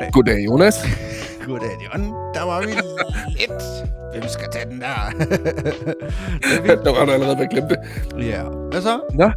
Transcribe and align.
Goddag. 0.00 0.12
Goddag, 0.12 0.44
Jonas. 0.44 0.74
Goddag, 1.46 1.70
John. 1.84 2.02
Der 2.34 2.42
var 2.42 2.60
vi 2.60 2.66
lidt. 2.66 3.62
Hvem 4.12 4.28
skal 4.28 4.48
tage 4.52 4.70
den 4.70 4.80
der? 4.80 4.96
der 6.84 6.98
var 6.98 7.04
du 7.04 7.12
allerede 7.12 7.36
ved 7.36 7.44
at 7.44 7.50
glemme 7.50 7.68
det. 7.68 7.78
ja. 8.26 8.42
Hvad 8.42 8.82
så? 8.82 9.00
Nå, 9.14 9.30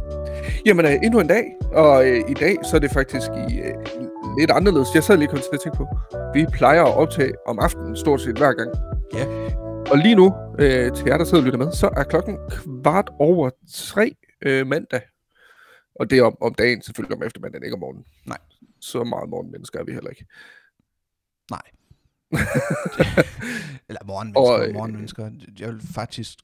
jamen 0.66 0.84
uh, 0.86 0.92
endnu 0.92 1.20
en 1.20 1.26
dag, 1.26 1.44
og 1.72 1.98
uh, 2.00 2.30
i 2.30 2.34
dag 2.34 2.56
så 2.64 2.76
er 2.76 2.80
det 2.80 2.90
faktisk 2.90 3.28
i 3.48 3.60
uh, 3.60 4.38
lidt 4.38 4.50
anderledes. 4.50 4.88
Jeg 4.94 5.04
sad 5.04 5.16
lige 5.16 5.28
kommet 5.28 5.44
til 5.44 5.50
at 5.52 5.60
tænke 5.60 5.76
på, 5.76 5.86
vi 6.34 6.46
plejer 6.52 6.82
at 6.82 6.94
optage 6.94 7.32
om 7.46 7.58
aftenen 7.58 7.96
stort 7.96 8.20
set 8.20 8.38
hver 8.38 8.52
gang. 8.52 8.70
Ja. 9.14 9.24
Og 9.90 9.98
lige 9.98 10.14
nu, 10.14 10.26
uh, 10.52 10.96
til 10.96 11.04
jer, 11.06 11.16
der 11.18 11.24
sidder 11.24 11.38
og 11.38 11.44
lytter 11.44 11.58
med, 11.58 11.72
så 11.72 11.90
er 11.96 12.04
klokken 12.04 12.38
kvart 12.50 13.10
over 13.18 13.50
tre 13.74 14.12
uh, 14.46 14.66
mandag. 14.66 15.00
Og 16.00 16.10
det 16.10 16.18
er 16.18 16.22
om, 16.22 16.36
om 16.40 16.54
dagen, 16.54 16.82
selvfølgelig 16.82 17.16
om 17.16 17.22
eftermiddagen, 17.22 17.64
ikke 17.64 17.74
om 17.74 17.80
morgenen. 17.80 18.04
Nej. 18.26 18.38
Så 18.84 19.04
meget 19.04 19.28
morgenmennesker 19.28 19.80
er 19.80 19.84
vi 19.84 19.92
heller 19.92 20.10
ikke. 20.10 20.26
Nej. 21.50 21.62
Eller 23.88 24.04
morgenmennesker. 24.04 24.52
Og, 24.52 24.60
Og, 24.60 24.68
øh, 24.68 24.74
morgenmennesker. 24.74 25.30
Jeg 25.58 25.68
vil 25.72 25.80
faktisk 25.94 26.38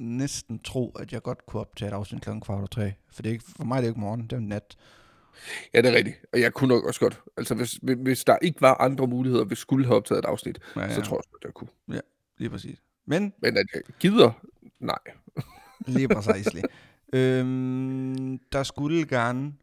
næsten 0.00 0.58
tro, 0.58 0.90
at 0.90 1.12
jeg 1.12 1.22
godt 1.22 1.46
kunne 1.46 1.60
optage 1.60 1.88
et 1.88 1.94
afsnit 1.94 2.22
klokken 2.22 2.40
kvart 2.40 2.58
over 2.58 2.66
tre. 2.66 2.92
For 3.12 3.22
det 3.22 3.28
er 3.30 3.32
ikke, 3.32 3.44
for 3.56 3.64
mig 3.64 3.76
er 3.76 3.80
det 3.80 3.88
ikke 3.88 4.00
morgen, 4.00 4.22
det 4.22 4.32
er 4.32 4.40
nat. 4.40 4.76
Ja, 5.74 5.82
det 5.82 5.90
er 5.90 5.96
rigtigt. 5.96 6.16
Og 6.32 6.40
jeg 6.40 6.52
kunne 6.54 6.68
nok 6.68 6.84
også 6.84 7.00
godt. 7.00 7.20
Altså, 7.36 7.54
hvis, 7.54 7.78
hvis 8.02 8.24
der 8.24 8.36
ikke 8.42 8.60
var 8.60 8.74
andre 8.74 9.06
muligheder, 9.06 9.44
vi 9.44 9.54
skulle 9.54 9.86
have 9.86 9.96
optaget 9.96 10.18
et 10.18 10.24
afsnit, 10.24 10.58
Ja, 10.76 10.80
ja. 10.80 10.86
ja. 10.86 10.94
så 10.94 11.02
tror 11.02 11.16
jeg 11.16 11.22
at 11.40 11.44
jeg 11.44 11.54
kunne. 11.54 12.00
Lige 12.38 12.50
præcis. 12.50 12.82
Men 13.06 13.32
Men 13.42 13.56
at 13.56 13.66
jeg 13.74 13.82
gider, 14.00 14.30
nej. 14.80 14.98
Lige 15.86 16.08
præcis. 16.08 16.48
øhm, 17.12 18.38
der 18.52 18.62
skulle 18.62 19.06
gerne, 19.06 19.54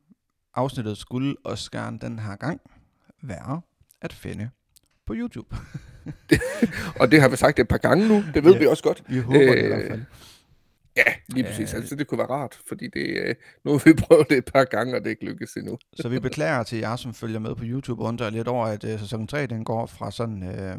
afsnittet 0.55 0.97
skulle 0.97 1.35
også 1.43 1.71
gerne 1.71 1.99
den 1.99 2.19
her 2.19 2.35
gang 2.35 2.61
være 3.21 3.61
at 4.01 4.13
finde 4.13 4.49
på 5.05 5.13
YouTube. 5.17 5.55
Og 6.99 7.11
det 7.11 7.21
har 7.21 7.29
vi 7.29 7.35
sagt 7.35 7.59
et 7.59 7.67
par 7.67 7.77
gange 7.77 8.07
nu, 8.07 8.23
det 8.33 8.43
ved 8.43 8.53
Ja. 8.53 8.59
vi 8.59 8.65
også 8.67 8.83
godt. 8.83 9.03
Vi 9.07 9.19
håber 9.19 9.41
øh, 9.41 9.47
det 9.47 9.57
i 9.57 9.61
Øh, 9.61 9.67
hvert 9.67 9.87
fald. 9.87 10.01
Ja, 10.97 11.03
lige 11.29 11.43
præcis. 11.43 11.73
Altså, 11.73 11.95
det 11.95 12.07
kunne 12.07 12.17
være 12.17 12.29
rart, 12.29 12.59
fordi 12.67 12.87
det, 12.93 13.07
øh, 13.07 13.35
nu 13.65 13.71
har 13.71 13.81
vi 13.85 13.93
prøvet 14.07 14.29
det 14.29 14.37
et 14.37 14.45
par 14.53 14.63
gange, 14.63 14.95
og 14.95 14.99
det 14.99 15.05
er 15.07 15.09
ikke 15.09 15.25
lykkedes 15.25 15.53
endnu. 15.53 15.77
Så 16.01 16.09
vi 16.09 16.19
beklager 16.19 16.63
til 16.63 16.77
jer, 16.79 16.95
som 16.95 17.13
følger 17.13 17.39
med 17.39 17.55
på 17.55 17.63
YouTube, 17.65 18.01
undrer 18.03 18.29
lidt 18.29 18.47
over, 18.47 18.65
at 18.65 18.83
øh, 18.83 18.99
sæson 18.99 19.27
3 19.27 19.45
den 19.47 19.63
går 19.63 19.85
fra 19.85 20.11
sådan 20.11 20.43
øh, 20.43 20.77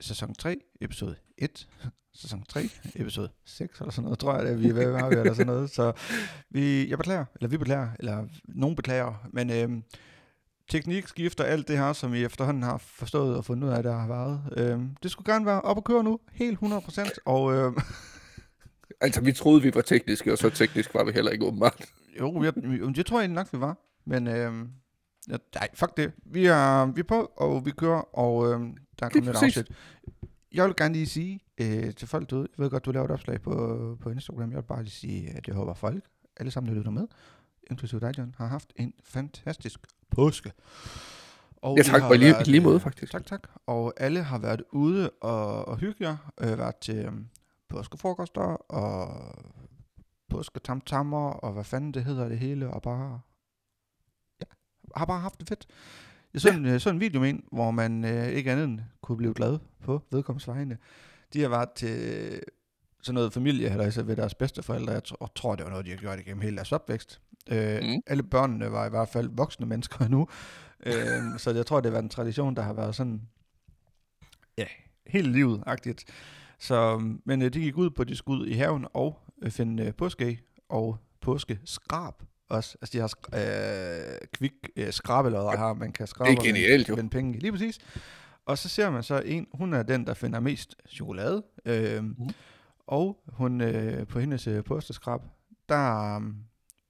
sæson 0.00 0.34
3, 0.34 0.56
episode 0.80 1.16
1, 1.38 1.68
sæson 2.22 2.44
3, 2.48 2.68
episode 2.94 3.28
6 3.44 3.80
eller 3.80 3.92
sådan 3.92 4.04
noget, 4.04 4.18
tror 4.18 4.34
jeg, 4.34 4.44
det 4.44 4.52
er, 4.52 4.56
vi 4.56 4.68
er 4.68 4.72
ved 4.72 4.82
at 4.82 5.12
eller 5.12 5.34
sådan 5.34 5.46
noget. 5.46 5.70
Så 5.70 5.92
vi, 6.50 6.88
jeg 6.88 6.98
beklager, 6.98 7.24
eller 7.34 7.48
vi 7.48 7.56
beklager, 7.56 7.88
eller 7.98 8.26
nogen 8.44 8.76
beklager, 8.76 9.28
men 9.32 9.50
øh, 9.50 9.82
teknik 10.70 11.08
skifter 11.08 11.44
alt 11.44 11.68
det 11.68 11.78
her, 11.78 11.92
som 11.92 12.14
I 12.14 12.24
efterhånden 12.24 12.62
har 12.62 12.78
forstået 12.78 13.36
og 13.36 13.44
fundet 13.44 13.68
ud 13.68 13.72
af, 13.72 13.82
der 13.82 13.96
har 13.96 14.08
været. 14.08 14.40
Øh, 14.56 14.80
det 15.02 15.10
skulle 15.10 15.32
gerne 15.32 15.46
være 15.46 15.60
op 15.60 15.76
at 15.76 15.84
køre 15.84 16.04
nu, 16.04 16.20
helt 16.32 16.58
100%, 16.58 17.16
og 17.24 17.54
øh, 17.54 17.72
Altså, 19.00 19.20
vi 19.20 19.32
troede, 19.32 19.62
vi 19.62 19.74
var 19.74 19.80
tekniske, 19.80 20.32
og 20.32 20.38
så 20.38 20.50
teknisk 20.50 20.94
var 20.94 21.04
vi 21.04 21.12
heller 21.12 21.30
ikke 21.30 21.44
åbenbart. 21.44 21.84
Jo, 22.20 22.42
jeg, 22.42 22.54
det 22.96 23.06
tror 23.06 23.18
jeg 23.18 23.22
egentlig 23.22 23.34
nok, 23.34 23.52
vi 23.52 23.60
var. 23.60 23.76
Men 24.06 24.26
øhm, 24.28 24.70
ja, 25.28 25.36
nej, 25.54 25.68
fuck 25.74 25.96
det. 25.96 26.12
Vi 26.26 26.46
er, 26.46 26.86
vi 26.92 27.00
er 27.00 27.04
på, 27.04 27.32
og 27.36 27.66
vi 27.66 27.70
kører, 27.70 28.18
og 28.18 28.52
øhm, 28.52 28.76
der 28.98 29.06
er 29.06 29.10
kommet 29.10 29.30
et 29.30 29.42
afsnit. 29.42 29.70
Jeg 30.52 30.66
vil 30.66 30.76
gerne 30.76 30.94
lige 30.94 31.06
sige 31.06 31.40
øh, 31.58 31.94
til 31.94 32.08
folk 32.08 32.30
derude, 32.30 32.48
jeg 32.58 32.62
ved 32.64 32.70
godt, 32.70 32.84
du 32.84 32.90
laver 32.90 33.04
et 33.04 33.10
opslag 33.10 33.42
på, 33.42 33.96
på 34.00 34.10
Instagram, 34.10 34.50
jeg 34.50 34.56
vil 34.56 34.62
bare 34.62 34.82
lige 34.82 34.90
sige, 34.90 35.30
at 35.30 35.48
jeg 35.48 35.54
håber 35.54 35.74
folk, 35.74 36.04
alle 36.36 36.50
sammen, 36.50 36.72
der 36.72 36.78
lytter 36.78 36.90
med, 36.90 37.06
inklusive 37.70 38.00
dig, 38.00 38.18
John, 38.18 38.34
har 38.38 38.46
haft 38.46 38.72
en 38.76 38.94
fantastisk 39.04 39.80
påske. 40.10 40.52
Og 41.56 41.76
Jeg 41.76 41.86
I 41.86 41.88
tak, 41.88 42.00
har 42.00 42.08
og 42.08 42.14
i 42.14 42.18
lige, 42.18 42.32
været, 42.32 42.46
lige 42.46 42.60
måde, 42.60 42.74
øh, 42.74 42.80
faktisk. 42.80 43.12
Tak, 43.12 43.26
tak. 43.26 43.48
Og 43.66 43.92
alle 43.96 44.22
har 44.22 44.38
været 44.38 44.62
ude 44.72 45.10
og, 45.10 45.68
og 45.68 45.78
hygge 45.78 46.08
jer. 46.08 46.16
Øh, 46.40 46.58
været 46.58 46.76
til 46.76 46.96
øhm, 46.96 47.28
påskefrokoster 47.68 48.42
og 48.70 49.08
påsketamtammer 50.30 51.30
og 51.30 51.52
hvad 51.52 51.64
fanden 51.64 51.94
det 51.94 52.04
hedder 52.04 52.28
det 52.28 52.38
hele. 52.38 52.70
Og 52.70 52.82
bare, 52.82 53.20
ja, 54.40 54.46
har 54.96 55.04
bare 55.04 55.20
haft 55.20 55.40
det 55.40 55.48
fedt. 55.48 55.66
Jeg 56.34 56.40
så, 56.40 56.50
en, 56.50 56.66
øh, 56.66 56.80
så 56.80 56.90
en 56.90 57.00
video 57.00 57.20
med 57.20 57.30
en, 57.30 57.44
hvor 57.52 57.70
man 57.70 58.04
øh, 58.04 58.28
ikke 58.28 58.52
andet 58.52 58.64
end 58.64 58.80
kunne 59.02 59.16
blive 59.18 59.34
glad 59.34 59.58
på 59.84 60.02
vedkommens 60.10 60.48
vegne. 60.48 60.78
De 61.32 61.40
har 61.40 61.48
været 61.48 61.70
til 61.72 62.40
sådan 63.02 63.14
noget 63.14 63.32
familie, 63.32 63.70
eller 63.70 63.84
altså 63.84 64.02
ved 64.02 64.16
deres 64.16 64.34
bedsteforældre. 64.34 64.92
Jeg 64.92 65.04
tror, 65.04 65.32
tror, 65.34 65.54
det 65.54 65.64
var 65.64 65.70
noget, 65.70 65.86
de 65.86 65.90
har 65.90 65.96
gjort 65.98 66.18
igennem 66.18 66.42
hele 66.42 66.56
deres 66.56 66.72
opvækst. 66.72 67.20
Øh, 67.50 67.82
Mm. 67.82 68.00
Alle 68.06 68.22
børnene 68.22 68.72
var 68.72 68.86
i 68.86 68.90
hvert 68.90 69.08
fald 69.08 69.30
voksne 69.32 69.66
mennesker 69.66 70.08
nu. 70.16 70.28
øh, 70.86 71.38
så 71.38 71.50
jeg 71.50 71.66
tror, 71.66 71.80
det 71.80 71.92
var 71.92 71.98
en 71.98 72.08
tradition, 72.08 72.56
der 72.56 72.62
har 72.62 72.72
været 72.72 72.94
sådan, 72.94 73.22
ja, 74.58 74.66
hele 75.06 75.32
livet-agtigt. 75.32 76.04
Så, 76.58 76.98
men 77.24 77.42
øh, 77.42 77.52
de 77.54 77.60
gik 77.60 77.76
ud 77.76 77.90
på, 77.90 78.04
de 78.04 78.16
skulle 78.16 78.42
ud 78.42 78.46
i 78.46 78.52
haven 78.52 78.86
og 78.94 79.18
øh, 79.42 79.50
finde 79.50 79.84
øh, 79.84 79.94
påskeæg 79.94 80.38
og 80.68 80.96
påskeskrab 81.20 82.14
også. 82.48 82.76
Altså 82.82 82.92
de 82.92 82.98
har 82.98 83.12
øh, 84.12 84.18
kvik 84.34 84.52
øh, 84.76 84.92
skrabelodder 84.92 85.50
her, 85.56 85.74
man 85.74 85.92
kan 85.92 86.06
skrabe 86.06 86.30
Det 86.30 86.38
er 86.38 86.42
genialt, 86.42 86.90
og 86.90 87.10
penge. 87.10 87.38
Lige 87.38 87.52
præcis. 87.52 87.78
Og 88.46 88.58
så 88.58 88.68
ser 88.68 88.90
man 88.90 89.02
så 89.02 89.22
en, 89.24 89.46
hun 89.54 89.72
er 89.74 89.82
den, 89.82 90.06
der 90.06 90.14
finder 90.14 90.40
mest 90.40 90.74
chokolade. 90.88 91.42
Øh, 91.64 92.04
Mhm. 92.04 92.30
Og 92.86 93.18
hun 93.28 93.60
øh, 93.60 94.06
på 94.06 94.18
hendes 94.20 94.46
øh, 94.46 94.64
påskeskrab, 94.64 95.20
der 95.68 96.16
um, 96.16 96.36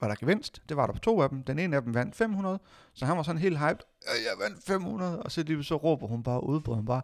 var 0.00 0.08
der 0.08 0.14
gevinst. 0.14 0.62
Det 0.68 0.76
var 0.76 0.86
der 0.86 0.92
på 0.92 0.98
to 0.98 1.22
af 1.22 1.28
dem. 1.28 1.42
Den 1.42 1.58
ene 1.58 1.76
af 1.76 1.82
dem 1.82 1.94
vandt 1.94 2.16
500, 2.16 2.58
så 2.94 3.04
han 3.06 3.16
var 3.16 3.22
sådan 3.22 3.40
helt 3.40 3.58
hyped. 3.58 3.80
"Øh, 4.02 4.24
Jeg 4.24 4.32
vandt 4.50 4.64
500, 4.66 5.22
og 5.22 5.32
så, 5.32 5.42
lige 5.42 5.64
så 5.64 5.76
råber 5.76 6.06
hun 6.06 6.22
bare, 6.22 6.44
udbryder 6.44 6.76
hun 6.76 6.86
bare, 6.86 7.02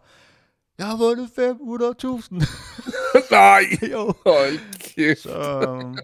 jeg 0.77 0.85
har 0.87 0.97
vundet 0.97 1.29
500.000. 1.29 2.45
Nej! 3.31 3.61
jo. 3.93 4.13
Hold 4.25 4.59
kæft. 4.95 5.19
Så 5.21 5.61
øhm, 5.61 5.97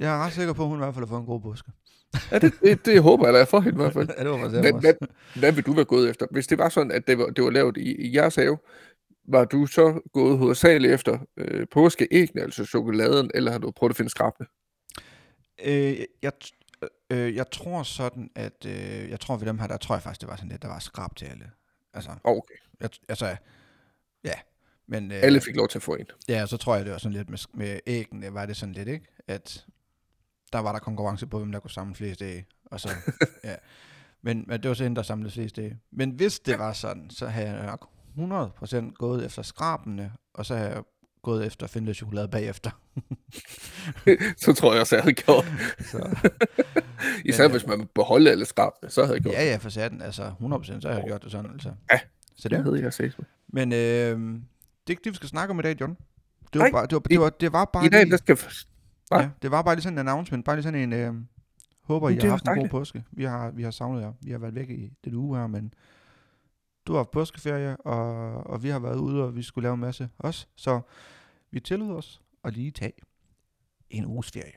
jeg 0.00 0.14
er 0.14 0.24
ret 0.24 0.32
sikker 0.32 0.52
på, 0.52 0.62
at 0.62 0.68
hun 0.68 0.78
i 0.78 0.82
hvert 0.82 0.94
fald 0.94 1.04
har 1.04 1.08
fået 1.10 1.20
en 1.20 1.26
god 1.26 1.40
påske. 1.40 1.70
Ja, 2.30 2.38
det, 2.38 2.52
det, 2.62 2.86
det 2.86 3.02
håber 3.02 3.26
jeg 3.26 3.34
da 3.34 3.44
for 3.44 3.60
hende 3.60 3.76
i 3.76 3.82
hvert 3.82 3.92
fald. 3.92 4.08
ja, 4.18 4.24
det 4.24 4.30
var 4.30 4.48
Hvad, 4.48 4.80
hvad, 4.80 4.94
hvad 5.34 5.52
vil 5.52 5.66
du 5.66 5.72
være 5.72 5.84
gået 5.84 6.10
efter? 6.10 6.26
Hvis 6.30 6.46
det 6.46 6.58
var 6.58 6.68
sådan, 6.68 6.92
at 6.92 7.06
det 7.06 7.18
var, 7.18 7.26
det 7.26 7.44
var 7.44 7.50
lavet 7.50 7.76
i, 7.76 7.96
i 8.06 8.16
jeres 8.16 8.34
have, 8.34 8.58
var 9.28 9.44
du 9.44 9.66
så 9.66 10.00
gået 10.12 10.38
hovedsageligt 10.38 10.92
efter 10.92 11.18
øh, 11.36 11.66
påskeæggene, 11.72 12.42
altså 12.42 12.64
chokoladen, 12.64 13.30
eller 13.34 13.52
har 13.52 13.58
du 13.58 13.70
prøvet 13.70 13.90
at 13.90 13.96
finde 13.96 14.10
skrabene? 14.10 14.46
Øh, 15.64 15.98
jeg, 16.22 16.32
øh, 17.10 17.34
jeg 17.34 17.50
tror 17.50 17.82
sådan, 17.82 18.30
at 18.34 18.66
øh, 18.66 19.10
jeg 19.10 19.20
tror 19.20 19.36
ved 19.36 19.46
dem 19.46 19.58
her, 19.58 19.66
der 19.66 19.76
tror 19.76 19.94
jeg 19.94 20.02
faktisk, 20.02 20.20
det 20.20 20.28
var 20.28 20.36
sådan 20.36 20.48
lidt, 20.50 20.62
der 20.62 20.68
var 20.68 20.78
skrab 20.78 21.16
til 21.16 21.26
alle. 21.26 21.50
Altså, 21.94 22.10
Okay. 22.24 22.54
jeg, 22.80 22.90
altså, 23.08 23.36
ja. 24.24 24.34
Men, 24.88 25.12
øh, 25.12 25.18
Alle 25.22 25.40
fik 25.40 25.56
lov 25.56 25.68
til 25.68 25.78
at 25.78 25.82
få 25.82 25.94
en. 25.94 26.06
Ja, 26.28 26.46
så 26.46 26.56
tror 26.56 26.76
jeg, 26.76 26.84
det 26.84 26.92
var 26.92 26.98
sådan 26.98 27.16
lidt 27.16 27.30
med, 27.30 27.38
med 27.54 27.80
æggene, 27.86 28.34
var 28.34 28.46
det 28.46 28.56
sådan 28.56 28.72
lidt, 28.74 28.88
ikke? 28.88 29.06
At 29.28 29.64
der 30.52 30.58
var 30.58 30.72
der 30.72 30.78
konkurrence 30.78 31.26
på, 31.26 31.38
hvem 31.38 31.52
der 31.52 31.60
kunne 31.60 31.70
samle 31.70 31.94
flest 31.94 32.22
æg. 32.22 32.44
Og 32.64 32.80
så, 32.80 32.88
ja. 33.44 33.54
Men, 34.22 34.44
men 34.48 34.62
det 34.62 34.68
var 34.68 34.74
så 34.74 34.82
hende, 34.82 34.96
der 34.96 35.02
samlede 35.02 35.30
flest 35.32 35.58
æg. 35.58 35.72
Men 35.92 36.10
hvis 36.10 36.38
det 36.40 36.58
var 36.58 36.72
sådan, 36.72 37.10
så 37.10 37.26
havde 37.26 37.50
jeg 37.50 37.66
nok 37.66 37.88
100% 38.18 38.92
gået 38.94 39.24
efter 39.26 39.42
skrabene, 39.42 40.12
og 40.34 40.46
så 40.46 40.56
havde 40.56 40.70
jeg 40.70 40.82
gået 41.22 41.46
efter 41.46 41.64
at 41.64 41.70
finde 41.70 41.86
lidt 41.86 41.96
chokolade 41.96 42.28
bagefter. 42.28 42.70
så 44.44 44.52
tror 44.52 44.72
jeg 44.72 44.80
også, 44.80 44.96
jeg 44.96 45.02
havde 45.02 45.14
gjort. 45.14 45.44
Så, 45.90 46.16
Især 47.24 47.44
Men, 47.44 47.50
hvis 47.50 47.66
man 47.66 47.88
beholdt 47.94 48.28
alle 48.28 48.44
skrabene, 48.44 48.90
så 48.90 49.02
havde 49.02 49.14
jeg 49.14 49.22
gjort. 49.22 49.34
ja, 49.34 49.44
ja, 49.44 49.56
for 49.56 49.68
satan, 49.68 50.02
altså 50.02 50.22
100%, 50.40 50.80
så 50.80 50.88
havde 50.88 51.00
jeg 51.00 51.04
gjort 51.06 51.22
det 51.22 51.30
sådan, 51.32 51.50
altså. 51.50 51.72
Ja, 51.92 51.98
Så 52.36 52.48
det 52.48 52.50
det. 52.58 52.64
havde 52.64 52.82
jeg 52.82 52.92
set. 52.92 53.16
Men 53.48 53.72
øh, 53.72 53.78
det 53.78 54.16
er 54.86 54.90
ikke 54.90 55.02
det, 55.04 55.10
vi 55.12 55.16
skal 55.16 55.28
snakke 55.28 55.50
om 55.52 55.58
i 55.58 55.62
dag, 55.62 55.80
John. 55.80 55.96
Det 56.52 56.58
var, 56.58 56.64
Nej, 56.64 56.70
bare, 56.70 56.86
det 56.86 56.92
var, 56.92 56.98
det 57.00 57.20
var, 57.20 57.30
det 57.30 57.52
var 57.52 57.64
bare 57.64 57.86
I 57.86 57.88
dag, 57.88 58.02
lige- 58.04 58.10
der 58.10 58.16
skal... 58.16 58.38
Ja, 59.12 59.30
det 59.42 59.50
var 59.50 59.62
bare 59.62 59.74
lige 59.74 59.82
sådan 59.82 59.94
en 59.98 60.08
announcement, 60.08 60.44
bare 60.44 60.56
lige 60.56 60.62
sådan 60.62 60.80
en, 60.80 60.92
øh, 60.92 61.14
håber 61.82 62.08
I 62.08 62.12
Men 62.12 62.16
det 62.16 62.22
har 62.22 62.28
er 62.28 62.30
haft 62.32 62.48
en 62.48 62.62
god 62.62 62.68
påske. 62.68 63.04
Vi 63.12 63.24
har, 63.24 63.50
vi 63.50 63.62
har 63.62 63.70
savnet 63.70 64.00
jer. 64.02 64.12
Vi 64.20 64.30
har 64.30 64.38
været 64.38 64.54
væk 64.54 64.70
i 64.70 64.92
den 65.04 65.14
uge 65.14 65.38
her, 65.38 65.46
men 65.46 65.74
du 66.86 66.92
har 66.92 66.98
haft 66.98 67.10
påskeferie, 67.10 67.76
og, 67.76 68.32
og 68.46 68.62
vi 68.62 68.68
har 68.68 68.78
været 68.78 68.96
ude, 68.98 69.22
og 69.24 69.36
vi 69.36 69.42
skulle 69.42 69.62
lave 69.62 69.74
en 69.74 69.80
masse 69.80 70.08
også. 70.18 70.46
Så 70.56 70.80
vi 71.50 71.60
tillod 71.60 71.96
os 71.96 72.20
at 72.44 72.52
lige 72.52 72.70
tage 72.70 72.92
en 73.90 74.06
uges 74.06 74.30
ferie. 74.30 74.52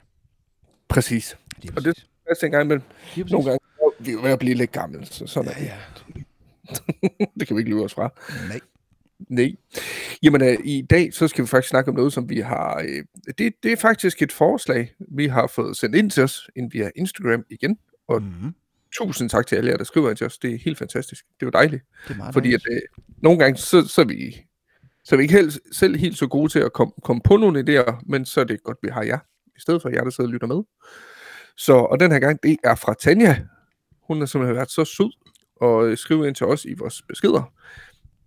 Præcis. 0.88 1.38
Lige 1.58 1.74
Og 1.78 1.84
det- 1.84 2.08
engang, 2.44 2.68
men 2.68 2.84
Lige 3.16 3.24
præcis. 3.24 3.32
nogle 3.32 3.46
gange 3.46 3.60
er 3.82 4.04
vi 4.04 4.12
jo 4.12 4.20
ved 4.22 4.30
at 4.32 4.40
blive 4.40 4.56
lidt 4.56 4.72
gamle, 4.72 5.06
så 5.06 5.28
sådan 5.28 5.52
Ja, 5.58 5.60
er 5.60 5.64
ja. 5.66 5.78
det. 6.14 6.26
det 7.40 7.48
kan 7.48 7.56
vi 7.56 7.62
ikke 7.62 7.72
lyve 7.72 7.84
os 7.84 7.94
fra. 7.94 8.10
Nej. 8.48 8.60
Nej. 9.30 9.52
Jamen, 10.24 10.42
øh, 10.44 10.58
i 10.64 10.82
dag, 10.90 11.14
så 11.14 11.28
skal 11.28 11.42
vi 11.44 11.48
faktisk 11.48 11.70
snakke 11.70 11.90
om 11.90 11.96
noget, 11.96 12.14
som 12.14 12.30
vi 12.30 12.40
har... 12.40 12.82
Øh, 12.88 13.04
det, 13.38 13.54
det 13.64 13.72
er 13.72 13.76
faktisk 13.76 14.22
et 14.22 14.32
forslag, 14.32 14.94
vi 15.12 15.28
har 15.28 15.48
fået 15.48 15.78
sendt 15.78 15.96
ind 15.96 16.12
til 16.12 16.24
os, 16.24 16.50
ind 16.56 16.72
via 16.72 16.90
Instagram 16.96 17.44
igen. 17.50 17.78
Og- 18.08 18.22
Mm-hmm. 18.22 18.54
Tusind 18.94 19.30
tak 19.30 19.48
til 19.48 19.56
alle 19.56 19.72
jer, 19.72 19.78
der 19.78 19.84
skriver 19.84 20.10
ind 20.10 20.18
til 20.18 20.26
os. 20.26 20.38
Det 20.38 20.54
er 20.54 20.58
helt 20.58 20.78
fantastisk. 20.78 21.26
Det 21.26 21.42
er 21.42 21.46
jo 21.46 21.50
dejligt. 21.50 21.84
Det 22.08 22.14
er 22.14 22.18
meget 22.18 22.34
Fordi 22.34 22.54
at, 22.54 22.62
øh, 22.72 22.80
nogle 23.22 23.40
gange, 23.40 23.58
så, 23.58 23.88
så, 23.88 24.02
er 24.02 24.06
vi, 24.06 24.46
så 25.06 25.16
er 25.16 25.18
vi 25.18 25.24
ikke 25.24 25.34
helt, 25.36 25.60
selv 25.72 25.96
helt 25.98 26.18
så 26.18 26.28
gode 26.28 26.52
til 26.52 26.60
at 26.60 26.74
komme 26.74 26.94
komme 27.04 27.22
på 27.26 27.38
nogle 27.38 27.60
idéer, 27.60 28.04
men 28.08 28.26
så 28.26 28.40
er 28.40 28.44
det 28.44 28.64
godt, 28.64 28.78
vi 28.84 28.90
har 28.92 29.04
jer, 29.04 29.18
i 29.58 29.60
stedet 29.60 29.82
for 29.82 29.90
jer, 29.90 30.04
der 30.04 30.10
sidder 30.10 30.28
og 30.28 30.32
lytter 30.34 30.48
med. 30.48 30.64
Så, 31.58 31.74
og 31.74 32.00
den 32.00 32.12
her 32.12 32.20
gang, 32.20 32.44
det 32.44 32.58
er 32.64 32.76
fra 32.76 32.94
Tanja. 33.02 33.38
Hun 34.08 34.20
har 34.20 34.26
simpelthen 34.26 34.56
været 34.56 34.72
så 34.72 34.86
sød 34.86 35.12
og 35.62 35.98
skrive 35.98 36.28
ind 36.28 36.36
til 36.36 36.46
os 36.46 36.66
i 36.66 36.74
vores 36.74 37.02
beskeder. 37.08 37.54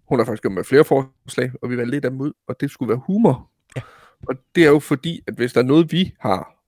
Hun 0.08 0.18
har 0.18 0.26
faktisk 0.26 0.42
kommet 0.42 0.56
med 0.56 0.64
flere 0.64 0.84
forslag, 0.84 1.52
og 1.62 1.70
vi 1.70 1.76
valgte 1.76 1.90
lidt 1.90 2.04
af 2.04 2.10
dem 2.10 2.20
ud, 2.20 2.32
og 2.48 2.60
det 2.60 2.70
skulle 2.70 2.88
være 2.88 3.00
humor. 3.06 3.50
Ja. 3.76 3.80
Og 4.28 4.34
det 4.54 4.64
er 4.64 4.68
jo 4.68 4.78
fordi, 4.78 5.20
at 5.26 5.34
hvis 5.34 5.52
der 5.52 5.60
er 5.60 5.64
noget, 5.64 5.92
vi 5.92 6.14
har, 6.20 6.64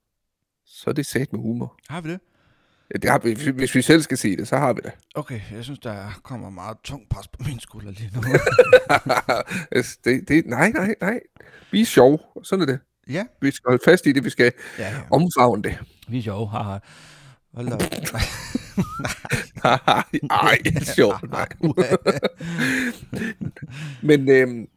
så 0.65 0.89
er 0.89 0.93
det 0.93 1.05
sat 1.05 1.33
med 1.33 1.41
humor. 1.41 1.75
Har 1.89 2.01
vi 2.01 2.09
det? 2.11 2.19
Ja, 2.93 2.97
det 2.99 3.09
har 3.09 3.19
vi, 3.19 3.51
hvis- 3.51 3.75
vi 3.75 3.81
selv 3.81 4.01
skal 4.01 4.17
sige 4.17 4.37
det, 4.37 4.47
så 4.47 4.57
har 4.57 4.73
vi 4.73 4.81
det. 4.83 4.91
Okay, 5.15 5.41
jeg 5.51 5.63
synes, 5.63 5.79
der 5.79 6.19
kommer 6.23 6.49
meget 6.49 6.77
tung 6.83 7.09
pres 7.09 7.27
på 7.27 7.43
min 7.45 7.59
skulder 7.59 7.91
lige 7.91 8.11
nu. 8.15 8.21
Altså, 9.71 9.97
det, 10.03 10.27
det, 10.27 10.45
nej, 10.45 10.69
nej, 10.69 10.95
nej. 11.01 11.19
Vi 11.71 11.81
er 11.81 11.85
sjov. 11.85 12.19
Sådan 12.43 12.61
er 12.61 12.65
det. 12.65 12.79
ja, 13.09 13.25
Vi 13.41 13.51
skal 13.51 13.69
holde 13.69 13.83
fast 13.85 14.05
i 14.05 14.11
det. 14.11 14.23
Vi 14.23 14.29
skal 14.29 14.51
ja, 14.79 14.89
ja. 14.89 15.01
omfavne 15.11 15.63
det. 15.63 15.77
Vi 16.07 16.17
er 16.17 16.21
sjove, 16.23 16.47
haha. 16.49 16.77
Hold 17.53 17.67
da 17.69 17.77
nej, 19.63 20.03
Nej, 20.23 20.57
sjovt. 20.95 21.29
Nej. 21.31 21.47
Men 24.03 24.29
øhm, 24.29 24.67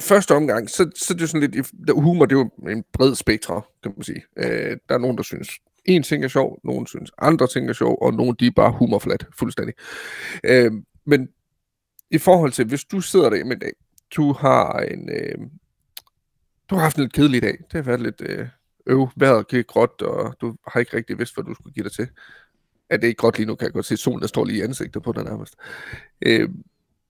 første 0.00 0.34
omgang, 0.34 0.70
så, 0.70 0.90
så 0.96 1.14
er 1.14 1.16
det 1.16 1.22
er 1.22 1.26
sådan 1.26 1.50
lidt, 1.50 1.66
der- 1.86 2.00
humor 2.00 2.26
det 2.26 2.36
er 2.36 2.38
jo 2.40 2.68
en 2.70 2.84
bred 2.92 3.14
spektre, 3.14 3.62
kan 3.82 3.92
man 3.96 4.02
sige. 4.04 4.22
Øh, 4.36 4.76
der 4.88 4.94
er 4.94 4.98
nogen, 4.98 5.16
der 5.16 5.22
synes, 5.22 5.50
en 5.84 6.02
ting 6.02 6.24
er 6.24 6.28
sjov, 6.28 6.60
nogen 6.64 6.86
synes, 6.86 7.10
andre 7.18 7.46
ting 7.46 7.68
er 7.68 7.72
sjov, 7.72 7.98
og 8.02 8.14
nogen, 8.14 8.36
de 8.40 8.46
er 8.46 8.50
bare 8.56 8.72
humorflat, 8.72 9.26
fuldstændig. 9.38 9.74
Øh, 10.44 10.72
men 11.06 11.28
i 12.10 12.18
forhold 12.18 12.52
til, 12.52 12.64
hvis 12.66 12.84
du 12.84 13.00
sidder 13.00 13.30
der 13.30 13.44
med 13.44 13.56
dag, 13.56 13.72
du 14.16 14.32
har 14.32 14.72
en, 14.80 15.10
øh, 15.10 15.38
du 16.70 16.74
har 16.74 16.82
haft 16.82 16.96
en 16.96 17.02
lidt 17.02 17.12
kedelig 17.12 17.42
dag, 17.42 17.52
det 17.58 17.72
har 17.72 17.82
været 17.82 18.00
lidt 18.02 18.20
øh, 18.20 18.46
øv, 18.90 19.08
vejret 19.16 19.48
gik 19.48 19.66
gråt, 19.66 20.02
og 20.02 20.34
du 20.40 20.56
har 20.68 20.80
ikke 20.80 20.96
rigtig 20.96 21.18
vidst, 21.18 21.34
hvad 21.34 21.44
du 21.44 21.54
skulle 21.54 21.74
give 21.74 21.84
dig 21.84 21.92
til. 21.92 22.08
Ja, 22.90 22.96
det 22.96 23.04
er 23.04 23.08
ikke 23.08 23.18
godt 23.18 23.38
lige 23.38 23.46
nu, 23.46 23.54
kan 23.54 23.64
jeg 23.64 23.72
godt 23.72 23.86
se, 23.86 23.96
solen 23.96 24.20
der 24.20 24.26
står 24.26 24.44
lige 24.44 24.58
i 24.58 24.62
ansigtet 24.62 25.02
på 25.02 25.12
dig 25.12 25.24
nærmest. 25.24 25.54
Øh, 26.26 26.48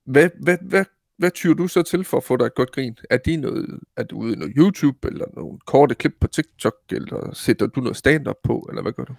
hvad, 0.04 0.30
hvad, 0.42 0.58
hvad, 0.62 0.84
hvad 1.18 1.30
tyrer 1.30 1.54
du 1.54 1.68
så 1.68 1.82
til 1.82 2.04
for 2.04 2.16
at 2.16 2.24
få 2.24 2.36
dig 2.36 2.44
et 2.44 2.54
godt 2.54 2.72
grin? 2.72 2.98
Er, 3.10 3.16
de 3.16 3.36
noget, 3.36 3.80
er 3.96 4.02
du 4.02 4.16
ude 4.18 4.32
i 4.32 4.36
noget 4.36 4.54
YouTube, 4.56 5.08
eller 5.08 5.26
nogle 5.36 5.58
korte 5.66 5.94
klip 5.94 6.14
på 6.20 6.26
TikTok, 6.28 6.74
eller 6.90 7.34
sætter 7.34 7.66
du 7.66 7.80
noget 7.80 7.96
stand-up 7.96 8.36
på, 8.44 8.66
eller 8.68 8.82
hvad 8.82 8.92
gør 8.92 9.04
du? 9.04 9.14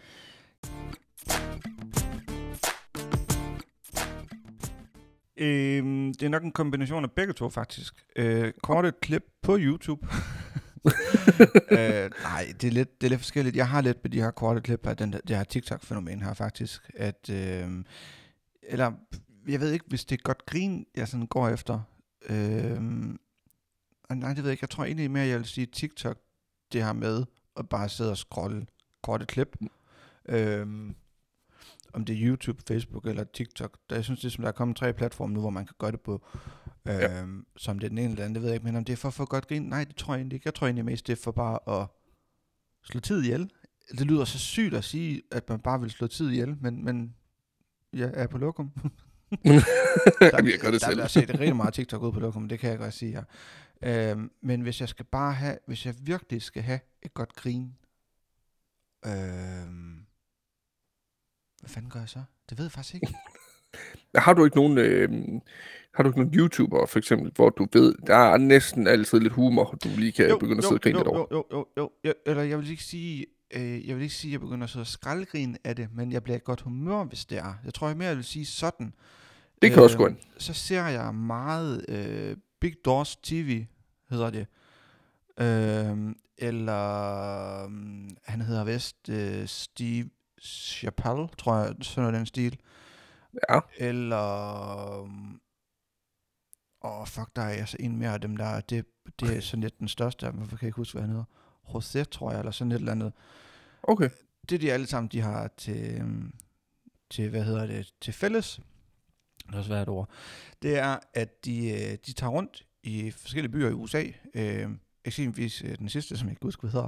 Øhm, 5.38 6.14
det 6.14 6.24
er 6.24 6.30
nok 6.30 6.44
en 6.44 6.52
kombination 6.52 7.04
af 7.04 7.12
begge 7.12 7.34
to, 7.34 7.50
faktisk. 7.50 7.94
Øh, 8.16 8.52
korte 8.64 8.94
klip 9.02 9.24
på 9.42 9.58
YouTube. 9.60 10.08
øh, 11.72 12.10
nej, 12.24 12.54
det 12.62 12.68
er, 12.68 12.72
lidt, 12.72 13.02
det 13.02 13.08
er 13.08 13.10
lidt 13.10 13.22
forskelligt. 13.22 13.56
Jeg 13.56 13.70
har 13.70 13.82
lidt 13.82 14.04
med 14.04 14.12
de 14.12 14.22
her 14.22 14.32
korte 14.32 14.62
klip 14.62 14.88
af 14.88 14.98
den 14.98 15.14
der, 15.14 15.20
det 15.28 15.36
her 15.36 15.44
TikTok-fænomen 15.44 16.22
her, 16.22 16.34
faktisk. 16.34 16.92
At, 16.96 17.30
øh, 17.30 17.86
eller, 18.64 18.92
jeg 19.48 19.60
ved 19.60 19.72
ikke, 19.72 19.86
hvis 19.88 20.06
det 20.06 20.18
er 20.18 20.22
godt 20.24 20.46
grin, 20.46 20.86
jeg 20.96 21.08
sådan 21.08 21.28
går 21.28 21.50
efter. 21.50 21.80
Øh, 22.30 22.82
nej, 24.10 24.34
det 24.34 24.38
ved 24.38 24.44
jeg 24.44 24.52
ikke. 24.52 24.64
Jeg 24.64 24.70
tror 24.70 24.84
egentlig 24.86 25.12
mere, 25.12 25.28
jeg 25.28 25.38
vil 25.38 25.48
sige 25.48 25.66
TikTok, 25.66 26.18
det 26.72 26.84
her 26.84 26.94
med 26.94 27.26
at 27.58 27.70
bare 27.70 27.90
sidde 27.90 28.12
og 28.12 28.18
scrolle 28.18 28.66
korte 29.04 29.26
klip. 29.26 29.58
Øh, 30.30 30.68
om 31.94 32.06
det 32.06 32.16
er 32.16 32.28
YouTube, 32.28 32.62
Facebook 32.68 33.06
eller 33.06 33.24
TikTok. 33.24 33.78
Der, 33.90 33.96
jeg 33.96 34.04
synes, 34.04 34.20
det 34.20 34.28
er 34.28 34.32
som, 34.32 34.42
der 34.42 34.48
er 34.48 34.52
kommet 34.56 34.78
tre 34.78 34.94
platforme 34.94 35.34
nu, 35.34 35.40
hvor 35.40 35.50
man 35.50 35.66
kan 35.66 35.76
gøre 35.80 35.92
det 35.92 36.02
på. 36.02 36.26
Øhm, 36.86 36.96
Ja. 37.02 37.26
Som 37.58 37.80
det 37.80 37.86
er 37.86 37.90
den 37.90 37.98
ene 37.98 38.10
eller 38.12 38.24
anden, 38.24 38.36
det 38.36 38.42
ved 38.42 38.50
jeg 38.50 38.56
ikke. 38.56 38.66
Men 38.66 38.76
om 38.76 38.86
det 38.86 38.94
er 38.94 38.98
for 38.98 39.08
at 39.08 39.14
få 39.14 39.26
godt 39.26 39.48
grin? 39.48 39.62
Nej, 39.62 39.84
det 39.84 39.96
tror 39.96 40.14
jeg 40.14 40.20
egentlig 40.20 40.36
ikke. 40.36 40.48
Jeg 40.48 40.54
tror 40.54 40.68
egentlig 40.68 40.86
mest, 40.86 41.08
det 41.08 41.14
er 41.14 41.22
for 41.24 41.32
bare 41.32 41.82
at 41.82 41.88
slå 42.84 43.00
tid 43.00 43.22
ihjel. 43.24 43.52
Det 43.92 44.02
lyder 44.08 44.26
så 44.26 44.40
sygt 44.40 44.74
at 44.74 44.84
sige, 44.84 45.22
at 45.32 45.50
man 45.50 45.60
bare 45.60 45.80
vil 45.82 45.92
slå 45.92 46.08
tid 46.08 46.30
ihjel, 46.30 46.58
men, 46.62 46.86
men 46.86 47.16
jeg 47.94 48.12
er 48.14 48.28
på 48.28 48.38
lokum. 48.38 48.72
Jamen, 49.42 50.52
jeg 50.52 50.60
gør 50.62 50.72
det 50.72 50.82
der 50.82 50.88
selv. 50.88 50.96
bliver 50.96 51.08
set 51.08 51.40
rigtig 51.40 51.56
meget 51.56 51.74
TikTok 51.74 52.02
ud 52.04 52.12
på 52.12 52.20
lokum, 52.20 52.48
det 52.50 52.60
kan 52.60 52.70
jeg 52.70 52.78
godt 52.78 52.94
sige 52.94 53.12
her. 53.12 53.24
Øhm, 54.12 54.32
men 54.42 54.62
hvis 54.62 54.80
jeg 54.82 54.90
skal 54.90 55.06
bare 55.06 55.34
have, 55.34 55.58
hvis 55.68 55.86
jeg 55.86 55.96
virkelig 56.02 56.42
skal 56.42 56.64
have 56.64 56.80
et 57.02 57.14
godt 57.14 57.36
grin, 57.36 57.76
øhm, 59.06 60.06
hvad 61.60 61.70
fanden 61.70 61.92
gør 61.92 62.00
jeg 62.00 62.10
så? 62.10 62.24
Det 62.50 62.58
ved 62.58 62.66
jeg 62.66 62.72
faktisk 62.72 62.96
ikke. 62.96 63.08
Har 64.16 64.34
du 64.34 64.46
ikke 64.46 64.58
nogen, 64.58 64.78
øh, 64.78 65.42
har 65.94 66.04
du 66.04 66.10
ikke 66.10 66.20
nogen 66.20 66.34
YouTuber, 66.36 66.86
for 66.86 67.00
eksempel, 67.00 67.32
hvor 67.36 67.50
du 67.50 67.68
ved, 67.74 67.96
der 68.08 68.16
er 68.16 68.38
næsten 68.38 68.88
altid 68.88 69.20
lidt 69.20 69.34
humor, 69.34 69.78
du 69.84 69.90
lige 69.98 70.12
kan 70.12 70.38
begynde 70.40 70.58
at 70.58 70.64
sidde 70.64 70.76
og 70.76 70.82
grine 70.82 70.98
lidt 70.98 71.08
jo, 71.08 71.12
over? 71.12 71.26
jo, 71.32 71.46
jo, 71.52 71.66
jo, 71.78 71.92
jo, 72.06 72.14
eller 72.26 72.44
jeg 72.44 72.58
vil 72.58 72.70
ikke 72.70 72.84
sige, 72.84 73.26
øh, 73.54 73.88
jeg 73.88 73.96
vil 73.96 74.04
ikke 74.04 74.16
sige, 74.16 74.30
at 74.30 74.32
jeg 74.32 74.40
begynder 74.40 74.64
at 74.64 74.70
sidde 74.70 74.84
og 74.84 74.88
skraldgrine 74.88 75.58
af 75.64 75.76
det, 75.76 75.90
men 75.96 76.12
jeg 76.12 76.24
bliver 76.24 76.38
i 76.38 76.42
godt 76.44 76.62
humør, 76.62 77.04
hvis 77.04 77.26
det 77.26 77.38
er. 77.38 77.54
Jeg 77.66 77.74
tror 77.74 77.88
jeg 77.88 77.98
mere, 77.98 78.08
jeg 78.08 78.18
vil 78.18 78.26
sige 78.26 78.46
sådan. 78.46 78.94
Det 79.62 79.72
kan 79.72 79.84
også 79.84 79.98
gå 79.98 80.08
ind. 80.08 80.18
Så 80.38 80.54
ser 80.54 80.88
jeg 80.88 81.16
meget 81.16 81.86
øh, 81.90 82.38
Big 82.62 82.76
Doors 82.86 83.16
TV, 83.16 83.66
hedder 84.10 84.30
det. 84.30 84.48
Øhm, 85.40 86.16
eller 86.38 87.66
um, 87.66 88.10
han 88.26 88.42
hedder 88.42 88.64
vist 88.64 89.10
øh, 89.10 89.48
Steve 89.48 90.10
Chappelle, 90.42 91.28
tror 91.38 91.58
jeg, 91.58 91.76
sådan 91.82 92.02
noget 92.04 92.18
den 92.18 92.26
stil. 92.26 92.58
Ja. 93.50 93.60
Eller... 93.78 95.10
Åh, 96.84 97.02
oh, 97.02 97.08
fuck, 97.08 97.36
der 97.36 97.42
er 97.42 97.50
altså 97.50 97.78
en 97.80 97.98
mere 97.98 98.14
af 98.14 98.22
dem, 98.22 98.38
der 98.38 98.46
er- 98.46 98.62
det, 98.62 98.86
det 99.20 99.38
er 99.38 99.42
sådan 99.42 99.62
lidt 99.62 99.80
den 99.80 99.88
største 99.88 100.26
af 100.26 100.32
dem, 100.32 100.40
hvorfor 100.40 100.58
kan 100.58 100.66
jeg 100.66 100.68
ikke 100.70 100.76
huske, 100.76 100.94
hvad 100.94 101.02
han 101.02 101.10
hedder? 101.10 101.26
José, 101.68 102.04
tror 102.04 102.32
jeg, 102.32 102.40
eller 102.40 102.52
sådan 102.52 102.72
et 102.72 102.76
eller 102.76 102.92
andet. 102.92 103.14
Okay. 103.84 104.10
Det 104.50 104.62
de 104.62 104.72
alle 104.74 104.88
sammen, 104.88 105.10
de 105.12 105.22
har 105.22 105.50
til, 105.58 105.96
øhm, 106.00 106.34
til 107.10 107.30
hvad 107.30 107.44
hedder 107.44 107.66
det, 107.66 107.94
til 108.02 108.14
fælles, 108.14 108.60
det 109.48 109.54
er 109.54 109.58
også 109.58 109.68
svært 109.68 109.90
ord, 109.90 110.10
det 110.62 110.78
er, 110.78 110.98
at 111.14 111.46
de, 111.46 111.70
øh, 111.72 111.98
de 112.06 112.14
tager 112.14 112.32
rundt 112.32 112.66
i 112.84 113.12
forskellige 113.12 113.52
byer 113.52 113.70
i 113.70 113.74
USA, 113.74 114.04
øh, 114.34 114.70
eksempelvis 115.06 115.62
øh, 115.66 115.78
den 115.78 115.90
sidste, 115.90 116.18
som 116.18 116.28
jeg 116.28 116.32
ikke 116.32 116.44
husker, 116.46 116.62
hvad 116.62 116.72
hedder, 116.72 116.88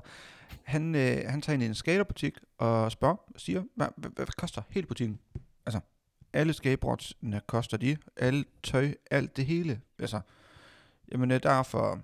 han, 0.63 0.95
øh, 0.95 1.17
han 1.29 1.41
tager 1.41 1.53
ind 1.53 1.63
i 1.63 1.65
en 1.65 1.75
skaterbutik 1.75 2.37
og 2.57 2.91
spørger 2.91 3.15
og 3.33 3.41
siger, 3.41 3.63
hvad, 3.75 3.87
hvad, 3.97 4.11
hvad 4.15 4.25
koster 4.37 4.61
hele 4.69 4.87
butikken? 4.87 5.19
Alle 6.33 6.53
skateboardsene 6.53 7.41
koster 7.47 7.77
de, 7.77 7.97
alle 8.17 8.45
tøj, 8.63 8.93
alt 9.11 9.37
det 9.37 9.45
hele. 9.45 9.81
Altså, 9.99 10.19
jamen 11.11 11.31
øh, 11.31 11.43
der 11.43 11.49
er 11.51 11.63
for 11.63 11.99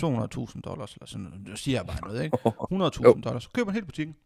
200.000 0.00 0.60
dollars, 0.60 0.94
eller 0.94 1.06
sådan 1.06 1.24
noget, 1.24 1.46
det 1.46 1.58
siger 1.58 1.78
jeg 1.78 1.86
bare 1.86 2.00
noget, 2.00 2.24
ikke? 2.24 2.38
100.000 3.16 3.20
dollars, 3.20 3.42
så 3.42 3.50
køber 3.54 3.66
man 3.66 3.74
hele 3.74 3.86
butikken. 3.86 4.16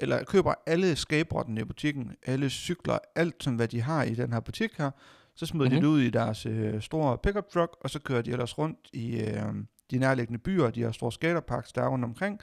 Eller 0.00 0.24
køber 0.24 0.54
alle 0.66 0.96
skateboardene 0.96 1.60
i 1.60 1.64
butikken, 1.64 2.16
alle 2.26 2.50
cykler, 2.50 2.98
alt 3.14 3.42
som 3.44 3.54
hvad 3.56 3.68
de 3.68 3.80
har 3.82 4.02
i 4.02 4.14
den 4.14 4.32
her 4.32 4.40
butik 4.40 4.70
her, 4.78 4.90
så 5.34 5.46
smider 5.46 5.64
mm-hmm. 5.70 5.80
de 5.80 5.86
Mhm. 5.86 5.92
det 5.92 6.00
ud 6.00 6.00
i 6.00 6.10
deres 6.10 6.46
øh, 6.46 6.80
store 6.80 7.18
pickup 7.18 7.48
truck, 7.48 7.76
og 7.80 7.90
så 7.90 7.98
kører 7.98 8.22
de 8.22 8.30
ellers 8.30 8.58
rundt 8.58 8.78
i 8.92 9.20
øh, 9.20 9.54
de 9.90 9.98
nærliggende 9.98 10.38
byer, 10.38 10.70
de 10.70 10.80
her 10.80 10.92
store 10.92 11.12
skaterparks, 11.12 11.72
der 11.72 11.82
er 11.82 11.88
rundt 11.88 12.04
omkring, 12.04 12.40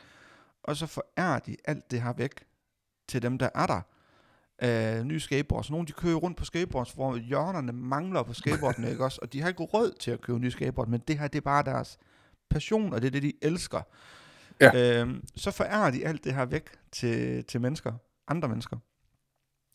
og 0.63 0.75
så 0.77 0.87
forærer 0.87 1.39
de 1.39 1.55
alt 1.65 1.91
det 1.91 2.01
her 2.01 2.13
væk 2.13 2.45
til 3.07 3.21
dem, 3.21 3.37
der 3.37 3.49
er 3.55 3.65
der. 3.65 3.81
Øh, 4.63 5.03
nye 5.03 5.19
skateboards. 5.19 5.71
Nogle 5.71 5.87
de 5.87 5.91
kører 5.91 6.15
rundt 6.15 6.37
på 6.37 6.45
skateboards, 6.45 6.91
hvor 6.91 7.17
hjørnerne 7.17 7.71
mangler 7.71 8.23
på 8.23 8.33
skateboardene, 8.33 8.89
ikke 8.91 9.03
også? 9.03 9.19
Og 9.21 9.33
de 9.33 9.41
har 9.41 9.47
ikke 9.47 9.63
råd 9.63 9.91
til 9.99 10.11
at 10.11 10.21
købe 10.21 10.39
nye 10.39 10.51
skateboard, 10.51 10.87
men 10.87 11.01
det 11.07 11.19
her, 11.19 11.27
det 11.27 11.37
er 11.37 11.41
bare 11.41 11.63
deres 11.63 11.97
passion, 12.49 12.93
og 12.93 13.01
det 13.01 13.07
er 13.07 13.11
det, 13.11 13.23
de 13.23 13.33
elsker. 13.41 13.81
Ja. 14.61 15.01
Øhm, 15.01 15.23
så 15.35 15.51
forærer 15.51 15.91
de 15.91 16.07
alt 16.07 16.23
det 16.23 16.33
her 16.33 16.45
væk 16.45 16.69
til, 16.91 17.43
til 17.43 17.61
mennesker, 17.61 17.93
andre 18.27 18.47
mennesker. 18.47 18.77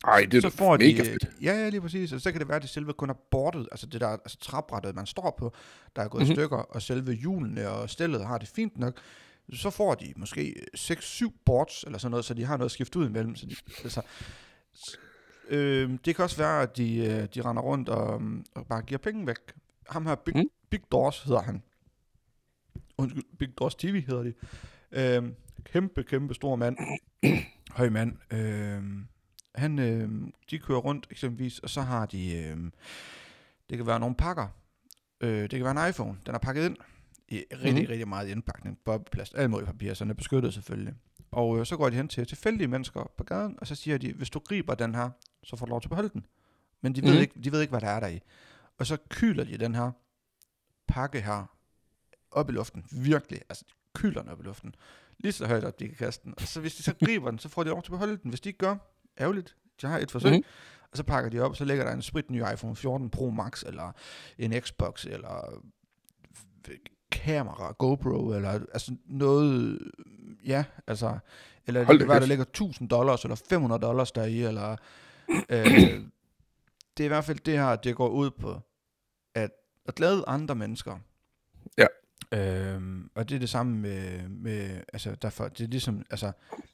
Ej, 0.05 0.27
det 0.31 0.45
er 0.45 0.51
så 0.51 0.57
får 0.57 0.77
mega 0.77 1.03
de, 1.03 1.05
fedt. 1.05 1.29
Ja, 1.43 1.53
ja, 1.53 1.69
lige 1.69 1.81
præcis. 1.81 2.13
Og 2.13 2.21
så 2.21 2.33
kan 2.33 2.41
det 2.41 2.49
være, 2.49 2.57
at 2.57 2.63
det 2.63 2.71
selve 2.71 2.93
kun 2.93 3.11
er 3.11 3.15
bordet, 3.31 3.69
altså 3.73 3.87
det 3.87 4.01
der 4.01 4.09
altså 4.09 4.39
træbrættet, 4.39 4.95
man 4.95 5.07
står 5.07 5.37
på, 5.39 5.53
der 5.97 6.03
er 6.03 6.09
gået 6.09 6.21
mm-hmm. 6.21 6.29
Mhm. 6.29 6.33
i 6.33 6.35
stykker, 6.35 6.57
og 6.57 6.83
selve 6.83 7.13
hjulene 7.13 7.69
og 7.69 7.91
stillet 7.91 8.27
har 8.27 8.39
det 8.39 8.49
fint 8.49 8.79
nok. 8.79 9.01
Så 9.53 9.71
får 9.71 9.95
de 9.95 10.13
måske 10.17 10.55
6-7 10.77 11.43
boards, 11.47 11.83
eller 11.83 11.99
sådan 11.99 12.11
noget, 12.11 12.25
så 12.25 12.35
de 12.35 12.45
har 12.45 12.57
noget 12.57 12.69
at 12.69 12.73
skifte 12.73 12.99
ud 12.99 13.07
imellem. 13.07 13.37
Så 13.37 13.47
de, 13.47 13.57
altså, 13.83 14.03
øh, 15.49 15.99
det 16.05 16.17
kan 16.17 16.23
også 16.23 16.37
være, 16.37 16.63
at 16.63 16.77
de, 16.77 16.97
øh, 16.97 17.29
de 17.35 17.43
render 17.43 17.63
rundt 17.63 17.89
og, 17.89 18.23
mm, 18.23 18.45
og 18.55 18.67
bare 18.67 18.83
giver 18.83 18.99
penge 18.99 19.27
væk. 19.27 19.39
Ham 19.91 20.07
her, 20.07 20.15
Big, 20.15 20.37
Mm. 20.37 20.49
Big 20.71 20.81
Doors 20.93 21.23
hedder 21.23 21.43
han. 21.43 21.63
Undskyld, 22.99 23.25
Big 23.39 23.59
Doors 23.59 23.75
TV 23.75 24.05
hedder 24.07 24.23
de. 24.23 24.35
Øh, 24.93 25.33
kæmpe, 25.65 26.03
kæmpe 26.03 26.35
stor 26.35 26.57
mand. 26.57 26.77
Høj 27.79 27.89
mand. 27.89 28.33
Øh, 28.33 28.83
han, 29.55 29.79
øh, 29.79 30.11
de 30.51 30.59
kører 30.59 30.79
rundt 30.79 31.07
eksempelvis, 31.11 31.59
og 31.59 31.71
så 31.71 31.81
har 31.81 32.07
de, 32.07 32.37
øh, 32.37 32.57
det 33.71 33.79
kan 33.79 33.87
være 33.87 34.01
nogle 34.01 34.15
pakker. 34.15 34.49
Øh, 35.21 35.43
det 35.43 35.51
kan 35.51 35.65
være 35.65 35.85
en 35.85 35.91
iPhone, 35.91 36.19
den 36.27 36.35
er 36.35 36.39
pakket 36.39 36.65
ind 36.67 36.77
i 37.29 37.45
rigtig, 37.53 37.73
mm-hmm. 37.73 37.87
rigtig 37.91 38.09
meget 38.09 38.29
indpakning, 38.29 38.79
bobleplast, 38.85 39.35
alt 39.37 39.51
muligt 39.51 39.71
papir, 39.71 39.95
så 39.95 40.05
den 40.05 40.11
er 40.11 40.15
beskyttet 40.15 40.55
selvfølgelig. 40.55 40.95
Og 41.31 41.59
øh, 41.59 41.67
så 41.67 41.77
går 41.77 41.91
de 41.91 41.97
hen 41.97 42.09
til 42.09 42.27
tilfældige 42.27 42.69
mennesker 42.69 43.11
på 43.19 43.25
gaden, 43.25 43.59
og 43.61 43.67
så 43.67 43.75
siger 43.75 43.99
de, 43.99 44.13
hvis 44.13 44.31
du 44.31 44.39
griber 44.39 44.75
den 44.75 44.95
her, 44.95 45.11
så 45.45 45.57
får 45.57 45.67
du 45.67 45.71
lov 45.71 45.81
til 45.81 45.87
at 45.87 45.91
beholde 45.91 46.09
den. 46.09 46.27
Men 46.81 46.95
de 46.95 47.03
ved, 47.03 47.13
Mhm. 47.13 47.21
ikke, 47.21 47.41
de 47.45 47.53
ved 47.53 47.61
ikke, 47.61 47.71
hvad 47.71 47.81
der 47.81 47.89
er 47.89 48.01
der 48.01 48.07
i. 48.07 48.21
Og 48.79 48.87
så 48.87 48.97
kyler 49.09 49.45
de 49.45 49.59
den 49.59 49.75
her 49.75 49.91
pakke 50.89 51.21
her 51.21 51.47
op 52.31 52.49
i 52.51 52.53
luften. 52.53 52.85
Virkelig. 52.93 53.41
Altså, 53.49 53.65
de 53.69 53.73
kyler 53.95 54.23
den 54.23 54.31
op 54.31 54.41
i 54.41 54.43
luften. 54.43 54.75
Lige 55.19 55.33
så 55.33 55.47
højt 55.47 55.65
op, 55.65 55.81
de 55.81 55.87
kan 55.89 55.97
kaste 55.97 56.25
den. 56.25 56.35
Og 56.37 56.43
så 56.43 56.61
hvis 56.61 56.75
de 56.77 56.83
så 56.83 56.95
griber 57.05 57.31
den, 57.31 57.39
så 57.39 57.49
får 57.49 57.63
de 57.65 57.71
lov 57.71 57.83
til 57.83 57.89
at 57.89 57.93
beholde 57.93 58.17
den. 58.23 58.29
Hvis 58.29 58.41
de 58.41 58.49
ikke 58.49 58.59
gør, 58.59 58.77
ærgerligt. 59.21 59.57
De 59.83 59.87
har 59.87 59.99
et 59.99 60.11
forsøg. 60.11 60.31
Mm-hmm. 60.33 60.45
Og 60.91 60.97
så 60.97 61.03
pakker 61.03 61.31
de 61.31 61.41
op, 61.41 61.51
og 61.51 61.57
så 61.57 61.65
ligger 61.65 61.85
der 61.85 61.93
en 61.93 62.03
sprit 62.03 62.31
ny 62.31 62.43
iPhone 62.53 62.77
14 62.77 63.11
Pro 63.11 63.31
Max, 63.31 63.63
eller 63.63 63.93
en 64.39 64.53
Xbox, 64.61 65.05
eller 65.05 65.63
kamera, 67.11 67.73
GoPro, 67.73 68.33
eller 68.33 68.51
altså 68.51 68.95
noget, 69.07 69.79
ja, 70.49 70.65
altså, 70.87 71.19
eller 71.67 71.85
Hold 71.85 71.99
det 71.99 72.07
kan 72.07 72.09
være, 72.09 72.21
der 72.21 72.27
ligger 72.27 72.45
1000 72.45 72.89
dollars, 72.89 73.25
eller 73.25 73.37
500 73.49 73.83
dollars 73.83 74.13
deri, 74.13 74.43
eller, 74.43 74.77
øh, 75.29 75.65
det 76.97 77.01
er 77.01 77.05
i 77.05 77.09
hvert 77.09 77.25
fald 77.25 77.39
det 77.39 77.59
her, 77.59 77.77
det 77.77 77.97
går 77.97 78.09
ud 78.09 78.31
på, 78.31 78.61
at, 79.35 79.51
at 79.87 79.95
glæde 79.95 80.25
andre 80.27 80.55
mennesker. 80.55 80.99
Ja. 81.79 81.87
Øhm, 82.33 83.11
og 83.15 83.29
det 83.29 83.35
er 83.35 83.39
det 83.39 83.49
samme 83.49 83.77
med, 83.77 84.29
med 84.29 84.81
altså, 84.93 85.15
derfor, 85.23 85.49
det 85.49 85.65
er 85.65 85.69
ligesom, 85.69 86.05
altså, 86.11 86.33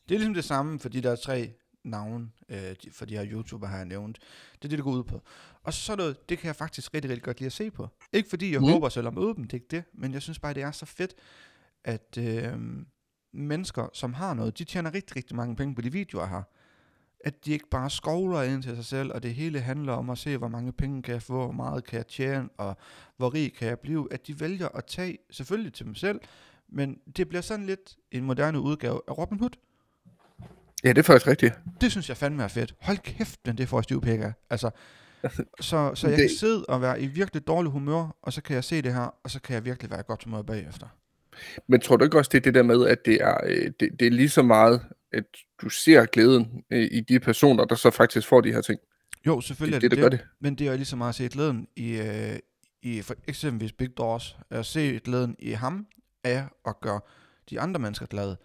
det 0.09 0.14
er 0.14 0.19
ligesom 0.19 0.35
det 0.35 0.45
samme 0.45 0.81
for 0.81 0.88
de 0.88 1.00
der 1.00 1.16
tre 1.16 1.52
navne, 1.85 2.31
øh, 2.49 2.76
for 2.93 3.04
de 3.04 3.16
her 3.16 3.26
YouTuber, 3.26 3.66
har 3.66 3.76
jeg 3.76 3.87
nævnt. 3.87 4.19
Det 4.52 4.64
er 4.64 4.69
det, 4.69 4.78
det 4.78 4.85
går 4.85 4.90
ud 4.90 5.04
på. 5.04 5.23
Og 5.62 5.75
så 5.75 5.97
noget, 5.97 6.28
det 6.28 6.38
kan 6.38 6.47
jeg 6.47 6.57
faktisk 6.57 6.95
rigtig, 6.95 7.11
rigtig 7.11 7.25
godt 7.25 7.40
lide 7.40 7.47
at 7.47 7.52
se 7.52 7.71
på. 7.71 7.88
Ikke 8.12 8.28
fordi 8.28 8.52
jeg 8.52 8.61
mm. 8.61 8.66
håber 8.66 8.88
selv 8.88 9.12
møde 9.12 9.35
dem, 9.35 9.45
det 9.45 9.52
er 9.52 9.54
ikke 9.54 9.66
det, 9.71 9.85
men 9.95 10.12
jeg 10.12 10.23
synes 10.23 10.38
bare, 10.38 10.54
det 10.54 10.62
er 10.62 10.71
så 10.71 10.87
fedt, 10.87 11.14
at 11.85 12.19
øh, 12.19 12.59
mennesker, 13.35 13.88
som 13.93 14.12
har 14.14 14.35
noget, 14.35 14.59
de 14.59 14.64
tjener 14.64 14.95
rigtig, 14.95 15.17
rigtig 15.17 15.37
mange 15.37 15.57
penge 15.57 15.75
på 15.75 15.81
de 15.83 15.93
videoer 15.93 16.26
her. 16.26 16.43
At 17.21 17.45
de 17.45 17.53
ikke 17.53 17.69
bare 17.71 17.91
skovler 17.91 18.43
ind 18.43 18.62
til 18.62 18.76
sig 18.76 18.85
selv, 18.85 19.12
og 19.12 19.23
det 19.23 19.35
hele 19.35 19.61
handler 19.61 19.93
om 19.93 20.11
at 20.11 20.19
se, 20.19 20.37
hvor 20.37 20.49
mange 20.49 20.73
penge 20.73 21.03
kan 21.03 21.14
jeg 21.14 21.23
få, 21.23 21.33
hvor 21.45 21.53
meget 21.53 21.85
kan 21.85 21.97
jeg 21.97 22.07
tjene, 22.07 22.49
og 22.59 22.76
hvor 23.17 23.35
rig 23.35 23.55
kan 23.55 23.69
jeg 23.69 23.79
blive. 23.79 24.09
At 24.12 24.26
de 24.26 24.41
vælger 24.41 24.69
at 24.69 24.85
tage, 24.85 25.19
selvfølgelig 25.31 25.73
til 25.73 25.87
dem 25.87 25.95
selv, 25.95 26.21
men 26.69 26.99
det 27.17 27.29
bliver 27.29 27.43
sådan 27.43 27.67
lidt 27.67 27.97
en 28.12 28.25
moderne 28.25 28.61
udgave 28.61 29.00
af 29.09 29.19
Robin 29.19 29.38
Hood. 29.38 29.50
Ja, 30.85 30.88
det 30.88 30.99
er 30.99 31.03
faktisk 31.03 31.26
rigtigt. 31.26 31.55
Det 31.81 31.91
synes 31.91 32.09
jeg 32.09 32.17
fandme 32.17 32.43
er 32.43 32.49
fedt. 32.49 32.75
Hold 32.81 32.99
kæft, 32.99 33.41
men 33.47 33.59
det 33.59 33.69
får 33.69 33.79
jeg 33.79 33.85
stivpæk 33.85 34.21
af. 34.21 34.33
Altså, 34.50 34.71
så, 35.61 35.95
så 35.95 36.09
jeg 36.09 36.19
Det- 36.19 36.29
kan 36.31 36.37
sidde 36.38 36.64
og 36.69 36.81
være 36.83 37.00
i 37.03 37.07
virkelig 37.07 37.47
dårlig 37.47 37.73
humør, 37.73 38.17
og 38.23 38.33
så 38.33 38.43
kan 38.43 38.55
jeg 38.55 38.64
se 38.64 38.83
det 38.83 38.95
her, 38.95 39.14
og 39.25 39.31
så 39.31 39.41
kan 39.41 39.55
jeg 39.55 39.64
virkelig 39.64 39.91
være 39.91 40.00
i 40.00 40.05
godt 40.07 40.25
humør 40.25 40.43
bagefter. 40.43 40.87
Men 41.69 41.81
tror 41.81 41.97
du 41.97 42.05
ikke 42.05 42.19
også, 42.19 42.29
det 42.33 42.38
er 42.38 42.43
det 42.43 42.55
der 42.55 42.62
med, 42.62 42.87
at 42.87 42.99
det 43.05 43.14
er, 43.23 43.37
øh, 43.47 43.71
det, 43.81 43.91
det 44.00 44.07
er 44.07 44.11
lige 44.11 44.29
så 44.29 44.43
meget, 44.43 44.81
at 45.12 45.25
du 45.62 45.69
ser 45.69 46.05
glæden 46.07 46.62
øh, 46.71 46.88
i 46.93 47.00
de 47.00 47.21
personer, 47.21 47.64
der 47.64 47.75
så 47.75 47.91
faktisk 47.91 48.29
får 48.29 48.41
de 48.41 48.53
her 48.53 48.61
ting? 48.61 48.81
Jo, 49.26 49.37
Det 49.37 49.45
selvfølgelig 49.45 49.75
er 49.75 49.76
er 49.76 49.81
det, 49.81 49.91
det, 49.91 50.12
det, 50.12 50.12
det. 50.12 50.26
men 50.41 50.55
det 50.55 50.67
er 50.67 50.71
jo 50.71 50.76
lige 50.76 50.87
så 50.87 50.97
meget 50.97 51.09
at 51.09 51.14
se 51.14 51.29
glæden 51.29 51.69
i, 51.76 51.97
øh, 51.97 52.37
i 52.83 53.03
for 53.03 53.14
eksempelvis 53.29 53.73
Big 53.73 53.97
Doors, 53.97 54.37
at 54.50 54.67
se 54.67 54.99
glæden 55.05 55.37
i 55.38 55.50
ham 55.50 55.87
af 56.25 56.45
at 56.67 56.81
gøre 56.81 57.00
de 57.50 57.61
andre 57.61 57.81
mennesker 57.81 58.07
glade. 58.07 58.37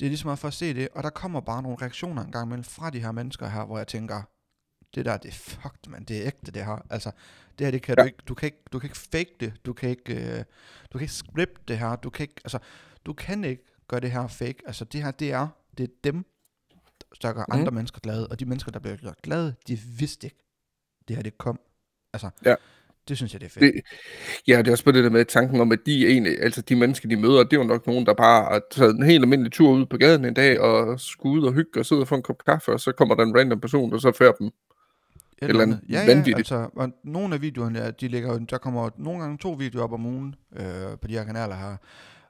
Det 0.00 0.06
er 0.06 0.10
lige 0.10 0.18
så 0.18 0.26
meget 0.26 0.38
for 0.38 0.48
at 0.48 0.54
se 0.54 0.74
det, 0.74 0.88
og 0.94 1.02
der 1.02 1.10
kommer 1.10 1.40
bare 1.40 1.62
nogle 1.62 1.76
reaktioner 1.82 2.24
en 2.24 2.32
gang 2.32 2.46
imellem 2.46 2.64
fra 2.64 2.90
de 2.90 3.00
her 3.00 3.12
mennesker 3.12 3.48
her, 3.48 3.64
hvor 3.64 3.78
jeg 3.78 3.86
tænker, 3.86 4.22
det 4.94 5.04
der, 5.04 5.16
det 5.16 5.28
er 5.28 5.32
fucked, 5.32 5.88
man, 5.90 6.04
det 6.04 6.16
er 6.18 6.26
ægte 6.26 6.52
det 6.52 6.64
her. 6.64 6.86
Altså, 6.90 7.10
det 7.58 7.66
her, 7.66 7.70
det 7.70 7.82
kan 7.82 7.94
Ja. 7.98 8.02
du 8.02 8.06
ikke, 8.06 8.18
du 8.28 8.34
kan 8.34 8.46
ikke, 8.46 8.58
du 8.72 8.78
kan 8.78 8.86
ikke 8.86 8.98
fake 8.98 9.34
det, 9.40 9.52
du 9.66 9.72
kan 9.72 9.90
ikke, 9.90 10.14
øh, 10.14 10.44
du 10.92 10.98
kan 10.98 11.00
ikke 11.00 11.14
script 11.14 11.68
det 11.68 11.78
her, 11.78 11.96
du 11.96 12.10
kan 12.10 12.24
ikke, 12.24 12.34
altså, 12.44 12.58
du 13.06 13.12
kan 13.12 13.44
ikke 13.44 13.62
gøre 13.88 14.00
det 14.00 14.10
her 14.10 14.26
fake. 14.28 14.58
Altså, 14.66 14.84
det 14.84 15.02
her, 15.02 15.10
det 15.10 15.32
er, 15.32 15.48
det 15.78 15.84
er 15.84 15.92
dem, 16.04 16.24
der 17.22 17.32
gør 17.32 17.44
Mhm. 17.48 17.58
andre 17.60 17.72
mennesker 17.72 18.00
glade, 18.00 18.28
og 18.28 18.40
de 18.40 18.44
mennesker, 18.44 18.72
der 18.72 18.78
bliver 18.80 18.96
gjort 18.96 19.22
glade, 19.22 19.54
de 19.68 19.78
vidste 19.98 20.26
ikke, 20.26 20.38
det 21.08 21.16
her, 21.16 21.22
det 21.22 21.38
kom. 21.38 21.60
Altså, 22.12 22.30
Ja. 22.44 22.54
det 23.08 23.16
synes 23.16 23.32
jeg, 23.32 23.40
det 23.40 23.46
er 23.46 23.50
fedt. 23.50 23.74
Det, 23.74 23.82
ja, 24.48 24.58
det 24.58 24.68
er 24.68 24.72
også 24.72 24.84
på 24.84 24.92
det 24.92 25.04
der 25.04 25.10
med 25.10 25.24
tanken 25.24 25.60
om, 25.60 25.72
at 25.72 25.78
de 25.86 26.06
egentlig, 26.06 26.42
altså 26.42 26.62
de 26.62 26.76
mennesker, 26.76 27.08
de 27.08 27.16
møder, 27.16 27.42
det 27.44 27.52
er 27.52 27.56
jo 27.60 27.64
nok 27.66 27.86
nogen, 27.86 28.06
der 28.06 28.14
bare 28.14 28.44
har 28.44 28.60
taget 28.70 28.96
en 28.96 29.02
helt 29.02 29.22
almindelig 29.24 29.52
tur 29.52 29.70
ud 29.70 29.86
på 29.86 29.96
gaden 29.96 30.24
en 30.24 30.34
dag, 30.34 30.60
og 30.60 31.00
skulle 31.00 31.40
ud 31.42 31.46
og 31.46 31.52
hygge 31.52 31.80
og 31.80 31.86
sidde 31.86 32.00
og 32.00 32.08
få 32.08 32.14
en 32.14 32.22
kop 32.22 32.44
kaffe, 32.44 32.72
og 32.72 32.80
så 32.80 32.92
kommer 32.92 33.14
der 33.14 33.22
en 33.22 33.38
random 33.38 33.60
person, 33.60 33.92
der 33.92 33.98
så 33.98 34.12
fører 34.12 34.32
dem. 34.32 34.50
Eller 35.48 35.62
andet 35.62 35.80
Ja, 35.88 36.00
ja, 36.00 36.06
vanvittigt. 36.06 36.38
altså, 36.38 36.70
og 36.76 36.92
nogle 37.04 37.34
af 37.34 37.42
videoerne, 37.42 37.78
ja, 37.78 37.90
de 37.90 38.08
ligger 38.08 38.38
der 38.38 38.58
kommer 38.58 38.90
nogle 38.96 39.20
gange 39.20 39.38
to 39.38 39.52
videoer 39.52 39.84
op 39.84 39.92
om 39.92 40.06
ugen 40.06 40.34
øh, 40.56 40.64
på 41.02 41.08
de 41.08 41.12
her 41.12 41.24
kanaler 41.24 41.56
her. 41.56 41.76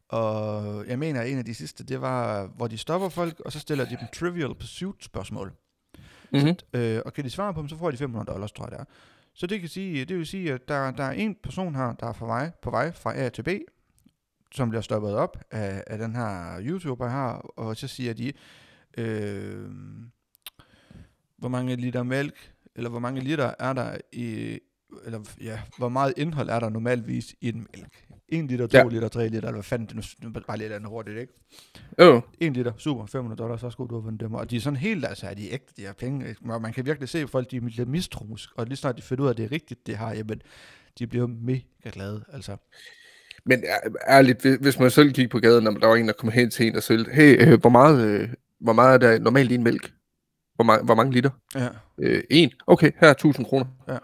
Og 0.09 0.87
jeg 0.87 0.99
mener, 0.99 1.21
at 1.21 1.31
en 1.31 1.39
af 1.39 1.45
de 1.45 1.55
sidste, 1.55 1.85
det 1.85 2.01
var, 2.01 2.47
hvor 2.57 2.67
de 2.67 2.79
stopper 2.79 3.09
folk, 3.09 3.41
og 3.41 3.53
så 3.53 3.59
stiller 3.59 3.85
de 3.85 3.91
dem 4.01 4.09
trivial 4.15 4.55
pursuit 4.55 5.05
spørgsmål. 5.05 5.53
Mm-hmm. 6.33 6.55
Øh, 6.75 7.01
og 7.07 7.13
kan 7.13 7.25
de 7.25 7.31
svare 7.31 7.55
på 7.55 7.61
dem, 7.61 7.69
så 7.69 7.77
får 7.79 7.91
de 7.91 7.97
500 7.97 8.27
dollars, 8.27 8.53
tror 8.53 8.65
jeg 8.65 8.71
det 8.71 8.81
er. 8.81 8.85
Så 9.35 9.47
det, 9.47 9.61
kan 9.61 9.69
sige, 9.69 10.05
det 10.05 10.17
vil 10.17 10.27
sige, 10.27 10.53
at 10.53 10.69
der, 10.69 10.91
der 10.91 11.05
er 11.05 11.11
en 11.11 11.37
person 11.43 11.75
her, 11.75 11.93
der 11.93 12.07
er 12.07 12.13
på 12.13 12.27
vej, 12.27 12.51
på 12.63 12.71
vej 12.71 12.93
fra 12.93 13.17
A 13.17 13.29
til 13.29 13.43
B, 13.43 13.49
som 14.55 14.69
bliver 14.69 14.83
stoppet 14.83 15.15
op 15.15 15.39
af, 15.51 15.85
af 15.87 15.99
den 15.99 16.17
her 16.17 16.61
YouTuber 16.61 17.09
her, 17.09 17.59
og 17.59 17.77
så 17.77 17.89
siger 17.89 18.13
de, 18.13 18.33
øh, 18.99 19.71
hvor 21.37 21.49
mange 21.49 21.77
liter 21.77 22.03
mælk, 22.03 22.53
eller 22.77 22.91
hvor 22.91 22.99
mange 22.99 23.21
liter 23.21 23.55
er 23.59 23.73
der 23.73 23.97
i, 24.13 24.59
eller 25.05 25.21
ja, 25.43 25.59
hvor 25.79 25.89
meget 25.89 26.15
indhold 26.17 26.49
er 26.49 26.61
der 26.61 26.69
normalvis 26.69 27.35
i 27.41 27.49
en 27.49 27.67
mælk? 27.77 28.05
1 28.29 28.45
liter, 28.45 28.67
2 28.67 28.79
Ja. 28.79 28.89
liter, 28.89 29.09
3 29.09 29.25
liter, 29.29 29.37
eller 29.39 29.53
hvad 29.53 29.63
fanden, 29.63 29.87
det 29.89 29.97
nu, 29.97 30.03
nu 30.29 30.41
bare 30.47 30.59
lidt 30.59 30.73
andet 30.73 30.89
hurtigt, 30.89 31.19
ikke? 31.19 31.33
Jo, 31.99 32.21
1 32.41 32.53
liter, 32.53 32.73
super, 32.79 33.07
500 33.07 33.39
dollars, 33.43 33.61
så 33.61 33.71
skulle 33.71 33.89
du 33.89 33.95
have 33.95 34.05
vundet 34.05 34.21
dem. 34.21 34.35
Og 34.35 34.51
de 34.51 34.57
er 34.57 34.61
sådan 34.61 34.77
helt, 34.77 35.05
altså 35.05 35.27
er 35.27 35.35
de 35.35 35.53
ægte, 35.53 35.73
de 35.77 35.83
her 35.83 35.93
penge. 35.93 36.29
ikke? 36.29 36.41
Og 36.49 36.63
man 36.63 36.73
kan 36.73 36.87
virkelig 36.87 37.09
se, 37.09 37.19
at 37.19 37.31
folk 37.31 37.51
de 37.51 37.57
er 37.57 37.61
lidt 37.61 37.89
mistroisk, 37.89 38.49
og 38.57 38.67
lige 38.67 38.77
snart 38.77 38.97
de 38.97 39.03
finder 39.03 39.23
ud 39.25 39.29
af, 39.29 39.33
at 39.33 39.37
det 39.37 39.45
er 39.45 39.53
rigtigt, 39.53 39.87
det 39.87 39.99
her, 39.99 40.09
jamen, 40.15 40.43
de 40.99 41.07
bliver 41.07 41.27
mega 41.27 41.61
glade, 41.93 42.25
altså. 42.33 42.57
men 43.45 43.65
ær- 43.65 43.95
ærligt, 44.09 44.47
hvis- 44.61 44.79
man 44.79 44.91
selv 44.91 45.13
gik 45.13 45.31
på 45.31 45.39
gaden, 45.39 45.67
og 45.67 45.75
der 45.81 45.87
var 45.87 45.97
en, 45.97 46.07
der 46.07 46.13
kom 46.13 46.29
hen 46.31 46.51
til 46.51 46.67
en 46.67 46.77
og 46.77 46.83
sagde, 46.83 47.05
hey, 47.13 47.49
øh, 47.53 47.61
hvor, 47.61 47.71
meget, 47.71 48.07
øh, 48.07 48.29
hvor 48.61 48.73
meget 48.73 48.95
er 48.95 48.99
der 48.99 49.19
normalt 49.19 49.51
i 49.51 49.55
en 49.55 49.63
mælk? 49.65 49.93
Hvor, 50.65 50.77
ma- 50.77 50.85
hvor 50.85 50.95
mange 50.95 51.13
liter? 51.13 51.31
Ja. 51.55 51.69
Øh, 51.99 52.23
en. 52.31 52.51
Okay, 52.67 52.91
her 53.01 53.09
er 53.09 53.13
1000 53.13 53.47
kroner. 53.47 53.67
Ja. 53.89 53.99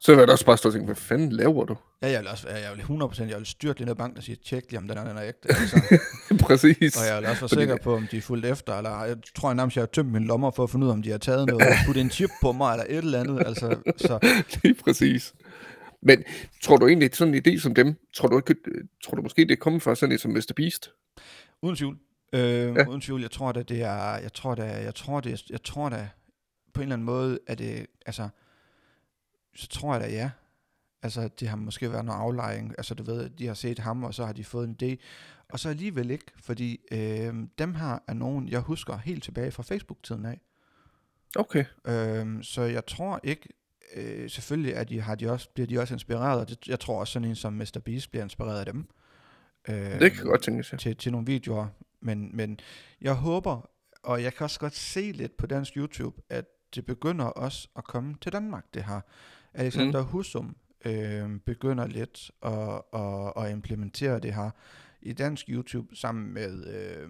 Så 0.00 0.12
vil 0.12 0.18
jeg 0.18 0.28
da 0.28 0.32
også 0.32 0.44
bare 0.46 0.56
stå 0.56 0.68
og 0.68 0.72
tænke, 0.72 0.86
hvad 0.86 0.94
fanden 0.94 1.32
laver 1.32 1.64
du? 1.64 1.76
Ja, 2.02 2.10
jeg 2.10 2.20
vil 2.20 2.28
også, 2.28 2.48
jeg 2.48 2.72
vil 2.76 2.82
100%, 3.02 3.22
jeg 3.28 3.38
vil 3.38 3.46
styrte 3.46 3.78
lige 3.78 3.86
ned 3.86 3.94
i 3.94 3.96
banken 3.96 4.18
og 4.18 4.22
sige, 4.24 4.36
tjek 4.44 4.64
lige, 4.70 4.78
om 4.78 4.88
den 4.88 4.98
er, 4.98 5.04
den 5.04 5.16
er 5.16 5.22
ægte. 5.22 5.48
Altså. 5.60 5.98
Præcis. 6.46 6.96
Og 6.96 7.06
jeg 7.06 7.16
vil 7.16 7.26
også 7.28 7.40
være 7.40 7.48
Fordi 7.48 7.60
sikker 7.60 7.76
på, 7.76 7.94
om 7.96 8.06
de 8.10 8.16
er 8.16 8.20
fuldt 8.20 8.46
efter, 8.46 8.76
eller 8.76 9.04
jeg 9.04 9.16
tror 9.36 9.48
jeg 9.48 9.54
nærmest, 9.54 9.76
jeg 9.76 9.82
har 9.82 9.86
tømt 9.86 10.12
mine 10.12 10.26
lommer 10.26 10.50
for 10.50 10.62
at 10.62 10.70
finde 10.70 10.84
ud 10.86 10.90
af, 10.90 10.94
om 10.94 11.02
de 11.02 11.10
har 11.10 11.18
taget 11.18 11.46
noget, 11.46 11.62
og 11.68 11.74
puttet 11.86 12.00
en 12.00 12.10
chip 12.10 12.30
på 12.42 12.52
mig, 12.52 12.72
eller 12.72 12.84
et 12.88 12.96
eller 12.96 13.20
andet. 13.20 13.46
Altså, 13.46 13.76
så 13.96 14.18
Lige 14.62 14.74
præcis. 14.74 15.34
Men 16.02 16.24
tror 16.62 16.76
du 16.76 16.86
egentlig, 16.86 17.10
sådan 17.14 17.34
en 17.34 17.42
idé 17.46 17.60
som 17.60 17.74
dem, 17.74 17.94
tror 18.16 18.28
du, 18.28 18.36
ikke, 18.36 18.54
tror 19.04 19.14
du 19.16 19.22
måske, 19.22 19.42
det 19.42 19.50
er 19.50 19.56
kommet 19.56 19.82
fra 19.82 19.94
sådan 19.94 20.14
et 20.14 20.20
som 20.20 20.30
Mr. 20.30 20.52
Beast? 20.56 20.90
uden 21.62 21.76
tvivl. 21.76 21.96
Øh, 22.32 22.74
Ja. 22.76 22.86
Uden 22.88 23.00
tvivl, 23.00 23.20
jeg 23.20 23.30
tror 23.30 23.52
da, 23.52 23.62
det 23.62 23.82
er, 23.82 24.16
jeg 24.18 24.32
tror 24.32 24.54
da, 24.54 24.82
jeg 24.82 24.94
tror 24.94 25.20
det, 25.20 25.50
jeg 25.50 25.62
tror 25.62 25.88
da, 25.88 26.08
på 26.74 26.80
en 26.80 26.82
eller 26.82 26.94
anden 26.94 27.06
måde, 27.06 27.38
at 27.46 27.58
det, 27.58 27.86
altså, 28.06 28.28
så 29.54 29.68
tror 29.68 29.94
jeg 29.94 30.00
da, 30.02 30.10
ja. 30.10 30.30
Altså, 31.02 31.28
det 31.40 31.48
har 31.48 31.56
måske 31.56 31.92
været 31.92 32.04
noget 32.04 32.18
aflejring. 32.20 32.74
Altså, 32.78 32.94
du 32.94 33.02
ved, 33.02 33.30
de 33.30 33.46
har 33.46 33.54
set 33.54 33.78
ham, 33.78 34.04
og 34.04 34.14
så 34.14 34.26
har 34.26 34.32
de 34.32 34.44
fået 34.44 34.68
en 34.68 34.76
idé. 34.82 34.96
Og 35.48 35.60
så 35.60 35.68
alligevel 35.68 36.10
ikke, 36.10 36.24
fordi 36.42 36.80
øh, 36.92 37.34
dem 37.58 37.74
her 37.74 37.98
er 38.08 38.12
nogen, 38.14 38.48
jeg 38.48 38.60
husker 38.60 38.96
helt 38.96 39.24
tilbage 39.24 39.50
fra 39.50 39.62
Facebook-tiden 39.62 40.26
af. 40.26 40.40
Okay. 41.36 41.64
Øhm, 41.86 42.42
så 42.42 42.62
jeg 42.62 42.86
tror 42.86 43.20
ikke, 43.22 43.48
øh, 43.94 44.30
selvfølgelig 44.30 44.72
er 44.72 44.84
de, 44.84 45.00
har 45.00 45.14
de 45.14 45.30
også, 45.30 45.48
bliver 45.54 45.66
de 45.66 45.78
også 45.80 45.94
inspireret, 45.94 46.40
og 46.40 46.48
det, 46.48 46.68
jeg 46.68 46.80
tror 46.80 47.00
også 47.00 47.12
sådan 47.12 47.28
en 47.28 47.36
som 47.36 47.52
Mr. 47.52 47.80
Beast 47.84 48.10
bliver 48.10 48.22
inspireret 48.24 48.58
af 48.58 48.66
dem. 48.72 48.88
Øh, 49.68 50.00
Det 50.00 50.12
kan 50.12 50.24
godt 50.24 50.42
tænkes, 50.42 50.72
ja. 50.72 50.76
til, 50.76 50.96
til 50.96 51.12
nogle 51.12 51.26
videoer, 51.26 51.66
men, 52.00 52.36
men 52.36 52.60
jeg 53.00 53.14
håber, 53.14 53.70
og 54.02 54.22
jeg 54.22 54.34
kan 54.34 54.44
også 54.44 54.60
godt 54.60 54.74
se 54.74 55.12
lidt 55.12 55.36
på 55.36 55.46
dansk 55.46 55.76
YouTube, 55.76 56.22
at 56.28 56.44
det 56.74 56.86
begynder 56.86 57.24
også 57.24 57.68
at 57.76 57.84
komme 57.84 58.16
til 58.20 58.32
Danmark, 58.32 58.64
det 58.74 58.84
her. 58.84 59.00
Alexander 59.54 60.02
mm. 60.02 60.08
Husum 60.08 60.56
øh, 60.84 61.40
begynder 61.46 61.86
lidt 61.86 62.30
at, 62.42 62.82
at, 63.00 63.44
at 63.44 63.52
implementere 63.52 64.18
det 64.18 64.34
her 64.34 64.50
i 65.02 65.12
dansk 65.12 65.46
YouTube 65.48 65.96
sammen 65.96 66.34
med, 66.34 66.66
øh, 66.66 67.08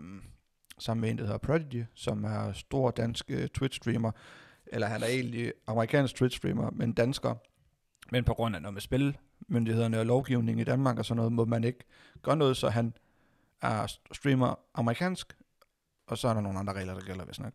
sammen 0.79 1.01
med 1.01 1.11
en, 1.11 1.19
der 1.19 1.25
hedder 1.25 1.39
Prodigy, 1.39 1.85
som 1.95 2.25
er 2.25 2.53
stor 2.53 2.91
dansk 2.91 3.31
øh, 3.31 3.49
Twitch-streamer, 3.59 4.11
eller 4.67 4.87
han 4.87 5.03
er 5.03 5.07
egentlig 5.07 5.53
amerikansk 5.67 6.23
Twitch-streamer, 6.23 6.71
men 6.73 6.93
dansker. 6.93 7.35
Men 8.13 8.25
på 8.25 8.35
grund 8.35 8.57
af 8.57 8.63
noget 8.63 8.75
med 8.75 8.81
spilmyndighederne 8.81 10.01
og 10.01 10.07
lovgivning 10.07 10.61
i 10.61 10.65
Danmark 10.65 10.99
og 10.99 11.05
sådan 11.05 11.17
noget, 11.17 11.33
må 11.33 11.45
man 11.45 11.65
ikke 11.65 11.85
gøre 12.23 12.37
noget, 12.37 12.57
så 12.57 12.69
han 12.69 12.95
er 13.63 13.97
streamer 14.13 14.59
amerikansk, 14.75 15.37
og 16.07 16.19
så 16.19 16.29
er 16.29 16.35
der 16.35 16.41
nogle 16.41 16.59
andre 16.59 16.73
regler, 16.73 16.95
der 16.95 17.01
gælder, 17.01 17.25
hvis 17.25 17.41
nok. 17.41 17.53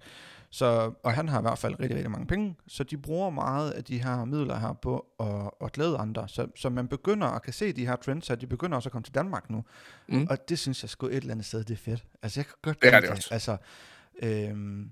Så, 0.49 0.93
og 1.03 1.13
han 1.13 1.29
har 1.29 1.39
i 1.39 1.41
hvert 1.41 1.57
fald 1.57 1.79
rigtig, 1.79 1.95
rigtig 1.95 2.11
mange 2.11 2.27
penge, 2.27 2.55
så 2.67 2.83
de 2.83 2.97
bruger 2.97 3.29
meget 3.29 3.71
af 3.71 3.83
de 3.83 4.03
her 4.03 4.25
midler 4.25 4.59
her 4.59 4.73
på 4.73 5.05
at, 5.19 5.65
at 5.65 5.71
glæde 5.71 5.97
andre. 5.97 6.27
Så, 6.27 6.47
så 6.55 6.69
man 6.69 6.87
begynder 6.87 7.27
at 7.27 7.41
kan 7.41 7.53
se 7.53 7.73
de 7.73 7.85
her 7.85 7.95
trends, 7.95 8.29
og 8.29 8.41
de 8.41 8.47
begynder 8.47 8.75
også 8.75 8.89
at 8.89 8.91
komme 8.91 9.03
til 9.03 9.15
Danmark 9.15 9.49
nu. 9.49 9.63
Mm. 10.07 10.27
Og 10.29 10.49
det 10.49 10.59
synes 10.59 10.83
jeg 10.83 10.89
sgu 10.89 11.07
et 11.07 11.15
eller 11.15 11.31
andet 11.31 11.45
sted, 11.45 11.63
det 11.63 11.73
er 11.73 11.77
fedt. 11.77 12.05
Altså, 12.21 12.39
jeg 12.39 12.45
kan 12.45 12.55
godt 12.61 12.81
Det 12.81 12.93
er 12.93 12.99
det 12.99 13.09
også. 13.09 13.29
Altså, 13.31 13.57
øhm, 14.23 14.91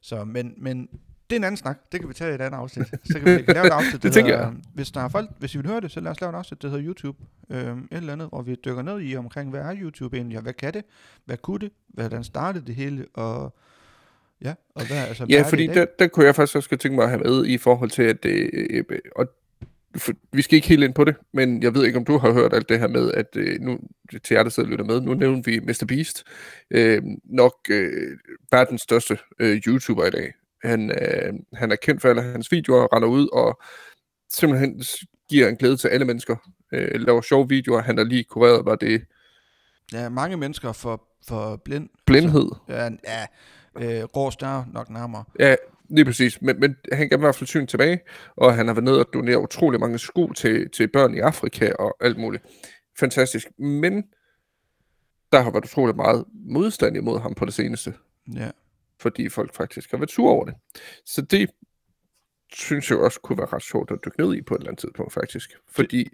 så, 0.00 0.24
men, 0.24 0.54
men 0.56 0.88
det 1.30 1.36
er 1.36 1.40
en 1.40 1.44
anden 1.44 1.56
snak. 1.56 1.78
Det 1.92 2.00
kan 2.00 2.08
vi 2.08 2.14
tage 2.14 2.30
i 2.32 2.34
et 2.34 2.40
andet 2.40 2.58
afsnit. 2.58 2.86
Så 3.04 3.20
kan 3.20 3.24
vi, 3.24 3.52
lave 3.52 3.66
et 3.66 3.72
afsnit, 3.72 3.92
Det 3.92 4.02
der 4.02 4.10
tænker 4.10 4.36
hedder, 4.36 4.50
jeg. 4.50 4.56
Hvis 4.74 4.90
der 4.90 5.00
er 5.00 5.08
folk, 5.08 5.30
hvis 5.38 5.54
I 5.54 5.58
vil 5.58 5.66
høre 5.66 5.80
det, 5.80 5.90
så 5.90 6.00
lad 6.00 6.10
os 6.10 6.20
lave 6.20 6.30
et 6.30 6.36
afsnit, 6.36 6.62
der 6.62 6.68
hedder 6.68 6.84
YouTube. 6.86 7.18
Øhm, 7.50 7.88
et 7.92 7.96
eller 7.96 8.12
andet, 8.12 8.28
hvor 8.28 8.42
vi 8.42 8.56
dykker 8.64 8.82
ned 8.82 9.00
i 9.02 9.16
omkring, 9.16 9.50
hvad 9.50 9.60
er 9.60 9.76
YouTube 9.80 10.16
egentlig, 10.16 10.38
og 10.38 10.42
hvad 10.42 10.52
kan 10.52 10.74
det? 10.74 10.84
Hvad 11.24 11.36
kunne 11.36 11.58
det? 11.58 11.72
Hvordan 11.88 12.24
startede 12.24 12.66
det 12.66 12.74
hele? 12.74 13.06
Og 13.14 13.54
Ja, 14.44 14.54
og 14.74 14.86
hvad, 14.86 14.96
altså, 14.96 15.26
Ja, 15.28 15.42
fordi 15.42 15.66
der, 15.66 15.86
der 15.98 16.06
kunne 16.06 16.26
jeg 16.26 16.34
faktisk 16.34 16.56
også 16.56 16.68
tænke 16.68 16.94
mig 16.94 17.04
at 17.04 17.10
have 17.10 17.22
med 17.22 17.46
i 17.46 17.58
forhold 17.58 17.90
til, 17.90 18.02
at 18.02 18.24
øh, 18.24 18.48
øh, 18.70 18.98
og 19.16 19.26
for, 19.96 20.12
vi 20.32 20.42
skal 20.42 20.56
ikke 20.56 20.68
helt 20.68 20.84
ind 20.84 20.94
på 20.94 21.04
det, 21.04 21.14
men 21.32 21.62
jeg 21.62 21.74
ved 21.74 21.84
ikke, 21.84 21.98
om 21.98 22.04
du 22.04 22.18
har 22.18 22.32
hørt 22.32 22.52
alt 22.54 22.68
det 22.68 22.78
her 22.78 22.88
med, 22.88 23.12
at 23.12 23.36
øh, 23.36 23.60
nu 23.60 23.78
til 24.24 24.34
jer, 24.34 24.42
der 24.42 24.50
sidder 24.50 24.66
og 24.66 24.70
lytter 24.70 24.84
med, 24.84 25.00
nu 25.00 25.14
nævner 25.14 25.42
vi 25.44 25.60
Mr. 25.60 25.84
Beast, 25.88 26.24
øh, 26.70 27.02
nok 27.24 27.54
øh, 27.70 28.18
verdens 28.50 28.82
største 28.82 29.18
øh, 29.38 29.56
YouTuber 29.56 30.06
i 30.06 30.10
dag. 30.10 30.32
Han, 30.64 30.90
øh, 30.90 31.32
han 31.52 31.72
er 31.72 31.76
kendt 31.76 32.02
for 32.02 32.08
alle 32.08 32.22
hans 32.22 32.52
videoer, 32.52 32.96
render 32.96 33.08
ud 33.08 33.28
og 33.32 33.60
simpelthen 34.32 34.82
giver 35.28 35.48
en 35.48 35.56
glæde 35.56 35.76
til 35.76 35.88
alle 35.88 36.06
mennesker. 36.06 36.36
Øh, 36.72 37.00
laver 37.00 37.20
sjove 37.20 37.48
videoer. 37.48 37.80
Han 37.80 37.98
er 37.98 38.04
lige 38.04 38.24
kureret, 38.24 38.64
var 38.64 38.76
det... 38.76 39.02
Ja, 39.92 40.08
mange 40.08 40.36
mennesker 40.36 40.72
for, 40.72 41.02
for 41.28 41.56
blind. 41.56 41.88
Blindhed. 42.06 42.50
Altså, 42.68 42.98
ja, 43.06 43.20
ja 43.20 43.26
øh, 43.76 44.04
rås 44.04 44.36
der 44.36 44.64
nok 44.72 44.90
nærmere. 44.90 45.24
Ja, 45.38 45.56
lige 45.88 46.04
præcis. 46.04 46.42
Men, 46.42 46.60
men 46.60 46.76
han 46.92 47.08
gav 47.08 47.18
i 47.18 47.20
hvert 47.20 47.34
fald 47.34 47.46
syn 47.46 47.66
tilbage, 47.66 48.00
og 48.36 48.54
han 48.54 48.66
har 48.66 48.74
været 48.74 48.84
nede 48.84 49.00
og 49.00 49.06
donere 49.14 49.42
utrolig 49.42 49.80
mange 49.80 49.98
sko 49.98 50.32
til, 50.32 50.70
til 50.70 50.88
børn 50.88 51.14
i 51.14 51.18
Afrika 51.18 51.72
og 51.72 51.96
alt 52.00 52.18
muligt. 52.18 52.44
Fantastisk. 52.98 53.46
Men 53.58 54.04
der 55.32 55.40
har 55.40 55.50
været 55.50 55.64
utrolig 55.64 55.96
meget 55.96 56.24
modstand 56.32 56.96
imod 56.96 57.20
ham 57.20 57.34
på 57.34 57.44
det 57.44 57.54
seneste. 57.54 57.94
Ja. 58.34 58.50
Fordi 59.00 59.28
folk 59.28 59.54
faktisk 59.54 59.90
har 59.90 59.98
været 59.98 60.10
sure 60.10 60.32
over 60.32 60.44
det. 60.44 60.54
Så 61.06 61.22
det 61.22 61.50
synes 62.52 62.90
jeg 62.90 62.98
også 62.98 63.20
kunne 63.20 63.38
være 63.38 63.46
ret 63.52 63.62
sjovt 63.62 63.90
at 63.90 63.98
dykke 64.04 64.20
ned 64.22 64.34
i 64.34 64.42
på 64.42 64.54
et 64.54 64.58
eller 64.58 64.70
andet 64.70 64.80
tidspunkt, 64.80 65.12
faktisk. 65.12 65.50
Fordi 65.68 66.08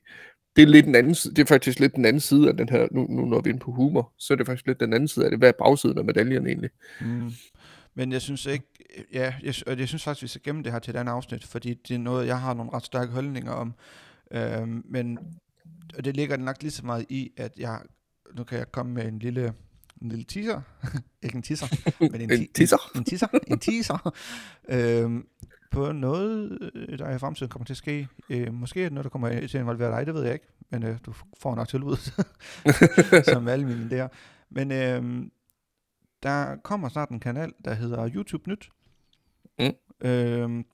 det 0.56 0.62
er, 0.62 0.66
lidt 0.66 0.86
en 0.86 0.94
anden, 0.94 1.14
det 1.14 1.38
er 1.38 1.44
faktisk 1.44 1.80
lidt 1.80 1.96
den 1.96 2.04
anden 2.04 2.20
side 2.20 2.48
af 2.48 2.56
den 2.56 2.68
her, 2.68 2.88
nu, 2.90 3.06
nu 3.06 3.24
når 3.24 3.40
vi 3.40 3.50
er 3.50 3.52
inde 3.52 3.64
på 3.64 3.72
humor, 3.72 4.12
så 4.18 4.34
er 4.34 4.36
det 4.36 4.46
faktisk 4.46 4.66
lidt 4.66 4.80
den 4.80 4.92
anden 4.92 5.08
side 5.08 5.24
af 5.24 5.30
det. 5.30 5.40
Hvad 5.40 5.48
er 5.48 5.52
bagsiden 5.58 5.98
af 5.98 6.04
medaljen 6.04 6.46
egentlig? 6.46 6.70
Mm. 7.00 7.32
Men 7.94 8.12
jeg 8.12 8.22
synes 8.22 8.46
ikke, 8.46 8.66
ja, 9.12 9.34
jeg, 9.42 9.78
jeg 9.78 9.88
synes 9.88 10.04
faktisk, 10.04 10.22
vi 10.22 10.28
skal 10.28 10.42
gemme 10.42 10.62
det 10.62 10.72
her 10.72 10.78
til 10.78 10.90
et 10.90 10.96
andet 10.96 11.12
afsnit, 11.12 11.44
fordi 11.44 11.74
det 11.88 11.94
er 11.94 11.98
noget, 11.98 12.26
jeg 12.26 12.40
har 12.40 12.54
nogle 12.54 12.72
ret 12.72 12.84
stærke 12.84 13.12
holdninger 13.12 13.52
om. 13.52 13.74
Øhm, 14.32 14.82
men 14.84 15.18
og 15.96 16.04
det 16.04 16.16
ligger 16.16 16.36
nok 16.36 16.62
lige 16.62 16.70
så 16.70 16.86
meget 16.86 17.06
i, 17.08 17.30
at 17.36 17.52
jeg, 17.58 17.80
nu 18.36 18.44
kan 18.44 18.58
jeg 18.58 18.72
komme 18.72 18.92
med 18.92 19.04
en 19.04 19.18
lille, 19.18 19.54
en 20.02 20.08
lille 20.08 20.24
teaser, 20.24 20.60
ikke 21.22 21.36
en 21.36 21.42
teaser, 21.42 21.66
men 22.12 22.20
en, 22.20 22.32
en 22.32 22.48
teaser, 22.54 22.90
en, 22.94 23.00
en 23.00 23.04
teaser, 23.04 23.26
en 23.46 23.58
teaser, 23.58 24.14
øhm, 24.68 25.26
på 25.70 25.92
noget, 25.92 26.58
øh, 26.74 26.98
der 26.98 27.14
i 27.14 27.18
fremtiden 27.18 27.50
kommer 27.50 27.66
til 27.66 27.72
at 27.72 27.76
ske. 27.76 28.08
Øh, 28.30 28.54
måske 28.54 28.80
er 28.80 28.84
det 28.84 28.92
noget, 28.92 29.04
der 29.04 29.10
kommer 29.10 29.28
til 29.28 29.58
at 29.58 29.62
involvere 29.62 29.98
dig, 29.98 30.06
det 30.06 30.14
ved 30.14 30.22
jeg 30.22 30.32
ikke, 30.32 30.46
men 30.70 30.82
øh, 30.82 30.98
du 31.06 31.14
får 31.40 31.54
nok 31.54 31.68
tilbud, 31.68 31.96
som 33.24 33.48
alle 33.48 33.66
mine 33.66 33.90
der. 33.90 34.08
Men 34.50 34.72
øh, 34.72 35.26
der 36.22 36.56
kommer 36.56 36.88
snart 36.88 37.10
en 37.10 37.20
kanal, 37.20 37.52
der 37.64 37.74
hedder 37.74 38.10
YouTube 38.14 38.50
Nyt. 38.50 38.70
Mm. 39.58 40.06
Øh, 40.08 40.64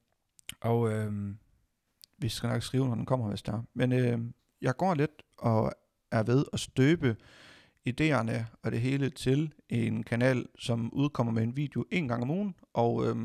og 0.61 0.93
øh, 0.93 1.35
vi 2.19 2.29
skal 2.29 2.49
nok 2.49 2.62
skrive, 2.62 2.88
når 2.88 2.95
den 2.95 3.07
kommer, 3.07 3.29
hvis 3.29 3.43
der 3.43 3.62
Men 3.75 3.93
øh, 3.93 4.19
jeg 4.62 4.76
går 4.76 4.95
lidt 4.95 5.23
og 5.38 5.73
er 6.11 6.23
ved 6.23 6.45
at 6.52 6.61
støbe 6.61 7.17
idéerne 7.89 8.45
og 8.62 8.73
det 8.73 8.81
hele 8.81 9.11
til 9.11 9.53
en 9.69 10.03
kanal, 10.03 10.47
som 10.59 10.93
udkommer 10.93 11.33
med 11.33 11.43
en 11.43 11.57
video 11.57 11.85
en 11.91 12.09
gang 12.09 12.23
om 12.23 12.31
ugen, 12.31 12.55
og 12.75 13.07
øh, 13.07 13.17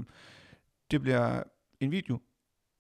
det 0.92 1.02
bliver 1.02 1.44
en 1.80 1.92
video, 1.92 2.20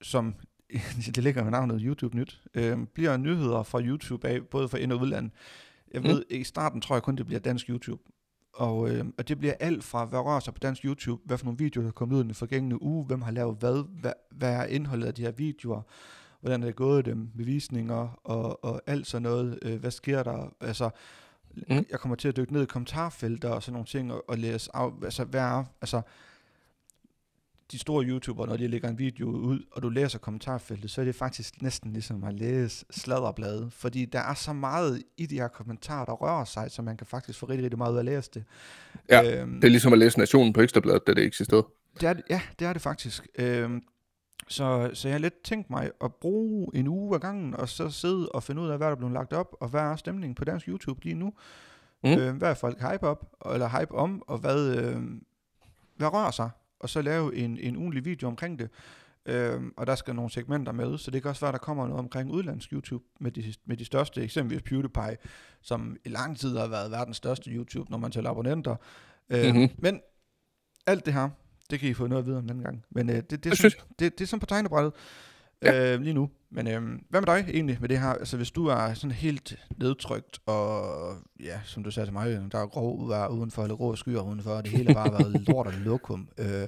som 0.01 0.35
det 1.15 1.23
ligger 1.23 1.43
med 1.43 1.51
navnet 1.51 1.81
YouTube 1.83 2.17
Nyt, 2.17 2.41
øh, 2.53 2.77
bliver 2.93 3.17
nyheder 3.17 3.63
fra 3.63 3.81
YouTube 3.81 4.27
af, 4.27 4.45
både 4.45 4.69
fra 4.69 4.77
ind- 4.77 4.91
og 4.91 5.01
udland. 5.01 5.31
Jeg 5.93 6.03
ved, 6.03 6.25
mm. 6.29 6.35
i 6.35 6.43
starten 6.43 6.81
tror 6.81 6.95
jeg 6.95 7.03
kun, 7.03 7.15
det 7.15 7.25
bliver 7.25 7.39
dansk 7.39 7.69
YouTube. 7.69 8.03
Og, 8.53 8.89
øh, 8.89 9.05
og 9.17 9.27
det 9.27 9.39
bliver 9.39 9.53
alt 9.59 9.83
fra, 9.83 10.05
hvad 10.05 10.19
rører 10.19 10.39
sig 10.39 10.53
på 10.53 10.59
dansk 10.59 10.85
YouTube, 10.85 11.21
hvad 11.25 11.37
for 11.37 11.45
nogle 11.45 11.57
videoer, 11.57 11.83
der 11.83 11.89
er 11.89 11.93
kommet 11.93 12.15
ud 12.15 12.21
i 12.21 12.23
den 12.23 12.33
forgængende 12.33 12.81
uge, 12.81 13.05
hvem 13.05 13.21
har 13.21 13.31
lavet 13.31 13.57
hvad, 13.59 13.83
hvad, 14.01 14.13
hvad 14.31 14.53
er 14.53 14.65
indholdet 14.65 15.07
af 15.07 15.13
de 15.13 15.21
her 15.21 15.31
videoer, 15.31 15.81
hvordan 16.41 16.61
er 16.61 16.65
det 16.65 16.75
gået 16.75 17.05
dem, 17.05 17.29
bevisninger 17.37 18.19
og, 18.23 18.63
og 18.65 18.81
alt 18.87 19.07
sådan 19.07 19.23
noget, 19.23 19.59
øh, 19.61 19.79
hvad 19.79 19.91
sker 19.91 20.23
der, 20.23 20.53
altså, 20.61 20.89
mm. 21.69 21.85
jeg 21.89 21.99
kommer 21.99 22.15
til 22.15 22.27
at 22.27 22.37
dykke 22.37 22.53
ned 22.53 22.63
i 22.63 22.65
kommentarfelter 22.65 23.49
og 23.49 23.63
sådan 23.63 23.73
nogle 23.73 23.85
ting, 23.85 24.13
og, 24.13 24.29
og 24.29 24.37
læse 24.37 24.69
af, 24.73 24.89
altså, 25.03 25.23
hvad 25.23 25.41
er, 25.41 25.63
altså, 25.81 26.01
de 27.71 27.79
store 27.79 28.05
YouTubere, 28.05 28.47
når 28.47 28.57
de 28.57 28.67
lægger 28.67 28.89
en 28.89 28.99
video 28.99 29.29
ud, 29.29 29.59
og 29.71 29.81
du 29.81 29.89
læser 29.89 30.19
kommentarfeltet, 30.19 30.91
så 30.91 31.01
er 31.01 31.05
det 31.05 31.15
faktisk 31.15 31.61
næsten 31.61 31.93
ligesom 31.93 32.23
at 32.23 32.33
læse 32.33 32.85
sladderblade, 32.89 33.69
fordi 33.71 34.05
der 34.05 34.19
er 34.19 34.33
så 34.33 34.53
meget 34.53 35.03
i 35.17 35.25
de 35.25 35.35
her 35.35 35.47
kommentarer, 35.47 36.05
der 36.05 36.13
rører 36.13 36.45
sig, 36.45 36.71
så 36.71 36.81
man 36.81 36.97
kan 36.97 37.07
faktisk 37.07 37.39
få 37.39 37.45
rigtig, 37.45 37.63
rigtig 37.63 37.77
meget 37.77 37.91
ud 37.91 37.97
af 37.97 38.01
at 38.01 38.05
læse 38.05 38.31
det. 38.33 38.43
Ja, 39.09 39.41
øhm, 39.41 39.55
det 39.55 39.63
er 39.63 39.71
ligesom 39.71 39.93
at 39.93 39.99
læse 39.99 40.19
Nationen 40.19 40.53
på 40.53 40.61
Ekstrabladet, 40.61 41.07
da 41.07 41.13
det 41.13 41.23
eksisterede. 41.23 41.65
Det 42.01 42.09
er, 42.09 42.13
ja, 42.29 42.41
det 42.59 42.67
er 42.67 42.73
det 42.73 42.81
faktisk. 42.81 43.27
Øhm, 43.39 43.81
så, 44.47 44.89
så 44.93 45.07
jeg 45.07 45.13
har 45.13 45.19
lidt 45.19 45.41
tænkt 45.43 45.69
mig 45.69 45.91
at 46.03 46.13
bruge 46.15 46.71
en 46.73 46.87
uge 46.87 47.15
ad 47.15 47.19
gangen, 47.19 47.55
og 47.55 47.69
så 47.69 47.89
sidde 47.89 48.29
og 48.29 48.43
finde 48.43 48.61
ud 48.61 48.69
af, 48.69 48.77
hvad 48.77 48.87
der 48.87 48.91
er 48.91 48.97
blevet 48.97 49.13
lagt 49.13 49.33
op, 49.33 49.55
og 49.59 49.69
hvad 49.69 49.81
er 49.81 49.95
stemningen 49.95 50.35
på 50.35 50.45
dansk 50.45 50.67
YouTube 50.67 51.03
lige 51.03 51.15
nu. 51.15 51.33
Mm. 52.03 52.09
Øh, 52.09 52.35
hvad 52.35 52.49
er 52.49 52.53
folk 52.53 52.81
hype 52.81 53.07
op, 53.07 53.35
eller 53.53 53.79
hype 53.79 53.95
om, 53.95 54.23
og 54.27 54.37
hvad, 54.37 54.77
øh, 54.77 55.01
hvad 55.95 56.13
rører 56.13 56.31
sig 56.31 56.49
og 56.79 56.89
så 56.89 57.01
lave 57.01 57.35
en, 57.35 57.57
en 57.57 57.77
ugenlig 57.77 58.05
video 58.05 58.27
omkring 58.27 58.59
det. 58.59 58.69
Øhm, 59.25 59.73
og 59.77 59.87
der 59.87 59.95
skal 59.95 60.15
nogle 60.15 60.31
segmenter 60.31 60.71
med, 60.71 60.97
så 60.97 61.11
det 61.11 61.21
kan 61.21 61.29
også 61.29 61.41
være, 61.41 61.49
at 61.49 61.53
der 61.53 61.65
kommer 61.65 61.87
noget 61.87 61.99
omkring 61.99 62.31
udlandsk 62.31 62.73
YouTube 62.73 63.03
med 63.19 63.31
de, 63.31 63.53
med 63.65 63.77
de 63.77 63.85
største, 63.85 64.21
eksempelvis 64.21 64.61
PewDiePie, 64.61 65.17
som 65.61 65.97
i 66.05 66.09
lang 66.09 66.37
tid 66.37 66.57
har 66.57 66.67
været 66.67 66.91
verdens 66.91 67.17
største 67.17 67.51
YouTube, 67.51 67.91
når 67.91 67.97
man 67.97 68.11
tæller 68.11 68.29
abonnenter. 68.29 68.75
Øhm, 69.29 69.55
mm-hmm. 69.55 69.69
Men 69.77 70.01
alt 70.85 71.05
det 71.05 71.13
her, 71.13 71.29
det 71.69 71.79
kan 71.79 71.89
I 71.89 71.93
få 71.93 72.07
noget 72.07 72.21
at 72.21 72.27
vide 72.27 72.37
om 72.37 72.47
den 72.47 72.61
gang. 72.61 72.83
Men 72.89 73.09
øh, 73.09 73.15
det, 73.15 73.43
det, 73.43 73.45
er 73.45 73.55
sådan, 73.55 73.79
det, 73.99 74.19
det 74.19 74.21
er 74.21 74.27
sådan 74.27 74.39
på 74.39 74.45
tegnebrættet 74.45 74.93
ja. 75.61 75.93
øh, 75.93 76.01
lige 76.01 76.13
nu. 76.13 76.29
Men 76.49 76.67
øh, 76.67 76.81
hvad 77.09 77.21
med 77.21 77.25
dig 77.25 77.45
egentlig 77.53 77.77
med 77.81 77.89
det 77.89 77.99
her? 77.99 78.07
Altså 78.07 78.37
hvis 78.37 78.51
du 78.51 78.67
er 78.67 78.93
sådan 78.93 79.11
helt 79.11 79.59
nedtrykt, 79.77 80.39
og 80.45 81.15
ja, 81.39 81.59
som 81.63 81.83
du 81.83 81.91
sagde 81.91 82.07
til 82.07 82.13
mig, 82.13 82.51
der 82.51 82.59
er 82.59 82.67
grå 82.67 83.07
vejr 83.07 83.27
udenfor, 83.27 83.63
eller 83.63 83.75
grå 83.75 83.95
skyer 83.95 84.21
udenfor, 84.21 84.51
og 84.51 84.63
det 84.63 84.71
hele 84.71 84.93
bare 84.93 85.09
har 85.09 85.17
været 85.17 85.41
lort 85.47 85.67
og 85.67 85.73
lokum. 85.73 86.29
Øh, 86.37 86.67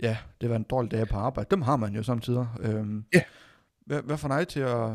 ja, 0.00 0.16
det 0.40 0.50
var 0.50 0.56
en 0.56 0.62
dårlig 0.62 0.90
dag 0.90 1.08
på 1.08 1.16
arbejde. 1.16 1.50
Dem 1.50 1.62
har 1.62 1.76
man 1.76 1.94
jo 1.94 2.02
samtidig. 2.02 2.46
Øh, 2.60 2.86
ja. 3.14 3.22
Hvad, 3.86 4.02
hvad 4.02 4.18
får 4.18 4.28
dig 4.28 4.48
til 4.48 4.60
at, 4.60 4.90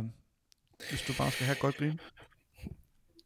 hvis 0.89 1.01
du 1.07 1.13
bare 1.17 1.31
skal 1.31 1.45
have 1.45 1.53
et 1.53 1.59
godt 1.59 1.77
grin? 1.77 1.99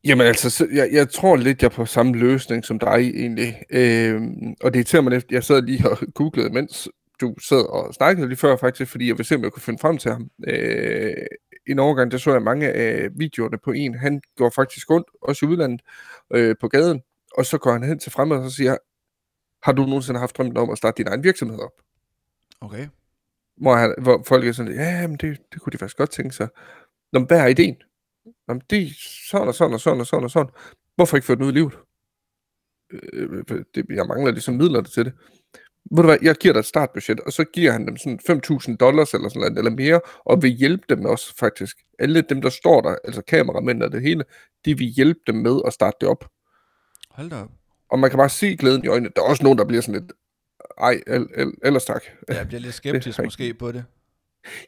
Jamen 0.04 0.28
altså, 0.28 0.50
så, 0.50 0.68
jeg, 0.74 0.90
jeg 0.92 1.10
tror 1.10 1.36
lidt, 1.36 1.62
jeg 1.62 1.68
er 1.68 1.76
på 1.76 1.86
samme 1.86 2.18
løsning 2.18 2.66
som 2.66 2.80
dig 2.80 3.12
egentlig. 3.16 3.64
Øhm, 3.70 4.56
og 4.64 4.74
det 4.74 4.94
er 4.94 5.02
mig 5.02 5.12
lidt, 5.12 5.32
jeg 5.32 5.44
sad 5.44 5.62
lige 5.62 5.90
og 5.90 5.98
googlede, 6.16 6.50
mens 6.50 6.90
du 7.22 7.36
sad 7.42 7.70
og 7.70 7.94
snakkede 7.94 8.28
lige 8.28 8.38
før 8.38 8.58
faktisk, 8.58 8.92
fordi 8.92 9.08
jeg 9.08 9.18
ville 9.18 9.28
se, 9.28 9.36
om 9.36 9.44
jeg 9.44 9.52
kunne 9.52 9.62
finde 9.62 9.80
frem 9.80 9.98
til 9.98 10.12
ham. 10.12 10.30
Øh, 10.48 11.14
en 11.68 11.80
overgang, 11.80 12.12
der 12.12 12.18
så 12.18 12.32
jeg 12.32 12.42
mange 12.42 12.72
af 12.72 13.10
videoerne 13.16 13.58
på 13.58 13.72
en. 13.72 13.96
Han 13.96 14.22
går 14.36 14.50
faktisk 14.56 14.90
rundt, 14.90 15.08
også 15.22 15.46
i 15.46 15.50
udlandet, 15.50 15.82
øh, 16.34 16.56
på 16.62 16.68
gaden, 16.68 17.02
og 17.38 17.46
så 17.46 17.58
går 17.58 17.72
han 17.72 17.84
hen 17.84 18.00
til 18.00 18.12
fremme 18.12 18.36
og 18.36 18.50
så 18.50 18.56
siger, 18.56 18.78
har 19.64 19.72
du 19.72 19.86
nogensinde 19.86 20.20
haft 20.20 20.38
drømmen 20.38 20.58
om 20.58 20.70
at 20.70 20.78
starte 20.78 20.98
din 20.98 21.08
egen 21.08 21.24
virksomhed 21.24 21.60
op? 21.60 21.72
Okay. 22.62 22.88
Hvor, 23.58 23.76
han, 23.76 23.96
hvor 24.02 24.24
folk 24.28 24.48
er 24.48 24.52
sådan, 24.52 24.74
ja, 24.74 25.08
men 25.08 25.18
det, 25.18 25.40
det 25.54 25.62
kunne 25.62 25.72
de 25.72 25.78
faktisk 25.78 25.98
godt 25.98 26.12
tænke 26.12 26.36
sig. 26.36 26.48
Nå, 27.14 27.20
hvad 27.20 27.40
er 27.40 27.46
ideen? 27.46 27.78
Nå, 28.50 28.60
det 28.70 28.84
er 28.84 28.90
sådan 29.30 29.48
og 29.48 29.56
sådan 29.56 29.74
og 29.74 29.80
sådan 29.80 30.00
og 30.00 30.08
sådan 30.08 30.24
og 30.24 30.32
sådan. 30.32 30.52
Hvorfor 30.96 31.18
ikke 31.18 31.26
få 31.26 31.36
den 31.36 31.44
ud 31.44 31.52
i 31.52 31.54
livet? 31.54 31.74
Øh, 33.14 33.44
det, 33.76 33.86
jeg 33.90 34.06
mangler 34.06 34.32
ligesom 34.32 34.56
midler 34.56 34.82
til 34.82 35.06
det 35.06 35.14
ved 35.92 36.04
du 36.04 36.08
hvad, 36.08 36.18
jeg 36.22 36.36
giver 36.36 36.54
dig 36.54 36.60
et 36.60 36.66
startbudget, 36.66 37.20
og 37.20 37.34
så 37.34 37.44
giver 37.44 37.72
han 37.72 37.88
dem 37.88 37.98
sådan 37.98 38.20
5.000 38.30 38.76
dollars 38.76 39.14
eller 39.14 39.30
sådan 39.30 39.40
noget, 39.40 39.58
eller 39.58 39.72
mere, 39.72 40.02
og 40.26 40.42
vil 40.42 40.52
hjælpe 40.52 40.84
dem 40.90 41.06
også 41.06 41.36
faktisk. 41.40 41.78
Alle 42.00 42.22
dem, 42.22 42.42
der 42.42 42.50
står 42.50 42.82
der, 42.82 42.96
altså 43.04 43.22
kameramænd 43.22 43.84
og 43.84 43.92
det 43.92 44.02
hele, 44.02 44.24
de 44.66 44.78
vil 44.78 44.88
hjælpe 44.88 45.20
dem 45.28 45.36
med 45.36 45.62
at 45.68 45.74
starte 45.74 45.98
det 46.02 46.10
op. 46.10 46.26
Hold 47.10 47.30
da 47.30 47.36
op. 47.36 47.50
Og 47.92 48.00
man 48.00 48.10
kan 48.10 48.18
bare 48.18 48.30
se 48.30 48.56
glæden 48.56 48.84
i 48.84 48.88
øjnene. 48.88 49.12
Der 49.16 49.22
er 49.22 49.26
også 49.26 49.44
nogen, 49.44 49.58
der 49.58 49.66
bliver 49.66 49.82
sådan 49.82 50.02
lidt, 50.02 50.12
ej, 50.78 51.02
el, 51.08 51.28
el, 51.36 51.54
ellers 51.64 51.86
tak. 51.86 52.04
Ja, 52.30 52.38
jeg 52.38 52.48
bliver 52.48 52.62
lidt 52.62 52.74
skeptisk 52.74 53.18
det, 53.18 53.26
måske 53.26 53.54
på 53.54 53.72
det. 53.72 53.86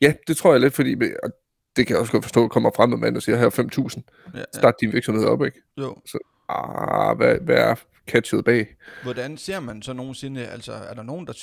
Ja, 0.02 0.14
det 0.28 0.38
tror 0.38 0.52
jeg 0.52 0.62
lidt, 0.62 0.74
fordi 0.74 0.96
og 1.24 1.32
det 1.76 1.88
kan 1.88 1.94
jeg 1.94 2.00
også 2.00 2.12
godt 2.12 2.24
forstå, 2.24 2.44
at 2.44 2.52
kommer 2.52 2.72
frem 2.76 2.90
med 2.90 2.98
mand 2.98 3.16
og 3.16 3.24
siger, 3.24 3.38
her 3.38 3.50
5.000. 3.50 4.32
Ja, 4.34 4.40
ja. 4.40 4.44
Start 4.54 4.74
din 4.82 4.94
virksomhed 4.94 5.26
op, 5.26 5.44
ikke? 5.44 5.62
Jo. 5.78 5.96
Så, 6.06 6.20
ah, 6.50 7.18
hvad, 7.18 7.40
hvad 7.40 7.56
er 7.56 7.76
catchet 8.08 8.46
bag. 8.46 8.76
Hvordan 9.04 9.38
ser 9.38 9.60
man 9.60 9.82
så 9.82 9.94
nogensinde, 9.94 10.48
altså 10.48 10.74
er 10.74 10.94
der 10.94 11.04
nogen, 11.04 11.28
der, 11.28 11.34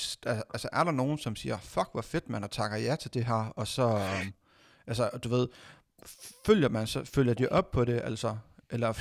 altså 0.52 0.68
er 0.72 0.84
der 0.84 0.90
nogen, 0.90 1.18
som 1.18 1.36
siger, 1.36 1.58
fuck 1.58 1.88
hvor 1.92 2.02
fedt 2.02 2.28
man, 2.28 2.44
og 2.44 2.50
takker 2.50 2.76
ja 2.76 2.96
til 2.96 3.14
det 3.14 3.24
her, 3.24 3.52
og 3.56 3.66
så, 3.66 3.86
um, 3.86 4.32
altså 4.86 5.10
du 5.24 5.28
ved, 5.28 5.48
følger 6.46 6.68
man 6.68 6.86
så, 6.86 7.04
følger 7.04 7.34
de 7.34 7.48
op 7.48 7.70
på 7.70 7.84
det, 7.84 8.00
altså, 8.04 8.36
eller... 8.70 8.94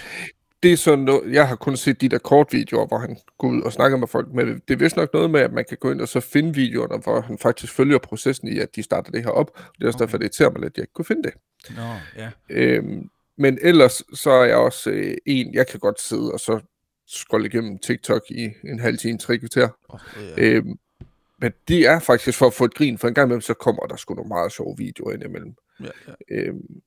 Det 0.63 0.72
er 0.72 0.78
sådan 0.78 1.00
noget, 1.00 1.34
jeg 1.34 1.48
har 1.48 1.56
kun 1.56 1.78
set 1.78 2.02
de 2.02 2.10
der 2.10 2.17
kortvideoer, 2.17 2.88
hvor 2.88 2.98
han 2.98 3.17
går 3.38 3.48
ud 3.48 3.62
og 3.62 3.74
snakker 3.74 3.98
med 3.98 4.08
folk, 4.08 4.28
men 4.34 4.48
det 4.48 4.74
er 4.74 4.78
vist 4.78 4.96
nok 4.96 5.13
noget 5.13 5.30
med, 5.30 5.39
at 5.39 5.54
man 5.54 5.65
kan 5.70 5.78
gå 5.78 5.91
ind 5.91 6.02
og 6.02 6.08
så 6.08 6.20
finde 6.20 6.56
videoerne, 6.56 7.04
hvor 7.04 7.22
han 7.22 7.38
faktisk 7.38 7.74
følger 7.74 7.98
processen 7.98 8.48
i, 8.48 8.60
at 8.60 8.76
de 8.76 8.84
starter 8.84 9.12
det 9.12 9.24
her 9.24 9.30
op. 9.30 9.58
Det 9.58 9.84
er 9.84 9.88
også 9.88 9.98
okay. 9.98 10.06
derfor, 10.06 10.17
det 10.17 10.24
irriterer 10.24 10.50
mig 10.50 10.62
lidt, 10.62 10.74
at 10.74 10.78
jeg 10.78 10.84
ikke 10.84 10.93
kunne 10.93 11.06
finde 11.06 11.24
det. 11.24 11.34
Nå, 11.76 11.93
ja. 12.15 12.30
Øhm, 12.50 13.10
men 13.38 13.60
ellers 13.62 14.04
så 14.13 14.30
er 14.32 14.46
jeg 14.46 14.58
også 14.58 14.89
øh, 14.89 15.17
en, 15.26 15.54
jeg 15.54 15.67
kan 15.67 15.80
godt 15.80 16.02
sidde 16.02 16.32
og 16.32 16.39
så 16.39 16.60
scrolle 17.08 17.48
igennem 17.48 17.78
TikTok 17.78 18.22
i 18.30 18.50
en 18.63 18.80
halv 18.80 18.98
time, 18.98 19.17
tre 19.17 19.38
kvarter. 19.38 19.70
Oh, 19.89 20.00
ja. 20.38 20.43
Øhm, 20.43 20.80
men 21.41 21.52
de 21.67 21.86
er 21.86 22.00
faktisk 22.00 22.38
for 22.38 22.48
at 22.48 22.54
få 22.54 22.65
et 22.65 22.74
grin, 22.74 22.98
for 22.98 23.08
en 23.08 23.13
gang 23.13 23.28
imellem, 23.28 23.41
så 23.41 23.54
kommer 23.54 23.84
der 23.84 23.96
sgu 23.96 24.13
nogle 24.13 24.28
meget 24.28 24.52
sjove 24.52 24.76
videoer 24.78 25.13
ind 25.13 25.24
imellem. 25.24 25.56
ja, 25.80 25.89
ja. 26.08 26.13
Øhm, 26.32 26.82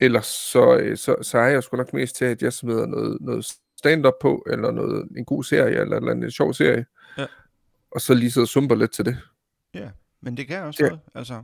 ellers 0.00 0.26
så, 0.26 0.76
øh, 0.76 0.96
så, 0.96 1.16
så 1.22 1.38
er 1.38 1.46
jeg 1.48 1.62
sgu 1.62 1.76
nok 1.76 1.92
mest 1.92 2.16
til, 2.16 2.24
at 2.24 2.42
jeg 2.42 2.52
smider 2.52 2.86
noget, 2.86 3.18
noget 3.20 3.46
stand-up 3.78 4.14
på, 4.20 4.46
eller 4.50 4.70
noget, 4.70 5.08
en 5.16 5.24
god 5.24 5.44
serie, 5.44 5.80
eller, 5.80 5.96
eller 5.96 6.12
en 6.12 6.30
sjov 6.30 6.54
serie. 6.54 6.86
Ja. 7.18 7.26
Og 7.90 8.00
så 8.00 8.14
lige 8.14 8.30
sidde 8.30 8.44
og 8.44 8.48
sumper 8.48 8.74
lidt 8.74 8.92
til 8.92 9.04
det. 9.04 9.18
ja. 9.74 9.90
Men 10.22 10.36
det 10.36 10.46
kan 10.46 10.62
også 10.62 10.84
Ja. 10.84 10.88
noget. 10.88 11.00
Altså, 11.14 11.42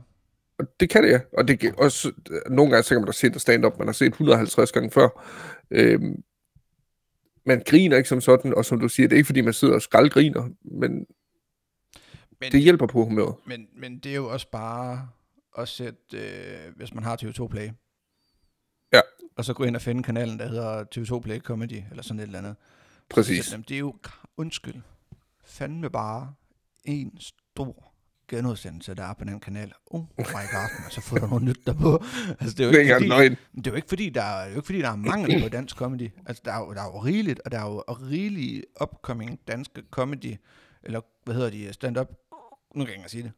Og 0.59 0.65
det 0.79 0.89
kan 0.89 1.03
det, 1.03 1.09
ja. 1.09 1.19
Og 1.37 1.47
det 1.47 1.59
kan 1.59 1.73
også, 1.77 2.11
nogle 2.49 2.71
gange 2.71 2.83
så 2.83 2.89
kan 2.89 3.01
man 3.01 3.05
da 3.05 3.11
se 3.11 3.27
et 3.27 3.41
stand-up, 3.41 3.77
man 3.77 3.87
har 3.87 3.93
set 3.93 4.07
150 4.07 4.71
gange 4.71 4.91
før. 4.91 5.09
Øhm, 5.71 6.23
man 7.45 7.63
griner 7.67 7.97
ikke 7.97 8.09
som 8.09 8.21
sådan, 8.21 8.53
og 8.53 8.65
som 8.65 8.79
du 8.79 8.89
siger, 8.89 9.07
det 9.07 9.15
er 9.15 9.17
ikke 9.17 9.25
fordi, 9.25 9.41
man 9.41 9.53
sidder 9.53 9.73
og 9.73 9.81
skraldgriner, 9.81 10.49
men 10.61 11.05
men, 12.41 12.51
det 12.51 12.61
hjælper 12.61 12.87
på 12.87 13.03
humøret. 13.05 13.35
men, 13.45 13.67
men 13.75 13.99
det 13.99 14.11
er 14.11 14.15
jo 14.15 14.27
også 14.29 14.51
bare 14.51 15.09
at 15.57 15.67
sætte, 15.67 15.99
øh, 16.17 16.75
hvis 16.75 16.93
man 16.93 17.03
har 17.03 17.17
TV2 17.23 17.47
Play. 17.47 17.69
Ja. 19.37 19.39
Og 19.39 19.45
så 19.45 19.53
gå 19.53 19.63
ind 19.63 19.75
og 19.75 19.81
finde 19.81 20.03
kanalen, 20.03 20.39
der 20.39 20.47
hedder 20.47 20.83
TV2 20.95 21.19
Play 21.19 21.39
Comedy, 21.39 21.83
eller 21.89 22.03
sådan 22.03 22.19
et 22.19 22.23
eller 22.23 22.39
andet. 22.39 22.55
Præcis. 23.09 23.45
Så, 23.45 23.57
det 23.57 23.75
er 23.75 23.79
jo, 23.79 23.95
undskyld, 24.37 24.81
fandme 25.45 25.89
bare 25.89 26.33
en 26.83 27.17
stor 27.19 27.93
genudsendelse, 28.27 28.95
der 28.95 29.03
er 29.03 29.13
på 29.13 29.23
den 29.23 29.39
kanal. 29.39 29.71
Oh 29.85 30.01
my 30.17 30.23
god, 30.25 30.81
man, 30.81 30.91
så 30.91 31.01
får 31.01 31.17
du 31.17 31.27
noget 31.27 31.43
nyt 31.43 31.67
derpå. 31.67 32.03
Altså, 32.39 32.55
det 32.57 32.59
er 32.59 32.65
jo 32.65 32.71
Det 32.71 32.77
er 32.77 32.95
ikke, 32.95 33.05
ikke 33.05 33.15
fordi, 33.15 33.35
det 33.55 33.67
er 33.67 33.71
jo 33.71 33.75
ikke 33.75 33.87
fordi, 33.89 34.09
der 34.09 34.21
er, 34.21 34.45
jo 34.49 34.55
ikke 34.55 34.65
fordi, 34.65 34.81
der 34.81 34.89
er 34.89 34.95
mangel 34.95 35.41
på 35.43 35.49
dansk 35.49 35.75
comedy. 35.75 36.11
Altså, 36.25 36.41
der 36.45 36.53
er 36.53 36.59
jo, 36.59 36.73
der 36.73 36.81
er 36.81 36.85
jo 36.85 36.99
rigeligt, 36.99 37.39
og 37.45 37.51
der 37.51 37.59
er 37.59 37.65
jo 37.65 37.81
rigeligt 37.81 38.65
upcoming 38.81 39.39
danske 39.47 39.83
comedy, 39.91 40.35
eller 40.83 41.01
hvad 41.23 41.35
hedder 41.35 41.49
de, 41.49 41.73
stand-up, 41.73 42.07
nu 42.75 42.85
kan 42.85 42.87
jeg 42.93 42.97
ikke 42.97 43.11
sige 43.11 43.23
det. 43.23 43.31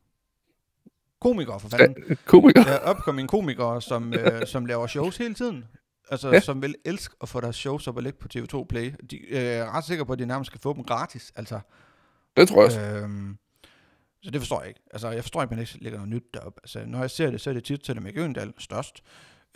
Komikere, 1.22 1.60
for 1.60 1.70
fanden. 1.70 2.18
Komiker. 2.26 2.64
Der 2.64 2.72
er 2.72 2.92
upcoming 2.92 3.30
komikere, 3.30 3.82
som, 3.82 4.14
øh, 4.14 4.48
som 4.48 4.66
laver 4.66 4.88
shows 4.88 5.18
hele 5.18 5.34
tiden. 5.34 5.66
Altså, 6.12 6.30
ja. 6.32 6.40
Som 6.40 6.62
vil 6.62 6.76
elske 6.86 7.16
at 7.22 7.30
få 7.30 7.42
deres 7.42 7.56
shows 7.56 7.88
op 7.88 7.98
og 7.98 8.04
ligge 8.04 8.20
på 8.20 8.28
TV2 8.36 8.66
Play. 8.70 8.94
De, 9.12 9.18
øh, 9.18 9.36
jeg 9.44 9.56
er 9.58 9.72
ret 9.78 9.84
sikker 9.86 10.04
på, 10.04 10.14
at 10.14 10.20
de 10.20 10.26
nærmest 10.26 10.48
skal 10.48 10.62
få 10.62 10.74
dem 10.74 10.84
gratis. 10.84 11.32
Altså, 11.36 11.60
Det 12.38 12.48
tror 12.48 12.58
jeg 12.58 12.66
også. 12.66 12.82
øhm, 12.82 13.38
så 14.24 14.32
det 14.32 14.42
forstår 14.42 14.60
jeg 14.62 14.68
ikke. 14.68 14.82
Altså, 14.92 15.10
jeg 15.10 15.24
forstår 15.24 15.42
ikke, 15.42 15.52
at 15.52 15.58
man 15.58 15.60
ikke 15.60 15.78
lægger 15.84 16.00
noget 16.00 16.10
nyt 16.10 16.24
derop. 16.34 16.60
Altså, 16.64 16.86
når 16.86 17.00
jeg 17.00 17.12
ser 17.12 17.32
det, 17.32 17.42
så 17.42 17.50
er 17.50 17.54
det 17.54 17.64
tit 17.64 17.86
Selma 17.86 18.12
Øgendal 18.16 18.54
størst. 18.58 19.04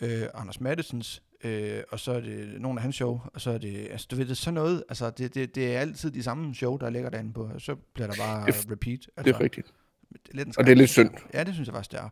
Øh, 0.02 0.22
Anders 0.34 0.60
Mattesens, 0.60 1.22
øh, 1.44 1.82
og 1.90 2.00
så 2.00 2.12
er 2.12 2.20
det 2.20 2.60
nogle 2.60 2.78
af 2.78 2.82
hans 2.82 2.94
show, 2.96 3.20
og 3.34 3.40
så 3.40 3.50
er 3.50 3.58
det, 3.58 3.88
altså 3.90 4.06
du 4.10 4.16
ved, 4.16 4.24
det 4.24 4.30
er 4.30 4.34
sådan 4.34 4.54
noget, 4.54 4.84
altså 4.88 5.10
det, 5.10 5.34
det, 5.34 5.54
det 5.54 5.76
er 5.76 5.80
altid 5.80 6.10
de 6.10 6.22
samme 6.22 6.54
show, 6.54 6.76
der 6.76 6.90
ligger 6.90 7.10
derinde 7.10 7.32
på, 7.32 7.50
så 7.58 7.74
bliver 7.94 8.06
der 8.06 8.14
bare 8.18 8.46
Det 8.46 8.70
repeat. 8.70 9.08
Altså, 9.16 9.22
Det 9.24 9.34
er 9.34 9.40
rigtigt. 9.40 9.74
det 10.12 10.18
er 10.30 10.34
lidt 10.44 10.58
Og 10.58 10.64
det 10.64 10.72
er 10.72 10.76
lidt 10.76 10.90
synd. 10.90 11.10
Ja, 11.34 11.44
det 11.44 11.54
synes 11.54 11.66
jeg 11.68 11.74
faktisk, 11.74 11.92
det 11.92 12.00
er. 12.00 12.08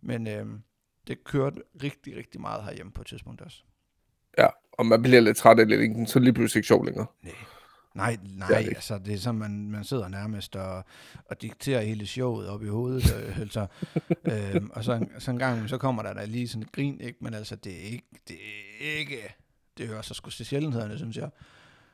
Men 0.00 0.26
øhm, 0.26 0.62
det 1.06 1.24
kørte 1.24 1.62
rigtig, 1.82 2.16
rigtig 2.16 2.40
meget 2.40 2.64
herhjemme 2.64 2.92
på 2.92 3.00
et 3.00 3.06
tidspunkt 3.06 3.40
også. 3.40 3.62
Ja, 4.38 4.46
og 4.72 4.86
man 4.86 5.02
bliver 5.02 5.20
lidt 5.20 5.36
træt 5.36 5.58
af 5.58 5.66
det, 5.66 5.80
ikke? 5.80 6.06
så 6.06 6.18
det 6.18 6.24
lige 6.24 6.34
pludselig 6.34 6.58
ikke 6.60 6.66
sjovt 6.66 6.86
længere. 6.86 7.06
Nej, 7.94 8.10
Det 8.22 8.30
er 8.32 8.38
nej, 8.38 8.48
det 8.48 8.58
ikke. 8.60 8.76
altså 8.76 8.98
det 9.06 9.14
er 9.14 9.18
sådan, 9.18 9.38
man, 9.38 9.70
man 9.70 9.84
sidder 9.84 10.08
nærmest 10.08 10.56
og, 10.56 10.84
og 11.30 11.42
dikterer 11.42 11.80
hele 11.80 12.06
showet 12.06 12.48
op 12.48 12.62
i 12.64 12.68
hovedet. 12.68 13.16
øh, 13.28 13.38
altså, 13.44 13.66
øhm, 14.24 14.70
og 14.72 14.84
så, 14.84 14.92
en- 14.92 15.10
så 15.18 15.30
en 15.30 15.38
gang, 15.38 15.68
så 15.68 15.78
kommer 15.78 16.02
der, 16.02 16.12
der 16.12 16.26
lige 16.26 16.48
sådan 16.48 16.62
et 16.62 16.72
grin, 16.72 17.00
ikke? 17.00 17.18
men 17.20 17.34
altså 17.34 17.56
det 17.56 17.72
er 17.72 17.84
ikke, 17.92 18.04
det 18.28 18.36
er 18.80 18.98
ikke, 18.98 19.34
det 19.78 19.88
hører 19.88 20.02
så 20.02 20.14
sgu 20.14 20.30
til 20.30 20.46
sjældenhederne, 20.46 20.98
synes 20.98 21.16
jeg. 21.16 21.28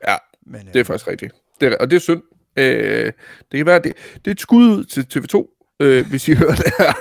Ja, 0.07 0.15
Men, 0.45 0.67
øh, 0.67 0.73
Det 0.73 0.79
er 0.79 0.83
faktisk 0.83 1.07
rigtigt. 1.07 1.33
Det 1.61 1.73
er, 1.73 1.77
og 1.77 1.89
det 1.89 1.95
er 1.95 1.99
synd. 1.99 2.21
Øh, 2.57 3.13
det 3.51 3.57
kan 3.57 3.65
være, 3.65 3.79
det, 3.79 3.93
det 4.15 4.27
er 4.27 4.31
et 4.31 4.39
skud 4.41 4.67
ud 4.77 4.83
til 4.83 5.01
TV2, 5.13 5.65
øh, 5.79 6.09
hvis 6.09 6.27
I 6.27 6.33
hører 6.41 6.55
det 6.55 6.73
her. 6.79 6.93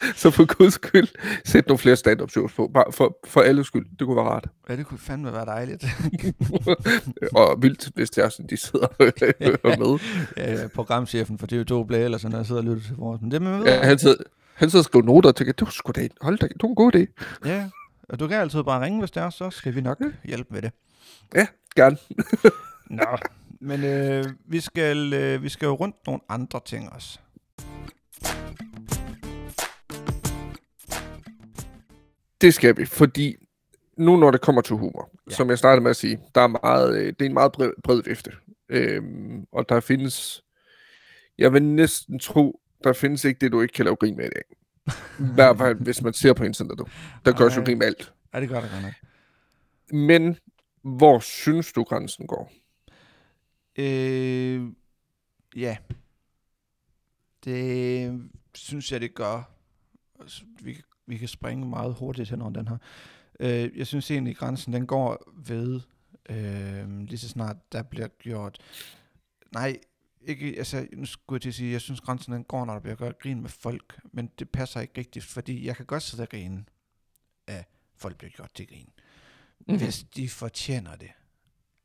Så 0.16 0.30
for 0.30 0.56
guds 0.56 0.74
skyld, 0.74 1.08
sæt 1.44 1.66
nogle 1.66 1.78
flere 1.78 1.96
stand-up 1.96 2.30
shows 2.30 2.52
på. 2.52 2.70
Bare 2.74 2.92
for, 2.92 3.18
for 3.26 3.40
alle 3.40 3.64
skyld. 3.64 3.86
Det 3.98 4.06
kunne 4.06 4.16
være 4.16 4.24
rart. 4.24 4.48
Ja, 4.68 4.76
det 4.76 4.86
kunne 4.86 4.98
fandme 4.98 5.32
være 5.32 5.44
dejligt. 5.46 5.84
og 7.36 7.62
vildt, 7.62 7.90
hvis 7.94 8.10
det 8.10 8.24
er 8.24 8.28
sådan, 8.28 8.46
de 8.46 8.56
sidder 8.56 8.86
og 8.86 8.94
hører 9.00 9.76
med. 10.36 10.62
øh, 10.64 10.70
programchefen 10.70 11.38
for 11.38 11.46
TV2 11.46 11.86
Play 11.86 12.04
eller 12.04 12.18
sådan 12.18 12.30
noget, 12.32 12.46
sidder 12.46 12.60
og 12.60 12.66
lytter 12.68 12.82
til 12.82 12.96
vores. 12.96 13.20
Men 13.20 13.30
det 13.30 13.42
man 13.42 13.58
ved, 13.58 13.66
Ja, 13.66 13.82
han 13.82 13.98
sidder, 13.98 14.16
han 14.54 14.70
sidder 14.70 14.80
og 14.80 14.84
skriver 14.84 15.04
noter 15.04 15.28
og 15.30 15.36
tænker, 15.36 15.52
det 15.52 15.66
var 15.66 15.70
sgu 15.70 15.92
da 15.96 16.08
hold 16.20 16.38
da, 16.38 16.46
det 16.46 16.56
var 16.62 16.68
en 16.68 16.74
god 16.74 16.94
idé. 16.96 17.26
Ja, 17.48 17.68
og 18.08 18.20
du 18.20 18.28
kan 18.28 18.36
altid 18.40 18.62
bare 18.62 18.84
ringe, 18.84 18.98
hvis 18.98 19.10
det 19.10 19.22
er, 19.22 19.30
så 19.30 19.50
skal 19.50 19.74
vi 19.74 19.80
nok 19.80 19.98
hjælpe 20.24 20.54
med 20.54 20.62
det. 20.62 20.70
Gerne. 21.76 21.96
Nå, 22.90 23.16
men 23.60 23.84
øh, 23.84 24.24
vi, 24.46 24.60
skal, 24.60 25.12
øh, 25.12 25.42
vi 25.42 25.48
skal 25.48 25.66
jo 25.66 25.72
rundt 25.74 25.96
nogle 26.06 26.20
andre 26.28 26.60
ting 26.66 26.92
også. 26.92 27.18
Det 32.40 32.54
skal 32.54 32.76
vi, 32.76 32.84
fordi 32.84 33.36
nu 33.96 34.16
når 34.16 34.30
det 34.30 34.40
kommer 34.40 34.62
til 34.62 34.76
humor, 34.76 35.10
Ja. 35.30 35.34
som 35.34 35.50
jeg 35.50 35.58
startede 35.58 35.82
med 35.82 35.90
at 35.90 35.96
sige, 35.96 36.20
der 36.34 36.40
er 36.40 36.46
meget, 36.46 36.98
øh, 36.98 37.06
det 37.06 37.22
er 37.22 37.26
en 37.26 37.34
meget 37.34 37.52
bred, 37.52 37.70
bred 37.84 38.02
vifte. 38.02 38.32
Øhm, 38.68 39.46
og 39.52 39.68
der 39.68 39.80
findes, 39.80 40.44
jeg 41.38 41.52
vil 41.52 41.62
næsten 41.62 42.18
tro, 42.18 42.60
der 42.84 42.92
findes 42.92 43.24
ikke 43.24 43.38
det, 43.40 43.52
du 43.52 43.60
ikke 43.60 43.72
kan 43.72 43.84
lave 43.84 43.96
grin 43.96 44.16
med 44.16 44.24
i 44.24 44.28
dag. 44.28 44.42
I 45.20 45.34
hvert 45.34 45.58
fald, 45.58 45.76
hvis 45.84 46.02
man 46.02 46.12
ser 46.12 46.32
på 46.32 46.44
internettet. 46.44 46.86
Der 47.24 47.32
gør 47.32 47.44
jo 47.56 47.64
grin 47.64 47.78
med 47.78 47.86
alt. 47.86 48.12
Ja, 48.34 48.40
det 48.40 48.48
gør 48.48 48.60
det 48.60 48.70
godt 48.70 48.82
nok. 48.82 48.92
Men 49.98 50.36
hvor 50.82 51.18
synes 51.18 51.72
du, 51.72 51.82
grænsen 51.84 52.26
går? 52.26 52.52
Øh, 53.78 54.62
ja. 55.56 55.76
Det 57.44 58.20
synes 58.54 58.92
jeg, 58.92 59.00
det 59.00 59.14
gør. 59.14 59.50
Altså, 60.20 60.42
Vi, 60.62 60.72
kan- 60.72 60.82
vi 61.06 61.16
kan 61.16 61.28
springe 61.28 61.66
meget 61.66 61.94
hurtigt 61.94 62.30
hen 62.30 62.42
over 62.42 62.50
den 62.50 62.68
her. 62.68 62.76
Øh, 63.40 63.78
jeg 63.78 63.86
synes 63.86 64.10
egentlig, 64.10 64.36
grænsen 64.36 64.72
den 64.72 64.86
går 64.86 65.32
ved, 65.36 65.80
øh, 66.28 66.98
lige 66.98 67.18
så 67.18 67.28
snart 67.28 67.72
der 67.72 67.82
bliver 67.82 68.08
gjort... 68.08 68.58
Nej, 69.52 69.78
ikke, 70.20 70.54
altså, 70.58 70.86
nu 70.92 71.06
skulle 71.06 71.36
jeg 71.36 71.42
til 71.42 71.48
at 71.48 71.54
sige, 71.54 71.72
jeg 71.72 71.80
synes, 71.80 72.00
grænsen 72.00 72.32
den 72.32 72.44
går, 72.44 72.64
når 72.64 72.72
der 72.72 72.80
bliver 72.80 72.96
gjort 72.96 73.18
grin 73.18 73.40
med 73.40 73.50
folk, 73.50 74.00
men 74.12 74.30
det 74.38 74.50
passer 74.50 74.80
ikke 74.80 74.98
rigtigt, 74.98 75.24
fordi 75.24 75.66
jeg 75.66 75.76
kan 75.76 75.86
godt 75.86 76.02
sidde 76.02 76.22
og 76.22 76.28
grine 76.28 76.64
af, 77.46 77.64
folk 77.96 78.16
bliver 78.18 78.30
gjort 78.30 78.50
til 78.54 78.66
grin, 78.66 78.88
mm-hmm. 79.58 79.78
hvis 79.84 80.04
de 80.16 80.28
fortjener 80.28 80.96
det. 80.96 81.10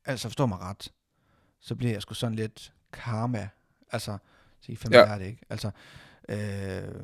Altså, 0.06 0.28
forstå 0.28 0.46
mig 0.46 0.60
ret, 0.60 0.94
så 1.60 1.76
bliver 1.76 1.94
jeg 1.94 2.02
sgu 2.02 2.14
sådan 2.14 2.36
lidt 2.36 2.74
karma, 2.94 3.50
altså, 3.92 4.18
sige, 4.62 4.78
ja. 4.92 5.00
Ja. 5.00 5.14
er 5.14 5.18
det 5.18 5.26
ikke, 5.26 5.46
altså, 5.50 5.72
øh, 6.30 7.04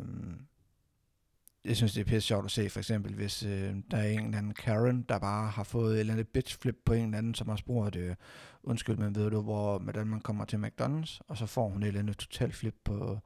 jeg 1.67 1.77
synes, 1.77 1.93
det 1.93 2.01
er 2.01 2.05
pisse 2.05 2.27
sjovt 2.27 2.45
at 2.45 2.51
se, 2.51 2.69
for 2.69 2.79
eksempel, 2.79 3.13
hvis 3.13 3.43
øh, 3.43 3.75
der 3.91 3.97
er 3.97 4.07
en 4.07 4.25
eller 4.25 4.37
anden 4.37 4.53
Karen, 4.53 5.05
der 5.09 5.19
bare 5.19 5.49
har 5.49 5.63
fået 5.63 5.93
et 5.93 5.99
eller 5.99 6.13
andet 6.13 6.27
bitch 6.27 6.59
flip 6.59 6.75
på 6.85 6.93
en 6.93 7.03
eller 7.03 7.17
anden, 7.17 7.35
som 7.35 7.49
har 7.49 7.55
spurgt, 7.55 7.95
øh, 7.95 8.15
undskyld, 8.63 8.97
men 8.97 9.15
ved 9.15 9.29
du, 9.29 9.41
hvor, 9.41 9.79
hvordan 9.79 10.07
man 10.07 10.21
kommer 10.21 10.45
til 10.45 10.57
McDonald's, 10.57 11.19
og 11.27 11.37
så 11.37 11.45
får 11.45 11.69
hun 11.69 11.83
et 11.83 11.87
eller 11.87 11.99
andet 11.99 12.17
totalt 12.17 12.55
flip 12.55 12.75
på, 12.83 13.19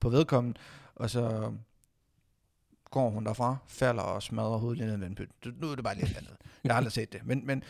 på 0.00 0.08
vedkommende, 0.08 0.60
og 0.94 1.10
så 1.10 1.52
går 2.90 3.10
hun 3.10 3.24
derfra, 3.24 3.56
falder 3.66 4.02
og 4.02 4.22
smadrer 4.22 4.58
hovedet 4.58 4.86
ned 4.86 4.96
med 4.96 5.06
en 5.06 5.14
pyt. 5.14 5.30
Nu 5.60 5.70
er 5.70 5.74
det 5.74 5.84
bare 5.84 5.98
lidt 5.98 6.16
andet. 6.16 6.36
Jeg 6.64 6.72
har 6.72 6.76
aldrig 6.76 6.92
set 6.92 7.12
det. 7.12 7.20
Men, 7.24 7.46
men 7.46 7.62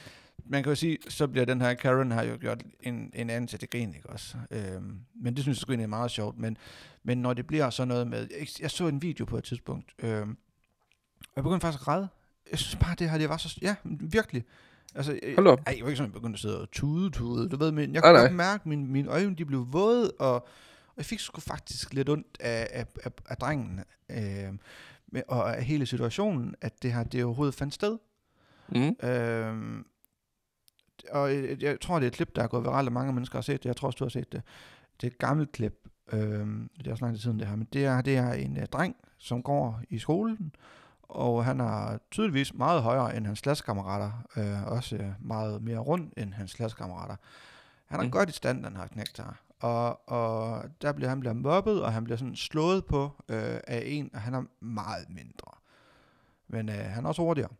man 0.44 0.62
kan 0.62 0.70
jo 0.70 0.76
sige, 0.76 0.98
så 1.08 1.26
bliver 1.26 1.44
den 1.44 1.60
her 1.60 1.74
Karen 1.74 2.10
har 2.10 2.22
jo 2.22 2.36
gjort 2.40 2.62
en, 2.80 3.10
en 3.14 3.30
anden 3.30 3.48
til 3.48 3.60
det 3.60 3.70
grin, 3.70 3.94
ikke 3.94 4.10
også? 4.10 4.36
Øhm, 4.50 5.00
men 5.14 5.34
det 5.34 5.42
synes 5.42 5.56
jeg 5.56 5.60
sgu 5.60 5.72
egentlig 5.72 5.84
er 5.84 5.88
meget 5.88 6.10
sjovt. 6.10 6.38
Men, 6.38 6.56
men 7.04 7.18
når 7.18 7.34
det 7.34 7.46
bliver 7.46 7.70
sådan 7.70 7.88
noget 7.88 8.06
med... 8.06 8.28
Jeg, 8.38 8.48
jeg 8.60 8.70
så 8.70 8.88
en 8.88 9.02
video 9.02 9.24
på 9.24 9.38
et 9.38 9.44
tidspunkt, 9.44 9.94
øhm, 9.98 10.36
og 11.20 11.32
jeg 11.36 11.44
begyndte 11.44 11.64
faktisk 11.64 11.80
at 11.80 11.84
græde. 11.84 12.08
Jeg 12.50 12.58
synes 12.58 12.76
bare, 12.76 12.94
det 12.98 13.10
her, 13.10 13.18
det 13.18 13.28
var 13.28 13.36
så... 13.36 13.58
Ja, 13.62 13.76
virkelig. 13.84 14.44
Altså, 14.94 15.18
øh, 15.22 15.34
Hold 15.34 15.46
op. 15.46 15.60
ej, 15.66 15.74
jeg 15.76 15.84
var 15.84 15.88
ikke 15.88 15.96
sådan, 15.96 16.10
at 16.10 16.14
jeg 16.14 16.20
begyndte 16.20 16.36
at 16.36 16.40
sidde 16.40 16.60
og 16.60 16.70
tude, 16.70 17.10
tude, 17.10 17.48
du 17.48 17.56
ved, 17.56 17.72
men 17.72 17.94
jeg 17.94 18.02
kunne 18.02 18.18
godt 18.18 18.34
mærke, 18.34 18.62
at 18.62 18.66
mine, 18.66 18.86
mine 18.86 19.10
øjne, 19.10 19.36
de 19.36 19.44
blev 19.44 19.72
våde, 19.72 20.10
og, 20.10 20.34
og 20.34 20.96
jeg 20.96 21.04
fik 21.04 21.20
sgu 21.20 21.40
faktisk 21.40 21.94
lidt 21.94 22.08
ondt 22.08 22.36
af, 22.40 22.68
af, 22.70 22.86
af, 23.04 23.10
af 23.26 23.36
drengen, 23.36 23.80
øh, 24.10 24.52
med, 25.06 25.22
og 25.28 25.56
af 25.56 25.64
hele 25.64 25.86
situationen, 25.86 26.54
at 26.60 26.82
det 26.82 26.92
her, 26.92 27.04
det 27.04 27.24
overhovedet 27.24 27.54
fandt 27.54 27.74
sted. 27.74 27.98
Mm. 28.68 29.08
Øh, 29.08 29.84
og 31.10 31.34
jeg, 31.34 31.62
jeg 31.62 31.80
tror, 31.80 31.98
det 31.98 32.06
er 32.06 32.10
et 32.10 32.14
klip, 32.16 32.36
der 32.36 32.42
er 32.42 32.46
gået 32.46 32.64
viralt, 32.64 32.88
og 32.88 32.92
mange 32.92 33.12
mennesker 33.12 33.36
har 33.36 33.42
set 33.42 33.62
det. 33.62 33.68
Jeg 33.68 33.76
tror 33.76 33.86
også, 33.86 33.96
du 33.96 34.04
har 34.04 34.08
set 34.08 34.32
det. 34.32 34.42
Det 35.00 35.06
er 35.06 35.10
et 35.10 35.18
gammelt 35.18 35.52
klip. 35.52 35.88
Øh, 36.12 36.46
det 36.78 36.86
er 36.86 36.90
også 36.90 37.04
lang 37.04 37.14
tid 37.14 37.22
siden 37.22 37.38
det 37.38 37.48
her. 37.48 37.56
Men 37.56 37.68
det 37.72 37.84
er, 37.84 38.00
det 38.00 38.16
er 38.16 38.32
en 38.32 38.56
uh, 38.56 38.64
dreng, 38.64 38.96
som 39.18 39.42
går 39.42 39.80
i 39.90 39.98
skolen, 39.98 40.54
og 41.02 41.44
han 41.44 41.60
er 41.60 41.98
tydeligvis 42.10 42.54
meget 42.54 42.82
højere 42.82 43.16
end 43.16 43.26
hans 43.26 43.40
klassekammerater. 43.40 44.10
Øh, 44.36 44.66
også 44.66 44.96
øh, 44.96 45.08
meget 45.20 45.62
mere 45.62 45.78
rund 45.78 46.10
end 46.16 46.32
hans 46.32 46.54
klassekammerater. 46.54 47.16
Han 47.86 48.00
er 48.00 48.04
Mm. 48.04 48.10
godt 48.10 48.28
i 48.28 48.32
stand, 48.32 48.64
den 48.64 48.76
her 48.76 48.86
knægt 48.86 49.16
her. 49.16 49.34
Og, 49.60 50.08
og 50.10 50.62
der 50.82 50.92
bliver 50.92 51.08
han 51.08 51.20
bliver 51.20 51.32
mobbet, 51.32 51.82
og 51.82 51.92
han 51.92 52.04
bliver 52.04 52.16
sådan 52.16 52.36
slået 52.36 52.84
på 52.84 53.02
øh, 53.28 53.58
af 53.66 53.82
en, 53.86 54.10
og 54.14 54.20
han 54.20 54.34
er 54.34 54.42
meget 54.64 55.06
mindre. 55.08 55.50
Men 56.48 56.68
øh, 56.68 56.74
han 56.74 57.04
er 57.04 57.08
også 57.08 57.22
hurtigere. 57.22 57.50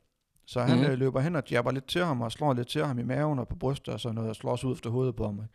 Så 0.46 0.60
han 0.62 0.78
mm. 0.78 0.84
øh, 0.84 0.98
løber 0.98 1.20
hen 1.20 1.36
og 1.36 1.42
jabber 1.50 1.70
lidt 1.70 1.86
til 1.86 2.04
ham, 2.04 2.20
og 2.20 2.32
slår 2.32 2.52
lidt 2.54 2.68
til 2.68 2.86
ham 2.86 2.98
i 2.98 3.02
maven 3.02 3.38
og 3.38 3.48
på 3.48 3.56
brystet 3.56 3.94
og 3.94 4.00
sådan 4.00 4.14
noget, 4.14 4.30
og 4.30 4.36
slår 4.36 4.50
også 4.50 4.66
ud 4.66 4.72
efter 4.72 4.90
hovedet 4.90 5.16
på 5.16 5.24
ham. 5.24 5.34
Ikke? 5.34 5.48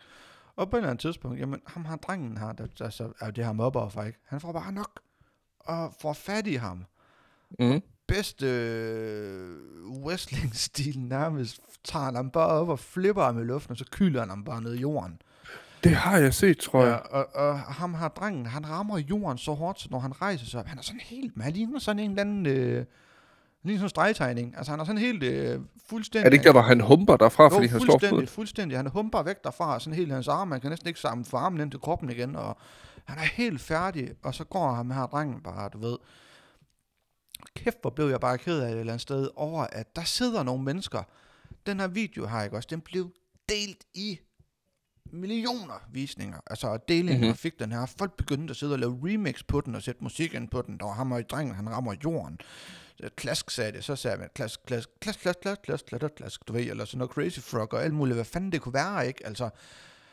Og 0.60 0.70
på 0.70 0.76
et 0.76 0.80
eller 0.80 0.90
andet 0.90 1.02
tidspunkt, 1.02 1.40
jamen 1.40 1.62
ham 1.66 1.86
har 1.86 1.96
drengen 1.96 2.38
her, 2.38 2.52
der, 2.52 2.68
der 2.80 2.90
så 2.90 3.12
er 3.20 3.32
det 3.32 3.46
her 3.46 3.54
mobber 3.54 4.04
ikke? 4.04 4.20
Han 4.26 4.40
får 4.40 4.52
bare 4.52 4.72
nok, 4.72 5.00
og 5.60 5.94
får 6.02 6.14
fat 6.14 6.48
i 6.48 6.54
ham. 6.56 6.86
Mm. 7.60 7.82
Bedste 8.08 8.46
øh, 8.46 9.58
wrestling-stil 9.90 11.00
nærmest, 11.00 11.60
tager 11.84 12.06
han 12.06 12.16
ham 12.16 12.30
bare 12.30 12.48
op 12.48 12.70
og 12.70 12.80
flipper 12.80 13.24
ham 13.24 13.40
i 13.40 13.44
luften, 13.44 13.72
og 13.72 13.78
så 13.78 13.86
kyler 13.92 14.20
han 14.20 14.30
ham 14.30 14.44
bare 14.44 14.62
ned 14.62 14.74
i 14.76 14.80
jorden. 14.80 15.22
Det 15.84 15.92
har 15.96 16.18
jeg 16.18 16.34
set, 16.34 16.58
tror 16.58 16.84
Ja, 16.84 16.90
jeg. 16.92 17.02
og, 17.12 17.28
og 17.36 17.60
ham 17.60 17.94
har 17.94 18.08
drengen, 18.08 18.46
han 18.46 18.70
rammer 18.70 18.98
jorden 18.98 19.38
så 19.38 19.54
hårdt, 19.54 19.80
så 19.80 19.88
når 19.92 20.00
han 20.00 20.22
rejser 20.22 20.46
sig 20.46 20.60
op, 20.60 20.66
han 20.68 20.78
er 20.78 20.82
sådan 20.82 21.02
helt, 21.04 21.42
han 21.44 21.54
ligner 21.54 21.80
sådan 21.80 22.00
en 22.00 22.10
eller 22.10 22.22
anden, 22.22 22.46
øh, 22.46 22.86
lige 23.64 23.78
sådan 23.78 23.86
en 23.86 23.90
stregtegning. 23.90 24.58
Altså 24.58 24.72
han 24.72 24.80
er 24.80 24.84
sådan 24.84 25.02
helt 25.02 25.24
øh, 25.24 25.60
fuldstændig... 25.90 26.26
Er 26.26 26.30
det 26.30 26.34
ikke 26.38 26.46
der, 26.46 26.52
hvor 26.52 26.62
han 26.62 26.82
humper 26.82 27.18
derfra, 27.18 27.44
jo, 27.44 27.50
fordi 27.50 27.68
han 27.68 27.80
slår 27.80 27.94
fuldstændig, 28.00 28.30
fuldstændig. 28.30 28.78
Han 28.78 28.88
humper 28.88 29.24
væk 29.24 29.44
derfra, 29.44 29.80
sådan 29.80 29.98
helt 29.98 30.12
hans 30.14 30.28
arme, 30.28 30.50
man 30.50 30.62
kan 30.62 30.70
næsten 30.70 30.88
ikke 30.88 31.00
samle 31.00 31.26
for 31.26 31.38
armen 31.38 31.62
ind 31.62 31.72
til 31.72 31.80
kroppen 31.80 32.10
igen, 32.10 32.36
og 32.36 32.58
han 33.06 33.18
er 33.18 33.22
helt 33.24 33.62
færdig, 33.62 34.10
og 34.24 34.36
så 34.36 34.44
går 34.44 34.72
ham 34.72 34.92
her 34.92 35.06
drengen 35.06 35.42
bare, 35.42 35.70
du 35.70 35.78
ved. 35.80 35.98
Kæft, 37.56 37.78
hvor 37.82 37.90
blev 37.90 38.08
jeg 38.10 38.20
bare 38.20 38.38
ked 38.38 38.60
af 38.60 38.68
det 38.68 38.74
et 38.76 38.80
eller 38.80 38.94
andet 38.94 39.02
sted 39.02 39.30
over, 39.36 39.64
at 39.72 39.96
der 39.96 40.04
sidder 40.04 40.44
nogle 40.44 40.64
mennesker. 40.64 41.04
Den 41.66 41.80
her 41.80 41.88
video 41.88 42.28
her, 42.28 42.42
ikke 42.44 42.56
også, 42.56 42.68
den 42.72 42.82
blev 42.82 43.12
delt 43.50 43.84
i 43.94 44.20
millioner 45.12 45.88
visninger, 45.92 46.38
altså 46.48 46.78
delinger 46.88 47.14
Mhm. 47.14 47.22
mm-hmm. 47.22 47.36
fik 47.38 47.60
den 47.60 47.72
her. 47.72 47.86
Folk 47.86 48.18
begyndte 48.18 48.52
at 48.52 48.58
sidde 48.58 48.74
og 48.74 48.80
lave 48.80 49.00
remix 49.04 49.44
på 49.48 49.62
den 49.62 49.76
og 49.76 49.82
sætte 49.82 50.04
musik 50.04 50.34
ind 50.34 50.50
på 50.50 50.62
den. 50.62 50.78
Der 50.78 50.86
var 50.86 50.94
ham 50.94 51.12
og 51.12 51.30
drengen, 51.30 51.56
han 51.56 51.70
rammer 51.70 51.94
jorden. 52.04 52.40
Øh, 53.04 53.10
Klask 53.16 53.50
sagde 53.52 53.72
det, 53.72 53.84
så 53.84 53.96
sagde 53.96 54.18
man 54.18 54.30
klask, 54.36 54.60
klask, 54.66 54.90
klask, 55.02 55.20
klask, 55.20 55.40
klask, 55.42 55.62
klask, 55.64 55.86
klask, 55.86 56.16
klask, 56.16 56.48
du 56.48 56.54
ved, 56.54 56.62
eller 56.70 56.86
sådan 56.86 56.98
noget 56.98 57.12
Crazy 57.12 57.40
Frog 57.40 57.74
og 57.74 57.84
alt 57.84 57.94
muligt, 57.94 58.16
hvad 58.18 58.26
fanden 58.26 58.52
det 58.52 58.62
kunne 58.62 58.74
være, 58.74 59.08
ikke? 59.08 59.26
Altså, 59.26 59.50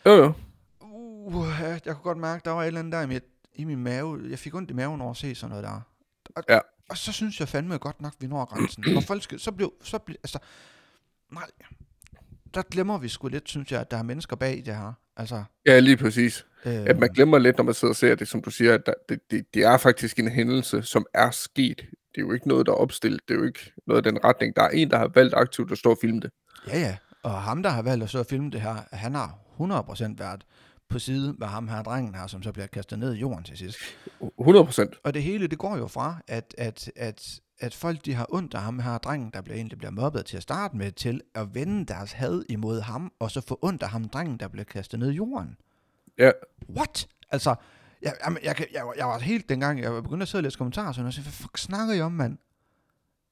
Jo, 0.07 0.12
jo. 0.12 0.33
uh, 0.81 1.46
jeg 1.61 1.81
kunne 1.85 1.94
godt 1.94 2.18
mærke, 2.18 2.42
der 2.44 2.51
var 2.51 2.62
et 2.62 2.66
eller 2.66 2.81
andet 2.81 2.92
der 2.92 3.01
i, 3.03 3.07
mit, 3.07 3.25
i 3.55 3.64
min 3.64 3.79
mave. 3.83 4.20
Jeg 4.31 4.38
fik 4.38 4.55
ondt 4.55 4.70
i 4.70 4.75
maven 4.75 5.01
over 5.01 5.11
at 5.11 5.16
se 5.16 5.35
sådan 5.35 5.51
noget 5.51 5.64
der. 5.64 5.81
Og, 6.37 6.42
Ja. 6.49 6.59
og 6.88 6.96
så 6.99 7.12
synes 7.12 7.40
jeg 7.40 7.49
fandme 7.49 7.79
godt 7.79 8.01
nok, 8.03 8.12
vi 8.20 8.27
når 8.27 8.44
grænsen. 8.44 8.85
Når 8.94 9.01
folk 9.01 9.22
skal, 9.22 9.40
så 9.40 9.53
blev, 9.53 9.72
så 9.83 9.99
blev, 9.99 10.16
altså, 10.25 10.38
nej, 11.33 11.46
der 12.55 12.62
glemmer 12.62 12.99
vi 12.99 13.09
sgu 13.09 13.29
lidt, 13.29 13.49
synes 13.49 13.72
jeg, 13.72 13.81
at 13.81 13.90
der 13.90 13.96
er 13.96 14.03
mennesker 14.03 14.37
bag 14.37 14.62
det 14.66 14.77
her. 14.77 14.92
Altså, 15.16 15.44
Ja, 15.66 15.79
lige 15.79 15.96
præcis. 15.96 16.46
øh, 16.66 16.72
At 16.75 16.99
man 16.99 17.09
glemmer 17.09 17.38
lidt, 17.38 17.57
når 17.57 17.64
man 17.64 17.75
sidder 17.75 17.92
og 17.92 17.96
ser 17.96 18.14
det, 18.14 18.29
som 18.29 18.42
du 18.42 18.51
siger, 18.51 18.75
at 18.75 18.87
der, 18.87 18.92
det, 19.09 19.20
det, 19.31 19.55
det 19.55 19.62
er 19.64 19.77
faktisk 19.77 20.18
en 20.18 20.29
hændelse, 20.31 20.83
som 20.83 21.07
er 21.14 21.31
sket. 21.31 21.85
Det 22.16 22.22
er 22.22 22.26
jo 22.26 22.33
ikke 22.33 22.48
noget, 22.48 22.66
der 22.66 22.72
er 22.72 22.76
opstillet. 22.76 23.20
Det 23.29 23.35
er 23.35 23.38
jo 23.38 23.44
ikke 23.44 23.72
noget 23.87 24.07
af 24.07 24.12
den 24.12 24.24
retning. 24.24 24.57
Der 24.57 24.62
er 24.62 24.68
en, 24.68 24.90
der 24.90 24.98
har 24.98 25.11
valgt 25.14 25.35
aktivt 25.35 25.72
at 25.72 25.79
stå 25.79 25.90
og 25.90 25.98
filme 26.00 26.20
det. 26.20 26.31
Ja, 26.68 26.79
ja. 26.79 26.96
Og 27.22 27.42
ham, 27.42 27.62
der 27.62 27.70
har 27.70 27.83
valgt 27.83 28.05
at 28.05 28.11
så 28.11 28.22
filme 28.22 28.50
det 28.50 28.61
her, 28.61 28.76
han 28.92 29.14
har 29.14 29.38
100% 29.61 30.14
været 30.18 30.44
på 30.88 30.98
side 30.98 31.35
med 31.38 31.46
ham 31.46 31.68
her 31.68 31.83
drengen 31.83 32.14
her, 32.14 32.26
som 32.26 32.42
så 32.42 32.52
bliver 32.52 32.66
kastet 32.66 32.98
ned 32.98 33.14
i 33.14 33.18
jorden 33.18 33.44
til 33.44 33.59
sidst. 33.59 33.79
100 34.40 34.64
procent. 34.64 34.94
Og 35.05 35.14
det 35.14 35.22
hele, 35.22 35.46
det 35.46 35.59
går 35.59 35.76
jo 35.76 35.87
fra, 35.87 36.16
at, 36.29 36.55
at, 36.59 36.92
at, 36.96 37.40
at 37.61 37.74
folk, 37.74 38.05
de 38.05 38.14
har 38.14 38.26
ondt 38.29 38.55
af 38.55 38.61
ham 38.61 38.79
her 38.79 38.98
drengen, 38.98 39.31
der 39.35 39.42
bliver 39.42 39.57
egentlig 39.57 39.79
bliver 39.79 39.90
mobbet 39.90 40.26
til 40.26 40.37
at 40.37 40.42
starte 40.42 40.76
med, 40.76 40.92
til 40.92 41.20
at 41.35 41.55
vende 41.55 41.87
deres 41.87 42.12
had 42.12 42.42
imod 42.48 42.81
ham, 42.81 43.12
og 43.18 43.31
så 43.31 43.40
få 43.40 43.59
ondt 43.62 43.83
af 43.83 43.88
ham 43.88 44.09
drengen, 44.09 44.37
der 44.37 44.48
bliver 44.48 44.64
kastet 44.64 45.00
ned 45.00 45.11
i 45.11 45.14
jorden. 45.14 45.57
Ja. 46.18 46.31
What? 46.76 47.09
Altså, 47.31 47.55
jeg, 48.06 48.36
jeg, 48.44 48.60
jeg, 48.60 48.66
jeg, 48.72 48.92
jeg 48.96 49.06
var 49.06 49.18
helt 49.18 49.48
dengang, 49.48 49.80
jeg 49.80 50.02
begyndte 50.02 50.22
at 50.22 50.28
sidde 50.28 50.40
og 50.40 50.44
læse 50.44 50.58
kommentarer, 50.58 50.88
og 50.88 50.94
sådan, 50.94 51.06
og 51.06 51.12
så, 51.12 51.22
hvad 51.22 51.32
fuck 51.32 51.58
snakker 51.58 51.94
I 51.94 52.00
om, 52.00 52.12
mand? 52.12 52.38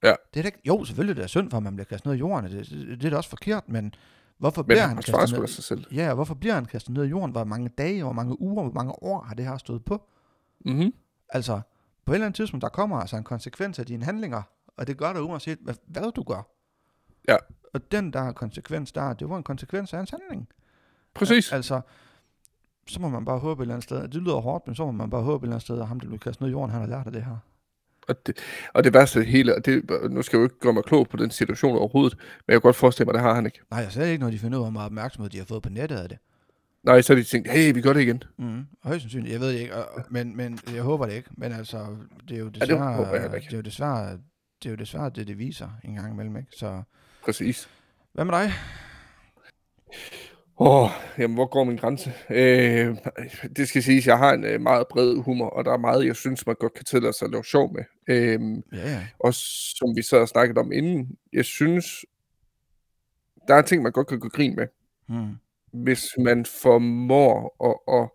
Ja. 0.03 0.15
Det 0.35 0.41
er 0.41 0.43
da 0.43 0.47
ikke, 0.49 0.61
jo, 0.65 0.85
selvfølgelig 0.85 1.17
det 1.17 1.23
er 1.23 1.27
synd 1.27 1.51
for, 1.51 1.57
at 1.57 1.63
man 1.63 1.75
bliver 1.77 1.85
kastet 1.85 2.07
ned 2.07 2.15
i 2.15 2.19
jorden, 2.19 2.51
det, 2.51 2.71
det, 2.71 2.89
det 2.89 3.05
er 3.05 3.11
da 3.11 3.17
også 3.17 3.31
forkert, 3.31 3.69
men 3.69 3.95
hvorfor 4.39 4.63
Men 4.63 4.67
bliver 4.67 4.87
han 4.87 4.97
kastet 4.97 5.39
ned? 5.39 5.47
sig 5.47 5.65
selv. 5.65 5.95
Ja, 5.95 6.15
hvorfor 6.15 6.35
bliver 6.35 6.55
han 6.55 6.65
kastet 6.65 6.95
ned 6.95 7.05
i 7.05 7.09
jorden? 7.09 7.31
Hvor 7.31 7.45
mange 7.45 7.69
dage, 7.69 8.03
hvor 8.03 8.13
mange 8.13 8.41
uger, 8.41 8.63
hvor 8.63 8.73
mange 8.73 9.03
år 9.03 9.23
har 9.23 9.35
det 9.35 9.45
her 9.45 9.57
stået 9.57 9.85
på? 9.85 10.03
Mm-hmm. 10.65 10.95
Altså, 11.29 11.61
på 12.05 12.13
et 12.13 12.17
eller 12.17 12.27
andet 12.27 12.37
tidspunkt, 12.37 12.63
der 12.63 12.69
kommer 12.69 12.97
altså 12.97 13.17
en 13.17 13.25
konsekvens 13.25 13.79
af 13.79 13.87
dine 13.87 14.05
handlinger, 14.05 14.43
og 14.77 14.87
det 14.87 14.99
gør 14.99 15.13
der 15.13 15.21
uanset, 15.21 15.59
hvad, 15.61 15.75
hvad 15.87 16.13
du 16.13 16.23
gør. 16.23 16.49
Ja. 17.29 17.37
Og 17.75 17.93
den 17.93 18.13
der 18.13 18.33
konsekvens 18.33 18.93
der, 18.93 19.13
det 19.13 19.29
var 19.29 19.37
en 19.37 19.43
konsekvens 19.43 19.93
af 19.93 19.99
hans 19.99 20.11
handling. 20.11 20.49
Præcis. 21.15 21.53
Al- 21.53 21.57
altså, 21.57 21.81
så 22.87 23.01
må 23.01 23.09
man 23.09 23.25
bare 23.25 23.39
håbe 23.39 23.63
et 23.63 23.65
eller 23.65 23.75
andet 23.75 23.85
sted, 23.85 24.03
det 24.03 24.15
lyder 24.15 24.41
hårdt, 24.41 24.67
men 24.67 24.77
så 24.77 24.85
må 24.85 24.93
man 24.93 25.11
bare 25.11 25.23
håbe 25.23 25.45
et 25.45 25.47
eller 25.47 25.55
andet 25.55 25.67
sted, 25.67 25.81
at 25.81 25.87
ham, 25.87 26.01
der 26.01 26.07
blev 26.07 26.19
kastet 26.19 26.41
ned 26.41 26.49
i 26.49 26.53
jorden, 26.53 26.71
han 26.71 26.81
har 26.81 26.89
lært 26.89 27.07
af 27.07 27.13
det 27.13 27.25
her. 27.25 27.37
Og 28.09 28.27
det, 28.27 28.37
og 28.75 28.85
det 28.85 28.95
værste 28.95 29.19
det 29.19 29.29
hele, 29.29 29.55
og 29.55 29.65
det, 29.65 29.91
nu 30.11 30.23
skal 30.23 30.37
jeg 30.37 30.41
jo 30.41 30.45
ikke 30.45 30.59
gøre 30.61 30.73
mig 30.73 30.85
klog 30.85 31.09
på 31.09 31.17
den 31.17 31.31
situation 31.31 31.77
overhovedet, 31.77 32.19
men 32.19 32.53
jeg 32.53 32.55
kan 32.55 32.61
godt 32.61 32.77
forestille 32.77 33.05
mig, 33.07 33.11
at 33.13 33.15
det 33.15 33.23
har 33.23 33.35
han 33.35 33.47
ikke. 33.47 33.61
Nej, 33.71 33.81
jeg 33.81 33.93
ser 33.93 34.05
ikke, 34.05 34.25
når 34.25 34.31
de 34.31 34.39
finder 34.39 34.59
ud 34.59 34.65
af, 34.65 34.71
hvor 34.71 34.73
meget 34.73 34.87
opmærksomhed 34.87 35.31
de 35.31 35.39
har 35.39 35.45
fået 35.45 35.63
på 35.63 35.69
nettet 35.69 35.97
af 35.97 36.09
det. 36.09 36.19
Nej, 36.83 37.03
så 37.03 37.13
har 37.15 37.21
de 37.21 37.25
tænkt, 37.25 37.51
hey, 37.51 37.75
vi 37.75 37.81
gør 37.81 37.93
det 37.93 38.01
igen. 38.01 38.23
Mm. 38.39 38.67
Højst 38.83 39.01
sandsynligt, 39.01 39.33
jeg 39.33 39.41
ved 39.41 39.53
det 39.53 39.61
ikke, 39.61 39.75
og, 39.75 40.05
men, 40.11 40.37
men 40.37 40.59
jeg 40.75 40.83
håber 40.83 41.07
det 41.07 41.15
ikke. 41.15 41.29
Men 41.33 41.53
altså, 41.53 41.87
det 42.29 42.35
er 42.35 42.39
jo 42.41 42.49
det 42.49 42.61
desværre, 42.61 42.95
håber 42.95 43.11
jeg 43.11 43.21
heller 43.21 43.37
ikke. 43.37 43.47
det 43.47 43.53
er 43.53 43.59
jo 43.59 43.63
desværre, 43.63 44.19
det 44.63 44.67
er 44.67 44.71
jo 44.71 44.77
desværre 44.77 45.11
det, 45.11 45.27
det 45.27 45.39
viser 45.39 45.69
en 45.85 45.95
gang 45.95 46.13
imellem, 46.13 46.37
ikke? 46.37 46.49
Så, 46.57 46.83
Præcis. 47.25 47.69
hvad 48.13 48.25
med 48.25 48.35
dig? 48.35 48.53
Åh, 50.59 50.83
oh, 50.85 50.91
jamen, 51.19 51.35
hvor 51.35 51.47
går 51.47 51.65
min 51.65 51.77
grænse? 51.77 52.13
Øh, 52.31 52.97
det 53.57 53.69
skal 53.69 53.83
siges, 53.83 54.07
jeg 54.07 54.19
har 54.19 54.33
en 54.33 54.45
øh, 54.45 54.61
meget 54.61 54.87
bred 54.91 55.17
humor, 55.23 55.47
og 55.49 55.65
der 55.65 55.73
er 55.73 55.77
meget, 55.79 56.07
jeg 56.07 56.17
synes, 56.17 56.47
man 56.47 56.57
godt 56.61 56.75
kan 56.75 56.85
tillade 56.85 57.13
sig 57.13 57.27
at 57.27 57.31
lave 57.33 57.45
sjov 57.45 57.73
med. 57.75 57.85
Øh, 58.07 58.41
Ja, 58.73 58.91
ja. 58.91 59.07
og 59.19 59.35
som 59.35 59.97
vi 59.97 60.03
så 60.03 60.19
har 60.19 60.27
snakket 60.27 60.59
om 60.59 60.73
inden, 60.73 61.17
jeg 61.33 61.45
synes, 61.45 62.05
der 63.49 63.55
er 63.55 63.63
ting, 63.63 63.83
man 63.83 63.93
godt 63.93 64.07
kan 64.07 64.21
gå 64.21 64.29
grin 64.29 64.57
med, 64.57 64.67
Mm. 65.09 65.35
hvis 65.73 66.05
man 66.19 66.47
formår 66.47 67.57
at, 67.65 68.01
at 68.03 68.09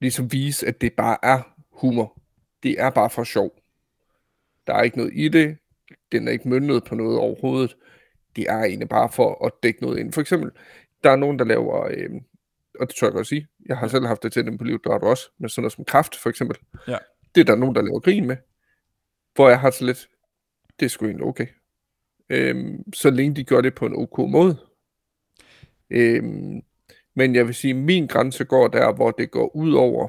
ligesom 0.00 0.32
vise, 0.32 0.66
at 0.66 0.80
det 0.80 0.92
bare 0.92 1.16
er 1.22 1.54
humor. 1.72 2.18
Det 2.62 2.80
er 2.80 2.90
bare 2.90 3.10
for 3.10 3.24
sjov. 3.24 3.54
Der 4.66 4.74
er 4.74 4.82
ikke 4.82 4.96
noget 4.96 5.12
i 5.14 5.28
det. 5.28 5.56
Den 6.12 6.28
er 6.28 6.32
ikke 6.32 6.48
møntet 6.48 6.84
på 6.84 6.94
noget 6.94 7.18
overhovedet. 7.18 7.76
Det 8.36 8.44
er 8.50 8.58
egentlig 8.58 8.88
bare 8.88 9.08
for 9.08 9.46
at 9.46 9.52
dække 9.62 9.82
noget 9.82 9.98
ind. 9.98 10.12
For 10.12 10.20
eksempel, 10.20 10.50
der 11.04 11.10
er 11.10 11.16
nogen, 11.16 11.38
der 11.38 11.44
laver, 11.44 11.86
øh, 11.90 12.10
og 12.80 12.88
det 12.88 12.96
tør 12.96 13.06
jeg 13.06 13.14
godt 13.14 13.26
sige, 13.26 13.46
jeg 13.66 13.76
har 13.76 13.88
selv 13.88 14.06
haft 14.06 14.22
det 14.22 14.32
til 14.32 14.46
dem 14.46 14.58
på 14.58 14.64
livet, 14.64 14.80
der 14.84 14.90
har 14.90 14.98
du 14.98 15.06
også, 15.06 15.30
men 15.38 15.48
sådan 15.48 15.62
noget 15.62 15.72
som 15.72 15.84
kraft 15.84 16.16
for 16.16 16.30
eksempel. 16.30 16.58
Ja. 16.88 16.98
Det 17.34 17.40
er 17.40 17.44
der 17.44 17.56
nogen, 17.56 17.74
der 17.74 17.82
laver 17.82 18.00
grin 18.00 18.26
med, 18.26 18.36
hvor 19.34 19.48
jeg 19.48 19.60
har 19.60 19.70
så 19.70 19.84
lidt, 19.84 20.08
det 20.80 20.84
er 20.84 20.90
sgu 20.90 21.06
egentlig 21.06 21.26
okay. 21.26 21.46
Øhm, 22.30 22.92
så 22.92 23.10
længe 23.10 23.36
de 23.36 23.44
gør 23.44 23.60
det 23.60 23.74
på 23.74 23.86
en 23.86 23.96
ok 23.96 24.18
måde. 24.18 24.56
Øhm, 25.90 26.62
men 27.14 27.34
jeg 27.34 27.46
vil 27.46 27.54
sige, 27.54 27.74
at 27.74 27.80
min 27.80 28.06
grænse 28.06 28.44
går 28.44 28.68
der, 28.68 28.92
hvor 28.92 29.10
det 29.10 29.30
går 29.30 29.56
ud 29.56 29.72
over 29.72 30.08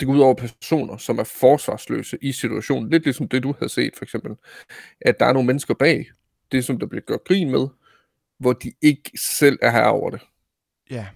det 0.00 0.06
går 0.06 0.14
ud 0.14 0.20
over 0.20 0.34
personer, 0.34 0.96
som 0.96 1.18
er 1.18 1.24
forsvarsløse 1.24 2.18
i 2.22 2.32
situationen. 2.32 2.90
Lidt 2.90 3.04
ligesom 3.04 3.28
det, 3.28 3.42
du 3.42 3.54
havde 3.58 3.72
set, 3.72 3.96
for 3.96 4.04
eksempel. 4.04 4.36
At 5.00 5.20
der 5.20 5.26
er 5.26 5.32
nogle 5.32 5.46
mennesker 5.46 5.74
bag 5.74 6.06
det, 6.52 6.64
som 6.64 6.78
der 6.78 6.86
bliver 6.86 7.02
gjort 7.02 7.24
grin 7.24 7.50
med, 7.50 7.68
hvor 8.44 8.52
de 8.52 8.72
ikke 8.82 9.10
selv 9.18 9.58
er 9.62 9.70
her 9.70 9.84
over 9.84 10.10
det. 10.10 10.20
Ja, 10.90 11.06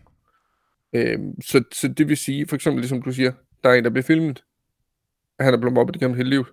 Øhm, 0.92 1.42
så, 1.42 1.64
så 1.72 1.88
det 1.88 2.08
vil 2.08 2.16
sige, 2.16 2.46
for 2.48 2.56
eksempel 2.56 2.80
ligesom 2.80 3.02
du 3.02 3.12
siger, 3.12 3.32
der 3.64 3.70
er 3.70 3.74
en, 3.74 3.84
der 3.84 3.90
bliver 3.90 4.02
filmet. 4.02 4.44
Han 5.40 5.54
er 5.54 5.58
blevet 5.58 5.74
mobbet 5.74 5.96
igennem 5.96 6.16
hele 6.16 6.30
livet. 6.30 6.46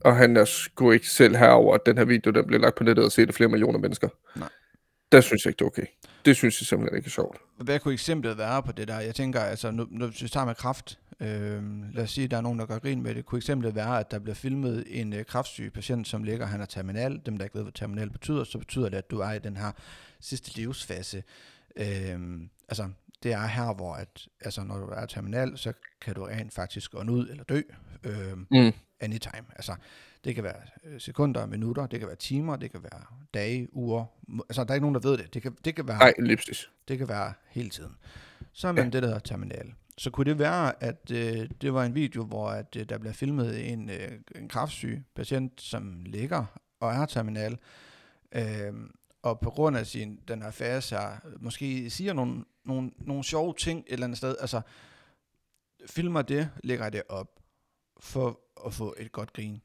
Og 0.00 0.16
han 0.16 0.36
er 0.36 0.44
sgu 0.44 0.90
ikke 0.90 1.08
selv 1.08 1.36
herover, 1.36 1.74
at 1.74 1.80
den 1.86 1.98
her 1.98 2.04
video, 2.04 2.30
den 2.30 2.46
bliver 2.46 2.60
lagt 2.60 2.76
på 2.76 2.84
nettet 2.84 3.04
og 3.04 3.12
set 3.12 3.28
af 3.28 3.34
flere 3.34 3.48
millioner 3.50 3.78
mennesker. 3.78 4.08
Nej. 4.36 4.48
Der 5.12 5.20
synes 5.20 5.44
jeg 5.44 5.50
ikke, 5.50 5.58
det 5.58 5.64
er 5.64 5.68
okay. 5.68 5.86
Det 6.24 6.36
synes 6.36 6.60
jeg 6.60 6.66
simpelthen 6.66 6.96
ikke 6.96 7.06
er 7.06 7.10
sjovt. 7.10 7.36
hvad 7.58 7.80
kunne 7.80 7.94
eksemplet 7.94 8.38
være 8.38 8.62
på 8.62 8.72
det 8.72 8.88
der? 8.88 9.00
Jeg 9.00 9.14
tænker, 9.14 9.40
altså, 9.40 9.70
nu, 9.70 9.86
nu 9.90 10.06
hvis 10.06 10.22
vi 10.22 10.28
tager 10.28 10.46
med 10.46 10.54
kraft, 10.54 10.98
øh, 11.20 11.94
lad 11.94 12.02
os 12.04 12.10
sige, 12.10 12.24
at 12.24 12.30
der 12.30 12.36
er 12.36 12.40
nogen, 12.40 12.58
der 12.58 12.66
gør 12.66 12.78
grin 12.78 13.02
med 13.02 13.14
det. 13.14 13.24
Kunne 13.24 13.36
eksemplet 13.36 13.74
være, 13.74 14.00
at 14.00 14.10
der 14.10 14.18
bliver 14.18 14.34
filmet 14.34 14.84
en 15.00 15.12
øh, 15.12 15.24
kraftsyg 15.24 15.72
patient, 15.72 16.08
som 16.08 16.22
ligger, 16.24 16.46
han 16.46 16.60
er 16.60 16.64
terminal. 16.66 17.20
Dem, 17.26 17.36
der 17.38 17.44
ikke 17.44 17.54
ved, 17.54 17.62
hvad 17.62 17.72
terminal 17.72 18.10
betyder, 18.10 18.44
så 18.44 18.58
betyder 18.58 18.88
det, 18.88 18.96
at 18.96 19.10
du 19.10 19.18
er 19.18 19.32
i 19.32 19.38
den 19.38 19.56
her 19.56 19.72
sidste 20.20 20.56
livsfase. 20.56 21.22
Øh, 21.76 22.40
altså, 22.68 22.88
det 23.22 23.32
er 23.32 23.46
her, 23.46 23.74
hvor 23.74 23.94
at, 23.94 24.28
altså, 24.40 24.62
når 24.64 24.78
du 24.78 24.86
er 24.86 25.06
terminal, 25.06 25.58
så 25.58 25.72
kan 26.00 26.14
du 26.14 26.24
rent 26.24 26.52
faktisk 26.52 26.90
gå 26.92 27.02
ud 27.10 27.28
eller 27.28 27.44
dø. 27.44 27.60
Øh, 28.04 28.36
Mm. 28.50 28.72
anytime. 29.00 29.44
Altså, 29.56 29.74
det 30.24 30.34
kan 30.34 30.44
være 30.44 30.56
øh, 30.84 31.00
sekunder, 31.00 31.46
minutter, 31.46 31.86
det 31.86 31.98
kan 31.98 32.06
være 32.08 32.16
timer, 32.16 32.56
det 32.56 32.70
kan 32.72 32.82
være 32.82 33.02
dage, 33.34 33.68
uger. 33.76 34.04
Altså, 34.48 34.64
der 34.64 34.70
er 34.70 34.74
ikke 34.74 34.84
nogen, 34.84 34.94
der 34.94 35.08
ved 35.08 35.18
det. 35.18 35.34
Det 35.34 35.42
kan, 35.42 35.56
det 35.64 35.74
kan 35.76 35.88
være 35.88 35.98
Nej, 35.98 36.36
præcis. 36.36 36.70
det 36.88 36.98
kan 36.98 37.08
være 37.08 37.32
hele 37.48 37.70
tiden. 37.70 37.96
Så 38.52 38.68
er 38.68 38.72
man 38.72 38.84
Ja. 38.84 38.90
det, 38.90 39.02
der 39.02 39.08
hedder 39.08 39.18
terminal. 39.20 39.72
Så 39.98 40.10
kunne 40.10 40.30
det 40.30 40.38
være, 40.38 40.82
at 40.82 41.10
øh, 41.10 41.50
det 41.60 41.74
var 41.74 41.84
en 41.84 41.94
video, 41.94 42.24
hvor 42.24 42.48
at, 42.48 42.76
øh, 42.76 42.88
der 42.88 42.98
bliver 42.98 43.12
filmet 43.12 43.72
en, 43.72 43.90
øh, 43.90 44.12
en 44.34 44.48
kraftsyg 44.48 45.02
patient, 45.14 45.60
som 45.60 46.02
ligger 46.06 46.44
og 46.80 46.92
er 46.92 47.06
terminal, 47.06 47.58
øh, 48.32 48.72
og 49.22 49.40
på 49.40 49.50
grund 49.50 49.76
af 49.76 49.86
sin, 49.86 50.20
den 50.28 50.42
her 50.42 50.50
fase 50.50 50.96
her, 50.96 51.16
måske 51.40 51.90
siger 51.90 52.12
nogle, 52.12 52.44
nogle, 52.64 52.90
nogle 52.98 53.24
sjove 53.24 53.54
ting 53.58 53.78
et 53.78 53.84
eller 53.92 54.06
andet 54.06 54.18
sted, 54.18 54.36
altså 54.40 54.60
filmer 55.86 56.22
det, 56.22 56.50
lægger 56.64 56.90
det 56.90 57.02
op, 57.08 57.40
for 58.00 58.40
at 58.66 58.74
få 58.74 58.94
et 58.98 59.12
godt 59.12 59.32
grin. 59.32 59.62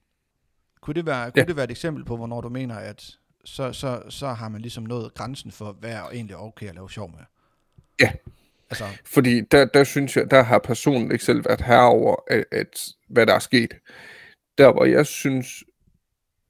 Kunne 0.81 0.93
det 0.93 1.05
være, 1.05 1.31
kunne 1.31 1.41
Ja. 1.41 1.45
det 1.45 1.55
være 1.55 1.65
et 1.65 1.71
eksempel 1.71 2.05
på, 2.05 2.17
hvornår 2.17 2.41
du 2.41 2.49
mener, 2.49 2.75
at 2.75 3.17
så, 3.45 3.73
så, 3.73 4.03
så 4.09 4.27
har 4.27 4.49
man 4.49 4.61
ligesom 4.61 4.83
nået 4.83 5.13
grænsen 5.13 5.51
for, 5.51 5.71
hvad 5.71 5.91
er 5.91 6.09
egentlig 6.09 6.37
okay 6.37 6.67
at 6.67 6.75
lave 6.75 6.89
sjov 6.89 7.11
med? 7.11 7.19
Ja. 7.99 8.11
Altså, 8.69 8.86
Fordi 9.06 9.41
der, 9.41 9.65
der 9.65 9.84
synes 9.84 10.17
jeg, 10.17 10.32
der 10.32 10.41
har 10.41 10.60
personen 10.60 11.12
ikke 11.12 11.25
selv 11.25 11.45
været 11.45 11.62
herover, 11.62 12.15
at, 12.27 12.45
at, 12.51 12.86
hvad 13.10 13.25
der 13.25 13.34
er 13.34 13.39
sket. 13.39 13.73
Der 14.58 14.71
hvor 14.71 14.86
jeg 14.86 15.06
synes, 15.06 15.63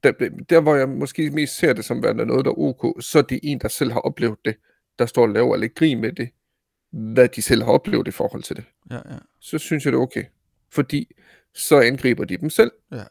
der, 0.03 0.11
der 0.49 0.59
hvor 0.61 0.75
jeg 0.75 0.89
måske 0.89 1.29
mest 1.31 1.57
ser 1.57 1.73
det 1.73 1.85
som 1.85 2.03
værende 2.03 2.25
noget, 2.25 2.45
der 2.45 2.51
er 2.51 2.59
ok, 2.59 3.03
så 3.03 3.17
er 3.17 3.23
det 3.23 3.39
en, 3.43 3.59
der 3.59 3.67
selv 3.67 3.91
har 3.91 3.99
oplevet 3.99 4.37
det, 4.45 4.55
der 4.99 5.05
står 5.05 5.21
og 5.21 5.29
laver 5.29 5.57
lidt 5.57 5.75
grin 5.75 6.01
med 6.01 6.11
det, 6.11 6.29
hvad 6.91 7.29
de 7.29 7.41
selv 7.41 7.63
har 7.63 7.71
oplevet 7.71 8.07
i 8.07 8.11
forhold 8.11 8.43
til 8.43 8.55
det. 8.55 8.63
ja, 8.91 8.95
ja. 8.95 9.17
Så 9.39 9.57
synes 9.57 9.85
jeg, 9.85 9.93
det 9.93 9.97
er 9.97 10.01
okay. 10.01 10.23
Fordi 10.71 11.15
så 11.53 11.79
angriber 11.79 12.25
de 12.25 12.37
dem 12.37 12.49
selv 12.49 12.71
Ja. 12.91 13.03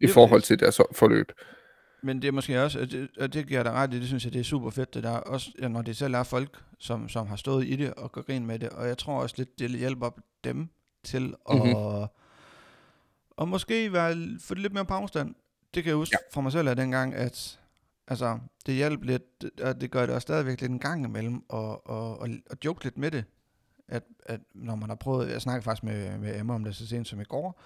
i 0.00 0.06
forhold 0.06 0.42
til 0.42 0.60
deres 0.60 0.80
forløb. 0.92 1.32
Men 2.04 2.22
det 2.22 2.28
er 2.28 2.32
måske 2.32 2.62
også, 2.62 2.80
og 2.80 2.90
det, 2.90 3.08
og 3.18 3.32
det 3.32 3.46
giver 3.48 3.62
dig 3.62 3.72
ret 3.72 3.94
i, 3.94 3.98
det 4.00 4.06
synes 4.06 4.24
jeg, 4.24 4.32
det 4.32 4.40
er 4.40 4.44
super 4.44 4.70
fedt, 4.70 4.94
det 4.94 5.02
der. 5.02 5.10
Også 5.16 5.52
ja, 5.60 5.68
når 5.68 5.82
det 5.82 5.96
selv 5.96 6.14
er 6.14 6.22
folk, 6.22 6.64
som, 6.78 7.08
som 7.08 7.26
har 7.26 7.36
stået 7.36 7.66
i 7.66 7.76
det 7.76 7.94
og 7.94 8.12
går 8.12 8.22
grin 8.22 8.46
med 8.46 8.58
det. 8.58 8.68
Og 8.68 8.88
jeg 8.88 8.98
tror 8.98 9.22
også 9.22 9.34
lidt, 9.38 9.58
det 9.58 9.70
hjælper 9.70 10.10
dem 10.44 10.68
til 11.04 11.34
at, 11.50 11.56
Mhm. 11.56 11.66
mm-hmm. 11.66 12.08
og 13.30 13.48
måske 13.48 13.92
være, 13.92 14.38
få 14.40 14.54
det 14.54 14.62
lidt 14.62 14.72
mere 14.72 14.84
på 14.84 14.94
afstand. 14.94 15.34
Det 15.74 15.82
kan 15.82 15.90
jeg 15.90 15.96
huske 15.96 16.18
ja. 16.22 16.34
fra 16.34 16.40
mig 16.40 16.52
selv 16.52 16.68
af 16.68 16.76
dengang, 16.76 17.14
at 17.14 17.60
altså, 18.08 18.38
det 18.66 18.74
hjalp 18.74 19.02
lidt, 19.02 19.44
og 19.62 19.80
det 19.80 19.90
gør 19.90 20.06
det 20.06 20.14
også 20.14 20.24
stadigvæk 20.24 20.60
lidt 20.60 20.72
en 20.72 20.78
gang 20.78 21.04
imellem, 21.04 21.42
og, 21.48 21.86
og, 21.86 22.18
og, 22.20 22.28
og 22.50 22.56
joke 22.64 22.84
lidt 22.84 22.98
med 22.98 23.10
det. 23.10 23.24
At, 23.88 24.02
at 24.26 24.40
når 24.54 24.74
man 24.76 24.88
har 24.88 24.96
prøvet, 24.96 25.30
jeg 25.30 25.42
snakkede 25.42 25.64
faktisk 25.64 25.84
med, 25.84 26.18
med 26.18 26.40
Emma 26.40 26.54
om 26.54 26.64
det 26.64 26.76
så 26.76 26.86
sent 26.86 27.08
som 27.08 27.20
i 27.20 27.24
går, 27.24 27.60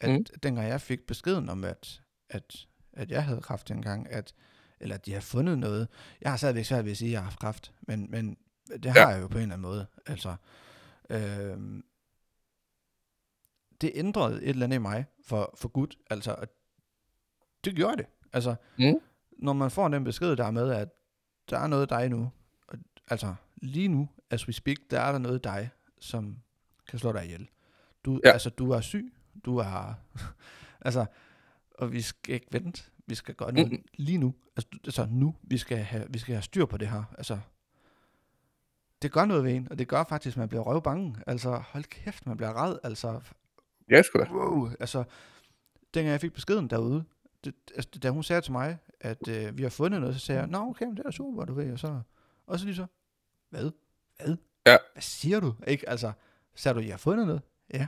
at 0.00 0.10
mm. 0.10 0.26
dengang 0.42 0.68
jeg 0.68 0.80
fik 0.80 1.00
beskeden 1.06 1.48
om, 1.48 1.64
at, 1.64 2.02
at, 2.30 2.66
at 2.96 3.10
jeg 3.10 3.24
havde 3.24 3.40
kraft 3.40 3.68
dengang, 3.68 4.10
at, 4.12 4.34
eller 4.80 4.94
at 4.94 5.06
de 5.06 5.12
har 5.12 5.20
fundet 5.20 5.58
noget. 5.58 5.88
Jeg 6.20 6.30
har 6.30 6.36
stadigvæk 6.36 6.64
svært 6.64 6.84
ved 6.84 6.90
at 6.92 6.96
sige, 6.96 7.08
at 7.08 7.12
jeg 7.12 7.20
har 7.20 7.24
haft 7.24 7.38
kraft, 7.38 7.72
men, 7.80 8.10
men 8.10 8.36
det 8.82 8.84
har 8.86 9.00
Ja. 9.00 9.08
jeg 9.08 9.22
jo 9.22 9.26
på 9.28 9.38
en 9.38 9.42
eller 9.42 9.54
anden 9.54 9.62
måde. 9.68 9.86
Altså, 10.06 10.36
øh, 11.10 11.58
det 13.80 13.92
ændrede 13.94 14.42
et 14.42 14.48
eller 14.48 14.64
andet 14.66 14.76
i 14.76 14.80
mig 14.80 15.04
for, 15.24 15.54
for 15.56 15.68
godt. 15.68 15.96
Altså, 16.10 16.36
det 17.64 17.76
gjorde 17.76 17.96
det. 17.96 18.06
Altså, 18.32 18.54
Mm. 18.78 18.94
når 19.38 19.52
man 19.52 19.70
får 19.70 19.88
den 19.88 20.04
besked 20.04 20.36
der 20.36 20.50
med, 20.50 20.70
at 20.72 20.88
der 21.50 21.58
er 21.58 21.66
noget 21.66 21.90
dig 21.90 22.08
nu, 22.08 22.30
og, 22.68 22.78
altså 23.08 23.34
lige 23.56 23.88
nu, 23.88 24.08
as 24.30 24.46
we 24.46 24.52
speak, 24.52 24.76
der 24.90 25.00
er 25.00 25.12
der 25.12 25.18
noget 25.18 25.44
dig, 25.44 25.70
som 26.00 26.36
kan 26.88 26.98
slå 26.98 27.12
dig 27.12 27.24
ihjel. 27.24 27.48
Du, 28.04 28.20
Ja. 28.24 28.30
altså, 28.30 28.50
du 28.50 28.70
er 28.70 28.80
syg, 28.80 29.12
du 29.44 29.56
er, 29.56 29.94
altså, 30.86 31.06
og 31.78 31.92
vi 31.92 32.00
skal 32.00 32.34
ikke 32.34 32.46
vente, 32.52 32.82
vi 33.06 33.14
skal 33.14 33.34
gøre 33.34 33.52
noget 33.52 33.72
Mm. 33.72 33.84
lige 33.94 34.18
nu, 34.18 34.34
altså, 34.56 34.68
altså 34.84 35.06
nu, 35.10 35.34
vi 35.42 35.58
skal, 35.58 35.78
have, 35.78 36.06
vi 36.10 36.18
skal 36.18 36.34
have 36.34 36.42
styr 36.42 36.64
på 36.66 36.76
det 36.76 36.88
her, 36.88 37.04
altså, 37.18 37.38
det 39.02 39.12
gør 39.12 39.24
noget 39.24 39.44
ved 39.44 39.52
en, 39.54 39.68
og 39.70 39.78
det 39.78 39.88
gør 39.88 40.04
faktisk, 40.08 40.36
at 40.36 40.38
man 40.38 40.48
bliver 40.48 40.62
røvbange, 40.62 41.16
altså, 41.26 41.50
hold 41.50 41.84
kæft, 41.84 42.26
man 42.26 42.36
bliver 42.36 42.64
red, 42.64 42.76
altså, 42.82 43.20
Ja, 43.90 44.02
sgu 44.02 44.18
da. 44.18 44.32
wow, 44.32 44.70
altså, 44.80 45.04
dengang 45.94 46.12
jeg 46.12 46.20
fik 46.20 46.32
beskeden 46.32 46.70
derude, 46.70 47.04
det, 47.44 47.54
altså, 47.74 47.90
da 48.02 48.10
hun 48.10 48.22
sagde 48.22 48.40
til 48.40 48.52
mig, 48.52 48.78
at 49.00 49.28
øh, 49.28 49.58
vi 49.58 49.62
har 49.62 49.70
fundet 49.70 50.00
noget, 50.00 50.14
så 50.20 50.26
sagde 50.26 50.40
jeg, 50.40 50.48
nå 50.48 50.58
okay, 50.70 50.84
men 50.86 50.96
det 50.96 51.06
er 51.06 51.10
super, 51.10 51.44
du 51.44 51.54
ved, 51.54 51.72
og 51.72 51.78
så, 51.78 52.00
og 52.46 52.58
så 52.58 52.64
lige 52.64 52.74
så, 52.76 52.86
hvad? 53.50 53.70
Hvad? 54.16 54.36
Ja. 54.66 54.76
Hvad 54.92 55.02
siger 55.02 55.40
du? 55.40 55.54
Ikke, 55.66 55.88
altså, 55.88 56.12
sagde 56.54 56.78
du, 56.78 56.84
jeg 56.84 56.92
har 56.92 56.98
fundet 56.98 57.26
noget? 57.26 57.42
Ja. 57.74 57.86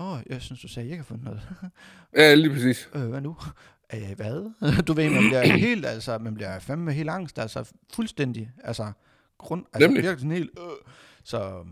Åh, 0.00 0.12
oh, 0.12 0.20
jeg 0.26 0.42
synes, 0.42 0.60
du 0.60 0.68
sagde, 0.68 0.88
jeg 0.88 0.98
har 0.98 1.04
fundet 1.04 1.24
noget. 1.24 1.42
Ja, 2.16 2.34
lige 2.34 2.50
præcis. 2.50 2.88
øh, 2.94 3.08
hvad 3.08 3.20
nu? 3.20 3.36
Øh, 3.94 4.16
hvad? 4.16 4.52
du 4.86 4.92
ved, 4.92 5.10
man 5.10 5.22
bliver 5.22 5.46
helt, 5.68 5.86
altså, 5.86 6.18
man 6.18 6.34
bliver 6.34 6.58
fandme 6.58 6.92
helt 6.92 7.10
angst, 7.10 7.38
altså 7.38 7.72
fuldstændig, 7.94 8.50
altså, 8.64 8.92
grund, 9.38 9.64
altså 9.72 9.88
Nemlig. 9.88 10.02
virkelig 10.02 10.20
sådan 10.20 10.36
helt, 10.36 10.50
øh, 10.58 10.92
så, 11.24 11.64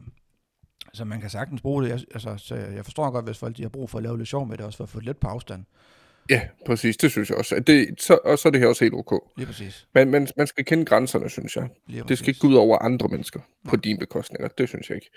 så 0.94 1.04
man 1.04 1.20
kan 1.20 1.30
sagtens 1.30 1.60
bruge 1.60 1.82
det, 1.82 1.88
jeg, 1.88 2.00
altså, 2.14 2.36
så 2.36 2.54
jeg 2.54 2.84
forstår 2.84 3.10
godt, 3.10 3.24
hvis 3.24 3.38
folk 3.38 3.56
de 3.56 3.62
har 3.62 3.68
brug 3.68 3.90
for 3.90 3.98
at 3.98 4.04
lave 4.04 4.18
lidt 4.18 4.28
sjov 4.28 4.46
med 4.46 4.56
det, 4.56 4.66
også 4.66 4.76
for 4.76 4.84
at 4.84 4.90
få 4.90 5.00
lidt 5.00 5.20
på 5.20 5.28
afstand, 5.28 5.64
Ja, 6.30 6.48
præcis. 6.66 6.96
Det 6.96 7.10
synes 7.10 7.30
jeg 7.30 7.38
også. 7.38 7.60
Det, 7.60 8.00
så, 8.00 8.18
og 8.24 8.38
så 8.38 8.48
er 8.48 8.50
det 8.50 8.60
her 8.60 8.68
også 8.68 8.84
helt 8.84 8.94
ok. 8.94 9.32
lige 9.36 9.46
præcis. 9.46 9.88
Men, 9.94 10.10
men 10.10 10.28
man 10.36 10.46
skal 10.46 10.64
kende 10.64 10.84
grænserne, 10.84 11.30
synes 11.30 11.56
jeg. 11.56 11.68
Lige 11.86 12.04
Det 12.08 12.18
skal 12.18 12.28
ikke 12.28 12.40
gå 12.40 12.48
ud 12.48 12.54
over 12.54 12.78
andre 12.78 13.08
mennesker 13.08 13.40
på 13.68 13.76
dine 13.76 13.98
bekostninger. 13.98 14.48
Det 14.48 14.68
synes 14.68 14.90
jeg 14.90 14.96
ikke. 14.96 15.10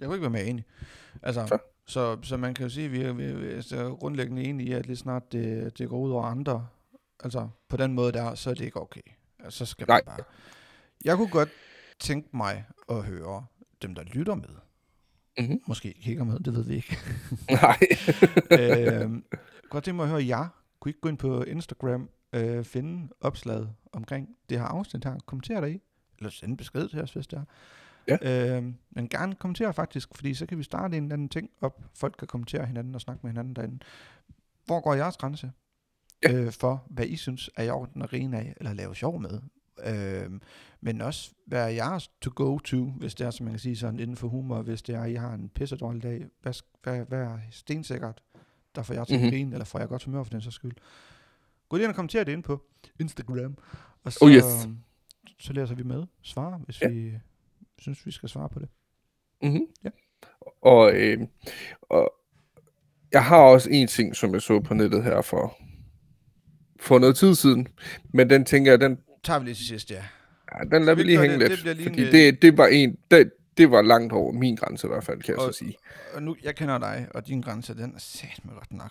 Jeg 0.00 0.06
kunne 0.06 0.16
ikke 0.16 0.22
være 0.22 0.30
mere 0.30 0.44
enig. 0.44 0.64
Altså, 1.22 1.46
Så. 1.46 1.58
så, 1.86 2.18
så 2.22 2.36
man 2.36 2.54
kan 2.54 2.62
jo 2.62 2.70
sige, 2.70 2.84
at 2.86 2.92
vi 2.92 3.02
er, 3.02 3.12
vi 3.12 3.24
er, 3.24 3.96
grundlæggende 3.96 4.42
enige 4.42 4.68
i, 4.68 4.72
at 4.72 4.86
lige 4.86 4.96
snart 4.96 5.32
det, 5.32 5.78
det 5.78 5.88
går 5.88 5.98
ud 5.98 6.10
over 6.10 6.24
andre, 6.24 6.66
altså 7.24 7.48
på 7.68 7.76
den 7.76 7.92
måde 7.92 8.12
der, 8.12 8.34
så 8.34 8.50
er 8.50 8.54
det 8.54 8.64
ikke 8.64 8.80
okay. 8.80 9.00
Altså, 9.38 9.58
så 9.58 9.66
skal 9.66 9.86
Nej. 9.88 10.02
man 10.06 10.16
bare... 10.16 10.24
Jeg 11.04 11.16
kunne 11.16 11.28
godt 11.28 11.48
tænke 11.98 12.36
mig 12.36 12.64
at 12.88 13.04
høre 13.04 13.46
dem, 13.82 13.94
der 13.94 14.02
lytter 14.02 14.34
med. 14.34 14.48
Mhm. 15.38 15.62
Måske 15.66 15.94
kigger 16.02 16.24
med, 16.24 16.38
det 16.38 16.54
ved 16.54 16.64
vi 16.64 16.74
ikke. 16.74 16.98
Nej. 17.62 17.78
øh, 18.60 19.00
kunne 19.00 19.22
godt 19.68 19.84
tænke 19.84 19.96
mig 19.96 20.04
at 20.04 20.10
høre 20.10 20.26
jer. 20.26 20.48
Kunne 20.80 20.90
I 20.90 20.90
ikke 20.90 21.00
gå 21.00 21.08
ind 21.08 21.18
på 21.18 21.42
Instagram, 21.42 22.10
øh, 22.32 22.64
finde 22.64 23.08
opslaget 23.20 23.70
omkring 23.92 24.28
det 24.48 24.58
her 24.58 24.66
afsnit 24.66 25.04
her, 25.04 25.18
kommentere 25.26 25.60
der 25.60 25.66
i, 25.66 25.80
eller 26.18 26.30
sende 26.30 26.52
en 26.52 26.56
besked 26.56 26.88
til 26.88 27.02
os, 27.02 27.12
hvis 27.12 27.26
det 27.26 27.36
er. 27.38 27.44
Ja. 28.08 28.56
Øh, 28.56 28.72
men 28.90 29.08
gerne 29.08 29.34
kommentere 29.34 29.72
faktisk, 29.74 30.08
fordi 30.14 30.34
så 30.34 30.46
kan 30.46 30.58
vi 30.58 30.62
starte 30.62 30.96
en 30.96 31.02
eller 31.02 31.12
anden 31.14 31.28
ting 31.28 31.50
op. 31.60 31.82
Folk 31.94 32.14
kan 32.18 32.28
kommentere 32.28 32.66
hinanden 32.66 32.94
og 32.94 33.00
snakke 33.00 33.20
med 33.22 33.30
hinanden 33.30 33.56
derinde. 33.56 33.78
Hvor 34.66 34.80
går 34.80 34.94
jeres 34.94 35.16
grænse 35.16 35.52
Ja. 36.22 36.32
øh, 36.32 36.52
for, 36.52 36.84
hvad 36.90 37.06
I 37.06 37.16
synes 37.16 37.50
er 37.56 37.62
i 37.62 37.70
orden 37.70 38.02
at 38.02 38.10
grine 38.10 38.38
af, 38.38 38.54
eller 38.56 38.72
lave 38.72 38.94
sjov 38.94 39.20
med? 39.20 39.40
Øh, 39.86 40.40
men 40.80 41.00
også, 41.00 41.30
hvad 41.46 41.64
er 41.64 41.68
jeres 41.68 42.08
to 42.20 42.30
go 42.34 42.58
to, 42.58 42.84
hvis 42.84 43.14
det 43.14 43.26
er, 43.26 43.30
som 43.30 43.44
man 43.44 43.52
kan 43.52 43.60
sige 43.60 43.76
sådan, 43.76 44.00
inden 44.00 44.16
for 44.16 44.28
humor, 44.28 44.62
hvis 44.62 44.82
det 44.82 44.94
er, 44.94 45.02
at 45.02 45.10
I 45.10 45.14
har 45.14 45.34
en 45.34 45.48
pissedårlig 45.48 46.02
dag. 46.02 46.26
Hvad, 46.42 46.52
hvad, 46.82 47.04
hvad 47.06 47.20
er 47.22 47.38
stensikkert, 47.50 48.22
der 48.74 48.82
får 48.82 48.94
jeg 48.94 49.06
til 49.06 49.16
Mhm. 49.16 49.24
at 49.26 49.32
grine, 49.32 49.52
eller 49.52 49.64
får 49.64 49.78
jeg 49.78 49.88
godt 49.88 50.04
humør 50.04 50.22
for 50.22 50.30
den 50.30 50.40
så 50.40 50.50
skyld? 50.50 50.72
Gå 51.68 51.76
lige 51.76 51.84
ind 51.84 51.90
og 51.90 51.96
kommentere 51.96 52.24
det 52.24 52.32
ind 52.32 52.42
på 52.42 52.62
Instagram, 53.00 53.56
og 54.04 54.12
så, 54.12 54.18
Oh, 54.24 54.30
yes. 54.30 54.68
så 55.38 55.52
læser 55.52 55.74
vi 55.74 55.82
med, 55.82 56.04
svarer, 56.22 56.58
hvis 56.58 56.80
Ja. 56.82 56.88
vi 56.88 57.12
synes, 57.78 58.06
vi 58.06 58.10
skal 58.10 58.28
svare 58.28 58.48
på 58.48 58.58
det. 58.58 58.68
Mm-hmm. 59.42 59.66
Ja. 59.84 59.90
Og, 60.62 60.92
øh, 60.94 61.18
og 61.82 62.12
jeg 63.12 63.24
har 63.24 63.38
også 63.38 63.70
en 63.70 63.88
ting, 63.88 64.16
som 64.16 64.34
jeg 64.34 64.42
så 64.42 64.60
på 64.60 64.74
nettet 64.74 65.04
her 65.04 65.22
for, 65.22 65.56
for 66.80 66.98
noget 66.98 67.16
tid 67.16 67.34
siden. 67.34 67.68
Men 68.12 68.30
den 68.30 68.44
tænker 68.44 68.72
jeg, 68.72 68.80
den, 68.80 68.98
Tager 69.22 69.38
vi 69.38 69.44
lige 69.44 69.54
til 69.54 69.66
sidst, 69.66 69.90
ja. 69.90 70.04
ja, 70.54 70.64
den 70.76 70.84
lader 70.84 70.94
vi 70.94 71.02
lige 71.02 71.20
hænge 71.20 71.38
det? 71.38 71.48
lidt. 71.48 71.64
Det 71.64 71.76
lige 71.76 71.86
en, 71.88 71.94
fordi 71.94 72.04
øh, 72.06 72.12
det, 72.12 72.42
det 72.42 72.58
var 72.58 72.66
en, 72.66 72.98
det, 73.10 73.32
det 73.56 73.70
var 73.70 73.82
langt 73.82 74.12
over 74.12 74.32
min 74.32 74.56
grænse 74.56 74.86
i 74.86 74.88
hvert 74.90 75.04
fald, 75.04 75.22
kan 75.22 75.34
jeg 75.34 75.42
Og- 75.42 75.54
så 75.54 75.58
sige. 75.58 75.76
Og 76.14 76.22
nu, 76.22 76.36
jeg 76.42 76.56
kender 76.56 76.78
dig, 76.78 77.08
og 77.14 77.26
din 77.26 77.40
grænse, 77.40 77.74
den 77.74 77.94
er 77.94 77.98
sat 77.98 78.40
med 78.44 78.54
godt 78.54 78.72
nok. 78.72 78.90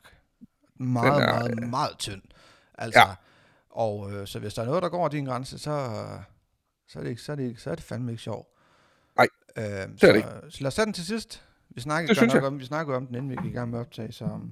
Meget, 0.76 1.14
Den 1.14 1.22
er, 1.30 1.34
meget, 1.34 1.64
øh, 1.64 1.70
meget 1.70 1.98
tynd. 1.98 2.22
Altså, 2.78 3.00
ja. 3.00 3.06
og 3.70 4.12
øh, 4.14 4.28
så 4.28 4.40
hvis 4.40 4.54
der 4.54 4.62
er 4.62 4.66
noget, 4.66 4.84
der 4.84 4.90
går 4.90 4.98
over 4.98 5.08
din 5.10 5.26
grænse, 5.26 5.60
så, 5.60 6.06
så, 6.88 7.00
er, 7.00 7.04
det 7.04 7.10
ikke, 7.10 7.22
så, 7.22 7.32
er, 7.32 7.36
det 7.36 7.44
ikke, 7.48 7.62
så 7.62 7.72
er 7.72 7.76
det 7.76 7.84
fandme 7.84 8.12
ikke 8.12 8.24
sjovt. 8.24 8.48
Øh, 9.58 9.64
det 9.64 9.74
er 9.82 9.88
så, 9.98 10.08
det. 10.14 10.26
Så 10.54 10.58
lad 10.62 10.68
os 10.68 10.76
tage 10.76 10.86
den 10.86 10.94
til 10.94 11.06
sidst. 11.06 11.44
Vi 11.76 11.82
snakkede 11.82 12.10
Det 12.10 12.18
godt 12.18 12.24
synes 12.32 12.34
nok 12.34 12.44
jeg. 12.44 12.48
om, 12.48 12.60
vi 12.60 12.66
snakkede 12.66 12.98
om 12.98 13.08
den, 13.08 13.16
inden 13.16 13.32
vi 13.32 13.36
gik 13.44 13.52
i 13.52 13.56
gang 13.56 13.70
med 13.70 13.80
at 13.80 13.86
optage, 13.86 14.12
så 14.12 14.26
um, 14.26 14.52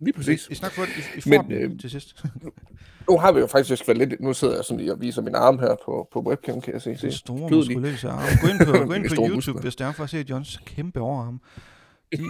Lige 0.00 0.12
præcis. 0.12 0.46
I, 0.48 0.52
I 0.52 0.54
snakker 0.54 0.74
for 0.74 0.82
det, 0.82 0.92
I, 1.14 1.18
I 1.18 1.20
får 1.20 1.42
Men, 1.42 1.52
øh, 1.52 1.78
til 1.78 1.90
sidst. 1.90 2.24
Nu 3.08 3.18
har 3.18 3.32
vi 3.32 3.40
jo 3.40 3.46
faktisk 3.46 3.88
været 3.88 3.98
lidt... 3.98 4.20
Nu 4.20 4.32
sidder 4.32 4.54
jeg 4.54 4.64
sådan 4.64 4.78
lige 4.78 4.92
og 4.92 5.00
viser 5.00 5.22
min 5.22 5.34
arm 5.34 5.58
her 5.58 5.76
på, 5.84 6.08
på 6.12 6.20
webcam, 6.20 6.60
kan 6.60 6.72
jeg 6.72 6.82
se. 6.82 6.90
Det 6.90 7.00
se. 7.00 7.12
store 7.12 7.50
muskuløse 7.50 8.08
arme. 8.08 8.26
Gå 8.42 8.48
ind 8.48 8.58
på, 8.66 8.72
gå 8.88 8.92
ind 8.92 9.08
på 9.08 9.14
YouTube, 9.14 9.34
muskler. 9.34 9.54
hvis 9.60 9.76
det 9.76 9.86
er 9.86 9.92
for 9.92 10.04
at 10.04 10.10
se 10.10 10.24
Johns 10.30 10.60
kæmpe 10.66 11.00
overarm. 11.00 11.40
De, 12.12 12.16
de, 12.18 12.24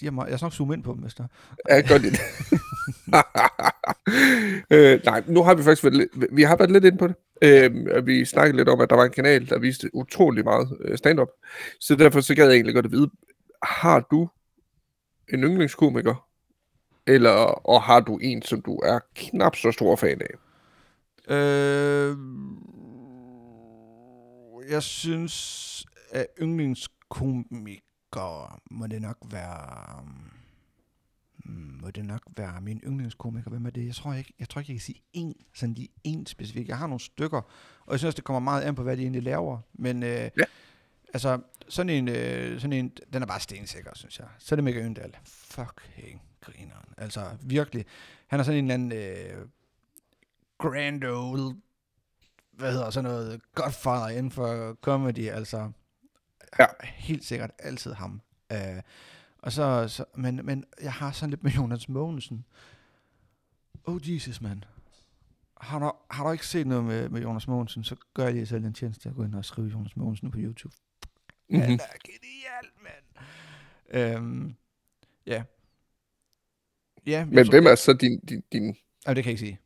de 0.00 0.06
er 0.06 0.10
meget, 0.10 0.30
jeg 0.30 0.38
skal 0.38 0.44
nok 0.46 0.52
zoome 0.52 0.74
ind 0.74 0.82
på 0.82 0.92
dem, 0.92 1.00
hvis 1.00 1.14
der 1.14 1.24
Ja, 1.70 1.80
godt 1.88 2.02
lidt. 2.02 2.16
øh, 4.70 5.00
nej, 5.04 5.22
nu 5.26 5.42
har 5.42 5.54
vi 5.54 5.62
faktisk 5.62 5.84
været 5.84 6.08
vi 6.32 6.42
har 6.42 6.56
været 6.56 6.70
lidt 6.70 6.84
inde 6.84 6.98
på 6.98 7.06
det. 7.06 7.16
Øh, 7.42 8.06
vi 8.06 8.24
snakkede 8.24 8.56
lidt 8.56 8.68
om, 8.68 8.80
at 8.80 8.90
der 8.90 8.96
var 8.96 9.04
en 9.04 9.10
kanal, 9.10 9.48
der 9.48 9.58
viste 9.58 9.94
utrolig 9.94 10.44
meget 10.44 10.78
øh, 10.84 10.98
stand-up. 10.98 11.28
Så 11.80 11.94
derfor 11.94 12.20
så 12.20 12.34
gad 12.34 12.46
jeg 12.46 12.54
egentlig 12.54 12.74
godt 12.74 12.86
at 12.86 12.92
vide, 12.92 13.10
har 13.62 14.00
du 14.10 14.28
en 15.32 15.44
yndlingskomiker? 15.44 16.28
Eller, 17.06 17.30
og 17.66 17.82
har 17.82 18.00
du 18.00 18.18
en, 18.18 18.42
som 18.42 18.62
du 18.62 18.76
er 18.76 18.98
knap 19.14 19.56
så 19.56 19.72
stor 19.72 19.96
fan 19.96 20.20
af? 20.20 20.34
Øh, 21.34 22.16
jeg 24.70 24.82
synes, 24.82 25.86
at 26.10 26.26
yndlingskomiker 26.42 28.60
må 28.70 28.86
det 28.86 29.02
nok 29.02 29.16
være... 29.30 30.00
Øhm, 30.00 30.41
må 31.82 31.90
det 31.90 32.04
nok 32.04 32.22
være 32.36 32.60
min 32.60 32.80
yndlingskomiker? 32.86 33.50
Hvem 33.50 33.66
er 33.66 33.70
det? 33.70 33.86
Jeg 33.86 33.94
tror 33.94 34.14
ikke, 34.14 34.32
jeg, 34.38 34.48
tror 34.48 34.60
ikke, 34.60 34.72
jeg 34.72 34.78
kan 34.78 34.84
sige 34.84 35.02
en, 35.12 35.34
sådan 35.54 35.74
lige 35.74 35.88
en 36.04 36.26
specifik. 36.26 36.68
Jeg 36.68 36.78
har 36.78 36.86
nogle 36.86 37.00
stykker, 37.00 37.40
og 37.86 37.92
jeg 37.92 37.98
synes, 37.98 38.14
det 38.14 38.24
kommer 38.24 38.40
meget 38.40 38.62
an 38.62 38.74
på, 38.74 38.82
hvad 38.82 38.96
de 38.96 39.02
egentlig 39.02 39.22
laver. 39.22 39.58
Men 39.72 40.02
øh, 40.02 40.08
Ja. 40.10 40.30
altså, 41.14 41.40
sådan 41.68 41.90
en, 41.90 42.08
øh, 42.08 42.60
sådan 42.60 42.72
en, 42.72 42.92
den 43.12 43.22
er 43.22 43.26
bare 43.26 43.40
stensikker, 43.40 43.90
synes 43.94 44.18
jeg. 44.18 44.28
Så 44.38 44.54
er 44.54 44.56
det 44.56 44.64
Michael 44.64 44.86
Øndal. 44.86 45.16
Fucking 45.24 46.22
grineren. 46.40 46.88
Altså, 46.96 47.36
virkelig. 47.42 47.84
Han 48.26 48.40
er 48.40 48.44
sådan 48.44 48.58
en 48.64 48.70
eller 48.70 48.74
anden 48.74 48.92
øh, 48.92 49.46
grand 50.58 51.04
old, 51.04 51.56
hvad 52.52 52.72
hedder 52.72 52.90
sådan 52.90 53.10
noget, 53.10 53.40
godfather 53.54 54.08
inden 54.08 54.30
for 54.30 54.74
comedy, 54.82 55.28
altså. 55.28 55.70
Ja. 56.58 56.66
Helt 56.84 57.24
sikkert 57.24 57.50
altid 57.58 57.92
ham. 57.92 58.20
Uh, 58.54 58.58
og 59.42 59.52
så, 59.52 59.88
så 59.88 60.04
men, 60.14 60.40
men 60.44 60.64
jeg 60.82 60.92
har 60.92 61.12
sådan 61.12 61.30
lidt 61.30 61.42
med 61.42 61.50
Jonas 61.50 61.88
Mogensen. 61.88 62.44
Oh 63.84 64.12
Jesus, 64.12 64.40
mand. 64.40 64.62
Har 65.60 65.78
du, 65.78 65.92
har 66.10 66.24
du 66.24 66.32
ikke 66.32 66.46
set 66.46 66.66
noget 66.66 66.84
med, 66.84 67.08
med 67.08 67.22
Jonas 67.22 67.48
Mogensen, 67.48 67.84
så 67.84 67.96
gør 68.14 68.24
jeg 68.24 68.34
lige 68.34 68.46
selv 68.46 68.64
en 68.64 68.74
tjeneste 68.74 69.08
at 69.08 69.14
gå 69.14 69.24
ind 69.24 69.34
og 69.34 69.44
skrive 69.44 69.68
Jonas 69.68 69.96
Mogensen 69.96 70.30
på 70.30 70.38
YouTube. 70.40 70.74
Mm-hmm. 71.48 71.62
Han 71.62 71.72
er 71.72 71.98
genial, 72.04 72.70
mand. 72.82 74.16
Øhm, 74.16 74.54
ja. 75.26 75.42
Ja, 77.06 77.24
Men 77.24 77.50
hvem 77.50 77.66
er 77.66 77.74
så 77.74 77.92
din... 77.92 78.20
din, 78.20 78.42
din... 78.52 78.62
Jamen, 79.06 79.16
det 79.16 79.24
kan 79.24 79.24
jeg 79.24 79.26
ikke 79.26 79.38
sige. 79.38 79.60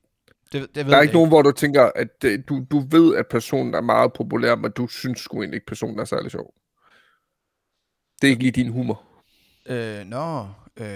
Det, 0.53 0.75
det 0.75 0.77
ved 0.77 0.85
Der 0.85 0.91
er 0.91 0.97
jeg 0.97 1.03
ikke 1.03 1.15
nogen, 1.15 1.29
hvor 1.29 1.43
du 1.43 1.53
tænker, 1.53 1.91
at 1.95 2.25
øh, 2.25 2.43
du, 2.49 2.67
du 2.71 2.79
ved, 2.79 3.17
at 3.17 3.27
personen 3.31 3.75
er 3.75 3.81
meget 3.81 4.13
populær, 4.13 4.55
men 4.55 4.73
du 4.73 4.87
synes 4.87 5.21
sgu 5.21 5.37
egentlig 5.43 5.57
ikke, 5.57 5.67
personen 5.67 5.99
er 5.99 6.05
særlig 6.05 6.31
sjov. 6.31 6.55
Det 8.23 8.27
er 8.27 8.31
ikke 8.31 8.43
lige 8.43 8.53
din 8.53 8.73
humor. 8.73 9.16
Øh, 9.69 10.05
nå, 10.07 10.41
øh, 10.77 10.87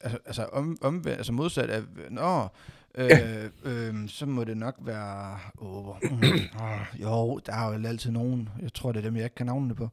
altså, 0.00 0.18
altså, 0.26 0.44
om, 0.52 0.78
om, 0.80 1.04
altså 1.06 1.32
modsat 1.32 1.70
af, 1.70 1.82
nå, 2.10 2.48
øh, 2.94 3.10
Ja. 3.10 3.48
øh, 3.64 4.08
så 4.08 4.26
må 4.26 4.44
det 4.44 4.56
nok 4.56 4.74
være, 4.80 5.38
åh, 5.58 5.88
åh, 5.88 5.96
jo, 7.02 7.40
der 7.46 7.52
er 7.52 7.74
jo 7.78 7.86
altid 7.88 8.10
nogen, 8.10 8.48
jeg 8.62 8.72
tror, 8.74 8.92
det 8.92 8.98
er 8.98 9.02
dem, 9.02 9.16
jeg 9.16 9.24
ikke 9.24 9.36
kan 9.36 9.46
navnene 9.46 9.74
på. 9.74 9.88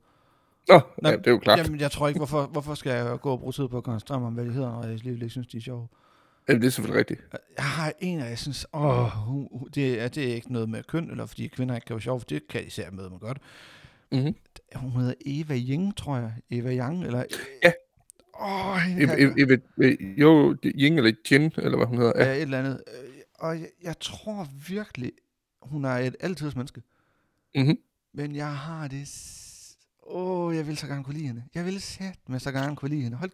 Nå, 0.67 0.79
Nå, 1.01 1.09
ja, 1.09 1.15
det 1.15 1.27
er 1.27 1.31
jo 1.31 1.39
klart. 1.39 1.59
Jamen, 1.59 1.79
jeg 1.79 1.91
tror 1.91 2.07
ikke, 2.07 2.17
hvorfor, 2.19 2.45
hvorfor 2.45 2.75
skal 2.75 2.91
jeg 2.91 3.19
gå 3.19 3.31
og 3.31 3.39
bruge 3.39 3.53
tid 3.53 3.67
på 3.67 3.77
at 3.77 3.83
koncentrere 3.83 4.19
mig 4.19 4.27
om, 4.27 4.33
hvad 4.33 4.45
de 4.45 4.51
hedder, 4.51 4.71
når 4.71 4.83
jeg 4.83 4.91
alligevel 4.91 5.21
ikke 5.21 5.29
synes, 5.31 5.47
de 5.47 5.57
er 5.57 5.61
sjove. 5.61 5.87
Jamen, 6.47 6.61
det 6.61 6.67
er 6.67 6.71
selvfølgelig 6.71 6.99
rigtigt. 6.99 7.21
Jeg 7.57 7.65
har 7.65 7.93
en, 7.99 8.19
og 8.19 8.29
jeg 8.29 8.37
synes, 8.39 8.67
åh, 8.73 9.09
det, 9.75 10.01
er, 10.01 10.07
det 10.07 10.29
er 10.31 10.35
ikke 10.35 10.53
noget 10.53 10.69
med 10.69 10.83
køn, 10.83 11.11
eller 11.11 11.25
fordi 11.25 11.47
kvinder 11.47 11.75
ikke 11.75 11.85
kan 11.85 11.93
være 11.93 12.01
sjove, 12.01 12.19
for 12.19 12.27
det 12.27 12.47
kan 12.47 12.65
især 12.67 12.91
med 12.91 13.09
mig 13.09 13.19
godt. 13.19 13.37
Mm-hmm. 14.11 14.35
Hun 14.79 14.91
hedder 14.91 15.13
Eva 15.25 15.55
Ying, 15.55 15.97
tror 15.97 16.17
jeg. 16.17 16.33
Eva 16.49 16.75
Yang, 16.75 17.03
eller... 17.03 17.23
Ja. 17.63 17.71
Hende 18.79 19.03
Eva, 19.03 19.15
Eva, 19.37 19.57
Eva, 19.77 19.95
jo, 20.17 20.55
Ying 20.65 20.97
eller 20.97 21.11
Jin, 21.31 21.41
eller 21.57 21.77
hvad 21.77 21.87
hun 21.87 21.97
hedder. 21.97 22.13
Ja. 22.15 22.25
Ja, 22.25 22.35
et 22.35 22.41
eller 22.41 22.59
andet. 22.59 22.83
Øh, 23.03 23.09
Og 23.39 23.59
jeg, 23.59 23.69
jeg 23.83 23.99
tror 23.99 24.47
virkelig, 24.67 25.11
hun 25.61 25.85
er 25.85 25.89
et 25.89 26.15
altidsmenneske. 26.19 26.81
Mm-hmm. 27.55 27.77
Men 28.13 28.35
jeg 28.35 28.57
har 28.57 28.87
det... 28.87 29.07
Åh, 30.07 30.47
oh, 30.47 30.55
jeg 30.55 30.67
vil 30.67 30.77
så 30.77 30.87
gerne 30.87 31.03
kunne 31.03 31.13
lide 31.13 31.27
hende. 31.27 31.43
Jeg 31.55 31.65
vil 31.65 31.81
sætte 31.81 32.19
med 32.27 32.39
så 32.39 32.51
gerne 32.51 32.75
kunne 32.75 32.89
lide 32.89 33.01
hende. 33.01 33.17
Hold 33.17 33.31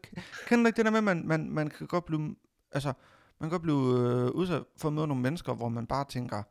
Kender 0.48 0.64
du 0.64 0.68
ikke 0.68 0.78
det 0.78 0.86
der 0.86 0.92
med, 0.92 0.98
at 0.98 1.04
man, 1.04 1.28
man, 1.28 1.50
man 1.50 1.70
kan 1.70 1.88
godt 1.88 2.06
blive... 2.06 2.36
Altså, 2.72 2.94
man 3.39 3.50
kan 3.50 3.50
godt 3.50 3.62
blive 3.62 3.78
øh, 3.78 4.32
udsat 4.32 4.64
for 4.78 4.88
at 4.88 4.94
møde 4.94 5.08
nogle 5.08 5.24
mennesker, 5.24 5.54
hvor 5.54 5.70
man 5.70 5.88
bare 5.88 6.06
tænker, 6.10 6.44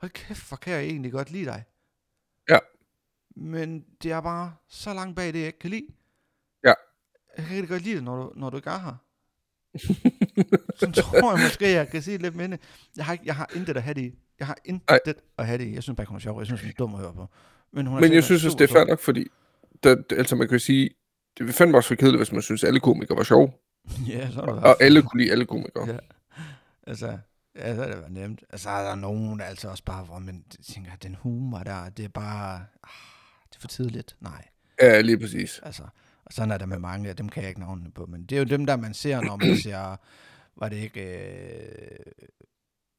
hold 0.00 0.10
kæft, 0.10 0.48
hvor 0.48 0.56
kan 0.56 0.72
jeg 0.72 0.82
egentlig 0.82 1.12
godt 1.12 1.30
lide 1.30 1.44
dig. 1.44 1.64
Men 3.40 3.84
det 4.02 4.12
er 4.12 4.20
bare 4.20 4.54
så 4.68 4.94
langt 4.94 5.16
bag 5.16 5.32
det, 5.32 5.38
jeg 5.38 5.46
ikke 5.46 5.58
kan 5.58 5.70
lide. 5.70 5.86
Ja. 6.64 6.72
Jeg 7.36 7.46
kan 7.46 7.54
rigtig 7.54 7.68
godt 7.68 7.82
lide 7.82 7.94
det, 7.94 8.04
når 8.04 8.16
du, 8.16 8.32
når 8.36 8.50
du 8.50 8.56
ikke 8.56 8.70
er 8.70 8.78
her. 8.78 8.96
Så 10.76 10.92
tror 11.02 11.36
jeg 11.36 11.44
måske, 11.44 11.70
jeg 11.70 11.88
kan 11.88 12.02
sige 12.02 12.18
lidt 12.18 12.36
minde. 12.36 12.58
Jeg 12.96 13.04
har, 13.04 13.12
ikke, 13.12 13.26
jeg 13.26 13.36
har 13.36 13.50
intet 13.54 13.76
at 13.76 13.82
have 13.82 13.94
det 13.94 14.00
i. 14.00 14.14
Jeg 14.38 14.46
har 14.46 14.56
intet 14.64 15.04
Nej. 15.06 15.14
at 15.38 15.46
have 15.46 15.58
det 15.58 15.64
i. 15.64 15.74
Jeg 15.74 15.82
synes 15.82 15.96
bare 15.96 16.02
ikke, 16.02 16.08
hun 16.08 16.16
er 16.16 16.20
sjov. 16.20 16.38
Jeg 16.38 16.46
synes, 16.46 16.60
hun 16.60 16.70
er 16.70 16.74
dum 16.78 16.94
at 16.94 17.00
høre 17.00 17.14
på. 17.14 17.26
Men, 17.72 17.86
hun 17.86 17.96
er 17.96 18.00
Men 18.00 18.12
jeg 18.12 18.24
synes 18.24 18.44
også, 18.44 18.58
det 18.58 18.70
er 18.70 18.72
fair 18.72 18.84
nok, 18.84 19.00
fordi 19.00 19.26
der, 19.82 19.96
altså 20.10 20.36
man 20.36 20.48
kan 20.48 20.60
sige, 20.60 20.90
det 21.38 21.46
vil 21.46 21.54
fandme 21.54 21.76
også 21.76 21.90
være 21.90 21.96
kedeligt, 21.96 22.18
hvis 22.18 22.32
man 22.32 22.42
synes, 22.42 22.64
alle 22.64 22.80
komikere 22.80 23.16
var 23.16 23.24
sjove, 23.24 23.52
Ja, 24.08 24.30
så 24.30 24.40
er 24.40 24.46
det 24.46 24.64
og 24.64 24.82
alle 24.82 25.02
kunne 25.02 25.20
lide 25.20 25.32
alle 25.32 25.46
komikere. 25.46 25.88
Ja. 25.88 25.98
Altså, 26.86 27.18
ja, 27.56 27.74
så 27.74 27.82
er 27.82 27.88
det 27.88 27.98
været 27.98 28.12
nemt. 28.12 28.44
Altså, 28.50 28.70
er 28.70 28.88
der 28.88 28.94
nogen, 28.94 29.40
altså 29.40 29.68
også 29.68 29.84
bare, 29.84 30.04
hvor 30.04 30.18
man 30.18 30.44
tænker, 30.74 30.90
den 31.02 31.14
humor 31.14 31.58
der, 31.58 31.88
det 31.88 32.04
er 32.04 32.08
bare, 32.08 32.54
ah, 32.84 32.90
det 33.58 33.60
for 33.60 33.68
tidligt. 33.68 34.16
Nej, 34.20 34.44
Ja, 34.82 35.00
lige 35.00 35.18
præcis. 35.18 35.60
altså. 35.62 35.82
Og 36.24 36.32
sådan 36.32 36.50
er 36.50 36.58
der 36.58 36.66
med 36.66 36.78
mange, 36.78 37.12
dem 37.12 37.28
kan 37.28 37.42
jeg 37.42 37.48
ikke 37.48 37.60
navnene 37.60 37.90
på, 37.90 38.06
men 38.06 38.22
det 38.26 38.36
er 38.36 38.38
jo 38.38 38.44
dem, 38.44 38.66
der 38.66 38.76
man 38.76 38.94
ser, 38.94 39.20
når 39.20 39.36
man 39.36 39.56
ser, 39.66 39.96
var 40.56 40.68
det 40.68 40.76
ikke 40.76 41.00
øh, 41.02 42.12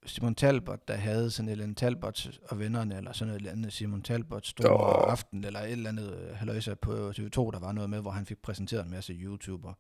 Simon 0.05 0.36
Talbot, 0.36 0.88
der 0.88 0.95
havde 0.95 1.32
sådan 1.32 1.47
et 1.49 1.51
eller 1.51 1.64
andet 1.64 1.78
Talbot 1.78 2.28
og 2.49 2.60
vennerne, 2.60 2.97
eller 2.97 3.12
sådan 3.12 3.28
noget 3.28 3.39
eller 3.39 3.51
andet 3.51 3.74
Simon 3.74 4.01
Talbot 4.01 4.45
store 4.47 4.68
Jo. 4.72 5.12
aften, 5.12 5.43
eller 5.43 5.60
et 5.60 5.72
eller 5.72 5.89
andet 5.89 6.18
øh, 6.20 6.36
halløjsa 6.36 6.74
på 6.74 7.10
TV2, 7.10 7.36
der 7.51 7.60
var 7.60 7.72
noget 7.72 7.89
med, 7.89 7.99
hvor 8.01 8.12
han 8.12 8.26
fik 8.26 8.38
præsenteret 8.41 8.84
en 8.86 8.91
masse 8.91 9.14
YouTuber. 9.14 9.74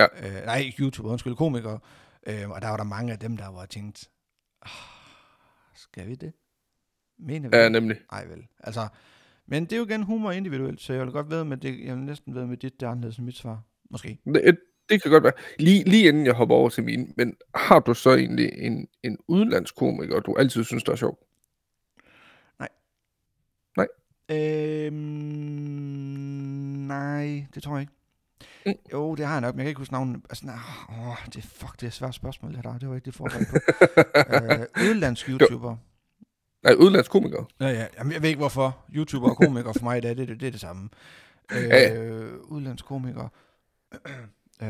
Ja. 0.00 0.06
Øh, 0.38 0.44
nej, 0.46 0.58
ikke 0.58 0.82
YouTuber, 0.82 1.10
undskyld, 1.10 1.34
komikere. 1.36 1.78
Øh, 2.26 2.50
og 2.50 2.62
der 2.62 2.68
var 2.68 2.76
der 2.76 2.84
mange 2.84 3.12
af 3.12 3.18
dem, 3.18 3.36
der 3.36 3.48
var 3.48 3.66
tænkt, 3.66 4.10
ah, 4.62 4.70
skal 5.74 6.06
vi 6.08 6.14
det? 6.14 6.32
Mener 7.18 7.48
vi 7.48 7.56
Ja, 7.56 7.68
nemlig. 7.68 7.96
Nej 8.12 8.24
vel. 8.24 8.46
Altså, 8.60 8.88
men 9.46 9.64
det 9.64 9.72
er 9.72 9.76
jo 9.76 9.84
igen 9.84 10.02
humor 10.02 10.30
individuelt, 10.30 10.80
så 10.80 10.92
jeg 10.92 11.02
vil 11.02 11.12
godt 11.12 11.30
ved 11.30 11.44
med 11.44 11.56
det, 11.56 11.84
jeg 11.84 11.96
vil 11.96 12.04
næsten 12.04 12.34
ved 12.34 12.46
med 12.46 12.56
dit, 12.56 12.80
det 12.80 12.86
er 12.86 12.90
anderledes 12.90 13.16
end 13.16 13.26
mit 13.26 13.36
svar. 13.36 13.62
Måske. 13.90 14.18
Det, 14.24 14.58
det 14.88 15.02
kan 15.02 15.10
godt 15.10 15.24
være. 15.24 15.32
Lige, 15.58 15.84
lige 15.84 16.08
inden 16.08 16.26
jeg 16.26 16.34
hopper 16.34 16.54
over 16.54 16.68
til 16.68 16.84
mine, 16.84 17.06
men 17.16 17.34
har 17.54 17.80
du 17.80 17.94
så 17.94 18.14
egentlig 18.14 18.50
en, 18.54 18.88
en 19.02 19.18
udenlandsk 19.28 19.76
komiker, 19.76 20.20
du 20.20 20.34
altid 20.38 20.64
synes, 20.64 20.84
der 20.84 20.92
er 20.92 20.96
sjov? 20.96 21.18
Øhm, 24.30 24.94
nej, 26.88 27.46
det 27.54 27.62
tror 27.62 27.76
jeg 27.76 27.80
ikke. 27.80 27.92
Mm. 28.66 28.72
Jo, 28.92 29.14
det 29.14 29.26
har 29.26 29.32
jeg 29.32 29.40
nok, 29.40 29.54
men 29.54 29.58
jeg 29.58 29.64
kan 29.64 29.68
ikke 29.68 29.78
huske 29.78 29.92
navnet. 29.92 30.22
Altså, 30.30 30.46
nej, 30.46 30.56
åh, 30.88 31.16
det, 31.34 31.44
fuck, 31.44 31.72
det 31.72 31.82
er 31.82 31.86
et 31.86 31.92
svært 31.92 32.14
spørgsmål, 32.14 32.54
det 32.54 32.64
der. 32.64 32.78
Det 32.78 32.88
var 32.88 32.94
ikke 32.94 33.04
det 33.04 33.14
forberedt 33.14 33.48
på. 33.48 33.56
øh, 34.34 34.86
udenlandsk 34.86 35.28
YouTuber. 35.28 35.76
Nej, 36.64 36.74
udenlandsk 36.74 37.10
komiker. 37.10 37.44
Ja, 37.60 37.68
ja. 37.68 37.86
Jamen, 37.98 38.12
jeg 38.12 38.22
ved 38.22 38.28
ikke 38.28 38.38
hvorfor. 38.38 38.84
YouTuber 38.94 39.30
og 39.30 39.36
komiker 39.36 39.72
for 39.72 39.84
mig, 39.84 40.02
det 40.02 40.10
er 40.10 40.14
det, 40.14 40.28
det, 40.28 40.40
det, 40.40 40.46
er 40.46 40.50
det 40.50 40.60
samme. 40.60 40.88
Øh, 41.52 41.62
Ja, 41.68 41.94
Udenlandsk 42.42 42.84
komiker. 42.84 43.28
øh, 44.62 44.68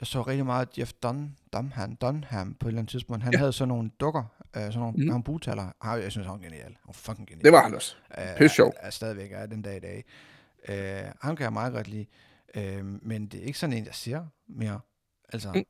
jeg 0.00 0.06
så 0.06 0.22
rigtig 0.22 0.46
meget 0.46 0.78
Jeff 0.78 0.92
Dun, 0.92 1.36
Dunham, 1.52 1.96
Dunham 1.96 2.54
på 2.54 2.66
et 2.66 2.70
eller 2.70 2.80
andet 2.80 2.90
tidspunkt. 2.90 3.22
Han 3.22 3.32
Ja. 3.32 3.36
ja. 3.36 3.38
havde 3.38 3.52
sådan 3.52 3.68
nogle 3.68 3.90
dukker, 4.00 4.24
øh, 4.56 4.62
sådan 4.62 4.78
nogle 4.78 4.94
mm. 4.96 5.04
nogle 5.04 5.24
butaler. 5.24 5.72
Ah, 5.80 6.02
Jeg 6.02 6.12
synes, 6.12 6.26
han 6.26 6.32
var 6.32 6.42
genial. 6.44 6.62
Han 6.64 6.76
var 6.86 6.92
fucking 6.92 7.28
genial. 7.28 7.44
Det 7.44 7.52
var 7.52 7.62
han 7.62 7.74
også. 7.74 7.96
Øh, 8.18 8.24
Pisse 8.38 8.54
sjov. 8.54 8.68
Er, 8.76 8.86
er 8.86 8.90
stadigvæk 8.90 9.32
er 9.32 9.46
den 9.46 9.62
dag 9.62 9.76
i 9.76 9.80
dag. 9.80 10.04
Øh, 10.68 11.12
ham 11.20 11.36
kan 11.36 11.44
jeg 11.44 11.52
meget 11.52 11.72
godt 11.72 11.88
lide. 11.88 12.06
Øh, 12.54 12.84
men 12.84 13.26
det 13.26 13.40
er 13.40 13.44
ikke 13.44 13.58
sådan 13.58 13.76
en, 13.76 13.84
jeg 13.86 13.94
ser 13.94 14.24
mere. 14.48 14.80
Altså, 15.32 15.52
Mm. 15.54 15.64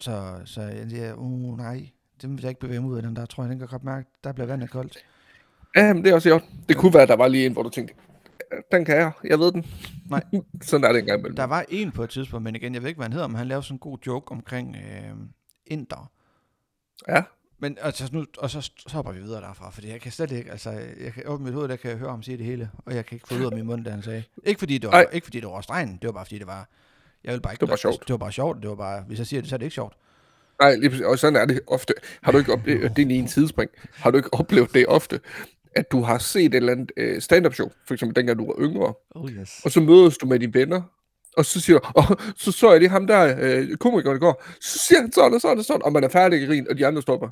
så, 0.00 0.40
så 0.44 0.62
jeg, 0.62 0.92
jeg, 0.92 1.18
uh, 1.18 1.56
nej, 1.58 1.88
det 2.22 2.30
vil 2.30 2.40
jeg 2.40 2.48
ikke 2.48 2.60
bevæge 2.60 2.80
mig 2.80 2.90
ud 2.90 2.96
af 2.96 3.02
den 3.02 3.16
der, 3.16 3.26
tror 3.26 3.42
jeg, 3.42 3.50
den 3.50 3.58
kan 3.58 3.68
godt 3.68 3.84
mærke, 3.84 4.08
der 4.24 4.32
bliver 4.32 4.46
vandet 4.46 4.70
koldt. 4.70 4.98
Ja, 5.76 5.92
men 5.92 6.04
det 6.04 6.10
er 6.10 6.14
også 6.14 6.30
godt. 6.30 6.44
Det 6.68 6.76
kunne 6.76 6.94
være, 6.94 7.02
at 7.02 7.08
der 7.08 7.16
var 7.16 7.28
lige 7.28 7.46
en, 7.46 7.52
hvor 7.52 7.62
du 7.62 7.68
tænkte, 7.68 7.94
den 8.72 8.84
kan 8.84 8.96
jeg, 8.96 9.12
jeg 9.24 9.38
ved 9.38 9.52
den. 9.52 9.66
Nej. 10.10 10.22
Sådan 10.62 10.84
er 10.84 10.92
det 10.92 10.98
engang 10.98 11.18
imellem. 11.18 11.36
Der 11.36 11.44
var 11.44 11.64
en 11.68 11.92
på 11.92 12.04
et 12.04 12.10
tidspunkt, 12.10 12.44
men 12.44 12.56
igen, 12.56 12.74
jeg 12.74 12.82
ved 12.82 12.88
ikke, 12.88 12.98
hvad 12.98 13.04
han 13.04 13.12
hedder, 13.12 13.26
men 13.28 13.36
han 13.36 13.46
lavede 13.46 13.62
sådan 13.62 13.74
en 13.74 13.78
god 13.78 13.98
joke 14.06 14.32
omkring 14.32 14.76
øh, 14.76 15.14
inder. 15.66 16.10
Ja. 17.08 17.22
Men 17.60 17.78
altså, 17.80 18.08
nu, 18.12 18.24
og 18.38 18.50
så, 18.50 18.60
så 18.60 18.88
hopper 18.92 19.12
vi 19.12 19.20
videre 19.20 19.40
derfra, 19.40 19.70
fordi 19.70 19.88
jeg 19.88 20.00
kan 20.00 20.12
slet 20.12 20.32
ikke, 20.32 20.50
altså, 20.50 20.70
jeg 21.00 21.12
kan, 21.12 21.22
åbne 21.26 21.44
mit 21.44 21.54
hoved, 21.54 21.68
der 21.68 21.76
kan 21.76 21.90
jeg 21.90 21.98
høre 21.98 22.10
ham 22.10 22.22
sige 22.22 22.36
det 22.36 22.46
hele, 22.46 22.70
og 22.86 22.94
jeg 22.94 23.06
kan 23.06 23.16
ikke 23.16 23.28
få 23.28 23.34
ud 23.34 23.44
af 23.44 23.52
min 23.52 23.66
mund, 23.66 23.84
da 23.84 23.90
han 23.90 24.02
sagde. 24.02 24.22
Ikke 24.44 24.58
fordi 24.58 24.78
det 24.78 24.90
var, 24.90 24.94
Ej. 24.94 25.06
ikke 25.12 25.24
fordi 25.24 25.40
det 25.40 25.48
var 25.48 25.60
stregen, 25.60 25.98
det 26.02 26.06
var 26.06 26.12
bare 26.12 26.24
fordi 26.24 26.38
det 26.38 26.46
var, 26.46 26.68
jeg 27.24 27.32
vil 27.32 27.40
bare 27.40 27.52
ikke, 27.52 27.60
Det 27.60 27.68
var 27.68 27.72
bare 27.72 27.78
sjovt. 27.78 28.00
Det 28.00 28.10
var 28.10 28.16
bare 28.18 28.32
sjovt, 28.32 28.62
det 28.62 28.70
var 28.70 28.76
bare, 28.76 29.02
hvis 29.02 29.18
jeg 29.18 29.26
siger 29.26 29.40
det, 29.40 29.48
så 29.48 29.56
er 29.56 29.58
det 29.58 29.66
ikke 29.66 29.74
sjovt. 29.74 29.96
Nej, 30.60 30.74
lige 30.76 30.90
præcis. 30.90 31.04
Og 31.06 31.18
sådan 31.18 31.36
er 31.36 31.44
det 31.44 31.60
ofte. 31.66 31.94
Har 32.22 32.32
du 32.32 32.38
ikke 32.38 32.52
oplevet, 32.52 32.96
det 32.96 33.02
er 33.02 33.06
lige 33.06 33.18
en 33.20 33.26
tidsspring, 33.28 33.70
har 33.94 34.10
du 34.10 34.16
ikke 34.16 34.34
oplevet 34.34 34.74
det 34.74 34.86
ofte, 34.86 35.20
at 35.74 35.92
du 35.92 36.00
har 36.02 36.18
set 36.18 36.44
et 36.46 36.54
eller 36.54 36.72
andet 36.72 36.92
øh, 36.96 37.20
stand-up 37.20 37.54
show, 37.54 37.70
for 37.86 37.94
eksempel 37.94 38.16
dengang 38.16 38.38
du 38.38 38.46
var 38.46 38.54
yngre, 38.58 38.94
Oh 39.10 39.30
yes. 39.30 39.60
og 39.64 39.70
så 39.70 39.80
mødes 39.80 40.18
du 40.18 40.26
med 40.26 40.38
dine 40.38 40.54
venner, 40.54 40.82
og 41.36 41.44
så 41.44 41.60
siger 41.60 41.78
du, 41.78 41.88
oh, 41.94 42.04
så 42.36 42.52
så 42.52 42.72
jeg 42.72 42.80
det 42.80 42.90
ham 42.90 43.06
der, 43.06 43.36
øh, 43.40 43.76
komikeren 43.76 44.16
i 44.16 44.20
går, 44.20 44.44
så 44.60 44.78
siger 44.78 45.00
han 45.00 45.12
sådan 45.12 45.34
og 45.34 45.40
sådan 45.40 45.58
og 45.58 45.64
sådan, 45.64 45.82
og 45.82 45.92
man 45.92 46.04
er 46.04 46.08
færdig 46.08 46.42
i 46.42 46.46
grin, 46.46 46.66
og 46.70 46.78
de 46.78 46.86
andre 46.86 47.02
stopper. 47.02 47.28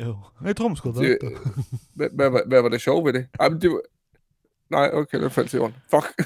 Jo, 0.00 0.16
jeg 0.44 0.56
tror, 0.56 0.68
man 0.68 0.76
skulle 0.76 1.08
Det, 1.08 1.18
hvad, 1.94 2.08
hvad, 2.14 2.30
hvad, 2.30 2.40
hvad, 2.46 2.62
var 2.62 2.68
det 2.68 2.80
sjove 2.80 3.04
ved 3.06 3.12
det? 3.12 3.26
Ej, 3.40 3.48
men 3.48 3.60
det 3.60 3.70
var... 3.70 3.80
Nej, 4.70 4.90
okay, 4.92 5.22
det 5.22 5.32
faldt 5.32 5.50
til 5.50 5.56
jorden. 5.56 5.76
Fuck. 5.90 6.06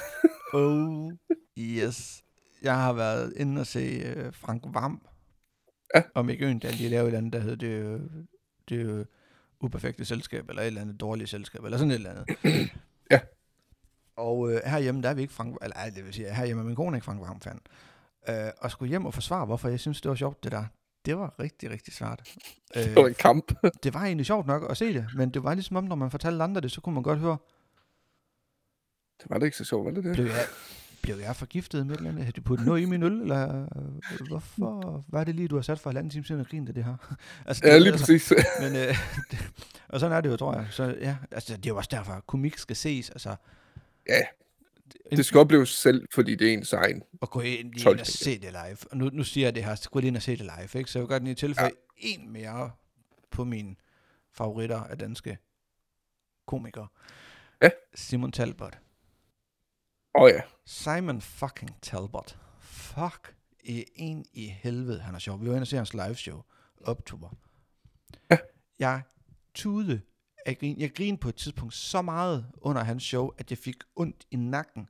Oh 0.56 1.12
yes. 1.58 2.22
Jeg 2.62 2.74
har 2.74 2.92
været 2.92 3.32
inde 3.36 3.60
og 3.60 3.66
se 3.66 4.12
uh, 4.16 4.34
Frank 4.34 4.62
Vam. 4.74 5.00
Ja. 5.94 6.02
Om 6.14 6.28
ikke 6.28 6.46
Øndal, 6.46 6.78
de 6.78 6.88
lavede 6.88 7.02
et 7.02 7.06
eller 7.06 7.18
andet, 7.18 7.32
der 7.32 7.38
hed 7.38 7.56
det, 7.56 7.66
øh, 7.66 8.00
det 8.68 8.76
øh, 8.76 9.04
uperfekte 9.60 10.04
selskab, 10.04 10.48
eller 10.48 10.62
et 10.62 10.66
eller 10.66 10.80
andet 10.80 11.00
dårligt 11.00 11.30
selskab, 11.30 11.64
eller 11.64 11.78
sådan 11.78 11.90
et 11.90 11.94
eller 11.94 12.10
andet. 12.10 12.70
Ja. 13.10 13.20
Og 14.16 14.52
øh, 14.52 14.60
herhjemme, 14.66 15.02
der 15.02 15.08
er 15.08 15.14
vi 15.14 15.22
ikke 15.22 15.34
Frank, 15.34 15.58
eller 15.62 15.76
ej, 15.76 15.90
det 15.94 16.04
vil 16.04 16.14
sige, 16.14 16.34
herhjemme 16.34 16.62
er 16.62 16.66
min 16.66 16.76
kone 16.76 16.96
ikke 16.96 17.04
Frank 17.04 17.20
Vam 17.20 17.40
fan. 17.40 17.60
Øh, 18.28 18.50
og 18.58 18.70
skulle 18.70 18.88
hjem 18.88 19.06
og 19.06 19.14
forsvare, 19.14 19.46
hvorfor 19.46 19.68
jeg 19.68 19.80
synes, 19.80 20.00
det 20.00 20.08
var 20.08 20.14
sjovt, 20.14 20.44
det 20.44 20.52
der. 20.52 20.64
Det 21.04 21.16
var 21.18 21.34
rigtig, 21.40 21.70
rigtig 21.70 21.94
svært. 21.94 22.22
Det 22.74 22.96
var 22.96 23.02
Øh, 23.02 23.08
en 23.08 23.14
kamp. 23.14 23.52
det 23.82 23.94
var 23.94 24.00
egentlig 24.04 24.26
sjovt 24.26 24.46
nok 24.46 24.70
at 24.70 24.76
se 24.76 24.94
det, 24.94 25.06
men 25.16 25.30
det 25.30 25.44
var 25.44 25.54
ligesom 25.54 25.76
om, 25.76 25.84
når 25.84 25.96
man 25.96 26.10
fortalte 26.10 26.44
andre 26.44 26.60
det, 26.60 26.70
så 26.72 26.80
kunne 26.80 26.94
man 26.94 27.02
godt 27.02 27.18
høre, 27.18 27.36
Det 29.22 29.30
var 29.30 29.38
det 29.38 29.46
ikke 29.46 29.56
så 29.56 29.64
sjovt, 29.64 29.84
var 29.84 29.90
det 29.90 30.04
det? 30.04 30.12
blev 30.12 30.26
jeg, 30.26 30.44
blev 31.04 31.16
jeg 31.16 31.36
forgiftet 31.36 31.86
med 31.86 31.94
et 31.94 31.98
eller 31.98 32.10
andet? 32.10 32.24
Har 32.24 32.32
du 32.32 32.40
puttet 32.42 32.66
noget 32.66 32.82
i 32.82 32.84
min 32.84 33.02
øl, 33.02 33.12
eller 33.20 33.62
øh, 33.62 34.26
hvorfor? 34.28 35.04
Hvad 35.08 35.20
er 35.20 35.24
det 35.24 35.34
lige, 35.34 35.48
du 35.48 35.54
har 35.54 35.62
sat 35.62 35.78
for 35.80 35.90
halvanden 35.90 36.10
time 36.10 36.24
siden 36.24 36.40
og 36.40 36.46
grinte 36.46 36.72
det 36.72 36.84
her? 36.84 36.96
altså, 37.46 37.62
Ja, 37.66 37.74
det- 37.74 37.82
lige 37.82 37.92
altså, 37.92 38.06
præcis. 38.06 38.32
Men, 38.62 38.76
øh, 38.76 38.96
det, 39.30 39.52
og 39.88 40.00
sådan 40.00 40.16
er 40.16 40.20
det 40.20 40.28
jo, 40.30 40.36
tror 40.36 40.54
jeg. 40.54 40.66
Så 40.70 40.96
ja, 41.00 41.16
altså, 41.30 41.56
det 41.56 41.66
er 41.66 41.70
jo 41.70 41.76
også 41.76 41.88
derfor, 41.92 42.12
at 42.12 42.26
komik 42.26 42.58
skal 42.58 42.76
ses. 42.76 43.10
Altså, 43.10 43.36
Ja, 44.08 44.20
det 45.16 45.26
skal 45.26 45.38
opleves 45.40 45.68
selv, 45.68 46.08
fordi 46.14 46.34
det 46.36 46.48
er 46.48 46.52
ens 46.52 46.72
egen. 46.72 47.02
at 47.22 47.30
gå 47.30 47.40
ind, 47.40 47.72
lige 47.72 47.90
ind 47.90 48.00
og 48.00 48.06
se 48.06 48.30
det 48.38 48.50
live. 48.52 48.76
Og 48.90 48.96
nu, 48.96 49.10
nu 49.12 49.24
siger 49.24 49.46
jeg 49.46 49.54
det 49.54 49.64
her, 49.64 49.74
så 49.74 49.90
gå 49.90 49.98
lige 50.00 50.08
ind 50.08 50.16
og 50.16 50.22
se 50.22 50.30
det 50.36 50.40
live. 50.58 50.78
Ikke? 50.78 50.90
Så 50.90 50.98
jeg 50.98 51.02
vil 51.02 51.08
godt 51.08 51.24
lige 51.24 51.34
tilføje 51.34 51.66
ja. 52.02 52.08
en 52.08 52.32
mere 52.32 52.70
på 53.30 53.44
mine 53.44 53.76
favoritter 54.32 54.80
af 54.80 54.98
danske 54.98 55.38
komikere. 56.46 56.86
Ja. 57.62 57.70
Simon 57.94 58.32
Talbot. 58.32 58.78
Oh, 60.14 60.30
ja. 60.30 60.40
Simon 60.64 61.20
fucking 61.20 61.70
Talbot. 61.82 62.38
Fuck 62.60 63.36
i 63.64 63.84
en 63.94 64.24
i 64.32 64.46
helvede, 64.46 65.00
han 65.00 65.14
er 65.14 65.18
sjov. 65.18 65.40
Vi 65.40 65.46
var 65.46 65.52
inde 65.52 65.62
og 65.62 65.66
se 65.66 65.76
hans 65.76 65.94
live 65.94 66.14
show. 66.14 66.42
Optur. 66.84 67.32
Ja. 68.30 68.36
Jeg 68.78 69.02
tude 69.54 70.00
af 70.46 70.58
grin. 70.58 70.80
Jeg 70.80 70.94
grinede 70.94 71.20
på 71.20 71.28
et 71.28 71.34
tidspunkt 71.34 71.74
så 71.74 72.02
meget 72.02 72.46
under 72.56 72.82
hans 72.82 73.02
show, 73.02 73.30
at 73.38 73.50
jeg 73.50 73.58
fik 73.58 73.76
ondt 73.96 74.26
i 74.30 74.36
nakken. 74.36 74.88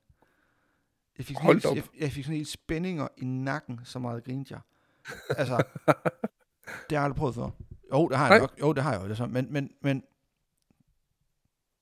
Jeg 1.19 1.27
fik, 1.27 1.37
Hold 1.39 1.63
helt, 1.75 1.77
jeg, 1.95 2.01
jeg 2.03 2.13
fik 2.13 2.25
sådan 2.25 2.37
helt 2.37 2.49
spændinger 2.49 3.09
i 3.17 3.25
nakken, 3.25 3.81
så 3.85 3.99
meget 3.99 4.25
grinede 4.25 4.47
jeg. 4.51 4.61
Altså, 5.39 5.57
det 5.87 6.91
har 6.91 6.97
jeg 6.97 7.03
aldrig 7.03 7.17
prøvet 7.17 7.35
før. 7.35 7.51
Jo, 7.93 8.09
det 8.09 8.17
har 8.17 8.25
jeg 8.25 8.31
Nej. 8.31 8.39
nok. 8.39 8.61
Jo, 8.61 8.73
det 8.73 8.83
har 8.83 8.93
jeg 8.93 9.03
jo. 9.03 9.09
Det 9.09 9.17
så. 9.17 9.27
Men, 9.27 9.53
men, 9.53 9.71
men 9.81 10.01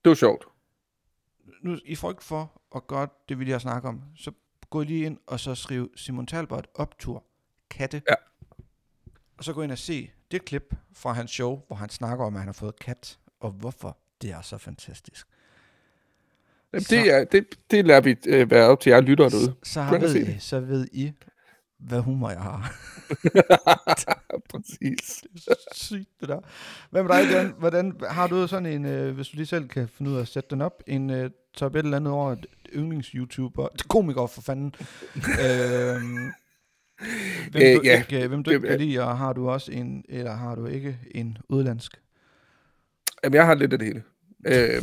Det 0.05 0.09
var 0.11 0.14
sjovt. 0.14 0.45
nu, 1.62 1.78
i 1.84 1.95
frygt 1.97 2.22
for 2.22 2.61
at 2.76 2.86
gøre 2.86 3.08
det, 3.28 3.38
vi 3.38 3.44
lige 3.44 3.52
har 3.52 3.58
snakket 3.58 3.88
om, 3.88 4.02
så 4.16 4.32
gå 4.70 4.82
lige 4.82 5.06
ind 5.06 5.18
og 5.26 5.40
så 5.40 5.54
skriv 5.54 5.90
Simon 5.96 6.26
Talbot 6.26 6.68
optur 6.74 7.24
katte. 7.70 8.02
Ja. 8.08 8.14
Og 9.38 9.44
så 9.44 9.52
gå 9.52 9.62
ind 9.62 9.72
og 9.72 9.78
se 9.78 10.10
det 10.30 10.44
klip 10.44 10.74
fra 10.92 11.12
hans 11.12 11.30
show, 11.30 11.60
hvor 11.66 11.76
han 11.76 11.88
snakker 11.88 12.24
om, 12.24 12.34
at 12.34 12.40
han 12.40 12.48
har 12.48 12.52
fået 12.52 12.78
kat, 12.78 13.18
og 13.40 13.50
hvorfor 13.50 13.98
det 14.22 14.30
er 14.30 14.42
så 14.42 14.58
fantastisk. 14.58 15.26
Jamen, 16.72 16.84
Så- 16.84 16.94
det, 16.94 17.14
er, 17.14 17.24
det, 17.24 17.46
det 17.70 17.86
lader 17.86 18.00
vi 18.00 18.16
øh, 18.26 18.50
være 18.50 18.66
op 18.68 18.80
til 18.80 18.90
jer 18.90 19.00
lytter 19.00 19.28
derude. 19.28 19.54
Så, 19.62 19.72
så, 19.72 19.80
og 19.80 20.00
ved 20.00 20.16
I, 20.16 20.38
så 20.38 20.60
ved 20.60 20.88
I, 20.92 21.12
hvad 21.89 22.01
humor 22.01 22.30
jeg 22.30 22.41
har. 22.41 22.74
Præcis. 24.51 25.24
Det 25.35 25.57
sygt, 25.74 26.09
det 26.20 26.28
der. 26.28 26.41
Hvad 26.91 27.03
med 27.03 27.11
dig, 27.11 27.33
Dan? 27.33 27.55
Hvordan, 27.59 28.01
har 28.11 28.26
du 28.26 28.47
sådan 28.47 28.66
en, 28.66 28.85
øh, 28.85 29.14
hvis 29.14 29.28
du 29.28 29.37
lige 29.37 29.47
selv 29.47 29.68
kan 29.68 29.89
finde 29.89 30.11
ud 30.11 30.16
af 30.16 30.20
at 30.20 30.28
sætte 30.28 30.51
den 30.51 30.61
op, 30.61 30.83
en 30.87 31.11
øh, 31.11 31.30
top 31.55 31.74
et 31.74 31.85
eller 31.85 31.97
andet 31.97 32.12
over 32.12 32.33
et 32.33 32.47
yndlings-YouTuber, 32.72 33.68
komiker 33.89 34.26
for 34.26 34.43
fanden. 34.43 34.74
øhm, 35.47 36.33
hvem, 37.51 37.62
Øh, 37.62 37.76
du 37.76 37.80
ja, 37.85 37.99
ikke, 37.99 38.22
øh, 38.22 38.28
hvem 38.28 38.43
du 38.43 38.51
ikke 38.51 38.68
kan 38.68 38.80
lide, 38.80 39.01
og 39.01 39.18
har 39.18 39.33
du 39.33 39.51
også 39.51 39.72
en, 39.72 40.05
eller 40.09 40.35
har 40.35 40.55
du 40.55 40.66
ikke 40.66 40.99
en 41.14 41.39
udlandsk? 41.49 42.01
Jamen, 43.24 43.35
jeg 43.35 43.47
har 43.47 43.55
lidt 43.55 43.72
af 43.72 43.78
det 43.78 43.89
hele. 43.89 44.03
Øh, 44.47 44.83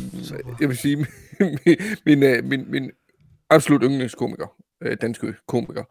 jeg 0.60 0.68
vil 0.68 0.76
sige, 0.76 0.96
min, 1.40 1.76
min, 2.06 2.22
øh, 2.22 2.44
min, 2.44 2.70
min 2.70 2.90
absolut 3.50 3.82
yndlingskomiker, 3.84 4.56
øh, 4.80 4.96
danske 5.00 5.34
komiker, 5.48 5.84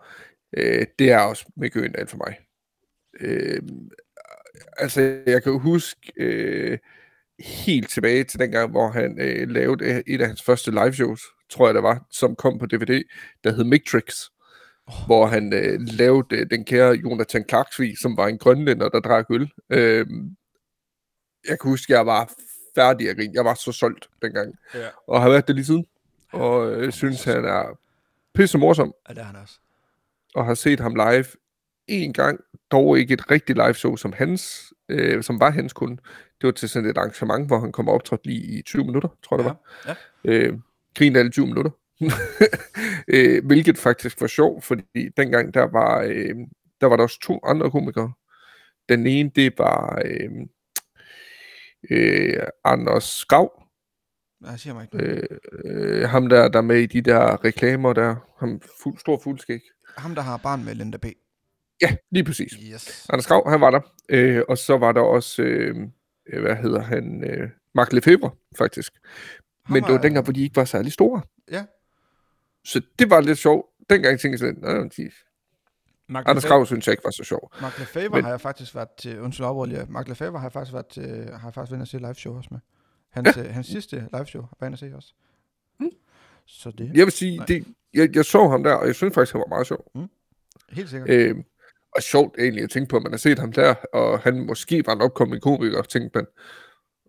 øh, 0.57 0.85
det 0.99 1.11
er 1.11 1.19
også 1.19 1.45
Mikke 1.55 1.79
Øgendal 1.79 2.07
for 2.07 2.17
mig. 2.17 2.39
Øh, 3.19 3.61
altså, 4.77 5.21
jeg 5.25 5.43
kan 5.43 5.59
huske 5.59 6.11
øh, 6.17 6.77
helt 7.39 7.89
tilbage 7.89 8.23
til 8.23 8.39
dengang, 8.39 8.71
hvor 8.71 8.89
han 8.91 9.19
øh, 9.21 9.49
lavede 9.49 10.03
et 10.07 10.21
af 10.21 10.27
hans 10.27 10.41
første 10.43 10.71
live 10.71 10.93
shows, 10.93 11.21
tror 11.49 11.67
jeg 11.67 11.75
det 11.75 11.83
var, 11.83 12.05
som 12.11 12.35
kom 12.35 12.59
på 12.59 12.65
DVD, 12.65 13.03
der 13.43 13.51
hed 13.51 13.63
Mictrix, 13.63 14.25
Åh. 14.87 14.93
hvor 15.05 15.25
han 15.25 15.53
øh, 15.53 15.79
lavede 15.81 16.35
øh, 16.35 16.49
den 16.51 16.65
kære 16.65 16.91
Jonathan 16.91 17.45
Clarksvig, 17.49 17.97
som 17.97 18.17
var 18.17 18.27
en 18.27 18.37
grønlænder, 18.37 18.89
der 18.89 18.99
drak 18.99 19.25
øl. 19.29 19.51
Øh, 19.69 20.07
jeg 21.47 21.59
kan 21.59 21.69
huske, 21.69 21.93
jeg 21.93 22.05
var 22.05 22.33
færdig 22.75 23.09
at 23.09 23.15
grine. 23.17 23.33
Jeg 23.33 23.45
var 23.45 23.53
så 23.53 23.71
solgt 23.71 24.09
dengang, 24.21 24.55
Ja. 24.75 24.87
og 25.07 25.21
har 25.21 25.29
været 25.29 25.47
det 25.47 25.55
lige 25.55 25.65
siden. 25.65 25.85
Og 26.31 26.71
øh, 26.71 26.91
synes, 26.91 27.23
han 27.23 27.45
er 27.45 27.79
pisse 28.33 28.57
morsom, 28.57 28.93
Ja, 29.09 29.13
det 29.13 29.19
er 29.21 29.25
han 29.25 29.35
også. 29.35 29.59
Og 30.35 30.45
har 30.45 30.53
set 30.53 30.79
ham 30.79 30.95
live 30.95 31.25
en 31.87 32.13
gang, 32.13 32.39
dog 32.71 32.99
ikke 32.99 33.13
et 33.13 33.31
rigtigt 33.31 33.57
live 33.57 33.73
show 33.73 33.95
som 33.95 34.13
hans, 34.13 34.73
øh, 34.89 35.23
som 35.23 35.39
var 35.39 35.49
hans 35.49 35.73
kun. 35.73 35.99
Det 36.41 36.47
var 36.47 36.51
til 36.51 36.69
sådan 36.69 36.89
et 36.89 36.97
arrangement, 36.97 37.47
hvor 37.47 37.59
han 37.59 37.71
kom 37.71 37.87
og 37.87 37.93
optrådte 37.93 38.25
lige 38.27 38.59
i 38.59 38.61
20 38.61 38.83
minutter, 38.85 39.09
tror 39.23 39.37
jeg 39.37 39.45
det 39.45 39.55
Ja, 39.85 39.89
var. 39.89 39.97
Øh, 40.25 40.59
grinede 40.95 41.19
alle 41.19 41.31
20 41.31 41.47
minutter. 41.47 41.71
øh, 43.13 43.45
hvilket 43.45 43.77
faktisk 43.77 44.21
var 44.21 44.27
sjovt, 44.27 44.63
fordi 44.63 45.09
dengang 45.17 45.53
der 45.53 45.63
var, 45.63 46.01
øh, 46.01 46.35
der 46.81 46.87
var 46.87 46.95
der 46.95 47.03
også 47.03 47.19
to 47.19 47.39
andre 47.43 47.71
komikere. 47.71 48.13
Den 48.89 49.07
ene, 49.07 49.31
det 49.35 49.53
var 49.57 50.01
øh, 50.05 50.29
øh, 51.91 52.43
Anders 52.63 53.03
Skav, 53.03 53.63
Nej, 54.41 54.57
siger 54.57 54.73
mig 54.73 54.83
ikke 54.93 55.05
øh, 55.05 55.23
øh, 55.65 56.09
ham 56.09 56.29
der, 56.29 56.47
der 56.47 56.57
er 56.59 56.63
med 56.63 56.77
i 56.79 56.85
de 56.85 57.01
der 57.01 57.43
reklamer 57.45 57.93
der, 57.93 58.15
ham 58.39 58.61
fuld, 58.83 58.97
stor 58.97 59.19
fuldskæg. 59.23 59.59
Ham, 59.97 60.15
der 60.15 60.21
har 60.21 60.37
barn 60.37 60.65
med 60.65 60.75
Linda 60.75 60.97
P. 60.97 61.05
Ja, 61.81 61.95
lige 62.11 62.23
præcis. 62.23 62.53
Yes. 62.73 63.05
Anders 63.09 63.27
Grav, 63.27 63.49
han 63.49 63.61
var 63.61 63.71
der. 63.71 63.79
Øh, 64.09 64.41
og 64.49 64.57
så 64.57 64.77
var 64.77 64.91
der 64.91 65.01
også, 65.01 65.41
øh, 65.41 65.75
øh, 66.33 66.41
hvad 66.41 66.55
hedder 66.55 66.81
han, 66.81 67.23
øh, 67.23 67.49
Mark 67.75 67.93
Lefebvre, 67.93 68.31
faktisk. 68.57 68.93
Ham 69.65 69.73
Men 69.73 69.83
det 69.83 69.91
var 69.91 69.97
er- 69.97 70.01
dengang, 70.01 70.23
hvor 70.25 70.33
de 70.33 70.43
ikke 70.43 70.55
var 70.55 70.65
særlig 70.65 70.91
store. 70.91 71.21
Ja. 71.51 71.65
Så 72.65 72.81
det 72.99 73.09
var 73.09 73.21
lidt 73.21 73.37
sjovt. 73.37 73.65
Dengang 73.89 74.19
tænkte 74.19 74.45
jeg 74.45 74.55
sådan, 74.55 74.75
"Nå, 74.75 74.89
de, 74.97 75.11
Mark 76.09 76.23
Anders 76.27 76.45
Grav 76.45 76.65
synes 76.65 76.87
jeg 76.87 76.93
ikke 76.93 77.03
var 77.03 77.11
så 77.11 77.23
sjov. 77.23 77.51
Mark 77.61 77.79
Lefebvre 77.79 78.15
Men- 78.15 78.23
har 78.23 78.31
jeg 78.31 78.41
faktisk 78.41 78.75
været 78.75 78.89
til, 78.99 79.19
undskyld 79.19 79.45
afbrudt 79.45 79.69
lige, 79.69 79.85
Mark 79.89 80.07
Lefebvre 80.07 80.39
har 80.39 80.45
jeg 80.45 80.53
faktisk 80.53 80.73
været 80.73 80.87
til, 80.87 81.29
har 81.33 81.47
jeg 81.47 81.53
faktisk 81.53 81.71
været 81.71 81.87
se 81.87 81.97
live 81.97 82.15
show 82.15 82.37
også 82.37 82.49
med. 82.51 82.59
Hans, 83.09 83.37
ja. 83.37 83.43
hans 83.43 83.67
sidste 83.67 84.07
live 84.13 84.25
show 84.25 84.41
var 84.41 84.67
jeg 84.67 84.71
og 84.71 84.79
se 84.79 84.95
også. 84.95 85.13
Mm. 85.79 85.89
Så 86.45 86.71
det 86.71 86.87
er 86.87 86.91
Jeg 86.95 87.05
vil 87.05 87.11
sige, 87.11 87.37
Nej. 87.37 87.45
det, 87.45 87.67
jeg, 87.93 88.15
jeg 88.15 88.25
så 88.25 88.47
ham 88.47 88.63
der, 88.63 88.73
og 88.73 88.87
jeg 88.87 88.95
synes 88.95 89.13
faktisk, 89.13 89.33
han 89.33 89.39
var 89.39 89.47
meget 89.47 89.67
sjov. 89.67 89.91
helt 90.69 90.89
sikkert. 90.89 91.09
Øh, 91.09 91.35
og 91.95 92.01
sjovt 92.03 92.35
egentlig 92.39 92.63
at 92.63 92.69
tænke 92.69 92.89
på, 92.89 92.95
at 92.97 93.03
man 93.03 93.11
har 93.11 93.17
set 93.17 93.39
ham 93.39 93.51
der, 93.53 93.75
og 93.93 94.19
han 94.19 94.45
måske 94.45 94.83
var 94.85 94.93
en 94.93 95.01
opkommende 95.01 95.41
komiker, 95.41 95.81
tænkte 95.81 96.17
man. 96.17 96.25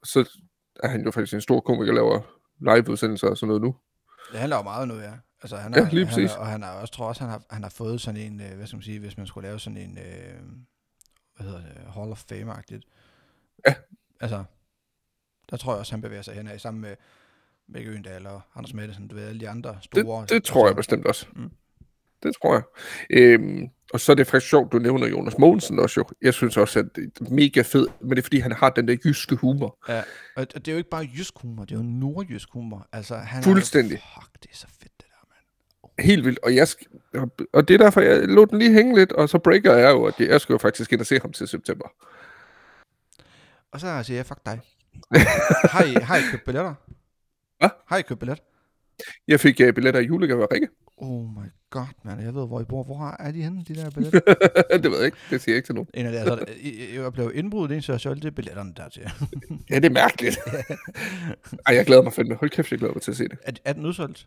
Så 0.04 0.38
er 0.82 0.88
han 0.88 1.04
jo 1.04 1.10
faktisk 1.10 1.34
en 1.34 1.40
stor 1.40 1.60
komiker, 1.60 1.92
laver 1.92 2.20
liveudsendelser 2.60 3.28
og 3.28 3.36
sådan 3.36 3.48
noget 3.48 3.62
nu. 3.62 3.76
Det 4.32 4.38
handler 4.40 4.56
jo 4.56 4.62
meget 4.62 4.88
nu, 4.88 4.94
ja. 4.94 5.12
Altså, 5.42 5.56
han 5.56 5.74
Ja, 5.74 5.80
er, 5.80 5.90
lige 5.90 6.06
han 6.06 6.14
præcis. 6.14 6.32
er, 6.32 6.38
og 6.38 6.46
han 6.46 6.62
har 6.62 6.72
også, 6.80 6.94
tror 6.94 7.08
også, 7.08 7.20
han 7.20 7.30
har, 7.30 7.42
han 7.50 7.62
har 7.62 7.70
fået 7.70 8.00
sådan 8.00 8.20
en, 8.20 8.40
øh, 8.40 8.56
hvad 8.56 8.66
skal 8.66 8.76
man 8.76 8.82
sige, 8.82 8.98
hvis 8.98 9.16
man 9.16 9.26
skulle 9.26 9.48
lave 9.48 9.58
sådan 9.60 9.76
en, 9.76 9.98
øh, 9.98 10.40
hvad 11.36 11.46
hedder 11.46 11.60
det, 11.60 11.92
Hall 11.94 12.10
of 12.10 12.24
Fame-agtigt. 12.32 12.82
Ja. 13.68 13.74
Altså, 14.20 14.44
der 15.50 15.56
tror 15.56 15.72
jeg 15.72 15.78
også, 15.78 15.92
han 15.92 16.00
bevæger 16.00 16.22
sig 16.22 16.34
hen 16.34 16.48
af, 16.48 16.60
sammen 16.60 16.80
med 16.80 16.94
Mikke 17.68 17.90
Øgendal 17.90 18.26
og 18.26 18.40
Anders 18.56 18.74
Madsen, 18.74 19.08
du 19.08 19.14
ved, 19.14 19.28
alle 19.28 19.40
de 19.40 19.48
andre 19.48 19.70
Det, 19.70 19.84
store. 19.84 20.26
det 20.28 20.44
tror 20.44 20.60
jeg 20.60 20.66
altså, 20.68 20.76
bestemt 20.76 21.06
også. 21.06 21.26
Mm. 21.36 21.50
Det 22.22 22.34
tror 22.42 22.54
jeg. 22.54 22.62
Øhm, 23.10 23.68
og 23.92 24.00
så 24.00 24.12
er 24.12 24.16
det 24.16 24.26
faktisk 24.26 24.50
sjovt, 24.50 24.72
du 24.72 24.78
nævner 24.78 25.06
Jonas 25.06 25.38
Mogensen 25.38 25.78
også 25.78 26.00
jo. 26.00 26.04
Jeg 26.22 26.34
synes 26.34 26.56
også, 26.56 26.78
at 26.78 26.86
det 26.96 27.12
er 27.20 27.34
mega 27.34 27.62
fed, 27.62 27.86
men 28.00 28.10
det 28.10 28.18
er 28.18 28.22
fordi, 28.22 28.38
han 28.38 28.52
har 28.52 28.70
den 28.70 28.88
der 28.88 28.96
jyske 29.04 29.36
humor. 29.36 29.78
Ja, 29.88 30.02
og 30.36 30.54
det 30.54 30.68
er 30.68 30.72
jo 30.72 30.78
ikke 30.78 30.90
bare 30.90 31.08
jysk 31.16 31.34
humor, 31.38 31.64
det 31.64 31.72
er 31.72 31.76
jo 31.78 31.82
nordjysk 31.84 32.48
humor. 32.52 32.88
Altså, 32.92 33.16
han 33.16 33.42
Fuldstændig. 33.42 33.94
Er 33.96 34.00
jo, 34.16 34.20
fuck, 34.22 34.42
det 34.42 34.50
er 34.50 34.56
så 34.56 34.66
fedt, 34.80 34.92
det 34.98 35.06
der, 35.06 35.26
mand. 35.28 36.06
Helt 36.06 36.24
vildt. 36.24 36.38
Og, 36.38 36.54
jeg 36.54 36.62
sk- 36.68 37.10
og- 37.14 37.30
og 37.52 37.68
det 37.68 37.74
er 37.74 37.78
derfor, 37.78 38.00
jeg 38.00 38.28
lå 38.28 38.44
den 38.44 38.58
lige 38.58 38.72
hænge 38.72 38.94
lidt, 38.98 39.12
og 39.12 39.28
så 39.28 39.38
breaker 39.38 39.74
jeg 39.74 39.90
jo, 39.90 40.04
at 40.04 40.20
jeg 40.20 40.40
skal 40.40 40.52
jo 40.54 40.58
faktisk 40.58 40.92
ind 40.92 41.00
og 41.00 41.06
se 41.06 41.18
ham 41.20 41.32
til 41.32 41.48
september. 41.48 41.88
Og 43.72 43.80
så 43.80 44.02
siger 44.02 44.18
jeg, 44.18 44.26
fuck 44.26 44.40
dig. 44.46 44.60
Har, 45.70 45.84
I, 45.84 45.94
har 46.02 46.16
I 46.16 46.20
købt 46.30 46.44
billetter? 46.44 46.74
Hvad? 47.58 47.68
Har 47.86 47.96
I 47.96 48.02
købt 48.02 48.20
billet? 48.20 48.38
Jeg 49.28 49.40
fik 49.40 49.60
uh, 49.68 49.74
billetter 49.74 50.00
i 50.00 50.04
julegave 50.04 50.42
af 50.42 50.46
Rikke. 50.52 50.68
Oh 50.96 51.24
my 51.24 51.46
god, 51.70 51.86
man. 52.04 52.20
Jeg 52.20 52.34
ved, 52.34 52.46
hvor 52.46 52.60
I 52.60 52.64
bor. 52.64 52.82
Hvor 52.84 53.16
er 53.20 53.32
de 53.32 53.42
henne, 53.42 53.64
de 53.68 53.74
der 53.74 53.90
billetter? 53.90 54.20
det 54.82 54.90
ved 54.90 54.96
jeg 54.96 55.04
ikke. 55.06 55.16
Det 55.30 55.40
siger 55.40 55.52
jeg 55.52 55.56
ikke 55.56 55.66
til 55.66 55.74
nogen. 55.74 55.88
en 55.94 56.06
af 56.06 56.12
det, 56.12 56.18
altså, 56.18 56.46
jeg, 57.02 57.12
blev 57.12 57.30
indbrudt 57.34 57.70
ind, 57.70 57.82
så 57.82 57.92
jeg 57.92 58.00
solgte 58.00 58.30
billetterne 58.32 58.72
der 58.76 58.88
til. 58.88 59.02
Ja, 59.70 59.74
det 59.76 59.84
er 59.84 59.90
mærkeligt. 59.90 60.38
Ej, 61.66 61.74
jeg 61.74 61.86
glæder 61.86 62.02
mig 62.02 62.12
fandme. 62.12 62.34
Hold 62.34 62.50
kæft, 62.50 62.70
jeg 62.70 62.78
glæder 62.78 62.94
mig 62.94 63.02
til 63.02 63.10
at 63.10 63.16
se 63.16 63.24
det. 63.28 63.38
er, 63.42 63.52
er 63.64 63.72
den 63.72 63.86
udsolgt? 63.86 64.26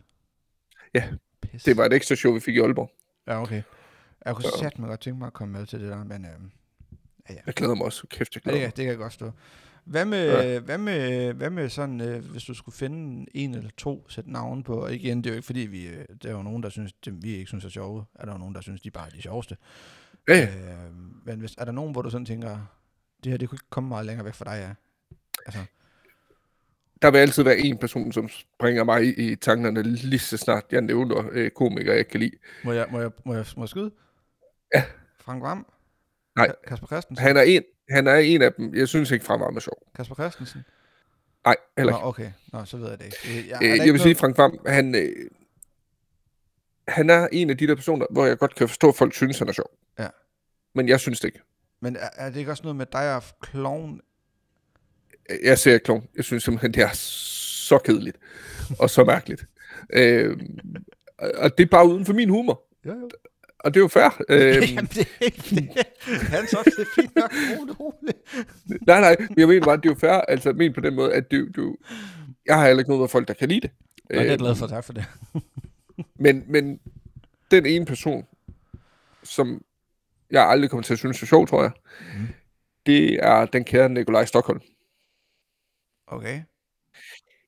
Ja, 0.94 1.04
Pis. 1.42 1.62
Det 1.62 1.76
var 1.76 1.84
et 1.84 1.92
ekstra 1.92 2.14
show, 2.14 2.32
vi 2.34 2.40
fik 2.40 2.56
i 2.56 2.60
Aalborg. 2.60 2.90
Ja, 3.26 3.42
okay. 3.42 3.62
Jeg 4.24 4.34
kunne 4.34 4.42
Så- 4.44 4.58
sætte 4.62 4.80
mig 4.80 4.88
godt 4.88 5.00
tænke 5.00 5.18
mig 5.18 5.26
at 5.26 5.32
komme 5.32 5.52
med 5.58 5.66
til 5.66 5.80
det 5.80 5.88
der, 5.88 6.04
men 6.04 6.24
øhm, 6.24 6.50
ja, 7.28 7.34
ja. 7.34 7.40
Jeg 7.46 7.54
glæder 7.54 7.74
mig 7.74 7.84
også. 7.86 8.06
Kæft, 8.10 8.34
jeg 8.34 8.42
Ja, 8.46 8.50
glæder 8.50 8.58
det, 8.58 8.66
mig. 8.66 8.72
kan, 8.72 8.76
det 8.76 8.82
kan 8.84 8.90
jeg 8.90 8.98
godt 8.98 9.12
stå. 9.12 9.30
Hvad 9.84 10.04
med, 10.04 10.26
Ja. 10.52 10.58
hvad 10.60 10.78
med, 10.78 11.32
hvad 11.32 11.50
med 11.50 11.68
sådan, 11.68 12.00
øh, 12.00 12.24
hvis 12.30 12.44
du 12.44 12.54
skulle 12.54 12.74
finde 12.76 13.26
en 13.34 13.54
eller 13.54 13.70
to 13.76 14.06
sæt 14.08 14.26
navn 14.26 14.62
på, 14.62 14.74
og 14.82 14.94
igen, 14.94 15.18
det 15.18 15.26
er 15.26 15.30
jo 15.30 15.36
ikke 15.36 15.46
fordi, 15.46 15.60
vi, 15.60 15.86
øh, 15.86 16.04
der 16.22 16.28
er 16.28 16.32
jo 16.32 16.42
nogen, 16.42 16.62
der 16.62 16.68
synes, 16.68 16.92
det, 16.92 17.22
vi 17.22 17.34
ikke 17.34 17.46
synes 17.46 17.64
er 17.64 17.68
sjove, 17.68 18.04
er 18.14 18.24
der 18.24 18.32
jo 18.32 18.38
nogen, 18.38 18.54
der 18.54 18.60
synes, 18.60 18.80
de 18.80 18.90
bare 18.90 19.06
er 19.06 19.10
de 19.10 19.22
sjoveste. 19.22 19.56
Ja. 20.28 20.42
Øh, 20.42 20.94
men 21.26 21.38
hvis, 21.38 21.54
er 21.58 21.64
der 21.64 21.72
nogen, 21.72 21.92
hvor 21.92 22.02
du 22.02 22.10
sådan 22.10 22.24
tænker, 22.26 22.58
det 23.24 23.30
her, 23.32 23.36
det 23.38 23.48
kunne 23.48 23.56
ikke 23.56 23.70
komme 23.70 23.88
meget 23.88 24.06
længere 24.06 24.24
væk 24.24 24.34
fra 24.34 24.44
dig, 24.44 24.60
ja? 24.68 24.74
Altså, 25.46 25.60
der 27.02 27.10
vil 27.10 27.18
altid 27.18 27.42
være 27.42 27.58
en 27.58 27.78
person, 27.78 28.12
som 28.12 28.28
springer 28.28 28.84
mig 28.84 29.04
i, 29.04 29.32
i 29.32 29.36
tankerne 29.36 29.82
lige 29.82 30.18
så 30.18 30.36
snart 30.36 30.64
jeg 30.72 30.80
nævner 30.82 31.24
øh, 31.32 31.50
komikere, 31.50 31.96
jeg 31.96 32.08
kan 32.08 32.20
lide. 32.20 32.36
Må 32.64 32.72
jeg, 32.72 32.86
må 32.90 33.00
jeg, 33.00 33.10
må 33.24 33.34
jeg, 33.34 33.44
må 33.56 33.62
jeg 33.62 33.68
skyde? 33.68 33.90
Ja. 34.74 34.84
Frank 35.20 35.42
Vam? 35.42 35.66
Nej. 36.36 36.48
Ka- 36.48 36.68
Kasper 36.68 36.86
Christensen? 36.86 37.22
Han 37.26 37.36
er 37.36 37.42
en, 37.42 37.62
han 37.90 38.06
er 38.06 38.14
en 38.16 38.42
af 38.42 38.52
dem. 38.52 38.74
Jeg 38.74 38.88
synes 38.88 39.10
ikke, 39.10 39.24
Frank 39.24 39.40
Vam 39.40 39.56
er 39.56 39.60
sjov. 39.60 39.78
Kasper 39.96 40.14
Christensen? 40.14 40.64
Nej, 41.44 41.56
heller 41.78 41.92
Nå, 41.92 41.98
ikke. 41.98 42.06
okay. 42.06 42.30
Nå, 42.52 42.64
så 42.64 42.76
ved 42.76 42.88
jeg 42.88 42.98
det 42.98 43.04
ikke. 43.04 43.16
Øh, 43.40 43.48
Jeg, 43.48 43.58
Øh, 43.62 43.68
jeg 43.68 43.74
ikke 43.80 43.92
vil 43.92 44.00
sige, 44.00 44.14
Frank 44.14 44.38
Vam, 44.38 44.58
han, 44.66 44.94
øh, 44.94 45.30
han 46.88 47.10
er 47.10 47.28
en 47.32 47.50
af 47.50 47.58
de 47.58 47.66
der 47.66 47.74
personer, 47.74 48.06
hvor 48.10 48.26
jeg 48.26 48.38
godt 48.38 48.54
kan 48.54 48.68
forstå, 48.68 48.88
at 48.88 48.94
folk 48.96 49.14
synes, 49.14 49.38
han 49.38 49.48
er 49.48 49.52
sjov. 49.52 49.70
Ja. 49.98 50.08
Men 50.74 50.88
jeg 50.88 51.00
synes 51.00 51.20
det 51.20 51.28
ikke. 51.28 51.40
Men 51.80 51.96
er, 51.96 52.08
er 52.16 52.30
det 52.30 52.36
ikke 52.38 52.50
også 52.50 52.62
noget 52.62 52.76
med 52.76 52.86
dig 52.92 53.16
og 53.16 53.22
klovn? 53.40 54.00
Jeg 55.44 55.58
ser 55.58 55.78
klovn. 55.78 56.08
Jeg 56.16 56.24
synes 56.24 56.44
simpelthen, 56.44 56.74
det 56.74 56.82
er 56.82 56.92
så 56.92 57.78
kedeligt. 57.78 58.16
Og 58.78 58.90
så 58.90 59.04
mærkeligt. 59.04 59.46
øh, 59.98 60.38
og 61.18 61.58
det 61.58 61.64
er 61.64 61.68
bare 61.70 61.88
uden 61.88 62.06
for 62.06 62.12
min 62.12 62.28
humor. 62.28 62.62
Jo, 62.86 62.92
jo. 62.92 63.10
Og 63.64 63.74
det 63.74 63.80
er 63.80 63.84
jo 63.84 63.88
fair. 63.88 64.22
Øh, 64.28 64.38
Jamen, 64.74 64.86
det 64.86 65.08
er 65.20 65.24
ikke 65.24 65.42
det. 65.50 65.86
Han 66.06 66.46
så 66.46 66.72
det 66.78 66.86
fint 66.94 67.16
nok. 67.16 67.30
Rolig, 67.58 67.80
rolig. 67.80 68.14
nej, 68.86 69.00
nej. 69.00 69.16
Jeg 69.36 69.48
mener 69.48 69.64
bare, 69.64 69.74
at 69.74 69.82
det 69.82 69.88
er 69.88 69.92
jo 69.94 69.98
fair. 69.98 70.12
Altså, 70.12 70.52
men 70.52 70.72
på 70.72 70.80
den 70.80 70.94
måde, 70.94 71.14
at 71.14 71.30
du, 71.30 71.48
du, 71.56 71.76
jeg 72.46 72.56
har 72.58 72.66
heller 72.66 72.80
ikke 72.80 72.90
noget 72.90 73.00
med 73.02 73.08
folk, 73.08 73.28
der 73.28 73.34
kan 73.34 73.48
lide 73.48 73.60
det. 73.60 73.70
Nå, 74.10 74.18
det 74.20 74.26
er 74.28 74.32
Øh, 74.32 74.38
glad 74.38 74.54
for. 74.54 74.66
Tak 74.66 74.84
for 74.84 74.92
det. 74.92 75.04
Men, 76.18 76.44
men 76.48 76.80
den 77.50 77.66
ene 77.66 77.86
person, 77.86 78.26
som 79.22 79.62
jeg 80.30 80.48
aldrig 80.48 80.70
kommer 80.70 80.82
til 80.82 80.92
at 80.92 80.98
synes 80.98 81.22
er 81.22 81.26
sjov, 81.26 81.46
tror 81.46 81.62
jeg, 81.62 81.72
mm. 82.00 82.26
det 82.86 83.14
er 83.14 83.46
den 83.46 83.64
kære 83.64 83.88
Nikolaj 83.88 84.24
Stockholm. 84.24 84.60
Okay. 86.06 86.42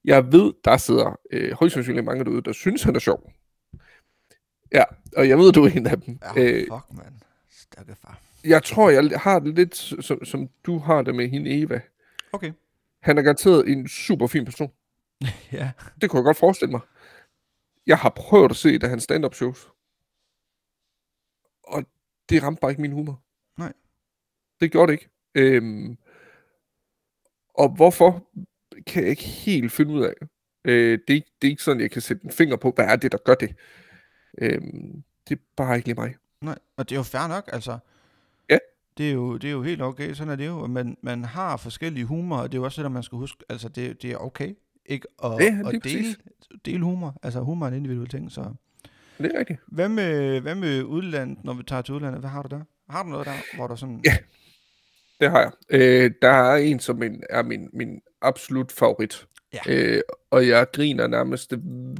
Jeg 0.05 0.33
ved, 0.33 0.53
der 0.65 0.77
sidder 0.77 1.19
øh, 1.31 1.53
højst 1.53 1.75
sandsynligt 1.75 2.05
mange 2.05 2.25
derude, 2.25 2.43
der 2.43 2.53
synes, 2.53 2.83
han 2.83 2.97
er 2.97 3.01
sjov. 3.01 3.33
Ja, 4.73 4.85
og 5.17 5.29
jeg 5.29 5.39
ved, 5.39 5.53
du 5.53 5.65
er 5.65 5.69
en 5.71 5.87
af 5.87 6.01
dem. 6.01 6.19
Ja, 6.37 6.43
Øh, 6.43 6.61
fuck, 6.61 6.93
mand. 6.99 7.15
Stakke 7.51 7.95
far. 7.95 8.21
jeg 8.45 8.63
tror, 8.63 8.91
jeg 8.91 9.21
har 9.21 9.39
det 9.39 9.55
lidt, 9.55 9.77
som, 9.77 10.25
som 10.25 10.49
du 10.67 10.79
har 10.79 11.03
det 11.03 11.15
med 11.15 11.29
hende, 11.29 11.63
Eva. 11.63 11.81
Okay. 12.33 12.53
Han 13.01 13.19
er 13.19 13.23
garanteret 13.23 13.69
en 13.69 13.89
super 13.89 14.27
fin 14.27 14.45
person. 14.45 14.73
Ja. 15.53 15.71
Det 16.01 16.11
kunne 16.11 16.19
jeg 16.19 16.25
godt 16.25 16.37
forestille 16.37 16.71
mig. 16.71 16.81
Jeg 17.87 17.99
har 17.99 18.11
prøvet 18.17 18.51
at 18.51 18.57
se 18.57 18.79
det 18.79 18.89
hans 18.91 19.03
stand-up 19.03 19.35
shows. 19.35 19.69
Og 21.63 21.85
det 22.29 22.43
ramte 22.43 22.61
bare 22.61 22.71
ikke 22.71 22.83
min 22.83 22.93
humor. 22.93 23.23
Nej. 23.59 23.73
Det 24.61 24.73
gjorde 24.73 24.93
det 24.93 24.99
ikke. 25.03 25.09
Øhm, 25.35 25.97
og 27.55 27.69
hvorfor, 27.77 28.29
kan 28.87 29.03
jeg 29.03 29.11
ikke 29.11 29.23
helt 29.23 29.73
finde 29.73 29.93
ud 29.95 30.05
af. 30.05 30.13
Øh, 30.65 30.99
det, 31.09 31.17
er 31.17 31.21
det 31.43 31.49
er 31.49 31.51
ikke 31.51 31.63
sådan, 31.63 31.81
jeg 31.83 31.91
kan 31.91 32.03
sætte 32.03 32.25
en 32.25 32.31
finger 32.31 32.57
på, 32.57 32.71
hvad 32.75 32.85
er 32.85 32.97
det, 32.97 33.13
der 33.13 33.19
gør 33.19 33.35
det. 33.35 33.55
Øhm, 34.39 35.03
det 35.29 35.39
er 35.39 35.43
bare 35.57 35.77
ikke 35.77 35.89
lige 35.89 36.01
mig. 36.01 36.15
Nej, 36.41 36.59
og 36.77 36.89
det 36.89 36.95
er 36.95 36.99
jo 36.99 37.03
fair 37.03 37.29
nok, 37.29 37.51
altså. 37.53 37.79
Ja. 38.51 38.59
Det 38.99 39.09
er 39.09 39.13
jo, 39.13 39.37
det 39.37 39.49
er 39.49 39.53
jo 39.53 39.63
helt 39.63 39.83
okay, 39.83 40.15
sådan 40.15 40.33
er 40.33 40.37
det 40.37 40.47
jo. 40.47 40.67
Man, 40.67 40.97
man 41.03 41.25
har 41.25 41.57
forskellige 41.57 42.05
humor, 42.05 42.37
og 42.37 42.53
det 42.53 42.59
er 42.59 42.61
jo 42.61 42.65
også 42.65 42.83
det, 42.83 42.93
man 42.93 43.03
skal 43.03 43.19
huske. 43.19 43.45
Altså, 43.49 43.69
det, 43.69 44.03
det 44.03 44.11
er 44.13 44.17
okay 44.17 44.55
ikke 44.89 45.07
at, 45.25 45.31
Ja, 45.31 45.59
at 45.59 45.67
dele, 45.67 45.81
præcis. 45.81 46.19
dele 46.65 46.85
humor. 46.85 47.17
Altså, 47.23 47.41
humor 47.41 47.67
er 47.67 47.71
en 47.71 47.77
individuel 47.77 48.09
ting, 48.09 48.33
så... 48.33 48.55
Det 49.19 49.35
er 49.35 49.39
rigtigt. 49.39 49.61
Hvad 49.67 49.89
med, 49.89 50.41
hvad 50.41 50.55
med 50.55 50.83
udlandet, 50.83 51.45
når 51.45 51.55
vi 51.55 51.63
tager 51.63 51.83
til 51.83 51.95
udlandet? 51.95 52.21
Hvad 52.21 52.31
har 52.31 52.43
du 52.43 52.57
der? 52.57 52.63
Har 52.91 53.03
du 53.03 53.09
noget 53.09 53.27
der, 53.27 53.57
hvor 53.57 53.67
der 53.67 53.77
sådan... 53.77 54.01
Ja. 54.05 54.17
Det 55.21 55.31
har 55.31 55.41
jeg. 55.41 55.53
Øh, 55.71 56.11
der 56.23 56.29
er 56.29 56.57
en, 56.57 56.81
som 56.81 56.97
min, 56.97 57.23
er 57.31 57.43
min, 57.43 57.69
min 57.73 58.01
absolut 58.23 58.73
favorit. 58.73 59.27
Ja. 59.67 59.75
Øh, 59.97 60.01
og 60.31 60.49
jeg 60.49 60.67
griner 60.73 61.07
nærmest 61.07 61.53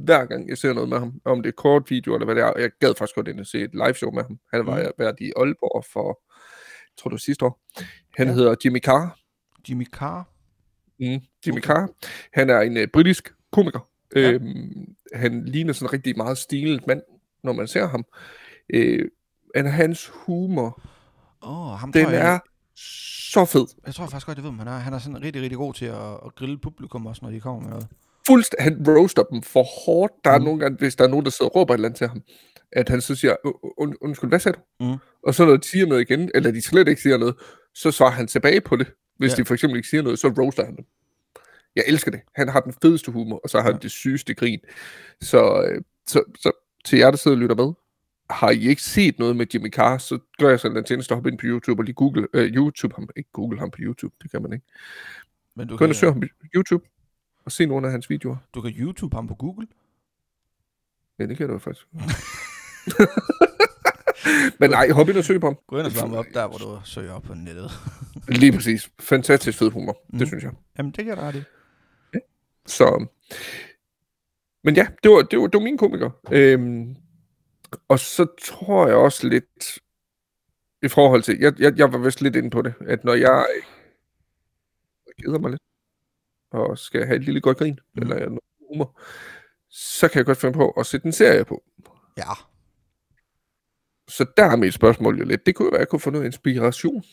hver 0.03 0.25
gang, 0.25 0.49
jeg 0.49 0.57
ser 0.57 0.73
noget 0.73 0.89
med 0.89 0.99
ham. 0.99 1.21
Om 1.25 1.41
det 1.43 1.49
er 1.49 1.53
kort 1.53 1.89
video, 1.91 2.13
eller 2.13 2.25
hvad 2.25 2.35
det 2.35 2.43
er. 2.43 2.53
Jeg 2.57 2.71
gad 2.79 2.93
faktisk 2.97 3.15
godt 3.15 3.27
ind 3.27 3.39
og 3.39 3.45
se 3.45 3.61
et 3.61 3.73
live 3.73 3.93
show 3.93 4.11
med 4.11 4.23
ham. 4.23 4.39
Han 4.53 4.65
var 4.65 4.79
mm. 4.83 4.91
været 4.97 5.15
i 5.21 5.31
Aalborg 5.37 5.85
for, 5.93 6.21
jeg 6.83 6.97
tror 6.97 7.09
det 7.09 7.13
var 7.13 7.17
sidste 7.17 7.45
år. 7.45 7.59
Han 8.17 8.27
Ja. 8.27 8.33
hedder 8.33 8.55
Jimmy 8.65 8.79
Carr. 8.79 9.19
Jimmy 9.69 9.85
Carr? 9.85 10.29
Mm, 10.99 11.05
Jimmy 11.45 11.57
Okay. 11.57 11.61
Carr. 11.61 11.87
Han 12.33 12.49
er 12.49 12.59
en 12.59 12.77
uh, 12.77 12.83
britisk 12.93 13.33
komiker. 13.51 13.89
Ja. 14.15 14.31
Øhm, 14.31 14.95
han 15.13 15.45
ligner 15.45 15.73
sådan 15.73 15.87
en 15.87 15.93
rigtig 15.93 16.17
meget 16.17 16.37
stilet 16.37 16.87
mand, 16.87 17.01
når 17.43 17.53
man 17.53 17.67
ser 17.67 17.87
ham. 17.87 18.05
Øh, 18.73 19.05
men 19.55 19.65
hans 19.65 20.07
humor, 20.13 20.81
Åh, 21.43 21.73
oh, 21.73 21.79
ham 21.79 21.91
den 21.91 22.01
jeg, 22.11 22.33
er 22.33 22.39
så 23.31 23.45
fed. 23.45 23.65
jeg 23.85 23.95
tror 23.95 24.05
faktisk 24.07 24.25
godt, 24.25 24.37
jeg 24.37 24.43
ved, 24.43 24.51
hvem 24.51 24.59
han 24.59 24.67
er. 24.67 24.71
Han 24.77 24.93
er 24.93 24.99
sådan 24.99 25.23
rigtig, 25.23 25.41
rigtig 25.41 25.57
god 25.57 25.73
til 25.73 25.85
at, 25.85 26.11
at 26.25 26.35
grille 26.35 26.57
publikum 26.57 27.05
også, 27.05 27.19
når 27.25 27.31
de 27.31 27.39
kommer 27.39 27.61
med 27.61 27.69
noget. 27.69 27.87
fuldst, 28.27 28.55
han 28.59 28.83
roaster 28.87 29.23
dem 29.23 29.41
for 29.41 29.63
hårdt. 29.85 30.13
Der 30.23 30.31
er 30.31 30.37
Mm. 30.37 30.43
nogle 30.45 30.59
gange, 30.59 30.77
hvis 30.77 30.95
der 30.95 31.03
er 31.03 31.07
nogen, 31.07 31.25
der 31.25 31.31
sidder 31.31 31.49
og 31.49 31.55
råber 31.55 31.73
et 31.73 31.77
eller 31.77 31.87
andet 31.87 31.97
til 31.97 32.07
ham, 32.07 32.21
at 32.71 32.89
han 32.89 33.01
så 33.01 33.15
siger, 33.15 33.35
"U- 33.47 33.73
und, 33.77 33.95
undskyld, 34.01 34.29
hvad 34.29 34.39
sagde 34.39 34.57
du? 34.79 34.85
Mm. 34.85 34.97
Og 35.23 35.35
så 35.35 35.45
når 35.45 35.57
de 35.57 35.67
siger 35.67 35.85
noget 35.85 36.01
igen, 36.01 36.31
eller 36.35 36.51
de 36.51 36.61
slet 36.61 36.87
ikke 36.87 37.01
siger 37.01 37.17
noget, 37.17 37.35
så 37.75 37.91
svarer 37.91 38.11
han 38.11 38.27
tilbage 38.27 38.61
på 38.61 38.75
det. 38.75 38.87
Hvis 39.17 39.31
Ja. 39.31 39.35
ja. 39.37 39.41
de 39.41 39.45
for 39.45 39.53
eksempel 39.53 39.77
ikke 39.77 39.89
siger 39.89 40.01
noget, 40.03 40.19
så 40.19 40.27
roaster 40.27 40.65
han 40.65 40.75
dem. 40.75 40.85
Jeg 41.75 41.83
elsker 41.87 42.11
det. 42.11 42.19
Han 42.35 42.49
har 42.49 42.59
den 42.59 42.73
fedeste 42.81 43.11
humor, 43.11 43.39
og 43.43 43.49
så 43.49 43.57
har 43.61 43.67
Ja. 43.67 43.71
han 43.73 43.81
det 43.81 43.91
sygeste 43.91 44.33
grin. 44.33 44.59
Så, 45.21 45.61
øh, 45.69 45.81
så, 46.07 46.23
så 46.39 46.51
til 46.85 46.99
jer, 46.99 47.11
der 47.11 47.17
sidder 47.17 47.37
og 47.37 47.41
lytter 47.41 47.55
med, 47.55 47.73
har 48.29 48.49
I 48.49 48.67
ikke 48.67 48.81
set 48.81 49.19
noget 49.19 49.35
med 49.35 49.45
Jimmy 49.53 49.71
Carr, 49.71 49.97
så 49.97 50.19
gør 50.37 50.49
jeg 50.49 50.59
sådan 50.59 50.77
en 50.77 50.83
tjeneste 50.83 51.11
at 51.11 51.15
hoppe 51.15 51.29
ind 51.29 51.39
på 51.39 51.45
YouTube 51.45 51.81
og 51.81 51.83
lige 51.83 51.95
google, 51.95 52.27
øh, 52.33 52.55
YouTube 52.55 52.95
ham, 52.95 53.09
ikke 53.15 53.29
google 53.33 53.59
ham 53.59 53.71
på 53.71 53.77
YouTube, 53.79 54.15
det 54.21 54.31
kan 54.31 54.41
man 54.41 54.53
ikke. 54.53 54.65
Men 55.55 55.67
du 55.67 55.77
kan, 55.77 55.89
og 55.89 55.95
søg 55.95 56.11
ham 56.11 56.21
på 56.21 56.27
YouTube, 56.55 56.85
og 57.45 57.51
se 57.51 57.65
nogle 57.65 57.87
af 57.87 57.91
hans 57.91 58.09
videoer. 58.09 58.35
du 58.53 58.61
kan 58.61 58.73
YouTube 58.77 59.15
ham 59.15 59.27
på 59.27 59.35
Google. 59.35 59.67
Ja, 61.19 61.25
det 61.25 61.37
kan 61.37 61.49
du 61.49 61.59
faktisk. 61.59 61.87
Men 64.59 64.69
nej, 64.69 64.91
hop 64.91 65.09
ind 65.09 65.17
og 65.17 65.23
søg 65.23 65.41
på 65.41 65.47
ham. 65.47 65.57
Gå 65.67 65.77
ind 65.77 65.85
og 65.85 65.91
slå 65.91 66.01
ham 66.01 66.13
op 66.13 66.25
der, 66.33 66.47
hvor 66.47 66.57
du 66.57 66.79
søger 66.83 67.13
op 67.13 67.23
på 67.23 67.33
nettet. 67.33 67.71
Lige 68.41 68.51
præcis. 68.51 68.91
Fantastisk 68.99 69.57
fed 69.57 69.71
humor, 69.71 69.97
mm. 70.09 70.19
Det 70.19 70.27
synes 70.27 70.43
jeg. 70.43 70.51
Jamen, 70.77 70.91
det 70.91 71.05
kan 71.05 71.07
jeg 71.07 71.17
ret. 71.17 71.45
Så, 72.65 73.07
men 74.63 74.75
ja, 74.75 74.87
det 75.03 75.11
var, 75.11 75.21
det 75.21 75.39
var, 75.39 75.47
det 75.47 75.53
var 75.53 75.63
min 75.63 75.77
komiker. 75.77 76.09
Øhm, 76.31 76.95
og 77.87 77.99
så 77.99 78.27
tror 78.45 78.87
jeg 78.87 78.95
også 78.95 79.27
lidt, 79.27 79.79
i 80.83 80.87
forhold 80.87 81.23
til, 81.23 81.39
jeg, 81.39 81.59
jeg, 81.59 81.77
jeg 81.77 81.93
var 81.93 81.97
vist 81.97 82.21
lidt 82.21 82.35
inde 82.35 82.49
på 82.49 82.61
det, 82.61 82.73
at 82.87 83.03
når 83.03 83.13
jeg 83.13 83.45
keder 85.23 85.39
mig 85.39 85.49
lidt, 85.51 85.61
og 86.51 86.77
skal 86.77 87.05
have 87.05 87.15
et 87.15 87.23
lille 87.23 87.41
godt 87.41 87.57
grin, 87.57 87.79
Mm. 87.93 88.01
eller 88.01 88.15
noget 88.19 88.39
humor, 88.69 88.99
så 89.69 90.07
kan 90.07 90.17
jeg 90.17 90.25
godt 90.25 90.37
finde 90.37 90.53
på 90.53 90.69
at 90.71 90.85
sætte 90.85 91.05
en 91.05 91.11
serie 91.13 91.45
på. 91.45 91.63
Ja. 92.17 92.33
Så 94.07 94.25
der 94.37 94.45
er 94.45 94.55
mit 94.55 94.73
spørgsmål 94.73 95.17
jo 95.19 95.25
lidt. 95.25 95.45
Det 95.45 95.55
kunne 95.55 95.65
jo 95.65 95.69
være, 95.69 95.79
at 95.79 95.81
jeg 95.81 95.87
kunne 95.89 95.99
få 95.99 96.09
noget 96.09 96.25
inspiration. 96.25 97.03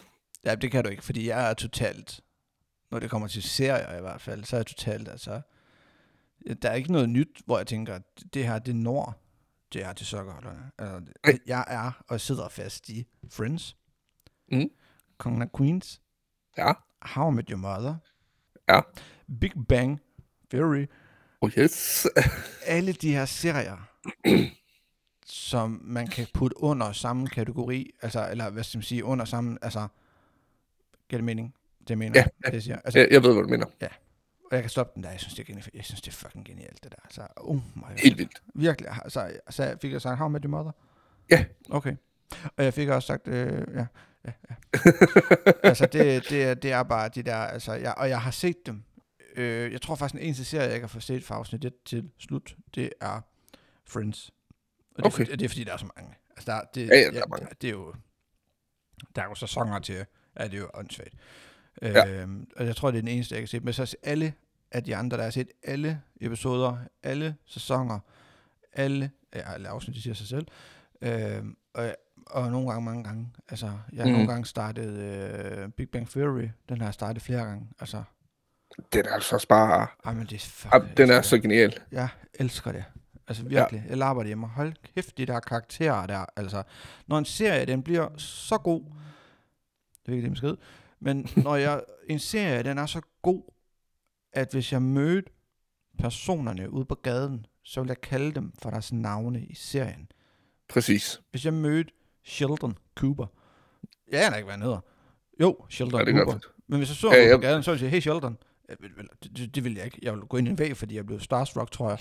Ja, 0.44 0.54
det 0.54 0.70
kan 0.70 0.84
du 0.84 0.90
ikke, 0.90 1.02
fordi 1.04 1.28
jeg 1.28 1.50
er 1.50 1.54
totalt, 1.54 2.20
når 2.90 2.98
det 2.98 3.10
kommer 3.10 3.28
til 3.28 3.42
serier 3.42 3.98
i 3.98 4.00
hvert 4.00 4.20
fald, 4.20 4.44
så 4.44 4.56
er 4.56 4.58
jeg 4.58 4.66
totalt, 4.66 5.08
altså, 5.08 5.40
der 6.62 6.70
er 6.70 6.74
ikke 6.74 6.92
noget 6.92 7.08
nyt, 7.08 7.40
hvor 7.46 7.56
jeg 7.58 7.66
tænker, 7.66 7.94
at 7.94 8.02
det 8.34 8.46
her, 8.46 8.58
det 8.58 8.76
når 8.76 9.23
det 9.74 9.86
her 9.86 9.92
til 9.92 10.06
sokkerholderne. 10.06 10.70
Altså, 10.78 11.12
Nej. 11.26 11.38
jeg 11.46 11.64
er 11.68 12.02
og 12.08 12.20
sidder 12.20 12.48
fast 12.48 12.88
i 12.88 13.06
Friends, 13.30 13.76
Mm. 14.52 14.70
Kongen 15.18 15.42
af 15.42 15.48
Queens, 15.56 16.00
Ja. 16.58 16.72
How 17.02 17.30
I 17.30 17.34
Met 17.34 17.48
Your 17.48 17.58
Mother, 17.58 17.94
Ja. 18.68 18.80
Big 19.40 19.52
Bang 19.68 20.00
Theory, 20.50 20.86
Oh 21.40 21.50
yes. 21.58 22.06
alle 22.66 22.92
de 22.92 23.12
her 23.12 23.24
serier, 23.24 23.88
som 25.26 25.80
man 25.84 26.06
kan 26.06 26.26
putte 26.34 26.62
under 26.62 26.92
samme 26.92 27.26
kategori, 27.28 27.90
altså, 28.02 28.30
eller 28.30 28.50
hvad 28.50 28.64
skal 28.64 28.78
man 28.78 28.82
sige, 28.82 29.04
under 29.04 29.24
samme, 29.24 29.58
altså, 29.62 29.88
giver 31.08 31.18
det 31.18 31.24
mening? 31.24 31.54
Det 31.88 31.98
mener, 31.98 32.12
Ja, 32.20 32.24
ja. 32.44 32.48
det 32.48 32.54
jeg 32.54 32.62
siger. 32.62 32.78
Altså, 32.84 32.98
jeg, 32.98 33.08
jeg 33.10 33.22
ved, 33.22 33.32
hvad 33.32 33.42
du 33.42 33.48
mener. 33.48 33.66
Og 34.54 34.56
jeg 34.56 34.62
kan 34.62 34.70
stoppe 34.70 34.92
den 34.94 35.02
der, 35.02 35.10
jeg 35.10 35.20
synes, 35.20 35.34
det 35.34 35.48
er, 35.48 35.54
geni- 35.54 35.70
jeg 35.74 35.84
synes, 35.84 36.00
det 36.00 36.08
er 36.08 36.12
fucking 36.12 36.44
genialt, 36.46 36.84
det 36.84 36.92
der. 36.92 36.98
Altså, 37.04 37.26
oh 37.36 37.56
my 37.56 37.60
god. 37.82 37.98
Helt 37.98 38.18
vildt. 38.18 38.42
Virkelig, 38.54 38.90
så 39.08 39.40
jeg 39.58 39.76
fik 39.80 39.92
jeg 39.92 40.02
sagt, 40.02 40.18
how 40.18 40.28
met 40.28 40.42
your 40.44 40.50
mother? 40.50 40.72
Ja. 41.30 41.44
Okay. 41.70 41.96
Og 42.56 42.64
jeg 42.64 42.74
fik 42.74 42.88
også 42.88 43.06
sagt, 43.06 43.28
øh, 43.28 43.66
ja, 43.74 43.86
ja, 44.24 44.32
ja. 44.50 44.54
altså, 45.68 45.86
det, 45.86 46.28
det, 46.30 46.44
er- 46.44 46.54
det 46.54 46.72
er 46.72 46.82
bare 46.82 47.08
de 47.08 47.22
der, 47.22 47.36
altså, 47.36 47.72
jeg, 47.72 47.94
og 47.96 48.08
jeg 48.08 48.20
har 48.22 48.30
set 48.30 48.66
dem. 48.66 48.82
Øh, 49.36 49.72
jeg 49.72 49.82
tror 49.82 49.94
faktisk, 49.94 50.12
den 50.20 50.26
eneste 50.26 50.44
serie, 50.44 50.64
jeg 50.66 50.74
ikke 50.74 50.84
har 50.84 50.88
fået 50.88 51.02
set 51.02 51.24
fra 51.24 51.34
afsnit 51.34 51.64
1 51.64 51.72
til 51.84 52.10
slut, 52.18 52.56
det 52.74 52.92
er 53.00 53.20
Friends. 53.88 54.30
Og 54.30 54.96
det, 54.96 55.02
er, 55.02 55.06
Okay. 55.06 55.16
fordi, 55.16 55.30
det 55.36 55.42
er 55.44 55.48
fordi, 55.48 55.64
der 55.64 55.72
er 55.72 55.76
så 55.76 55.86
mange. 55.96 56.14
Altså, 56.30 56.52
der, 56.52 56.60
det, 56.74 56.88
Ja, 56.88 56.96
ja, 56.98 57.10
der 57.10 57.22
er 57.22 57.26
mange. 57.26 57.46
Det 57.60 57.66
er 57.68 57.72
jo, 57.72 57.94
der 59.16 59.22
er 59.22 59.26
jo 59.26 59.34
sæsoner 59.34 59.78
til, 59.78 60.06
ja, 60.38 60.44
det 60.44 60.54
er 60.54 60.58
jo 60.58 60.70
åndssvagt. 60.74 61.14
Ja. 61.82 62.06
Øhm, 62.08 62.46
og 62.56 62.66
jeg 62.66 62.76
tror, 62.76 62.90
det 62.90 62.98
er 62.98 63.02
den 63.02 63.08
eneste, 63.10 63.34
jeg 63.34 63.40
kan 63.40 63.48
se. 63.48 63.60
Men 63.60 63.72
så 63.72 63.96
alle 64.02 64.34
af 64.74 64.84
de 64.84 64.96
andre, 64.96 65.16
der 65.16 65.22
har 65.22 65.30
set 65.30 65.48
alle 65.62 66.00
episoder, 66.20 66.76
alle 67.02 67.36
sæsoner, 67.46 67.98
alle, 68.72 69.10
ja, 69.34 69.52
alle 69.52 69.68
afsnit, 69.68 69.96
de 69.96 70.02
siger 70.02 70.14
sig 70.14 70.26
selv. 70.28 70.46
Øhm, 71.02 71.56
og, 71.74 71.94
og 72.26 72.50
nogle 72.50 72.68
gange, 72.70 72.84
mange 72.84 73.04
gange. 73.04 73.32
Altså, 73.48 73.66
jeg 73.92 74.02
har 74.02 74.04
Mhm. 74.04 74.12
nogle 74.12 74.28
gange 74.28 74.46
startet 74.46 74.88
øh, 74.98 75.68
Big 75.68 75.90
Bang 75.90 76.10
Theory. 76.10 76.48
Den 76.68 76.78
har 76.78 76.86
jeg 76.86 76.94
startet 76.94 77.22
flere 77.22 77.44
gange. 77.44 77.68
Altså, 77.80 78.02
Den 78.92 79.06
er 79.06 79.12
altså 79.12 79.36
også 79.36 79.48
bare... 79.48 79.86
Ej, 80.04 80.12
men 80.14 80.26
det 80.26 80.34
er 80.34 80.38
fuck, 80.38 80.72
jeg 80.74 80.96
den 80.96 81.10
er 81.10 81.18
elsker 81.18 81.36
så 81.36 81.42
genial. 81.42 81.70
det. 81.70 81.82
Jeg 81.92 82.08
elsker 82.34 82.72
det. 82.72 82.84
Altså 83.28 83.42
virkelig, 83.42 83.82
ja. 83.84 83.88
jeg 83.90 83.96
lapper 83.98 84.22
det 84.22 84.28
hjemme. 84.28 84.46
Hold 84.46 84.72
kæft, 84.94 85.18
de 85.18 85.26
der 85.26 85.40
karakterer 85.40 86.06
der. 86.06 86.24
Altså, 86.36 86.62
når 87.06 87.18
en 87.18 87.24
serie, 87.24 87.64
den 87.66 87.82
bliver 87.82 88.08
så 88.16 88.58
god, 88.58 88.82
det 90.06 90.08
er 90.08 90.12
ikke 90.12 90.22
det, 90.22 90.30
man 90.30 90.36
skal 90.36 90.56
men 91.00 91.28
når 91.36 91.56
jeg, 91.56 91.80
en 92.08 92.18
serie, 92.18 92.62
den 92.62 92.78
er 92.78 92.86
så 92.86 93.00
god, 93.22 93.42
at 94.34 94.48
hvis 94.52 94.72
jeg 94.72 94.82
mødte 94.82 95.30
personerne 95.98 96.70
ude 96.70 96.84
på 96.84 96.94
gaden, 96.94 97.46
så 97.62 97.80
vil 97.80 97.88
jeg 97.88 98.00
kalde 98.00 98.32
dem 98.34 98.52
for 98.62 98.70
deres 98.70 98.92
navne 98.92 99.44
i 99.44 99.54
serien. 99.54 100.08
Præcis. 100.68 101.20
Hvis 101.30 101.44
jeg 101.44 101.54
mødte 101.54 101.92
Sheldon 102.24 102.78
Cooper, 102.94 103.26
jeg 104.12 104.26
aner 104.26 104.36
ikke, 104.36 104.44
hvad 104.44 104.52
han 104.54 104.62
hedder. 104.62 104.80
Jo, 105.40 105.66
Sheldon 105.70 106.00
Ja, 106.00 106.04
det 106.04 106.14
Cooper. 106.14 106.32
jeg. 106.32 106.40
Men 106.66 106.78
hvis 106.78 106.88
jeg 106.88 106.96
så 106.96 107.12
Ja, 107.14 107.20
ham 107.20 107.28
ja. 107.30 107.36
på 107.36 107.40
gaden, 107.40 107.62
så 107.62 107.70
ville 107.70 107.84
jeg 107.84 107.90
sige, 107.90 107.96
hey 107.96 108.00
Sheldon. 108.00 108.38
Vel, 108.80 109.08
Det, 109.22 109.36
det, 109.36 109.54
det 109.54 109.64
vil 109.64 109.74
jeg 109.74 109.84
ikke. 109.84 109.98
Jeg 110.02 110.12
vil 110.12 110.20
gå 110.20 110.36
ind 110.36 110.48
i 110.48 110.50
en 110.50 110.58
væg, 110.58 110.76
fordi 110.76 110.96
jeg 110.96 111.06
blev 111.06 111.20
starstruck, 111.20 111.70
tror 111.70 111.90
jeg. 111.90 111.98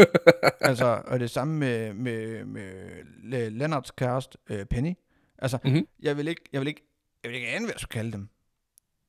altså, 0.60 1.02
og 1.06 1.20
det 1.20 1.30
samme 1.30 1.54
med, 1.58 1.94
med, 1.94 2.44
med 2.44 2.90
Le- 3.22 3.48
Leonards 3.48 3.90
kæreste, 3.90 4.38
øh, 4.50 4.66
Penny. 4.66 4.92
Altså, 5.38 5.58
Mhm. 5.64 5.86
jeg 6.00 6.16
vil 6.16 6.28
ikke, 6.28 6.42
jeg 6.52 6.60
vil 6.60 6.68
ikke, 6.68 6.82
jeg 7.24 7.28
vil 7.30 7.36
ikke 7.36 7.48
ane, 7.48 7.64
hvad 7.64 7.72
jeg 7.74 7.80
skulle 7.80 7.92
kalde 7.92 8.12
dem. 8.12 8.28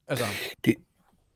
Altså, 0.07 0.25
Det 0.65 0.75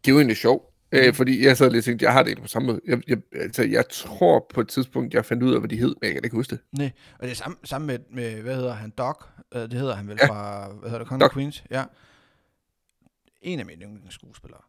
er 0.08 0.12
jo 0.12 0.18
egentlig 0.18 0.38
sjovt. 0.38 0.71
Øh, 0.92 1.14
fordi 1.14 1.46
jeg 1.46 1.58
sad 1.58 1.70
lidt 1.70 1.78
og 1.82 1.84
tænkte, 1.86 2.06
jeg 2.06 2.14
har 2.14 2.24
det 2.24 2.42
på 2.42 2.48
samme 2.48 2.66
måde. 2.68 2.82
Jeg, 2.88 3.02
jeg, 3.08 3.18
altså, 3.36 3.64
jeg 3.64 3.86
tror 3.90 4.46
på 4.54 4.62
et 4.62 4.68
tidspunkt, 4.68 5.14
jeg 5.14 5.26
fandt 5.26 5.44
ud 5.44 5.54
af, 5.54 5.60
hvad 5.60 5.70
de 5.70 5.78
hed, 5.78 5.96
men 6.02 6.04
jeg 6.08 6.14
kan 6.14 6.24
ikke 6.24 6.36
huske 6.36 6.56
det. 6.56 6.64
nej. 6.72 6.92
Og 7.20 7.24
det 7.24 7.32
er 7.32 7.36
samme, 7.36 7.58
samme 7.64 7.88
med, 7.88 8.00
med, 8.12 8.42
hvad 8.42 8.56
hedder 8.56 8.74
han, 8.74 8.90
Doc? 8.90 9.26
Øh, 9.56 9.62
det 9.62 9.74
hedder 9.74 9.96
han 9.96 10.08
vel 10.08 10.18
Ja. 10.22 10.28
fra, 10.28 10.68
hvad 10.74 10.90
hedder 10.90 11.06
det, 11.06 11.22
Doc. 11.22 11.34
Queens? 11.34 11.64
Ja. 11.72 11.84
En 13.42 13.60
af 13.60 13.66
mine 13.66 13.86
yndlingsskuespillere. 13.86 14.62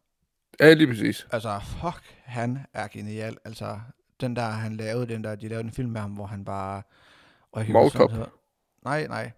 Ja, 0.59 0.73
lige 0.73 0.87
præcis. 0.87 1.27
Altså, 1.31 1.59
fuck, 1.81 2.03
han 2.23 2.59
er 2.73 2.87
genial. 2.87 3.37
Altså, 3.45 3.79
den 4.21 4.35
der, 4.35 4.45
han 4.49 4.77
lavede, 4.77 5.13
den 5.13 5.23
der, 5.23 5.35
de 5.35 5.47
lavede 5.47 5.65
en 5.65 5.71
film 5.71 5.89
med 5.89 6.01
ham, 6.01 6.11
hvor 6.11 6.25
han 6.25 6.43
han 8.09 8.17
hedder. 8.17 8.31
Nej, 8.83 9.07
nej. 9.07 9.31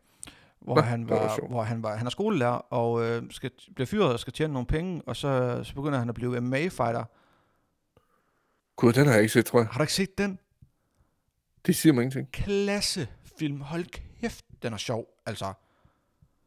Hvor 0.66 0.76
Nå, 0.76 0.82
han 0.82 1.01
det 1.01 1.09
var 1.09 1.20
var, 1.20 1.47
hvor 1.47 1.63
han 1.63 1.84
var, 1.84 1.95
han 1.95 2.05
er 2.05 2.11
skolelærer, 2.11 2.51
og 2.51 3.03
øh, 3.03 3.24
skal, 3.32 3.51
bliver 3.76 3.86
fyret 3.86 4.13
og 4.13 4.20
skal 4.20 4.34
tjene 4.34 4.53
nogle 4.53 4.68
penge, 4.68 5.01
og 5.05 5.16
så, 5.16 5.61
så 5.63 5.76
begynder 5.76 5.99
han 5.99 6.09
at 6.09 6.16
blive 6.16 6.41
MMA-fighter. 6.41 7.03
Gud, 8.76 8.93
den 8.93 9.05
har 9.05 9.13
jeg 9.13 9.22
ikke 9.22 9.34
set, 9.34 9.45
tror 9.45 9.59
jeg. 9.59 9.68
Har 9.68 9.78
du 9.78 9.84
ikke 9.84 9.93
set 9.93 10.18
den? 10.18 10.39
Det 11.66 11.76
siger 11.76 11.93
mig 11.93 12.01
ingenting. 12.01 12.32
Klassefilm. 12.32 13.61
Hold 13.61 13.86
kæft, 14.22 14.45
den 14.63 14.74
er 14.74 14.78
sjov, 14.78 15.05
altså. 15.26 15.53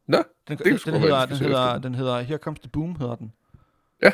Nå, 0.07 0.17
Den, 0.47 0.57
kan 0.57 0.65
den, 0.65 0.77
den, 0.85 0.93
være, 0.93 1.01
hedder, 1.01 1.25
den, 1.25 1.37
hedder, 1.37 1.79
den 1.79 1.95
hedder 1.95 2.21
Here 2.21 2.37
Comes 2.39 2.59
the 2.59 2.69
Boom, 2.69 2.95
hedder 2.95 3.15
den. 3.15 3.33
Ja. 4.01 4.11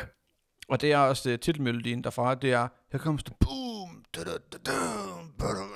Og 0.68 0.80
det 0.80 0.92
er 0.92 0.98
også 0.98 1.32
uh, 1.32 1.38
titelmelodien 1.38 2.04
derfra, 2.04 2.34
det 2.34 2.52
er 2.52 2.68
Here 2.92 3.02
Comes 3.02 3.24
the 3.24 3.34
Boom, 3.40 4.04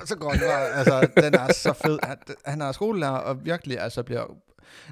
så 0.05 0.17
går 0.21 0.31
den 0.31 0.41
bare, 0.41 0.69
altså, 0.69 1.09
den 1.17 1.35
er 1.35 1.53
så 1.53 1.73
fed. 1.73 1.99
Han, 2.03 2.17
han 2.45 2.61
er 2.63 2.73
skolelærer, 2.73 3.11
og 3.19 3.45
virkelig, 3.45 3.79
altså, 3.81 4.03
bliver, 4.03 4.27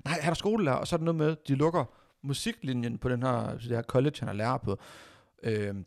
nej, 0.05 0.19
han 0.21 0.31
er 0.31 0.35
skolelærer, 0.35 0.77
og 0.77 0.87
så 0.87 0.97
er 0.97 0.99
det 0.99 1.05
noget 1.05 1.17
med, 1.19 1.37
de 1.49 1.55
lukker 1.55 1.85
musiklinjen 2.23 2.99
på 2.99 3.09
den 3.09 3.23
her, 3.23 3.53
det 3.53 3.63
her 3.63 3.83
college, 3.83 4.17
han 4.21 4.29
er 4.29 4.33
lærer 4.33 4.57
på. 4.59 4.79
Øhm, 5.43 5.85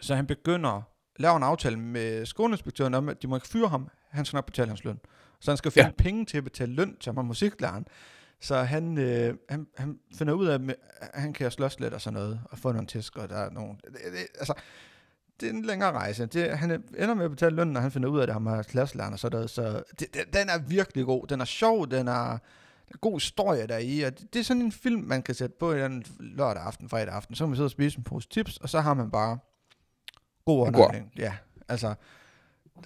så 0.00 0.14
han 0.14 0.26
begynder, 0.26 0.82
laver 1.16 1.36
en 1.36 1.42
aftale 1.42 1.76
med 1.76 2.26
skoleinspektøren 2.26 2.94
om, 2.94 3.08
at 3.08 3.22
de 3.22 3.28
må 3.28 3.36
ikke 3.36 3.48
fyre 3.48 3.68
ham, 3.68 3.88
han 4.10 4.24
skal 4.24 4.36
nok 4.36 4.46
betale 4.46 4.68
hans 4.68 4.84
løn. 4.84 5.00
Så 5.40 5.50
han 5.50 5.56
skal 5.58 5.70
finde 5.70 5.86
Ja. 5.98 6.02
penge 6.02 6.24
til 6.24 6.38
at 6.38 6.44
betale 6.44 6.72
løn 6.72 6.96
til 7.00 7.12
ham, 7.14 7.24
musiklæreren. 7.24 7.86
Så 8.40 8.56
han, 8.56 8.98
øh, 8.98 9.34
han, 9.48 9.66
han 9.76 9.98
finder 10.18 10.34
ud 10.34 10.46
af, 10.46 10.58
at 11.00 11.20
han 11.20 11.32
kan 11.32 11.50
slås 11.50 11.80
lidt 11.80 11.94
og 11.94 12.00
sådan 12.00 12.14
noget, 12.14 12.40
og 12.50 12.58
få 12.58 12.72
nogle 12.72 12.86
tæsk, 12.86 13.16
og 13.16 13.28
der 13.28 13.36
er 13.36 13.50
nogle... 13.50 13.74
Det, 13.84 13.92
det, 13.92 14.26
altså, 14.38 14.54
det 15.40 15.48
er 15.48 15.52
en 15.52 15.62
længere 15.62 15.92
rejse. 15.92 16.26
Det, 16.26 16.58
han 16.58 16.70
ender 16.70 17.14
med 17.14 17.24
at 17.24 17.30
betale 17.30 17.56
løn, 17.56 17.68
når 17.68 17.80
han 17.80 17.90
finder 17.90 18.08
ud 18.08 18.18
af, 18.18 18.22
at 18.22 18.32
han 18.32 18.46
har 18.46 18.62
klasselæreren 18.62 19.12
og 19.12 19.18
sådan 19.18 19.36
noget. 19.36 19.50
Så 19.50 19.82
det, 20.00 20.14
det, 20.14 20.22
den 20.32 20.48
er 20.48 20.58
virkelig 20.58 21.04
god. 21.04 21.26
Den 21.26 21.40
er 21.40 21.44
sjov, 21.44 21.90
den 21.90 22.08
er 22.08 22.32
en 22.88 22.98
god 23.00 23.16
historie 23.16 23.66
der 23.66 23.78
i, 23.78 24.00
og 24.00 24.18
det, 24.18 24.32
det 24.32 24.38
er 24.38 24.44
sådan 24.44 24.62
en 24.62 24.72
film, 24.72 25.02
man 25.02 25.22
kan 25.22 25.34
sætte 25.34 25.56
på 25.60 25.72
en 25.72 26.04
lørdag 26.20 26.62
aften, 26.62 26.88
fredag 26.88 27.14
aften. 27.14 27.34
Så 27.34 27.44
kan 27.44 27.48
man 27.48 27.56
sidde 27.56 27.66
og 27.66 27.70
spise 27.70 27.98
en 27.98 28.04
pose 28.04 28.28
chips, 28.30 28.56
og 28.56 28.68
så 28.68 28.80
har 28.80 28.94
man 28.94 29.10
bare 29.10 29.38
god 30.44 30.66
underholdning. 30.66 31.12
Ja, 31.18 31.36
altså... 31.68 31.94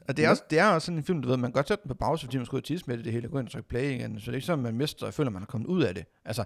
Og 0.09 0.16
det 0.16 0.24
er, 0.24 0.30
også, 0.30 0.42
det 0.51 0.59
er 0.59 0.66
også 0.66 0.86
sådan 0.86 0.98
en 0.98 1.05
film, 1.05 1.22
du 1.22 1.28
ved, 1.28 1.36
man 1.36 1.51
kan 1.51 1.53
godt 1.53 1.68
sætte 1.68 1.82
den 1.82 1.88
på 1.88 1.94
pause, 1.94 2.26
fordi 2.26 2.36
man 2.36 2.46
skal 2.46 2.57
ud 2.57 2.61
og 2.61 2.64
tisse 2.64 2.86
med 2.86 2.96
det, 2.96 3.05
det 3.05 3.12
hele, 3.12 3.28
gå 3.28 3.38
ind 3.38 3.46
og 3.46 3.53
trykke 3.53 3.68
play 3.68 3.90
igen, 3.90 4.20
så 4.20 4.24
det 4.24 4.28
er 4.28 4.34
ikke 4.34 4.46
sådan, 4.46 4.62
man 4.62 4.76
mister 4.76 5.07
og 5.07 5.14
føler, 5.14 5.28
at 5.28 5.32
man 5.32 5.42
er 5.42 5.46
kommet 5.46 5.66
ud 5.66 5.82
af 5.82 5.94
det. 5.94 6.05
Altså, 6.24 6.44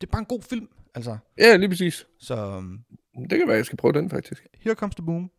det 0.00 0.06
er 0.06 0.10
bare 0.10 0.18
en 0.18 0.24
god 0.26 0.42
film, 0.42 0.68
altså. 0.94 1.16
Ja, 1.38 1.56
lige 1.56 1.68
præcis. 1.68 2.06
Så 2.18 2.46
um, 2.56 2.84
Det 3.30 3.38
kan 3.38 3.48
være, 3.48 3.56
jeg 3.56 3.66
skal 3.66 3.76
prøve 3.76 3.92
den 3.92 4.10
faktisk. 4.10 4.46
Here 4.60 4.74
Comes 4.74 4.94
the 4.94 5.04
Boom, 5.04 5.30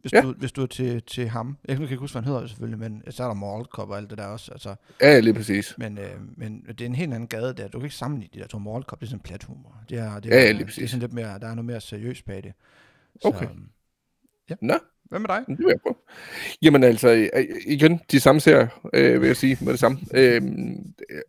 hvis, 0.00 0.12
Ja. 0.12 0.20
du, 0.20 0.32
hvis 0.38 0.52
du 0.52 0.62
er 0.62 0.66
til, 0.66 1.02
til 1.02 1.28
ham. 1.28 1.56
Jeg 1.68 1.76
kan 1.76 1.84
ikke 1.84 1.96
huske, 1.96 2.14
hvad 2.14 2.22
han 2.22 2.32
hedder 2.32 2.46
selvfølgelig, 2.46 2.78
men 2.78 3.02
så 3.10 3.22
er 3.22 3.26
der 3.26 3.34
Mall 3.34 3.64
Cop 3.64 3.90
og 3.90 3.96
alt 3.96 4.10
det 4.10 4.18
der 4.18 4.26
også. 4.26 4.52
Altså, 4.52 4.74
Ja, 5.00 5.20
lige 5.20 5.34
præcis. 5.34 5.74
men, 5.78 5.98
øh, 5.98 6.10
men 6.36 6.64
det 6.68 6.80
er 6.80 6.86
en 6.86 6.94
helt 6.94 7.14
anden 7.14 7.28
gade 7.28 7.54
der. 7.56 7.68
Du 7.68 7.78
kan 7.78 7.84
ikke 7.86 7.96
sammenligne 7.96 8.30
de 8.34 8.40
der 8.40 8.46
to 8.46 8.58
Mall 8.58 8.82
Cop, 8.82 9.00
det 9.00 9.06
er 9.06 9.10
sådan 9.10 9.20
plat 9.22 9.44
humor. 9.44 9.74
Det 9.88 9.98
er, 9.98 10.20
det 10.20 10.32
er, 10.32 10.36
Ja, 10.36 10.42
ja, 10.44 10.50
lige 10.50 10.58
det 10.58 10.62
er 10.62 10.66
præcis. 10.66 10.90
sådan 10.90 11.00
lidt 11.00 11.12
mere, 11.12 11.38
der 11.38 11.46
er 11.46 11.54
noget 11.54 11.64
mere 11.64 11.80
seriøst 11.80 12.24
bag 12.24 12.42
det. 12.42 12.52
Okay. 13.24 13.44
øhm, 13.46 13.68
Nå, 14.60 14.74
hvad 15.04 15.18
med 15.20 15.28
dig? 15.28 15.44
det 15.48 15.58
vil 15.58 15.66
jeg 15.68 15.80
prøve. 15.82 15.94
Jamen 16.62 16.84
altså, 16.84 17.08
øh, 17.34 17.44
igen, 17.66 18.00
de 18.10 18.20
samme 18.20 18.40
serier, 18.40 18.68
øh, 18.94 19.20
vil 19.20 19.26
jeg 19.26 19.36
sige 19.36 19.58
med 19.60 19.72
det 19.72 19.80
samme. 19.80 19.98
Øh, 20.14 20.42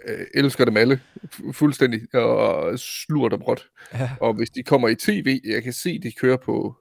øh, 0.08 0.26
elsker 0.34 0.66
dem 0.66 0.78
alle 0.78 1.00
fu- 1.34 1.52
fuldstændig, 1.52 2.16
og 2.16 2.80
slur 2.80 3.30
dem 3.30 3.42
råt. 3.42 3.70
Ja, 3.94 4.12
Og 4.22 4.34
hvis 4.34 4.50
de 4.50 4.64
kommer 4.64 4.88
i 4.88 4.96
tv, 4.96 5.40
jeg 5.46 5.64
kan 5.64 5.74
se, 5.74 6.00
de 6.00 6.12
kører 6.12 6.38
på 6.38 6.76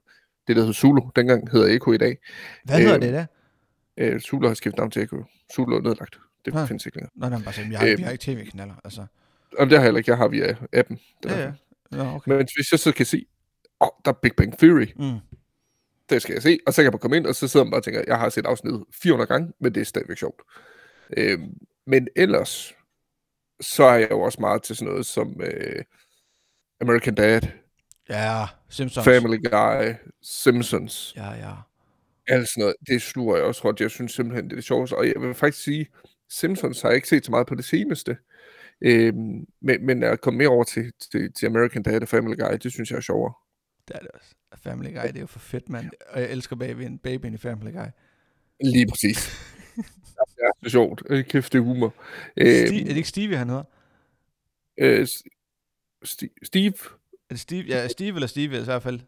det, 0.46 0.56
der 0.56 0.62
hedder 0.62 0.72
Zulu. 0.72 1.02
Dengang 1.16 1.50
hedder 1.50 1.66
Eko 1.74 1.92
i 1.92 1.96
dag. 1.98 2.18
hvad 2.64 2.76
hedder 2.78 2.94
Øhm, 2.94 3.00
det 3.00 3.12
der? 3.12 3.26
Øh, 3.96 4.20
Zulu 4.20 4.46
har 4.48 4.54
skiftet 4.54 4.78
navn 4.78 4.90
til 4.90 5.02
Eko. 5.02 5.24
Zulu 5.54 5.76
er 5.76 5.80
nedlagt. 5.82 6.18
Det 6.44 6.54
Ah. 6.56 6.68
findes 6.68 6.86
ikke 6.86 6.98
længere. 6.98 7.10
Nå, 7.14 7.28
nej, 7.28 7.42
bare 7.44 7.52
sådan, 7.54 7.72
jeg 7.72 7.80
har, 7.80 7.86
øhm, 7.86 7.98
vi 7.98 8.02
har 8.02 8.10
ikke 8.10 8.22
tv-kanaler, 8.24 8.74
altså. 8.84 9.06
Og 9.58 9.66
det 9.66 9.72
har 9.72 9.76
jeg 9.76 9.82
heller 9.84 9.98
ikke. 9.98 10.10
Jeg 10.10 10.18
har 10.18 10.28
via 10.28 10.56
appen. 10.72 11.00
Det 11.22 11.30
Ja, 11.30 11.40
ja. 11.42 11.52
Nå, 11.90 12.02
okay. 12.04 12.28
Men 12.32 12.46
hvis 12.56 12.72
jeg 12.72 12.78
så 12.80 12.92
kan 12.92 13.06
se, 13.06 13.26
åh, 13.80 13.86
oh, 13.88 13.90
der 14.04 14.10
er 14.10 14.18
Big 14.22 14.32
Bang 14.36 14.58
Theory, 14.58 14.86
Mm. 14.96 15.18
det 16.10 16.22
skal 16.22 16.32
jeg 16.32 16.42
se, 16.42 16.58
og 16.66 16.72
så 16.74 16.76
kan 16.76 16.84
jeg 16.84 16.92
bare 16.92 16.98
komme 16.98 17.16
ind, 17.16 17.26
og 17.26 17.34
så 17.34 17.48
sidder 17.48 17.64
man 17.64 17.70
bare 17.70 17.78
og 17.80 17.84
tænker, 17.84 18.04
jeg 18.06 18.18
har 18.18 18.28
set 18.28 18.46
afsnittet 18.46 18.84
400 19.02 19.28
gange, 19.28 19.52
men 19.60 19.74
det 19.74 19.80
er 19.80 19.84
stadigvæk 19.84 20.18
sjovt. 20.18 20.42
Øhm, 21.16 21.54
men 21.86 22.08
ellers, 22.16 22.74
så 23.60 23.84
er 23.84 23.94
jeg 23.98 24.10
jo 24.10 24.20
også 24.20 24.40
meget 24.40 24.62
til 24.62 24.76
sådan 24.76 24.90
noget 24.90 25.06
som 25.06 25.40
øh, 25.42 25.84
American 26.80 27.14
Dad, 27.14 27.40
Ja, 28.10 28.44
Simpsons. 28.68 29.04
Family 29.04 29.36
Guy, 29.50 29.94
Simpsons, 30.22 31.12
Ja, 31.16 31.30
ja. 31.32 31.52
alt 32.28 32.48
sådan 32.48 32.60
noget. 32.60 32.74
Det 32.86 33.02
sluger 33.02 33.36
jeg 33.36 33.44
også 33.44 33.64
råt. 33.64 33.80
Jeg 33.80 33.90
synes 33.90 34.12
simpelthen, 34.12 34.44
det 34.44 34.52
er 34.52 34.56
det 34.56 34.64
sjoveste. 34.64 34.94
Og 34.96 35.06
jeg 35.06 35.14
vil 35.18 35.34
faktisk 35.34 35.64
sige, 35.64 35.86
Simpsons 36.28 36.82
har 36.82 36.88
jeg 36.88 36.96
ikke 36.96 37.08
set 37.08 37.24
så 37.24 37.30
meget 37.30 37.46
på 37.46 37.54
det 37.54 37.64
seneste. 37.64 38.16
Øhm, 38.80 39.46
men, 39.60 39.86
men 39.86 40.02
at 40.02 40.20
komme 40.20 40.38
mere 40.38 40.48
over 40.48 40.64
til, 40.64 40.92
til, 41.12 41.32
til 41.32 41.46
American 41.46 41.82
Dad 41.82 42.02
og 42.02 42.08
Family 42.08 42.36
Guy, 42.36 42.56
det 42.62 42.72
synes 42.72 42.90
jeg 42.90 42.96
er 42.96 43.00
sjovere. 43.00 43.32
Det 43.88 43.94
er 43.96 44.00
det 44.00 44.08
også. 44.14 44.34
Family 44.62 44.88
Guy, 44.94 45.02
det 45.08 45.16
er 45.16 45.20
jo 45.20 45.26
for 45.26 45.38
fedt, 45.38 45.68
mand. 45.68 45.90
Og 46.08 46.20
jeg 46.20 46.30
elsker 46.30 46.56
babyen, 46.56 46.98
babyen 46.98 47.34
i 47.34 47.36
Family 47.36 47.72
Guy. 47.72 47.86
Lige 48.60 48.86
præcis. 48.88 49.16
det 50.16 50.44
er 50.44 50.50
så 50.64 50.70
sjovt. 50.70 51.02
Øh, 51.10 51.24
Kæft, 51.24 51.52
det 51.52 51.58
er 51.58 51.62
humor. 51.62 51.94
Steve, 52.32 52.48
Øhm, 52.68 52.76
er 52.76 52.84
det 52.84 52.96
ikke 52.96 53.08
Stevie, 53.08 53.36
han 53.36 53.48
hedder? 53.48 53.64
øh, 54.78 55.06
St- 56.06 56.34
Steve? 56.42 56.74
Er 57.30 57.34
det 57.34 57.40
Steve? 57.40 57.64
Ja, 57.68 57.88
Steve 57.88 58.14
eller 58.14 58.26
Steve 58.26 58.60
i 58.60 58.64
hvert 58.64 58.82
fald. 58.82 59.00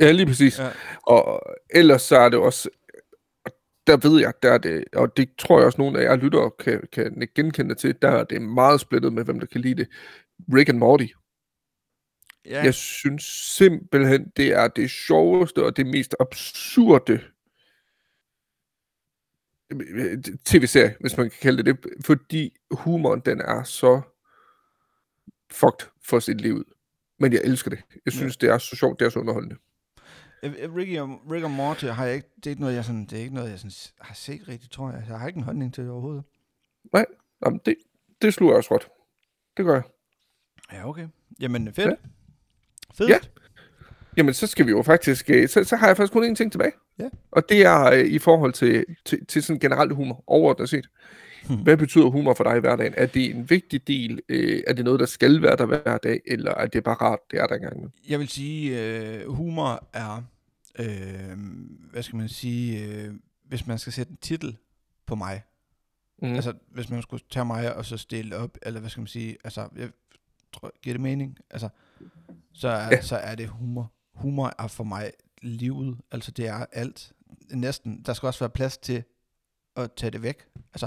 Ja, 0.00 0.12
lige 0.12 0.26
præcis. 0.26 0.58
Ja. 0.58 0.70
Og 1.02 1.42
ellers 1.70 2.02
så 2.02 2.16
er 2.16 2.28
det 2.28 2.38
også, 2.38 2.68
og 3.44 3.52
der 3.86 3.96
ved 3.96 4.20
jeg, 4.20 4.32
der 4.42 4.52
er 4.52 4.58
det, 4.58 4.84
og 4.92 5.16
det 5.16 5.28
tror 5.38 5.58
jeg 5.58 5.66
også, 5.66 5.78
nogle 5.80 6.00
af 6.00 6.04
jer 6.04 6.16
lyttere 6.16 6.50
kan, 6.50 6.88
kan 6.92 7.28
genkende 7.34 7.74
til, 7.74 7.94
der 8.02 8.08
er 8.08 8.24
det 8.24 8.42
meget 8.42 8.80
splittet 8.80 9.12
med, 9.12 9.24
hvem 9.24 9.40
der 9.40 9.46
kan 9.46 9.60
lide 9.60 9.74
det. 9.74 9.88
Rick 10.54 10.68
and 10.68 10.78
Morty. 10.78 11.06
Ja, 12.46 12.62
Jeg 12.64 12.74
synes 12.74 13.24
simpelthen, 13.56 14.32
det 14.36 14.52
er 14.52 14.68
det 14.68 14.90
sjoveste 14.90 15.64
og 15.64 15.76
det 15.76 15.86
mest 15.86 16.14
absurde 16.20 17.20
tv-serie, 20.44 20.96
hvis 21.00 21.16
man 21.16 21.30
kan 21.30 21.38
kalde 21.42 21.62
det 21.62 21.66
det, 21.66 21.92
fordi 22.04 22.56
humoren, 22.70 23.20
den 23.20 23.40
er 23.40 23.62
så 23.62 24.00
fucked 25.52 25.88
for 26.04 26.18
sit 26.18 26.40
liv. 26.40 26.64
Men 27.22 27.32
jeg 27.32 27.40
elsker 27.44 27.70
det. 27.70 27.78
Jeg 28.04 28.12
synes, 28.12 28.36
det 28.36 28.48
er 28.48 28.58
så 28.58 28.76
sjovt, 28.76 29.00
det 29.00 29.06
er 29.06 29.10
så 29.10 29.18
underholdende. 29.18 29.56
Øh, 30.42 30.54
øh, 30.58 30.74
Ricky 30.74 30.98
og, 30.98 31.08
Rick 31.30 31.44
og 31.44 31.50
Morty 31.50 31.84
har 31.84 32.04
jeg 32.06 32.14
ikke, 32.14 32.28
det 32.36 32.46
er 32.46 32.50
ikke 32.50 32.62
noget, 32.62 32.74
jeg, 32.74 32.84
sådan, 32.84 33.04
det 33.04 33.12
er 33.12 33.22
ikke 33.22 33.34
noget, 33.34 33.50
jeg 33.50 33.58
sådan, 33.58 33.72
har 34.00 34.14
set 34.14 34.48
rigtigt, 34.48 34.72
tror 34.72 34.90
jeg. 34.90 35.04
Jeg 35.08 35.18
har 35.18 35.26
ikke 35.26 35.36
en 35.38 35.42
holdning 35.44 35.74
til 35.74 35.84
det 35.84 35.92
overhovedet. 35.92 36.24
Jamen, 37.46 37.60
det, 37.66 37.74
det 38.22 38.34
sluger 38.34 38.52
jeg 38.52 38.56
også 38.56 38.74
råt. 38.74 38.88
Det 39.56 39.64
gør 39.64 39.74
jeg. 39.74 39.82
Ja, 40.72 40.88
okay. 40.88 41.08
Jamen, 41.40 41.74
fedt. 41.74 41.86
Ja. 41.86 41.94
Fedt. 42.94 43.10
Ja. 43.10 43.18
Jamen, 44.16 44.34
så 44.34 44.46
skal 44.46 44.66
vi 44.66 44.70
jo 44.70 44.82
faktisk... 44.82 45.30
øh, 45.30 45.48
Så, 45.48 45.64
så 45.64 45.76
har 45.76 45.86
jeg 45.86 45.96
faktisk 45.96 46.12
kun 46.12 46.30
én 46.30 46.34
ting 46.34 46.52
tilbage. 46.52 46.72
Ja. 46.98 47.08
Og 47.30 47.48
det 47.48 47.64
er 47.66 47.84
øh, 47.84 48.04
i 48.04 48.18
forhold 48.18 48.52
til, 48.52 48.84
til, 49.04 49.26
til 49.26 49.42
sådan 49.42 49.60
generelt 49.60 49.92
humor, 49.92 50.24
overordnet 50.26 50.68
set. 50.68 50.88
Hvad 51.64 51.76
betyder 51.76 52.06
humor 52.06 52.34
for 52.34 52.44
dig 52.44 52.56
i 52.56 52.60
hverdagen? 52.60 52.94
Er 52.96 53.06
det 53.06 53.30
en 53.36 53.50
vigtig 53.50 53.86
del? 53.86 54.20
Øh, 54.28 54.62
er 54.66 54.72
det 54.72 54.84
noget, 54.84 55.00
der 55.00 55.06
skal 55.06 55.42
være 55.42 55.56
der 55.56 55.66
hver 55.66 55.98
dag? 55.98 56.20
Eller 56.26 56.54
er 56.54 56.66
det 56.66 56.84
bare 56.84 56.94
rart, 56.94 57.18
det 57.30 57.38
er 57.40 57.46
der 57.46 57.54
engang? 57.54 57.92
Jeg 58.08 58.18
vil 58.18 58.28
sige, 58.28 58.80
øh, 58.80 59.28
humor 59.28 59.88
er, 59.92 60.22
øh, 60.78 61.38
hvad 61.90 62.02
skal 62.02 62.16
man 62.16 62.28
sige, 62.28 62.84
øh, 62.86 63.14
hvis 63.48 63.66
man 63.66 63.78
skal 63.78 63.92
sætte 63.92 64.10
en 64.10 64.16
titel 64.16 64.56
på 65.06 65.14
mig, 65.14 65.42
Mm. 66.22 66.34
altså 66.34 66.52
hvis 66.68 66.90
man 66.90 67.02
skulle 67.02 67.24
tage 67.30 67.44
mig 67.44 67.76
og 67.76 67.84
så 67.86 67.96
stille 67.96 68.36
op, 68.36 68.58
eller 68.62 68.80
hvad 68.80 68.90
skal 68.90 69.00
man 69.00 69.06
sige, 69.06 69.36
altså, 69.44 69.68
jeg 69.76 69.90
tror, 70.52 70.72
giver 70.82 70.94
det 70.94 71.00
mening? 71.00 71.38
Altså, 71.50 71.68
så 72.52 72.68
er, 72.68 72.88
ja. 72.90 73.02
så 73.02 73.16
er 73.16 73.34
det 73.34 73.48
humor. 73.48 73.92
Humor 74.14 74.52
er 74.58 74.66
for 74.66 74.84
mig 74.84 75.12
livet, 75.42 75.98
altså 76.10 76.30
det 76.30 76.46
er 76.48 76.66
alt. 76.72 77.12
Næsten, 77.50 78.02
der 78.06 78.12
skal 78.12 78.26
også 78.26 78.40
være 78.40 78.50
plads 78.50 78.78
til 78.78 79.02
at 79.76 79.92
tage 79.92 80.10
det 80.10 80.22
væk. 80.22 80.44
Altså, 80.74 80.86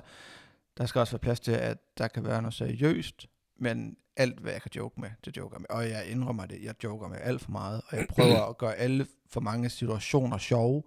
der 0.78 0.86
skal 0.86 1.00
også 1.00 1.14
være 1.14 1.20
plads 1.20 1.40
til, 1.40 1.52
at 1.52 1.78
der 1.98 2.08
kan 2.08 2.24
være 2.24 2.42
noget 2.42 2.54
seriøst, 2.54 3.28
men 3.60 3.98
alt, 4.18 4.40
hvad 4.40 4.52
jeg 4.52 4.62
kan 4.62 4.72
joke 4.76 5.02
med, 5.02 5.10
det 5.26 5.38
joker 5.38 5.60
med. 5.60 5.66
Og 5.70 5.90
jeg 5.90 6.06
indrømmer 6.08 6.46
det, 6.46 6.64
jeg 6.64 6.84
joker 6.84 7.08
med 7.08 7.18
alt 7.22 7.42
for 7.42 7.52
meget, 7.52 7.82
og 7.88 7.98
jeg 7.98 8.08
prøver 8.10 8.50
at 8.50 8.58
gøre 8.58 8.76
alle 8.76 9.08
for 9.30 9.40
mange 9.42 9.70
situationer 9.70 10.38
sjove. 10.38 10.84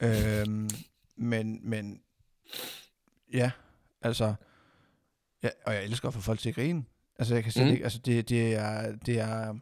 Øhm, 0.00 0.70
men, 1.16 1.60
men, 1.62 2.00
ja, 3.32 3.50
altså, 4.02 4.34
ja, 5.42 5.48
og 5.66 5.74
jeg 5.74 5.84
elsker 5.84 6.08
at 6.08 6.14
få 6.14 6.20
folk 6.20 6.40
til 6.40 6.48
at 6.48 6.54
grine. 6.54 6.84
Altså, 7.18 7.34
jeg 7.34 7.42
kan 7.42 7.52
slet 7.52 7.64
Mm. 7.64 7.68
mm. 7.68 7.72
ikke, 7.72 7.84
altså, 7.84 7.98
det, 7.98 8.28
det 8.28 8.54
er, 8.54 8.96
det 8.96 9.20
er, 9.20 9.58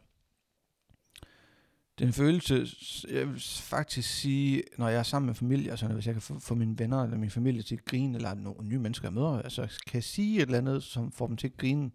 det 1.99 2.07
en 2.07 2.13
følelse, 2.13 2.67
jeg 3.09 3.27
vil 3.27 3.41
faktisk 3.61 4.09
sige, 4.09 4.63
når 4.77 4.89
jeg 4.89 4.99
er 4.99 5.03
sammen 5.03 5.27
med 5.27 5.35
familie, 5.35 5.71
altså 5.71 5.87
hvis 5.87 6.05
jeg 6.05 6.15
kan 6.15 6.21
få, 6.21 6.39
få 6.39 6.55
mine 6.55 6.79
venner 6.79 7.03
eller 7.03 7.17
min 7.17 7.29
familie 7.29 7.61
til 7.61 7.75
at 7.75 7.85
grine, 7.85 8.15
eller 8.15 8.33
nogle 8.33 8.67
nye 8.67 8.79
mennesker, 8.79 9.07
jeg 9.07 9.13
møder, 9.13 9.41
altså 9.41 9.61
kan 9.61 9.93
jeg 9.93 10.03
sige 10.03 10.35
et 10.37 10.41
eller 10.41 10.57
andet, 10.57 10.83
som 10.83 11.11
får 11.11 11.27
dem 11.27 11.37
til 11.37 11.47
at 11.47 11.57
grine, 11.57 11.91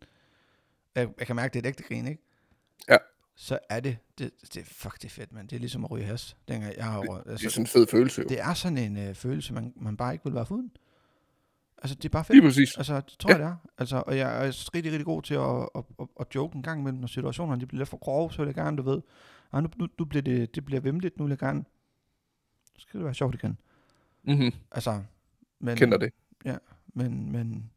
jeg, 0.95 1.09
jeg 1.19 1.27
kan 1.27 1.37
mærke, 1.37 1.53
det 1.53 1.59
er 1.59 1.63
et 1.63 1.67
ægte 1.69 1.83
grin, 1.83 2.07
ikke? 2.07 2.23
Ja. 2.89 2.97
Så 3.37 3.59
er 3.71 3.81
det, 3.81 3.97
det, 4.19 4.31
det 4.55 4.57
er 4.57 4.65
fuck, 4.65 4.95
det 4.95 5.05
er 5.05 5.09
fedt, 5.09 5.33
man. 5.33 5.47
Det 5.47 5.57
er 5.57 5.61
ligesom 5.61 5.85
at 5.85 5.91
ryge 5.91 6.05
has, 6.05 6.37
dengang 6.49 6.77
jeg 6.77 6.85
har 6.85 6.99
røget. 6.99 7.25
Det 7.25 7.29
er 7.29 7.33
Altså, 7.33 7.51
sådan 7.51 7.63
en 7.63 7.67
fed 7.67 7.87
følelse. 7.87 8.23
Jo. 8.23 8.29
det 8.29 8.41
er 8.41 8.55
sådan 8.55 8.79
en 8.79 8.97
øh, 8.97 9.15
følelse, 9.15 9.53
man, 9.55 9.73
man 9.77 9.97
bare 9.97 10.13
ikke 10.13 10.25
vil 10.25 10.35
være 10.35 10.47
foruden. 10.47 10.71
Altså, 11.85 11.95
det 11.95 12.05
er 12.05 12.09
bare 12.09 12.25
fedt. 12.25 12.37
Lige 12.37 12.49
præcis. 12.49 12.77
Altså, 12.77 12.97
det 12.97 13.15
tror 13.19 13.31
Ja. 13.31 13.37
ja. 13.37 13.43
jeg, 13.45 13.51
det 13.51 13.69
er. 13.69 13.71
Altså, 13.79 14.03
og 14.07 14.17
jeg 14.19 14.47
er 14.47 14.71
rigtig, 14.75 14.93
rigtig 14.93 15.05
god 15.05 15.23
til 15.23 15.35
at, 15.35 15.69
at, 15.75 15.85
at, 16.01 16.07
at 16.21 16.35
joke 16.35 16.57
en 16.57 16.63
gang 16.63 16.81
imellem, 16.81 17.01
når 17.01 17.07
situationerne 17.07 17.61
de 17.61 17.67
bliver 17.67 17.79
lidt 17.81 17.89
for 17.89 17.97
grove, 17.97 18.33
så 18.33 18.39
vil 18.39 18.47
jeg 18.47 18.55
gerne, 18.55 18.77
du 18.77 18.83
ved, 18.83 19.01
ah, 19.53 19.63
nu, 19.63 19.69
nu, 19.77 19.89
nu 19.99 20.05
bliver 20.05 20.23
det, 20.23 20.55
det 20.55 20.65
bliver 20.65 20.81
vemmeligt, 20.81 21.19
nu 21.19 21.25
vil 21.25 21.31
jeg 21.31 21.39
gerne, 21.39 21.65
så 22.79 22.83
skal 22.83 22.99
det 23.01 23.05
være 23.05 23.15
sjovt 23.15 23.35
igen. 23.35 23.59
Mm-hmm. 24.23 24.53
Altså, 24.71 25.03
men, 25.61 25.77
Kender 25.77 25.99
det. 25.99 26.13
men, 26.95 27.33
men 27.33 27.71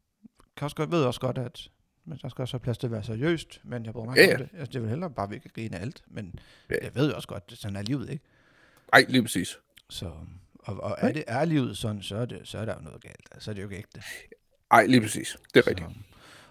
kan 0.57 0.65
også 0.65 0.75
godt, 0.75 0.91
ved 0.91 1.03
også 1.03 1.19
godt, 1.19 1.37
at 1.37 1.69
men 2.05 2.17
der 2.21 2.29
skal 2.29 2.41
også 2.41 2.53
have 2.53 2.59
plads 2.63 2.77
til 2.77 2.87
at 2.87 2.91
være 2.91 3.03
seriøst, 3.03 3.61
men 3.63 3.85
jeg 3.85 3.93
bruger 3.93 4.07
mig 4.07 4.15
Ja, 4.17 4.21
ja, 4.23 4.27
ja. 4.27 4.37
ja. 4.37 4.43
det. 4.43 4.49
Altså, 4.53 4.71
det 4.73 4.81
vil 4.81 4.89
hellere 4.89 5.09
bare, 5.11 5.29
vi 5.29 5.39
kan 5.39 5.51
grine 5.55 5.77
af 5.77 5.81
alt, 5.81 6.03
men 6.07 6.35
Ja. 6.69 6.75
ja. 6.75 6.83
jeg 6.85 6.95
ved 6.95 7.09
jo 7.09 7.15
også 7.15 7.27
godt, 7.27 7.43
at 7.51 7.57
sådan 7.57 7.75
er 7.75 7.81
livet, 7.81 8.09
ikke? 8.09 8.23
Ej, 8.93 9.05
lige 9.09 9.21
præcis. 9.21 9.57
Så, 9.89 10.11
og, 10.67 10.83
og 10.83 10.95
er, 10.97 11.11
det, 11.11 11.23
er 11.27 11.45
livet 11.45 11.77
sådan, 11.77 12.01
så 12.01 12.15
er, 12.15 12.25
det, 12.25 12.47
så 12.47 12.57
er 12.57 12.65
der 12.65 12.75
jo 12.75 12.81
noget 12.81 13.01
galt. 13.01 13.43
Så 13.43 13.51
er 13.51 13.55
det 13.55 13.61
jo 13.61 13.67
ikke 13.67 13.77
ægte. 13.77 14.01
Ej, 14.71 14.85
lige 14.85 15.01
præcis. 15.01 15.37
Det 15.53 15.59
er 15.59 15.67
rigtigt. 15.67 15.89
Så. 15.89 15.95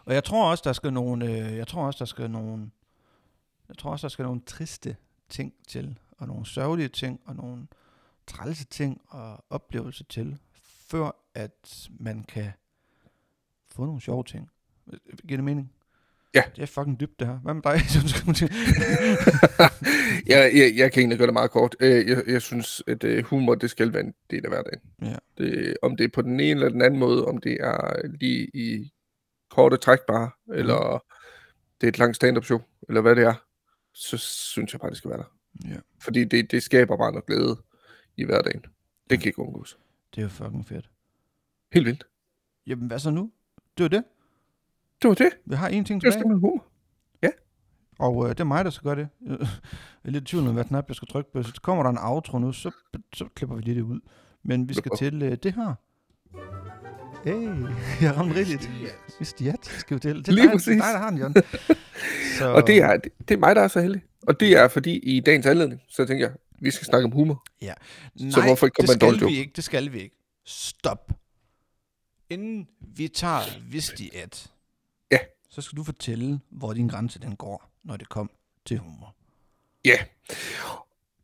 Og 0.04 0.14
jeg 0.14 0.24
tror 0.24 0.50
også, 0.50 0.62
der 0.66 0.72
skal 0.72 0.92
nogle, 0.92 1.24
øh, 1.24 1.56
jeg 1.56 1.66
tror 1.66 1.86
også, 1.86 1.98
der 1.98 2.04
skal 2.04 2.30
nogle, 2.30 2.70
jeg 3.68 3.78
tror 3.78 3.90
også, 3.90 4.06
der 4.06 4.08
skal 4.08 4.22
nogle 4.22 4.40
triste 4.40 4.96
ting 5.28 5.54
til, 5.68 5.98
og 6.18 6.26
nogle 6.26 6.46
sørgelige 6.46 6.88
ting, 6.88 7.20
og 7.24 7.36
nogle 7.36 7.66
trælse 8.26 8.64
ting 8.64 9.00
og 9.08 9.44
oplevelser 9.50 10.04
til, 10.04 10.38
før 10.62 11.10
at 11.34 11.88
man 11.90 12.24
kan 12.24 12.52
få 13.68 13.84
nogle 13.84 14.00
sjove 14.00 14.24
ting. 14.24 14.50
Giver 15.28 15.36
det 15.36 15.44
mening? 15.44 15.72
Ja. 16.36 16.42
Det 16.56 16.62
er 16.62 16.66
fucking 16.66 17.00
dybt, 17.00 17.18
det 17.20 17.26
her. 17.26 17.38
Hvad 17.38 17.54
med 17.54 17.62
dig? 17.62 17.80
jeg, 20.32 20.50
jeg, 20.54 20.72
jeg 20.76 20.92
kan 20.92 21.00
egentlig 21.00 21.18
gøre 21.18 21.26
det 21.26 21.32
meget 21.32 21.50
kort. 21.50 21.76
Øh, 21.80 22.08
Jeg, 22.08 22.22
jeg 22.26 22.42
synes, 22.42 22.82
at 22.86 23.04
øh, 23.04 23.24
humor, 23.24 23.54
det 23.54 23.70
skal 23.70 23.92
være 23.92 24.02
en 24.02 24.14
del 24.30 24.44
af 24.44 24.50
hverdagen. 24.50 24.80
Ja. 25.02 25.16
Det, 25.38 25.76
om 25.82 25.96
det 25.96 26.04
er 26.04 26.08
på 26.14 26.22
den 26.22 26.40
ene 26.40 26.50
eller 26.50 26.68
den 26.68 26.82
anden 26.82 27.00
måde, 27.00 27.24
om 27.26 27.38
det 27.38 27.56
er 27.60 28.06
lige 28.20 28.50
i 28.54 28.92
korte 29.50 29.76
træk 29.76 29.98
bare, 30.08 30.30
eller 30.54 31.04
det 31.80 31.86
er 31.86 31.88
et 31.88 31.98
langt 31.98 32.16
stand-up 32.16 32.44
show, 32.44 32.60
eller 32.88 33.00
hvad 33.00 33.16
det 33.16 33.24
er, 33.24 33.34
så 33.94 34.16
synes 34.18 34.72
jeg 34.72 34.80
bare, 34.80 34.90
det 34.90 34.98
skal 34.98 35.10
være 35.10 35.18
der. 35.18 35.36
ja. 35.70 35.76
Fordi 36.00 36.24
det, 36.24 36.50
det 36.50 36.62
skaber 36.62 36.96
bare 36.96 37.12
noget 37.12 37.26
glæde 37.26 37.56
i 38.16 38.24
hverdagen. 38.24 38.64
Det 39.10 39.20
kan 39.20 39.28
ikke 39.28 39.38
undgås. 39.38 39.78
Det 40.14 40.18
er 40.18 40.22
jo 40.22 40.28
fucking 40.28 40.66
fedt. 40.68 40.90
Helt 41.72 41.86
vildt. 41.86 42.06
Jamen, 42.66 42.86
hvad 42.86 42.98
så 42.98 43.10
nu? 43.10 43.30
Det 43.78 43.82
var 43.82 43.88
det. 43.88 44.04
Det 45.02 45.08
var 45.08 45.14
det. 45.14 45.28
Vi 45.46 45.54
har 45.54 45.68
en 45.68 45.84
ting 45.84 46.00
Det 46.00 46.06
tilbage. 46.06 46.12
simpelthen 46.20 46.40
humor. 46.40 46.66
Og 47.98 48.24
øh, 48.24 48.28
det 48.30 48.40
er 48.40 48.44
mig, 48.44 48.64
der 48.64 48.70
skal 48.70 48.84
gøre 48.84 48.96
det. 48.96 49.08
Jeg 50.04 50.10
er 50.10 50.10
lidt 50.10 50.24
i 50.24 50.26
tvivl 50.26 50.48
om, 50.48 50.54
hvad 50.54 50.64
knap 50.64 50.84
jeg 50.88 50.96
skal 50.96 51.08
trykke 51.08 51.32
på. 51.32 51.42
Så 51.42 51.52
kommer 51.62 51.82
der 51.82 51.90
en 51.90 51.98
outro 52.00 52.38
nu, 52.38 52.52
så, 52.52 52.70
så 53.14 53.28
klipper 53.34 53.56
vi 53.56 53.62
lige 53.62 53.74
det 53.74 53.82
ud. 53.82 54.00
Men 54.44 54.68
vi 54.68 54.74
skal 54.74 54.90
til 54.98 55.22
øh, 55.22 55.36
det 55.42 55.54
her. 55.54 55.74
Hey, 57.24 57.48
jeg 58.04 58.16
ramte 58.16 58.34
rigtigt. 58.34 58.70
Vistiat 59.18 59.66
skal 59.66 59.94
vi 59.94 60.00
til. 60.00 60.16
Det 60.16 60.28
er 60.28 60.32
Lige 60.32 60.42
dig, 60.42 60.52
det 60.52 60.58
præcis. 60.58 60.68
er 60.68 60.84
dig, 60.84 60.92
der 60.92 60.98
har 60.98 61.10
den, 61.10 61.18
Jon. 61.18 61.34
Så, 62.38 62.52
Og 62.52 62.66
det 62.66 62.82
er, 62.82 62.96
det, 62.96 63.12
det 63.28 63.34
er 63.34 63.38
mig, 63.38 63.56
der 63.56 63.62
er 63.62 63.68
så 63.68 63.80
heldig. 63.80 64.02
Og 64.22 64.40
det 64.40 64.56
er 64.58 64.68
fordi, 64.68 64.98
i 64.98 65.20
dagens 65.20 65.46
anledning, 65.46 65.80
så 65.88 66.06
tænker 66.06 66.26
jeg, 66.26 66.36
vi 66.60 66.70
skal 66.70 66.84
snakke 66.86 67.04
om 67.04 67.12
humor. 67.12 67.44
Nej, 67.62 67.74
så 68.30 68.42
hvorfor 68.42 68.66
ikke 68.66 68.74
komme 68.74 68.86
det 68.86 69.18
skal 69.18 69.28
vi 69.28 69.38
ikke. 69.38 69.52
Det 69.56 69.64
skal 69.64 69.92
vi 69.92 70.00
ikke. 70.00 70.16
Stop. 70.46 71.12
Inden 72.30 72.68
vi 72.96 73.08
tager 73.08 73.40
Vistiat, 73.70 74.46
Ja. 74.46 74.55
Så 75.56 75.62
skal 75.62 75.76
du 75.76 75.84
fortælle, 75.84 76.40
hvor 76.50 76.72
din 76.72 76.88
grænse 76.88 77.20
den 77.20 77.36
går, 77.36 77.70
når 77.84 77.96
det 77.96 78.08
kom 78.08 78.30
til 78.64 78.78
humor. 78.78 79.14
Ja. 79.84 79.98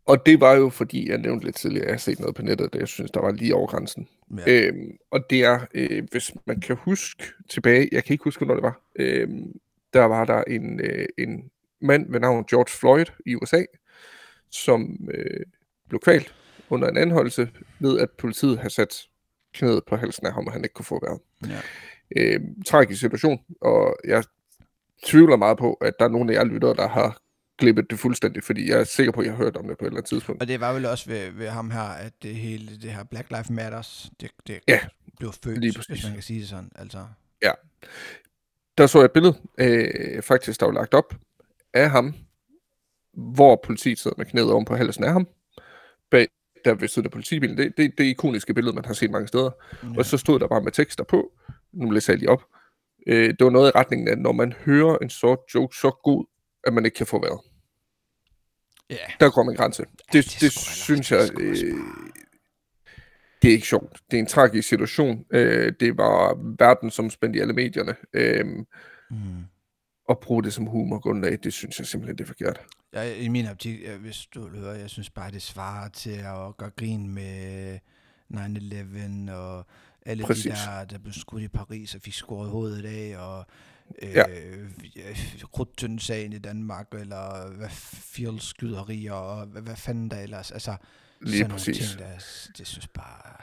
Og 0.07 0.27
det 0.27 0.41
var 0.41 0.53
jo, 0.53 0.69
fordi 0.69 1.11
jeg 1.11 1.19
nævnte 1.19 1.45
lidt 1.45 1.57
tidligere, 1.57 1.85
at 1.85 1.89
jeg 1.89 1.95
har 1.95 1.99
set 1.99 2.21
noget 2.21 2.35
på 2.35 2.43
nettet, 2.43 2.73
der 2.73 2.79
jeg 2.79 2.89
synes, 2.89 3.11
der 3.11 3.21
var 3.21 3.33
lige 3.33 3.55
over 3.55 3.67
grænsen. 3.67 4.09
Ja. 4.37 4.43
Øhm, 4.47 4.97
og 5.11 5.21
det 5.31 5.45
er, 5.45 5.67
øh, 5.75 6.05
hvis 6.11 6.33
man 6.47 6.61
kan 6.61 6.77
huske 6.77 7.25
tilbage, 7.49 7.89
jeg 7.93 8.05
kan 8.05 8.15
ikke 8.15 8.25
huske, 8.25 8.45
hvornår 8.45 8.55
det 8.55 8.63
var, 8.63 8.81
øhm, 8.97 9.61
der 9.93 10.05
var 10.05 10.25
der 10.25 10.45
en, 10.45 10.81
øh, 10.81 11.07
en 11.19 11.51
mand 11.81 12.13
ved 12.13 12.21
navn 12.21 12.45
George 12.45 12.71
Floyd 12.71 13.07
i 13.27 13.37
USA, 13.37 13.65
som 14.51 15.09
øh, 15.15 15.41
blev 15.89 16.01
kvalt 16.01 16.35
under 16.71 16.89
en 16.89 16.97
anholdelse 16.97 17.51
ved, 17.79 17.99
at 17.99 18.11
politiet 18.11 18.59
havde 18.59 18.75
sat 18.75 19.09
knæet 19.55 19.85
på 19.89 19.97
halsen 19.97 20.27
af 20.27 20.33
ham, 20.33 20.47
og 20.47 20.53
han 20.53 20.65
ikke 20.65 20.75
kunne 20.75 20.85
få 20.85 21.01
vejret. 21.01 21.21
ja. 21.49 21.61
Øh, 22.17 22.41
tragisk 22.67 23.01
situation, 23.01 23.41
og 23.61 23.97
jeg 24.05 24.25
tvivler 25.05 25.37
meget 25.37 25.59
på, 25.59 25.75
at 25.75 25.93
der 25.99 26.05
er 26.05 26.09
nogen 26.09 26.31
af 26.31 26.35
jer 26.35 26.45
lyttere, 26.45 26.75
der 26.75 26.89
har 26.89 27.19
glippet 27.59 27.91
det 27.91 27.99
fuldstændig, 27.99 28.45
fordi 28.45 28.71
jeg 28.71 28.81
er 28.81 28.85
sikker 28.85 29.13
på, 29.13 29.21
at 29.21 29.27
jeg 29.27 29.37
har 29.37 29.45
hørt 29.45 29.57
om 29.57 29.69
det 29.69 29.79
på 29.79 29.85
et 29.85 29.87
eller 29.87 29.99
andet 29.99 30.09
tidspunkt. 30.09 30.43
Og 30.43 30.49
det 30.49 30.61
var 30.61 30.73
vel 30.73 30.87
også 30.87 31.11
ved, 31.11 31.31
ved 31.31 31.49
ham 31.49 31.71
her, 31.71 31.83
at 31.83 32.13
det 32.23 32.35
hele, 32.35 32.77
det 32.83 32.91
her 32.91 33.05
Black 33.05 33.31
Lives 33.31 33.51
Matters, 33.51 34.11
det, 34.21 34.31
det 34.47 34.61
Ja, 34.69 34.81
blev 35.19 35.33
født, 35.45 35.59
lige 35.59 35.75
hvis 35.89 36.05
man 36.05 36.13
kan 36.13 36.23
sige 36.23 36.41
det 36.41 36.49
sådan. 36.49 36.71
Altså, 36.75 36.99
der 38.79 38.87
så 38.87 38.99
jeg 38.99 39.05
et 39.05 39.13
billede, 39.13 39.35
øh, 39.59 40.23
faktisk 40.23 40.61
der 40.61 40.67
var 40.67 40.73
lagt 40.73 40.95
op, 40.95 41.15
af 41.75 41.91
ham, 41.91 42.15
hvor 43.13 43.61
politiet 43.65 43.99
sidder 43.99 44.15
med 44.19 44.27
knæet 44.27 44.53
oven 44.53 44.65
på 44.65 44.77
halsen 44.77 45.05
af 45.05 45.13
ham, 45.13 45.29
bag 46.11 46.29
der 46.65 46.75
ved 46.75 46.89
siden 46.89 47.07
af 47.07 47.13
politibilen. 47.13 47.57
Det, 47.57 47.73
det, 47.77 47.99
det 47.99 48.05
ikoniske 48.05 48.55
billede, 48.55 48.75
man 48.75 48.85
har 48.85 48.95
set 48.95 49.11
mange 49.11 49.29
steder. 49.29 49.51
Ja. 49.83 49.89
Og 49.99 50.05
så 50.05 50.19
stod 50.19 50.41
der 50.41 50.49
bare 50.49 50.61
med 50.61 50.73
tekster 50.73 51.05
på, 51.05 51.33
nu 51.73 51.91
læser 51.91 52.13
jeg 52.13 52.19
lige 52.19 52.31
op. 52.31 52.43
Øh, 53.07 53.29
det 53.29 53.45
var 53.45 53.51
noget 53.51 53.69
i 53.75 53.79
retningen 53.79 54.09
af, 54.09 54.19
når 54.19 54.33
man 54.33 54.53
hører 54.53 54.99
en 54.99 55.11
sort 55.11 55.39
joke 55.55 55.77
så 55.77 55.91
god, 56.05 56.27
at 56.67 56.73
man 56.73 56.85
ikke 56.85 56.95
kan 56.95 57.07
få 57.07 57.21
vejret. 57.21 57.41
ja, 58.91 58.97
Der 59.21 59.31
går 59.31 59.43
min 59.43 59.57
grænse. 59.57 59.83
Det, 59.83 60.13
det 60.13 60.25
det, 60.25 60.41
det 60.41 60.53
synes 60.53 61.13
jeg, 61.13 61.31
øh, 61.41 61.57
det 63.43 63.49
er 63.49 63.53
ikke 63.53 63.67
sjovt. 63.67 64.01
Det 64.11 64.17
er 64.17 64.21
en 64.21 64.27
tragisk 64.27 64.69
situation. 64.69 65.25
Øh, 65.33 65.73
det 65.81 65.99
var 65.99 66.39
verden 66.59 66.91
som 66.91 67.11
spændte 67.11 67.39
i 67.39 67.43
alle 67.43 67.53
medierne. 67.55 67.97
Øh, 68.13 68.47
mm. 69.11 69.45
at 70.11 70.19
bruge 70.21 70.43
det 70.43 70.53
som 70.53 70.67
humorgrundlag, 70.67 71.39
det 71.43 71.53
synes 71.53 71.79
jeg 71.79 71.87
simpelthen, 71.87 72.19
det 72.19 72.25
er 72.25 72.29
forkert. 72.29 72.61
jeg, 72.93 73.17
i 73.19 73.29
min 73.29 73.47
optik, 73.47 73.89
hvis 74.01 74.27
du 74.35 74.49
vil 74.49 74.61
høre, 74.61 74.71
jeg 74.79 74.91
synes 74.91 75.11
bare, 75.11 75.31
det 75.31 75.43
svarer 75.43 75.89
til 75.89 76.11
at 76.19 76.57
gøre 76.57 76.71
grin 76.77 77.15
med 77.15 77.79
9-11 78.35 79.33
og 79.33 79.67
alle 80.07 80.25
Præcis. 80.25 80.45
de 80.45 80.51
der, 80.51 80.85
der 80.85 80.99
blev 80.99 81.13
skudt 81.13 81.43
i 81.43 81.49
Paris 81.49 81.95
og 81.95 82.01
fik 82.01 82.15
skåret 82.15 82.51
hovedet 82.51 82.85
af, 82.85 83.19
og 83.19 83.47
øh, 84.03 84.15
Ja. 84.15 84.25
krudtøndesagen 85.53 86.33
i 86.33 86.39
Danmark, 86.39 86.87
eller 86.93 87.51
hvad 87.57 87.69
Fjolds 88.15 88.45
skyderier, 88.45 89.13
og 89.13 89.47
hvad, 89.47 89.63
hvad 89.63 89.77
fanden 89.77 90.11
der 90.11 90.19
ellers, 90.21 90.51
altså 90.51 90.77
Lige 91.21 91.39
sådan 91.39 91.51
præcis. 91.51 91.81
nogle 91.81 91.89
ting, 91.89 92.19
der, 92.21 92.25
det 92.59 92.67
synes 92.67 92.89
bare... 92.89 93.37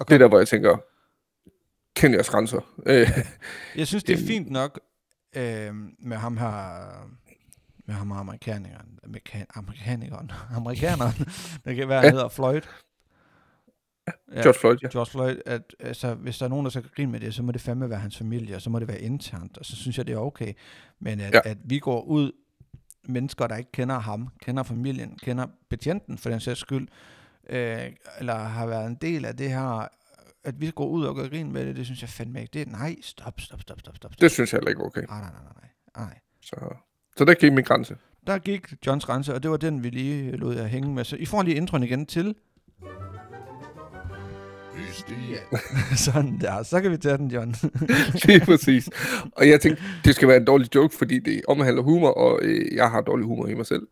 Og 0.00 0.08
det 0.08 0.14
er 0.14 0.18
der, 0.18 0.28
hvor 0.28 0.38
jeg 0.38 0.48
tænker, 0.48 0.76
kend 1.96 2.14
jeres 2.14 2.28
grænser. 2.30 2.60
Øh, 2.86 3.08
Jeg 3.76 3.86
synes, 3.86 4.04
det 4.04 4.22
er 4.22 4.26
fint 4.26 4.50
nok 4.50 4.80
øh, 5.36 5.74
med 5.98 6.16
ham 6.16 6.36
her, 6.36 6.84
med 7.86 7.94
ham 7.94 8.12
amerikanikeren, 8.12 8.98
amerikan, 9.04 9.46
amerikanikeren, 9.54 10.30
amerikaneren, 10.50 11.14
der 11.64 11.74
kan 11.74 11.88
være, 11.88 12.00
ja. 12.04 12.10
hedder 12.10 12.28
Floyd. 12.28 12.60
Ja, 14.06 14.40
George 14.42 14.58
Floyd, 14.58 14.76
ja. 14.82 14.88
George 14.92 15.10
Floyd, 15.10 15.36
at 15.46 15.74
altså, 15.80 16.14
hvis 16.14 16.38
der 16.38 16.44
er 16.44 16.50
nogen, 16.50 16.64
der 16.64 16.70
skal 16.70 16.82
grine 16.96 17.12
med 17.12 17.20
det, 17.20 17.34
så 17.34 17.42
må 17.42 17.52
det 17.52 17.60
fandme 17.60 17.90
være 17.90 17.98
hans 17.98 18.18
familie, 18.18 18.56
og 18.56 18.62
så 18.62 18.70
må 18.70 18.78
det 18.78 18.88
være 18.88 19.00
internt, 19.00 19.58
og 19.58 19.64
så 19.64 19.76
synes 19.76 19.98
jeg, 19.98 20.06
det 20.06 20.12
er 20.12 20.18
okay. 20.18 20.52
Men 21.00 21.20
at, 21.20 21.34
Ja. 21.34 21.40
at 21.44 21.58
vi 21.64 21.78
går 21.78 22.02
ud, 22.02 22.32
mennesker, 23.08 23.46
der 23.46 23.56
ikke 23.56 23.72
kender 23.72 23.98
ham, 23.98 24.28
kender 24.42 24.62
familien, 24.62 25.18
kender 25.22 25.46
betjenten 25.70 26.18
for 26.18 26.30
den 26.30 26.40
sags 26.40 26.60
skyld, 26.60 26.88
øh, 27.50 27.78
eller 28.18 28.34
har 28.34 28.66
været 28.66 28.86
en 28.86 28.94
del 28.94 29.24
af 29.24 29.36
det 29.36 29.48
her, 29.50 29.88
at 30.44 30.60
vi 30.60 30.70
går 30.70 30.86
ud 30.86 31.04
og 31.04 31.14
gør 31.16 31.28
grin 31.28 31.52
med 31.52 31.66
det, 31.66 31.76
det 31.76 31.84
synes 31.84 32.00
jeg 32.02 32.08
fandme 32.08 32.40
ikke. 32.40 32.50
Det 32.52 32.62
er, 32.62 32.66
nej, 32.70 32.96
stop, 33.02 33.40
stop, 33.40 33.60
stop, 33.62 33.80
stop, 33.80 33.96
stop. 33.96 34.12
stop. 34.12 34.20
Det 34.20 34.30
synes 34.30 34.52
jeg 34.52 34.58
heller 34.58 34.68
ikke 34.70 34.80
er 34.82 34.86
okay. 34.86 35.02
Nej, 35.08 35.20
nej, 35.20 35.30
nej, 35.30 35.52
nej, 35.62 36.04
nej. 36.06 36.18
Så, 36.42 36.74
så 37.16 37.24
der 37.24 37.34
gik 37.34 37.52
min 37.52 37.64
grænse. 37.64 37.96
Der 38.26 38.38
gik 38.38 38.86
Johns 38.86 39.04
grænse, 39.04 39.34
og 39.34 39.42
det 39.42 39.50
var 39.50 39.56
den, 39.56 39.82
vi 39.84 39.90
lige 39.90 40.36
lod 40.36 40.54
jer 40.56 40.66
hænge 40.66 40.94
med. 40.94 41.04
Så 41.04 41.16
I 41.16 41.24
får 41.26 41.42
lige 41.42 41.56
introen 41.56 41.82
igen 41.82 42.06
til. 42.06 42.34
Sådan 46.04 46.38
der, 46.40 46.62
så 46.62 46.80
kan 46.80 46.90
vi 46.90 46.96
tage 46.96 47.18
den, 47.18 47.30
John. 47.30 47.54
Lige 48.26 48.40
præcis. 48.40 48.88
Og 49.32 49.48
jeg 49.48 49.60
tænkte, 49.60 49.82
det 50.04 50.14
skal 50.14 50.28
være 50.28 50.36
en 50.36 50.44
dårlig 50.44 50.74
joke, 50.74 50.96
fordi 50.96 51.18
det 51.18 51.42
omhandler 51.48 51.82
humor, 51.82 52.08
og 52.08 52.38
øh, 52.42 52.74
jeg 52.74 52.90
har 52.90 53.00
dårlig 53.00 53.26
humor 53.26 53.46
i 53.46 53.54
mig 53.54 53.66
selv. 53.66 53.86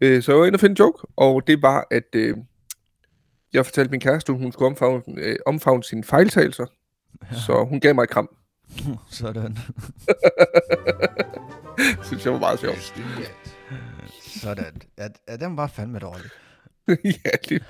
Øh, 0.00 0.22
så 0.22 0.32
jeg 0.32 0.38
var 0.38 0.46
inde 0.46 0.56
og 0.56 0.60
finde 0.60 0.72
en 0.72 0.76
joke, 0.76 1.06
og 1.16 1.46
det 1.46 1.62
var, 1.62 1.86
at 1.90 2.14
øh, 2.14 2.36
jeg 3.52 3.66
fortalte 3.66 3.90
min 3.90 4.00
kæreste, 4.00 4.32
at 4.32 4.38
hun 4.38 4.52
skulle 4.52 4.66
omfavne, 4.66 5.02
øh, 5.16 5.36
omfavne 5.46 5.84
sine 5.84 6.04
fejltagelser, 6.04 6.66
ja. 7.30 7.36
så 7.36 7.64
hun 7.64 7.80
gav 7.80 7.94
mig 7.94 8.02
et 8.02 8.10
kram. 8.10 8.28
Sådan. 9.10 9.58
synes 12.02 12.24
jeg 12.24 12.32
var 12.32 12.38
meget 12.38 12.60
sjovt. 12.60 12.94
Sådan. 14.20 14.82
Ja, 14.98 15.36
den 15.36 15.56
var 15.56 15.66
fandme 15.66 15.98
dårlig. 15.98 16.30
ja, 17.24 17.30
lige 17.48 17.64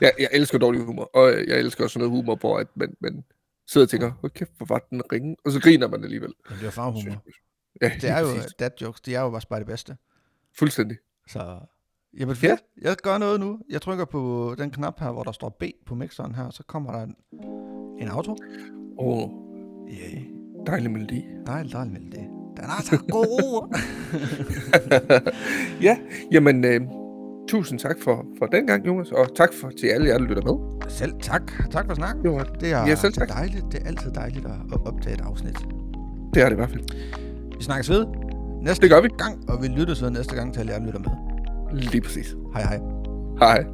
jeg, 0.00 0.12
jeg 0.18 0.28
elsker 0.32 0.58
dårlig 0.58 0.80
humor, 0.80 1.10
og 1.14 1.28
jeg 1.48 1.58
elsker 1.58 1.84
også 1.84 1.92
sådan 1.94 2.08
noget 2.08 2.22
humor, 2.22 2.36
hvor 2.36 2.58
at 2.58 2.66
man, 2.74 2.94
man 3.00 3.24
sidder 3.68 3.84
og 3.84 3.90
tænker, 3.90 4.10
hold 4.20 4.32
kæft, 4.32 4.50
hvor 4.56 4.66
var 4.66 4.86
den 4.90 5.02
ringe, 5.12 5.36
og 5.44 5.52
så 5.52 5.60
griner 5.60 5.88
man 5.88 6.04
alligevel. 6.04 6.32
Men 6.50 6.58
det 6.58 6.66
er 6.66 6.70
farhumor. 6.70 7.22
Ja, 7.82 7.90
Det 8.00 8.10
er 8.10 8.20
jo 8.20 8.26
præcis. 8.34 8.54
dad 8.54 8.70
jokes, 8.80 9.00
de 9.00 9.14
er 9.14 9.20
jo 9.20 9.40
bare 9.48 9.58
det 9.58 9.66
bedste. 9.66 9.96
Fuldstændig. 10.58 10.96
Så, 11.28 11.58
jamen 12.18 12.36
Ja. 12.42 12.48
fedt. 12.48 12.60
Jeg 12.82 12.96
gør 12.96 13.18
noget 13.18 13.40
nu. 13.40 13.58
Jeg 13.70 13.82
trykker 13.82 14.04
på 14.04 14.54
den 14.58 14.70
knap 14.70 15.00
her, 15.00 15.10
hvor 15.10 15.22
der 15.22 15.32
står 15.32 15.48
B 15.60 15.62
på 15.86 15.94
mixeren 15.94 16.34
her, 16.34 16.50
så 16.50 16.62
kommer 16.62 16.92
der 16.92 17.02
en, 17.02 17.14
en 18.00 18.08
auto. 18.08 18.36
Åh, 18.98 19.18
oh, 19.18 19.30
Yeah. 19.92 20.22
dejlig 20.66 20.90
melodi. 20.90 21.24
Dejligt, 21.46 21.72
dejligt 21.72 21.92
melodi. 21.92 22.16
Den 22.56 22.64
er 22.64 22.82
så 22.82 22.98
god. 23.10 23.76
Ja, 25.86 25.98
jamen, 26.32 26.64
øh, 26.64 26.80
tusind 27.50 27.78
tak 27.78 27.96
for, 28.04 28.26
for 28.38 28.46
den 28.46 28.66
gang, 28.66 28.86
Jonas, 28.86 29.12
og 29.12 29.34
tak 29.36 29.52
for, 29.60 29.70
til 29.80 29.86
alle 29.86 30.06
jer, 30.08 30.18
der 30.18 30.24
lytter 30.24 30.42
med. 30.42 30.90
selv 30.90 31.12
tak. 31.22 31.52
Tak 31.70 31.86
for 31.86 31.94
snakken. 31.94 32.32
Var, 32.32 32.44
Det 32.60 32.72
er, 32.72 32.86
Ja, 32.86 32.94
selv 32.94 33.12
det 33.12 33.22
er 33.22 33.26
tak. 33.26 33.36
dejligt. 33.36 33.64
Det 33.72 33.82
er 33.82 33.86
altid 33.86 34.10
dejligt 34.10 34.46
at 34.46 34.78
optage 34.86 35.14
et 35.14 35.20
afsnit. 35.20 35.56
det 36.34 36.42
er 36.42 36.46
det 36.46 36.52
i 36.52 36.56
hvert 36.56 36.70
fald. 36.70 36.82
Vi 37.58 37.64
snakkes 37.64 37.90
ved 37.90 38.06
næste 38.62 38.82
Det 38.82 38.90
gør 38.90 39.00
vi. 39.00 39.08
gang, 39.18 39.50
og 39.50 39.62
vi 39.62 39.68
lyttes 39.68 40.02
ved 40.02 40.10
næste 40.10 40.34
gang 40.36 40.52
til 40.54 40.60
alle 40.60 40.72
jer, 40.72 40.78
der 40.78 40.86
lytter 40.86 41.00
med. 41.00 41.80
Lige 41.80 42.00
præcis. 42.00 42.34
Hej 42.54 42.62
hej. 42.62 42.80
Hej. 43.38 43.64